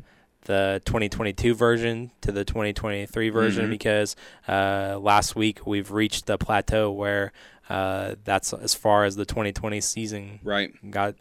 the 0.45 0.81
2022 0.85 1.53
version 1.53 2.11
to 2.21 2.31
the 2.31 2.43
2023 2.45 3.29
version 3.29 3.67
Mhm. 3.67 3.69
because 3.69 4.15
uh, 4.47 4.97
last 4.99 5.35
week 5.35 5.65
we've 5.67 5.91
reached 5.91 6.25
the 6.25 6.37
plateau 6.37 6.91
where 6.91 7.31
uh, 7.69 8.15
that's 8.23 8.51
as 8.53 8.73
far 8.73 9.03
as 9.05 9.15
the 9.15 9.25
2020 9.25 9.79
season 9.81 10.39
right 10.43 10.71
got 10.89 11.15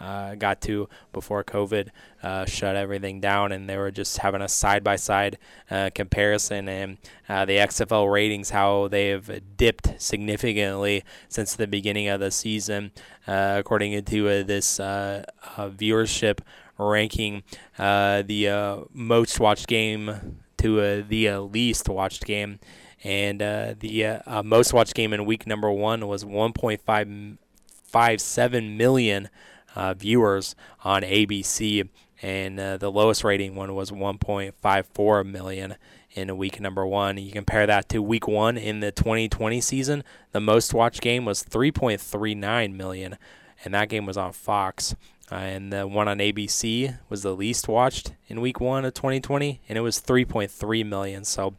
uh, 0.00 0.34
got 0.36 0.60
to 0.62 0.88
before 1.12 1.42
COVID 1.42 1.88
uh, 2.22 2.44
shut 2.44 2.76
everything 2.76 3.20
down, 3.20 3.50
and 3.52 3.68
they 3.68 3.76
were 3.76 3.90
just 3.90 4.18
having 4.18 4.42
a 4.42 4.48
side 4.48 4.84
by 4.84 4.94
side 4.96 5.38
comparison 5.94 6.68
and 6.68 6.98
uh, 7.28 7.44
the 7.44 7.56
XFL 7.56 8.10
ratings 8.10 8.48
how 8.50 8.88
they 8.88 9.08
have 9.08 9.30
dipped 9.56 10.00
significantly 10.00 11.04
since 11.28 11.54
the 11.54 11.66
beginning 11.66 12.08
of 12.08 12.20
the 12.20 12.30
season, 12.30 12.92
uh, 13.26 13.56
according 13.58 14.04
to 14.04 14.28
uh, 14.28 14.44
this 14.44 14.78
viewership 14.78 16.38
ranking, 16.78 17.42
the 17.76 18.86
most 18.92 19.40
watched 19.40 19.66
game 19.66 20.36
to 20.58 21.02
the 21.02 21.38
least 21.38 21.88
watched 21.88 22.24
game. 22.24 22.60
And 23.04 23.40
the 23.40 24.20
most 24.44 24.72
watched 24.72 24.94
game 24.94 25.12
in 25.12 25.24
week 25.24 25.46
number 25.46 25.70
one 25.70 26.08
was 26.08 26.24
1.57 26.24 28.76
million 28.76 29.28
uh, 29.74 29.94
viewers 29.94 30.54
on 30.84 31.02
ABC, 31.02 31.88
and 32.22 32.58
uh, 32.58 32.76
the 32.76 32.90
lowest 32.90 33.24
rating 33.24 33.54
one 33.54 33.74
was 33.74 33.90
1.54 33.90 35.26
million 35.26 35.76
in 36.12 36.36
week 36.36 36.60
number 36.60 36.86
one. 36.86 37.16
You 37.18 37.32
compare 37.32 37.66
that 37.66 37.88
to 37.90 38.02
week 38.02 38.26
one 38.26 38.56
in 38.56 38.80
the 38.80 38.90
2020 38.90 39.60
season, 39.60 40.04
the 40.32 40.40
most 40.40 40.74
watched 40.74 41.00
game 41.00 41.24
was 41.24 41.42
3.39 41.44 42.74
million, 42.74 43.16
and 43.64 43.74
that 43.74 43.88
game 43.88 44.06
was 44.06 44.16
on 44.16 44.32
Fox. 44.32 44.94
Uh, 45.30 45.34
and 45.34 45.72
the 45.72 45.86
one 45.86 46.08
on 46.08 46.18
ABC 46.18 46.98
was 47.08 47.22
the 47.22 47.34
least 47.34 47.68
watched 47.68 48.12
in 48.28 48.40
week 48.40 48.60
one 48.60 48.84
of 48.84 48.94
2020, 48.94 49.60
and 49.68 49.76
it 49.76 49.82
was 49.82 50.00
3.3 50.00 50.86
million. 50.86 51.24
So, 51.24 51.54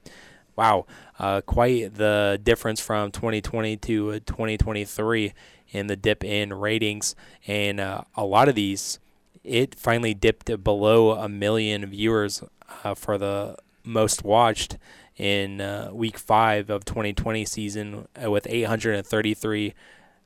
wow, 0.55 0.87
uh, 1.19 1.41
quite 1.41 1.93
the 1.93 2.39
difference 2.41 2.81
from 2.81 3.11
2020 3.11 3.77
to 3.77 4.11
uh, 4.11 4.19
2023 4.25 5.33
in 5.71 5.87
the 5.87 5.95
dip 5.95 6.23
in 6.23 6.53
ratings. 6.53 7.15
And 7.47 7.79
uh, 7.79 8.01
a 8.15 8.25
lot 8.25 8.49
of 8.49 8.55
these, 8.55 8.99
it 9.43 9.75
finally 9.75 10.13
dipped 10.13 10.63
below 10.63 11.11
a 11.11 11.29
million 11.29 11.85
viewers 11.85 12.43
uh, 12.83 12.93
for 12.95 13.17
the 13.17 13.57
most 13.83 14.23
watched 14.23 14.77
in 15.17 15.59
uh, 15.61 15.89
week 15.91 16.17
five 16.17 16.69
of 16.69 16.85
2020 16.85 17.43
season 17.45 18.07
uh, 18.23 18.31
with 18.31 18.47
833,000 18.49 19.75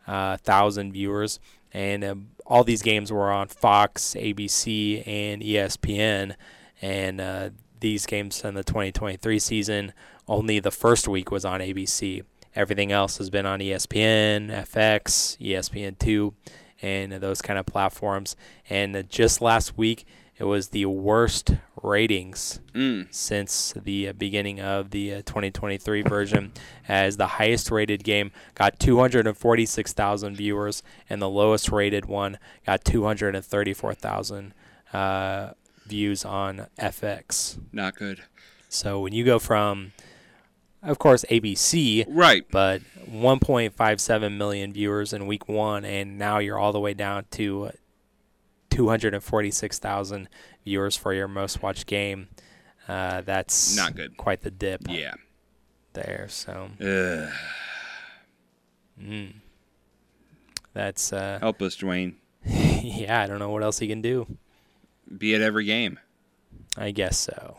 uh, 0.08 0.38
viewers, 0.92 1.40
and 1.74 2.04
uh, 2.04 2.16
all 2.46 2.64
these 2.64 2.84
games 2.84 3.12
were 3.12 3.32
on 3.32 3.48
Fox, 3.48 4.16
ABC, 4.18 5.06
and 5.08 5.42
ESPN. 5.42 6.36
And 6.82 7.54
these 7.80 8.06
games 8.06 8.44
in 8.44 8.54
the 8.54 8.64
2023 8.64 9.40
season, 9.40 9.94
only 10.28 10.60
the 10.60 10.72
first 10.72 11.08
week 11.08 11.32
was 11.32 11.46
on 11.46 11.60
ABC. 11.60 12.24
Everything 12.56 12.92
else 12.92 13.18
has 13.18 13.30
been 13.30 13.46
on 13.46 13.60
ESPN, 13.60 14.50
FX, 14.52 15.38
ESPN2, 15.40 16.34
and 16.82 17.14
those 17.14 17.42
kind 17.42 17.58
of 17.58 17.66
platforms. 17.66 18.36
And 18.70 19.10
just 19.10 19.42
last 19.42 19.78
week, 19.78 20.06
it 20.38 20.44
was 20.46 20.70
the 20.70 20.86
worst 20.88 21.52
ratings 21.82 22.60
Mm. 22.74 23.08
since 23.14 23.74
the 23.76 24.12
beginning 24.14 24.60
of 24.60 24.90
the 24.90 25.14
uh, 25.16 25.18
2023 25.18 26.02
version, 26.02 26.52
as 26.88 27.18
the 27.18 27.28
highest 27.28 27.70
rated 27.72 28.04
game 28.04 28.32
got 28.56 28.80
246,000 28.80 30.36
viewers, 30.36 30.82
and 31.10 31.22
the 31.22 31.30
lowest 31.30 31.70
rated 31.72 32.06
one 32.06 32.38
got 32.66 32.84
234,000 32.84 34.54
uh, 34.92 35.52
views 35.86 36.26
on 36.26 36.68
FX. 36.80 37.60
Not 37.72 37.96
good. 37.96 38.22
So 38.70 39.00
when 39.02 39.14
you 39.14 39.24
go 39.24 39.38
from, 39.40 39.92
of 40.84 41.00
course, 41.00 41.26
ABC, 41.30 42.06
right, 42.08 42.46
but 42.52 42.82
1.57 43.10 44.38
million 44.38 44.74
viewers 44.74 45.14
in 45.14 45.28
week 45.28 45.48
one, 45.48 45.86
and 45.86 46.18
now 46.18 46.40
you're 46.40 46.60
all 46.60 46.74
the 46.74 46.80
way 46.80 46.94
down 46.94 47.26
to 47.32 47.72
246,000 48.70 50.30
viewers 50.66 50.98
for 50.98 51.14
your 51.14 51.28
most 51.28 51.62
watched 51.62 51.86
game. 51.86 52.30
Uh, 52.88 53.22
that's 53.22 53.76
Not 53.76 53.96
good. 53.96 54.18
Quite 54.18 54.42
the 54.42 54.52
dip. 54.52 54.82
Yeah. 54.90 55.14
There. 55.94 56.26
So. 56.30 56.70
Ugh. 56.82 57.34
Mm. 59.02 59.34
That's 60.74 61.14
uh, 61.14 61.38
Help 61.40 61.62
us, 61.62 61.78
Dwayne. 61.78 62.16
yeah. 62.46 63.22
I 63.22 63.28
don't 63.28 63.40
know 63.40 63.52
what 63.52 63.64
else 63.64 63.80
he 63.80 63.88
can 63.88 64.02
do. 64.02 64.38
Be 65.18 65.36
at 65.36 65.42
every 65.42 65.66
game. 65.66 66.00
I 66.76 66.92
guess 66.92 67.18
so. 67.18 67.58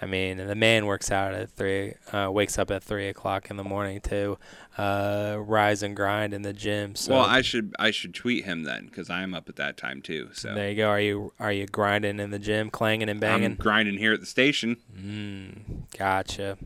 I 0.00 0.06
mean, 0.06 0.36
the 0.36 0.54
man 0.54 0.86
works 0.86 1.10
out 1.10 1.32
at 1.34 1.50
three, 1.50 1.94
uh, 2.12 2.30
wakes 2.30 2.58
up 2.58 2.70
at 2.70 2.82
three 2.82 3.08
o'clock 3.08 3.50
in 3.50 3.56
the 3.56 3.64
morning 3.64 4.00
to 4.02 4.38
uh, 4.76 5.38
rise 5.40 5.82
and 5.82 5.96
grind 5.96 6.34
in 6.34 6.42
the 6.42 6.52
gym. 6.52 6.94
So 6.94 7.14
well, 7.14 7.24
I 7.24 7.40
should 7.40 7.74
I 7.78 7.90
should 7.90 8.14
tweet 8.14 8.44
him 8.44 8.64
then 8.64 8.86
because 8.86 9.08
I'm 9.08 9.34
up 9.34 9.48
at 9.48 9.56
that 9.56 9.76
time 9.76 10.02
too. 10.02 10.28
So 10.32 10.54
there 10.54 10.68
you 10.68 10.76
go. 10.76 10.88
Are 10.88 11.00
you 11.00 11.32
are 11.40 11.52
you 11.52 11.66
grinding 11.66 12.20
in 12.20 12.30
the 12.30 12.38
gym, 12.38 12.70
clanging 12.70 13.08
and 13.08 13.20
banging? 13.20 13.52
I'm 13.52 13.56
grinding 13.56 13.98
here 13.98 14.12
at 14.12 14.20
the 14.20 14.26
station. 14.26 14.76
Mm, 14.94 15.88
gotcha. 15.96 16.58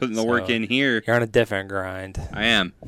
Putting 0.00 0.16
the 0.16 0.24
work 0.24 0.48
in 0.48 0.62
here. 0.64 1.02
You're 1.06 1.14
on 1.14 1.22
a 1.22 1.26
different 1.26 1.68
grind. 1.68 2.18
I 2.32 2.44
am. 2.46 2.72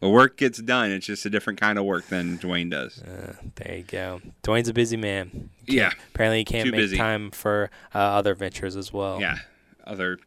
the 0.00 0.08
work 0.08 0.36
gets 0.36 0.58
done. 0.60 0.90
It's 0.90 1.06
just 1.06 1.24
a 1.24 1.30
different 1.30 1.58
kind 1.58 1.78
of 1.78 1.86
work 1.86 2.06
than 2.08 2.38
Dwayne 2.38 2.70
does. 2.70 3.00
Uh, 3.02 3.34
there 3.54 3.78
you 3.78 3.82
go. 3.82 4.20
Dwayne's 4.42 4.68
a 4.68 4.74
busy 4.74 4.98
man. 4.98 5.48
Yeah. 5.66 5.90
Apparently, 6.14 6.38
he 6.38 6.44
can't 6.44 6.66
Too 6.66 6.72
make 6.72 6.80
busy. 6.80 6.96
time 6.98 7.30
for 7.30 7.70
uh, 7.94 7.98
other 7.98 8.34
ventures 8.34 8.76
as 8.76 8.92
well. 8.92 9.20
Yeah. 9.20 9.38
Other 9.84 10.18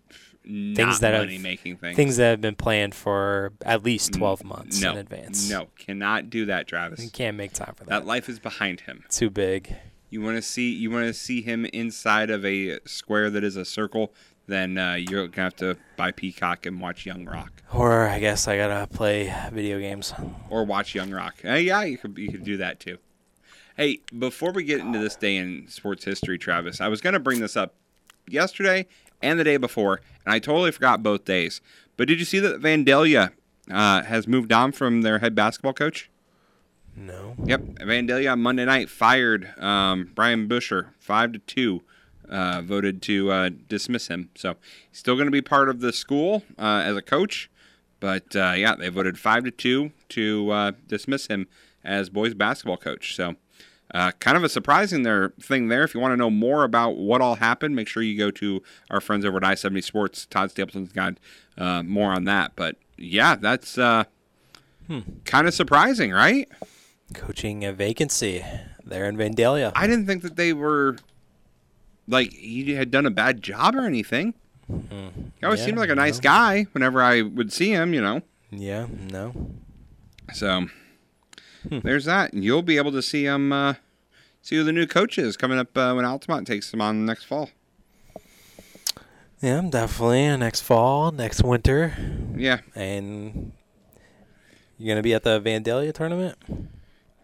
things 0.44 1.00
that 1.02 1.14
money 1.14 1.34
have 1.34 1.44
making 1.44 1.78
things. 1.78 1.96
things 1.96 2.18
that 2.18 2.30
have 2.32 2.42
been 2.42 2.56
planned 2.56 2.96
for 2.96 3.54
at 3.64 3.84
least 3.84 4.14
Mm, 4.14 4.18
12 4.18 4.44
months 4.44 4.82
no, 4.82 4.94
in 4.94 4.98
advance. 4.98 5.50
No, 5.50 5.68
cannot 5.78 6.30
do 6.32 6.46
that, 6.48 6.68
Travis. 6.68 7.00
He 7.00 7.10
can't 7.10 7.38
make 7.38 7.54
time 7.54 7.76
for 7.76 7.84
that. 7.84 7.90
That 7.90 8.06
life 8.08 8.28
is 8.28 8.40
behind 8.40 8.82
him. 8.82 9.04
Too 9.10 9.30
big. 9.30 9.76
You 10.10 10.22
want 10.24 10.38
to 10.38 10.42
see 10.42 10.72
you 10.72 10.90
want 10.90 11.06
to 11.06 11.14
see 11.14 11.44
him 11.44 11.66
inside 11.66 12.32
of 12.32 12.44
a 12.44 12.80
square 12.88 13.30
that 13.30 13.44
is 13.44 13.56
a 13.56 13.66
circle, 13.66 14.12
then 14.50 14.78
uh, 14.78 14.94
you're 14.96 15.28
gonna 15.28 15.46
have 15.46 15.56
to 15.58 15.78
buy 15.98 16.12
Peacock 16.12 16.66
and 16.66 16.82
watch 16.82 17.06
Young 17.06 17.26
Rock, 17.26 17.62
Or 17.74 18.08
I 18.08 18.20
guess 18.20 18.48
I 18.48 18.58
gotta 18.58 18.88
play 18.88 19.34
video 19.52 19.80
games. 19.80 20.14
or 20.50 20.66
watch 20.66 20.94
Young 20.96 21.12
Rock. 21.12 21.36
Uh, 21.46 21.54
yeah, 21.54 21.84
you 21.84 21.98
could 21.98 22.18
you 22.18 22.32
could 22.32 22.44
do 22.44 22.58
that 22.58 22.80
too. 22.80 22.98
Hey, 23.78 24.00
before 24.18 24.52
we 24.52 24.64
get 24.64 24.80
into 24.82 25.00
this 25.00 25.16
day 25.16 25.38
in 25.38 25.68
sports 25.70 26.04
history, 26.04 26.38
Travis, 26.38 26.82
I 26.82 26.88
was 26.90 27.00
gonna 27.02 27.20
bring 27.20 27.40
this 27.40 27.56
up 27.56 27.76
yesterday 28.28 28.86
and 29.22 29.40
the 29.40 29.44
day 29.44 29.58
before, 29.58 30.02
and 30.26 30.34
I 30.34 30.40
totally 30.40 30.72
forgot 30.72 31.02
both 31.04 31.26
days. 31.26 31.62
But 31.98 32.08
did 32.08 32.20
you 32.20 32.26
see 32.26 32.40
that 32.40 32.62
Vandalia 32.62 33.32
uh, 33.72 34.04
has 34.04 34.28
moved 34.28 34.52
on 34.52 34.72
from 34.72 35.02
their 35.02 35.20
head 35.20 35.36
basketball 35.36 35.74
coach? 35.74 36.10
No. 36.96 37.36
Yep, 37.46 37.62
Vandalia 37.82 38.32
on 38.34 38.42
Monday 38.42 38.66
night 38.66 38.90
fired 38.90 39.54
um, 39.62 40.12
Brian 40.16 40.48
Busher 40.48 40.94
five 41.00 41.32
to 41.34 41.40
two. 41.40 41.82
Uh, 42.30 42.62
voted 42.64 43.02
to 43.02 43.32
uh, 43.32 43.50
dismiss 43.68 44.08
him. 44.08 44.30
So 44.36 44.56
he's 44.90 45.00
still 45.00 45.16
going 45.16 45.26
to 45.28 45.32
be 45.32 45.42
part 45.42 45.68
of 45.68 45.80
the 45.80 45.92
school 45.92 46.44
uh, 46.60 46.84
as 46.86 46.96
a 46.96 47.02
coach, 47.02 47.50
but 48.00 48.36
uh, 48.36 48.54
yeah, 48.56 48.76
they 48.76 48.90
voted 48.90 49.18
five 49.18 49.44
to 49.46 49.52
two 49.52 49.92
to 50.10 50.52
uh, 50.52 50.72
dismiss 50.88 51.26
him 51.28 51.48
as 51.84 52.10
boys 52.10 52.34
basketball 52.36 52.78
coach. 52.78 53.16
So 53.16 53.36
uh, 53.94 54.12
kind 54.20 54.38
of 54.38 54.44
a 54.44 54.50
surprising 54.50 55.02
there 55.02 55.34
thing 55.42 55.70
there. 55.70 55.84
If 55.84 55.96
you 55.96 56.00
want 56.00 56.12
to 56.14 56.18
know 56.18 56.30
more 56.30 56.64
about 56.64 56.98
what 56.98 57.22
all 57.22 57.36
happened, 57.36 57.76
make 57.76 57.88
sure 57.88 58.04
you 58.04 58.18
go 58.18 58.30
to 58.32 58.62
our 58.92 59.02
friends 59.02 59.26
over 59.26 59.38
at 59.38 59.44
I 59.44 59.56
seventy 59.56 59.82
Sports. 59.82 60.28
Todd 60.28 60.52
Stapleton's 60.52 60.92
got 60.94 61.16
uh, 61.58 61.82
more 61.82 62.12
on 62.12 62.26
that. 62.26 62.52
But 62.56 62.76
yeah, 62.98 63.36
that's 63.36 63.78
uh, 63.78 64.04
Hmm. 64.88 65.00
kind 65.26 65.48
of 65.48 65.54
surprising, 65.54 66.12
right? 66.12 66.48
Coaching 67.14 67.64
a 67.66 67.74
vacancy 67.74 68.44
there 68.86 69.06
in 69.10 69.18
Vandalia. 69.18 69.72
I 69.76 69.88
didn't 69.88 70.06
think 70.06 70.22
that 70.24 70.36
they 70.36 70.54
were 70.54 70.98
like 72.10 72.34
he 72.34 72.74
had 72.74 72.92
done 72.92 73.06
a 73.06 73.12
bad 73.12 73.42
job 73.42 73.76
or 73.76 73.86
anything. 73.86 74.34
He 74.68 75.46
always 75.46 75.60
Yeah, 75.62 75.66
seemed 75.68 75.78
like 75.78 75.90
a 75.90 75.96
nice 75.96 76.18
no. 76.18 76.22
guy 76.24 76.64
whenever 76.74 77.02
I 77.02 77.22
would 77.22 77.54
see 77.54 77.70
him, 77.72 77.94
you 77.94 78.02
know. 78.02 78.22
Yeah, 78.52 78.88
no. 79.12 79.52
So 80.34 80.68
there's 81.64 82.06
that. 82.06 82.34
And 82.34 82.44
You'll 82.44 82.62
be 82.62 82.78
able 82.78 82.92
to 82.92 83.02
see 83.02 83.26
him, 83.26 83.52
uh, 83.54 83.76
see 84.42 84.56
who 84.58 84.64
the 84.64 84.72
new 84.72 84.86
coach 84.88 85.18
is 85.18 85.38
coming 85.38 85.58
up 85.60 85.76
uh, 85.78 85.94
when 85.94 86.06
Altamont 86.06 86.46
takes 86.48 86.74
him 86.74 86.82
on 86.82 87.06
next 87.06 87.24
fall. 87.26 87.50
Yeah, 89.42 89.62
definitely. 89.70 90.36
Next 90.38 90.62
fall, 90.62 91.12
next 91.12 91.44
winter. 91.44 91.96
Yeah. 92.36 92.60
And 92.76 93.54
you're 94.78 94.94
gonna 94.94 95.02
be 95.04 95.14
at 95.14 95.24
the 95.24 95.40
Vandalia 95.40 95.94
tournament? 95.94 96.38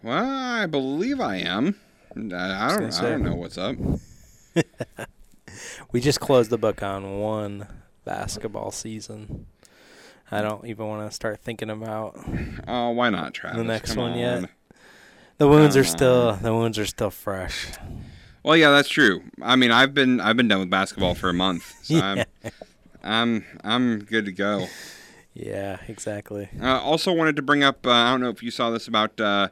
Well, 0.01 0.25
I 0.25 0.65
believe 0.65 1.19
I 1.19 1.37
am. 1.37 1.75
I, 2.15 2.19
I 2.19 2.77
don't. 2.77 2.93
I 2.93 3.01
don't 3.01 3.23
know 3.23 3.35
what's 3.35 3.57
up. 3.57 3.75
We 5.91 6.01
just 6.01 6.19
closed 6.19 6.49
the 6.49 6.57
book 6.57 6.83
on 6.83 7.19
one 7.19 7.67
basketball 8.03 8.71
season. 8.71 9.45
I 10.29 10.41
don't 10.41 10.65
even 10.65 10.87
want 10.87 11.09
to 11.09 11.15
start 11.15 11.39
thinking 11.39 11.69
about 11.69 12.19
Oh, 12.67 12.89
why 12.89 13.09
not, 13.09 13.33
Travis? 13.33 13.57
the 13.57 13.63
next 13.63 13.93
Come 13.93 14.03
one 14.03 14.17
yet. 14.19 14.49
The 15.37 15.47
wounds 15.47 15.77
are 15.77 15.83
still 15.83 16.33
the 16.33 16.53
wounds 16.53 16.77
are 16.79 16.85
still 16.85 17.11
fresh. 17.11 17.67
Well, 18.43 18.57
yeah, 18.57 18.69
that's 18.71 18.89
true. 18.89 19.23
I 19.41 19.55
mean, 19.55 19.71
I've 19.71 19.93
been 19.93 20.19
I've 20.19 20.37
been 20.37 20.47
done 20.47 20.59
with 20.59 20.69
basketball 20.69 21.15
for 21.15 21.29
a 21.29 21.33
month, 21.33 21.73
so 21.83 21.95
Yeah. 21.95 22.01
I'm 22.03 22.25
I'm 23.03 23.45
I'm 23.63 23.99
good 23.99 24.25
to 24.25 24.31
go. 24.31 24.67
Yeah, 25.33 25.79
exactly. 25.87 26.49
Uh, 26.61 26.79
also 26.81 27.11
wanted 27.11 27.35
to 27.35 27.41
bring 27.41 27.61
up, 27.63 27.85
uh, 27.85 27.91
I 27.91 28.11
don't 28.11 28.21
know 28.21 28.29
if 28.29 28.41
you 28.41 28.51
saw 28.51 28.69
this 28.69 28.87
about 28.87 29.19
uh, 29.19 29.49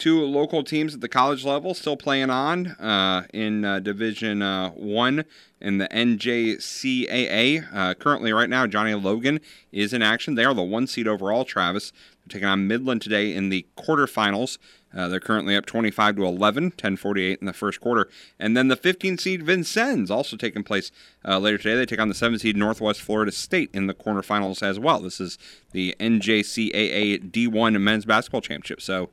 two 0.00 0.24
local 0.24 0.64
teams 0.64 0.94
at 0.94 1.00
the 1.00 1.08
college 1.08 1.44
level 1.44 1.74
still 1.74 1.96
playing 1.96 2.30
on 2.30 2.68
uh, 2.68 3.26
in 3.32 3.64
uh, 3.64 3.78
Division 3.78 4.42
uh, 4.42 4.70
One 4.70 5.24
in 5.60 5.78
the 5.78 5.86
NJCAA. 5.88 7.68
Uh, 7.72 7.94
currently, 7.94 8.32
right 8.32 8.48
now, 8.48 8.66
John 8.66 8.88
A. 8.88 8.96
Logan 8.96 9.40
is 9.70 9.92
in 9.92 10.02
action. 10.02 10.34
They 10.34 10.44
are 10.44 10.54
the 10.54 10.62
one 10.62 10.86
seed 10.86 11.06
overall. 11.06 11.44
Travis 11.44 11.92
they're 12.26 12.38
taking 12.38 12.48
on 12.48 12.66
Midland 12.66 13.02
today 13.02 13.34
in 13.34 13.50
the 13.50 13.66
quarterfinals. 13.76 14.58
Uh, 14.94 15.08
they're 15.08 15.20
currently 15.20 15.54
up 15.54 15.66
25 15.66 16.16
to 16.16 16.24
11, 16.24 16.72
10:48 16.72 17.38
in 17.40 17.46
the 17.46 17.52
first 17.52 17.80
quarter, 17.80 18.08
and 18.40 18.56
then 18.56 18.68
the 18.68 18.76
15 18.76 19.18
seed 19.18 19.42
Vincennes 19.42 20.10
also 20.10 20.36
taking 20.36 20.64
place 20.64 20.90
uh, 21.24 21.38
later 21.38 21.58
today. 21.58 21.76
They 21.76 21.86
take 21.86 22.00
on 22.00 22.08
the 22.08 22.14
7 22.14 22.38
seed 22.38 22.56
Northwest 22.56 23.00
Florida 23.00 23.30
State 23.30 23.70
in 23.72 23.86
the 23.86 23.94
quarterfinals 23.94 24.62
as 24.62 24.80
well. 24.80 25.00
This 25.00 25.20
is 25.20 25.38
the 25.72 25.94
NJCAA 26.00 27.30
D1 27.30 27.80
Men's 27.80 28.04
Basketball 28.04 28.40
Championship. 28.40 28.80
So, 28.80 29.10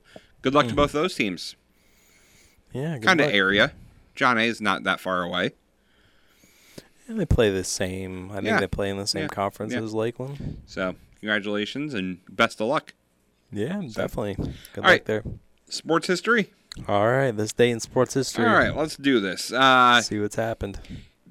good 0.48 0.56
luck 0.56 0.68
to 0.68 0.74
both 0.74 0.92
those 0.94 1.14
teams. 1.16 1.56
Yeah, 2.74 2.98
kind 3.00 3.20
of 3.22 3.30
area. 3.32 3.74
John 4.16 4.38
A 4.38 4.42
is 4.44 4.62
not 4.62 4.84
that 4.84 5.00
far 5.00 5.22
away. 5.24 5.52
And 7.08 7.20
they 7.20 7.26
play 7.26 7.50
the 7.52 7.64
same. 7.64 8.32
I 8.32 8.36
think 8.36 8.46
Yeah. 8.48 8.60
they 8.60 8.68
play 8.68 8.90
in 8.90 8.98
the 8.98 9.08
same 9.08 9.24
Yeah. 9.24 9.28
conference 9.30 9.74
Yeah. 9.74 9.82
as 9.82 9.94
Lakeland. 9.94 10.58
So, 10.66 10.96
congratulations 11.20 11.94
and 11.94 12.20
best 12.30 12.60
of 12.60 12.68
luck. 12.68 12.94
Yeah, 13.52 13.82
So- 13.88 14.02
definitely. 14.02 14.36
Good 14.36 14.48
All 14.78 14.84
luck 14.84 14.84
right. 14.92 15.06
there. 15.06 15.24
Sports 15.70 16.08
history. 16.08 16.52
All 16.88 17.08
right, 17.08 17.32
this 17.36 17.54
day 17.54 17.70
in 17.72 17.80
sports 17.80 18.14
history. 18.14 18.46
All 18.46 18.54
right, 18.54 18.76
let's 18.76 18.98
do 18.98 19.20
this. 19.20 19.52
Uh, 19.52 20.02
see 20.02 20.20
what's 20.20 20.36
happened. 20.36 20.80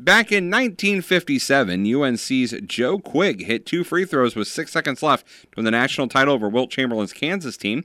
Back 0.01 0.31
in 0.33 0.51
1957, 0.51 1.87
UNC's 1.87 2.55
Joe 2.67 2.99
Quigg 2.99 3.45
hit 3.45 3.65
two 3.65 3.85
free 3.85 4.05
throws 4.05 4.35
with 4.35 4.49
six 4.49 4.73
seconds 4.73 5.03
left 5.03 5.27
to 5.27 5.49
win 5.57 5.65
the 5.65 5.71
national 5.71 6.09
title 6.09 6.35
over 6.35 6.49
Wilt 6.49 6.71
Chamberlain's 6.71 7.13
Kansas 7.13 7.57
team. 7.57 7.85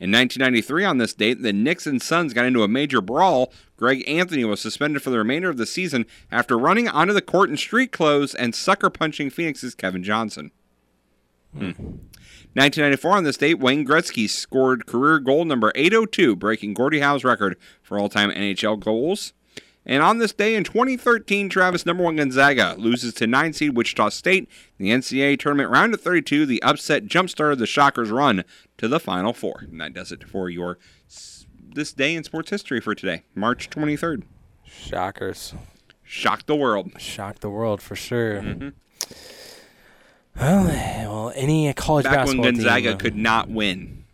In 0.00 0.10
1993, 0.10 0.84
on 0.86 0.96
this 0.96 1.12
date, 1.12 1.42
the 1.42 1.52
Knicks 1.52 1.86
and 1.86 2.00
Suns 2.00 2.32
got 2.32 2.46
into 2.46 2.62
a 2.62 2.68
major 2.68 3.02
brawl. 3.02 3.52
Greg 3.76 4.02
Anthony 4.08 4.44
was 4.44 4.58
suspended 4.58 5.02
for 5.02 5.10
the 5.10 5.18
remainder 5.18 5.50
of 5.50 5.58
the 5.58 5.66
season 5.66 6.06
after 6.32 6.56
running 6.58 6.88
onto 6.88 7.12
the 7.12 7.20
court 7.20 7.50
in 7.50 7.58
street 7.58 7.92
clothes 7.92 8.34
and 8.34 8.54
sucker 8.54 8.88
punching 8.88 9.28
Phoenix's 9.28 9.74
Kevin 9.74 10.02
Johnson. 10.02 10.52
Hmm. 11.52 11.72
1994, 12.54 13.12
on 13.12 13.24
this 13.24 13.36
date, 13.36 13.60
Wayne 13.60 13.86
Gretzky 13.86 14.28
scored 14.28 14.86
career 14.86 15.18
goal 15.18 15.44
number 15.44 15.70
802, 15.74 16.34
breaking 16.34 16.72
Gordie 16.74 17.00
Howe's 17.00 17.22
record 17.22 17.56
for 17.82 17.98
all 17.98 18.08
time 18.08 18.30
NHL 18.30 18.80
goals. 18.80 19.34
And 19.86 20.02
on 20.02 20.18
this 20.18 20.32
day 20.32 20.54
in 20.54 20.64
2013, 20.64 21.48
Travis 21.48 21.86
number 21.86 22.02
one 22.04 22.16
Gonzaga 22.16 22.74
loses 22.78 23.14
to 23.14 23.26
9 23.26 23.52
seed 23.52 23.76
Wichita 23.76 24.10
State 24.10 24.48
in 24.78 24.84
the 24.84 24.90
NCAA 24.90 25.38
tournament 25.38 25.70
round 25.70 25.94
of 25.94 26.00
32. 26.00 26.44
The 26.46 26.62
upset 26.62 27.06
jumpstarted 27.06 27.58
the 27.58 27.66
Shockers' 27.66 28.10
run 28.10 28.44
to 28.78 28.88
the 28.88 29.00
Final 29.00 29.32
Four. 29.32 29.66
And 29.70 29.80
that 29.80 29.94
does 29.94 30.12
it 30.12 30.24
for 30.28 30.50
your 30.50 30.78
this 31.72 31.92
day 31.92 32.14
in 32.14 32.24
sports 32.24 32.50
history 32.50 32.80
for 32.80 32.94
today, 32.94 33.22
March 33.34 33.70
23rd. 33.70 34.24
Shockers. 34.64 35.54
Shock 36.02 36.46
the 36.46 36.56
world. 36.56 36.92
Shock 37.00 37.38
the 37.38 37.50
world 37.50 37.80
for 37.80 37.94
sure. 37.94 38.42
Mm-hmm. 38.42 38.68
Well, 40.36 40.64
well, 40.64 41.32
any 41.34 41.72
college 41.74 42.04
Back 42.04 42.26
when 42.26 42.40
Gonzaga 42.40 42.88
team, 42.88 42.94
uh, 42.94 42.98
could 42.98 43.16
not 43.16 43.48
win. 43.48 44.04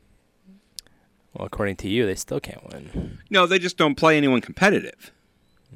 Well, 1.33 1.47
according 1.47 1.77
to 1.77 1.89
you, 1.89 2.07
they 2.07 2.15
still 2.15 2.41
can't 2.41 2.65
win. 2.71 3.19
No, 3.31 3.47
they 3.47 3.59
just 3.59 3.77
don't 3.77 3.95
play 3.95 4.17
anyone 4.17 4.41
competitive. 4.41 5.13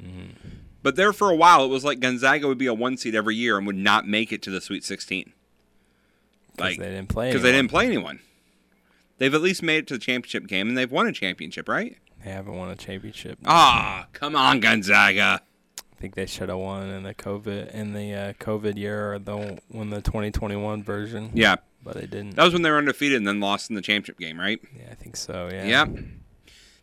Mm-hmm. 0.03 0.49
But 0.83 0.97
there 0.97 1.13
for 1.13 1.31
a 1.31 1.37
while, 1.37 1.65
it 1.65 1.69
was 1.69 1.85
like 1.85 2.01
Gonzaga 2.01 2.49
would 2.49 2.59
be 2.59 2.67
a 2.67 2.75
one 2.75 2.97
seed 2.97 3.15
every 3.15 3.37
year 3.37 3.59
and 3.59 3.67
would 3.67 3.77
not 3.77 4.07
make 4.07 4.33
it 4.33 4.41
to 4.43 4.51
the 4.51 4.61
Sweet 4.61 4.83
16. 4.85 5.33
Like 6.59 6.79
they 6.79 6.87
didn't 6.87 7.09
play. 7.09 7.29
Because 7.29 7.43
they 7.43 7.53
didn't 7.53 7.71
play 7.71 7.87
anyone. 7.87 8.21
They've 9.19 9.35
at 9.35 9.43
least 9.43 9.63
made 9.63 9.79
it 9.79 9.87
to 9.89 9.95
the 9.95 10.01
championship 10.01 10.47
game 10.47 10.69
and 10.69 10.77
they've 10.79 10.91
won 10.91 11.07
a 11.07 11.13
championship, 11.13 11.69
right? 11.69 11.97
They 12.25 12.31
haven't 12.31 12.55
won 12.55 12.71
a 12.71 12.77
championship. 12.77 13.39
Ah, 13.47 14.07
come 14.13 14.35
on, 14.37 14.61
Gonzaga. 14.61 15.43
I 15.79 15.97
think 16.01 16.15
they 16.15 16.27
should 16.27 16.49
have 16.49 16.59
won 16.59 16.89
in 16.89 17.03
the 17.03 17.15
COVID 17.15 17.73
in 17.73 17.93
the 17.93 18.15
uh, 18.15 18.33
COVID 18.35 18.77
year 18.79 19.15
or 19.15 19.19
the 19.19 19.59
when 19.69 19.91
the 19.91 20.01
2021 20.01 20.83
version. 20.83 21.31
Yeah. 21.35 21.57
but 21.85 21.95
they 21.95 22.03
didn't. 22.07 22.37
That 22.37 22.45
was 22.45 22.53
when 22.55 22.63
they 22.63 22.71
were 22.71 22.79
undefeated 22.79 23.19
and 23.19 23.27
then 23.29 23.41
lost 23.41 23.69
in 23.69 23.77
the 23.77 23.83
championship 23.83 24.19
game, 24.19 24.41
right? 24.41 24.59
Yeah, 24.75 24.89
I 24.91 24.95
think 24.95 25.17
so. 25.17 25.49
Yeah. 25.53 25.85
Yep. 25.85 25.99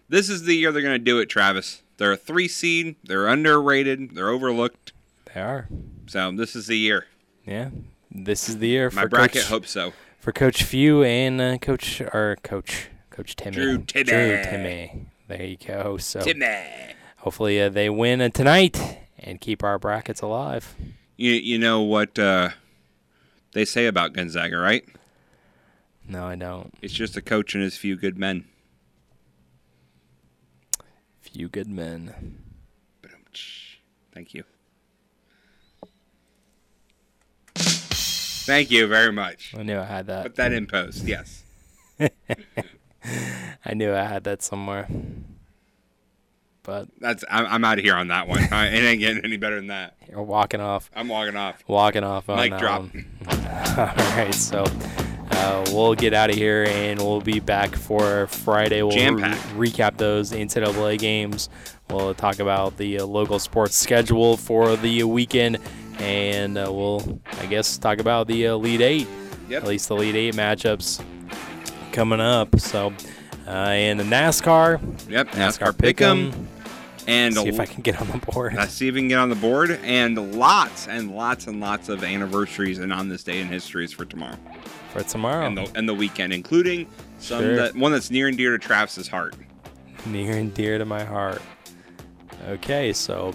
This 0.10 0.30
is 0.30 0.44
the 0.44 0.56
year 0.56 0.72
they're 0.72 0.82
going 0.82 0.94
to 0.94 1.00
do 1.00 1.20
it, 1.20 1.28
Travis. 1.28 1.82
They're 1.98 2.14
a 2.14 2.18
three 2.18 2.48
seed. 2.48 2.96
They're 3.04 3.28
underrated. 3.28 4.16
They're 4.16 4.30
overlooked. 4.30 4.94
They 5.34 5.42
are. 5.42 5.68
So 6.06 6.32
this 6.32 6.56
is 6.56 6.68
the 6.68 6.78
year. 6.78 7.08
Yeah. 7.46 7.70
This 8.10 8.48
is 8.48 8.60
the 8.60 8.68
year 8.68 8.90
My 8.94 9.04
for 9.04 9.10
bracket 9.10 9.42
Coach, 9.42 9.50
hopes 9.50 9.72
so. 9.72 9.94
For 10.20 10.32
Coach 10.32 10.64
Few 10.64 11.04
and 11.04 11.42
uh, 11.42 11.58
Coach 11.58 12.02
or 12.02 12.38
Coach 12.44 12.90
Coach 13.10 13.36
Timme. 13.36 13.54
Drew 13.54 13.78
Timme. 13.80 14.06
Drew 14.06 14.38
Timme. 14.44 15.06
There 15.28 15.44
you 15.44 15.58
go. 15.58 15.98
So 15.98 16.22
Timme. 16.22 16.94
hopefully 17.18 17.62
uh, 17.62 17.70
they 17.70 17.90
win 17.90 18.22
uh, 18.22 18.30
tonight 18.30 19.00
and 19.20 19.42
keep 19.42 19.64
our 19.64 19.78
brackets 19.78 20.22
alive. 20.22 20.76
You 21.18 21.32
you 21.34 21.58
know 21.60 21.82
what 21.82 22.18
uh, 22.18 22.50
they 23.54 23.66
say 23.66 23.88
about 23.88 24.14
Gonzaga, 24.14 24.58
right? 24.58 24.86
No, 26.08 26.26
I 26.26 26.36
don't. 26.36 26.74
It's 26.82 26.94
just 26.94 27.18
a 27.18 27.22
coach 27.22 27.54
and 27.54 27.64
his 27.64 27.76
few 27.76 27.98
good 27.98 28.18
men. 28.18 28.46
Few 31.38 31.50
good 31.50 31.70
men. 31.70 32.36
Thank 34.12 34.34
you. 34.34 34.44
Thank 37.54 38.72
you 38.72 38.88
very 38.88 39.12
much. 39.12 39.54
I 39.56 39.62
knew 39.62 39.78
I 39.78 39.84
had 39.84 40.08
that. 40.08 40.24
Put 40.24 40.36
that 40.38 40.52
in 40.52 40.66
post. 40.66 41.04
Yes. 41.04 41.44
I 42.00 43.74
knew 43.76 43.94
I 43.94 44.06
had 44.06 44.24
that 44.24 44.42
somewhere. 44.42 44.88
But 46.64 46.88
That's 47.00 47.24
I'm, 47.30 47.46
I'm 47.46 47.64
out 47.64 47.78
of 47.78 47.84
here 47.84 47.94
on 47.94 48.08
that 48.08 48.28
one. 48.28 48.42
Uh, 48.42 48.70
it 48.74 48.80
ain't 48.80 49.00
getting 49.00 49.24
any 49.24 49.38
better 49.38 49.58
than 49.58 49.68
that. 49.68 49.96
you're 50.10 50.24
walking 50.24 50.60
off. 50.60 50.90
I'm 50.96 51.08
walking 51.08 51.36
off. 51.36 51.64
Walking 51.68 52.04
off 52.04 52.30
on 52.30 52.38
Mic 52.38 52.50
that 52.50 52.60
drop. 52.60 52.82
All 53.78 54.18
right, 54.18 54.34
so 54.34 54.66
uh, 55.32 55.66
we'll 55.72 55.96
get 55.96 56.14
out 56.14 56.30
of 56.30 56.36
here 56.36 56.66
and 56.68 57.00
we'll 57.00 57.22
be 57.22 57.40
back 57.40 57.76
for 57.76 58.28
Friday. 58.28 58.82
We'll 58.82 59.16
re- 59.16 59.24
recap 59.72 59.98
those 59.98 60.32
NCAA 60.32 61.00
games. 61.00 61.50
We'll 61.90 62.14
talk 62.14 62.40
about 62.40 62.78
the 62.78 63.00
uh, 63.00 63.06
local 63.06 63.40
sports 63.40 63.76
schedule 63.76 64.36
for 64.38 64.76
the 64.76 65.04
weekend, 65.04 65.58
and 66.00 66.58
uh, 66.58 66.72
we'll, 66.72 67.22
I 67.40 67.46
guess, 67.46 67.78
talk 67.78 68.00
about 68.00 68.28
the 68.28 68.46
Elite 68.46 68.82
Eight. 68.82 69.08
Yep. 69.50 69.64
At 69.64 69.70
least 69.70 69.88
the 69.88 69.96
Elite 69.96 70.16
Eight 70.16 70.36
matchups 70.36 71.02
coming 71.94 72.20
up. 72.20 72.60
So, 72.60 72.94
uh, 73.48 73.50
and 73.50 74.00
the 74.00 74.04
NASCAR. 74.04 74.82
Yep. 75.10 75.32
NASCAR 75.32 75.72
NASCAR 75.72 75.72
Pick'em. 75.74 76.32
Pick'em. 76.32 76.46
And 77.08 77.34
See 77.36 77.48
if 77.48 77.60
I 77.60 77.66
can 77.66 77.82
get 77.82 78.02
on 78.02 78.08
the 78.10 78.18
board. 78.18 78.54
Let's 78.56 78.74
see 78.74 78.90
if 78.90 78.94
we 78.96 79.00
can 79.02 79.08
get 79.08 79.20
on 79.20 79.30
the 79.30 79.36
board. 79.36 79.72
And 79.84 80.36
lots 80.38 80.88
and 80.90 81.16
lots 81.16 81.48
and 81.48 81.62
lots 81.62 81.88
of 81.88 82.04
anniversaries 82.04 82.80
and 82.80 82.92
on 82.92 83.08
this 83.08 83.24
day 83.24 83.40
in 83.40 83.48
histories 83.48 83.94
for 83.94 84.04
tomorrow. 84.04 84.36
For 84.92 85.04
tomorrow. 85.04 85.46
And 85.46 85.58
the, 85.58 85.72
and 85.76 85.88
the 85.88 85.94
weekend, 85.94 86.34
including 86.34 86.86
some 87.20 87.40
Sure. 87.42 87.56
that 87.56 87.76
one 87.76 87.94
that's 87.94 88.12
near 88.12 88.28
and 88.28 88.38
dear 88.38 88.52
to 88.58 88.60
Travis's 88.60 89.08
heart. 89.08 89.36
near 90.06 90.34
and 90.36 90.54
dear 90.54 90.78
to 90.78 90.84
my 90.86 91.04
heart. 91.06 91.42
Okay, 92.50 92.92
so 92.94 93.34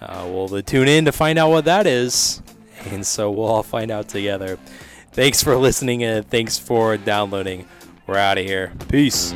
uh, 0.00 0.26
we'll 0.28 0.60
tune 0.62 0.88
in 0.88 1.04
to 1.04 1.12
find 1.12 1.38
out 1.38 1.50
what 1.50 1.64
that 1.64 1.86
is, 1.86 2.42
and 2.90 3.06
so 3.06 3.30
we'll 3.30 3.46
all 3.46 3.62
find 3.62 3.90
out 3.90 4.08
together. 4.08 4.58
Thanks 5.12 5.42
for 5.42 5.56
listening 5.56 6.02
and 6.02 6.28
thanks 6.28 6.58
for 6.58 6.96
downloading. 6.96 7.66
We're 8.06 8.18
out 8.18 8.38
of 8.38 8.44
here. 8.44 8.72
Peace. 8.88 9.32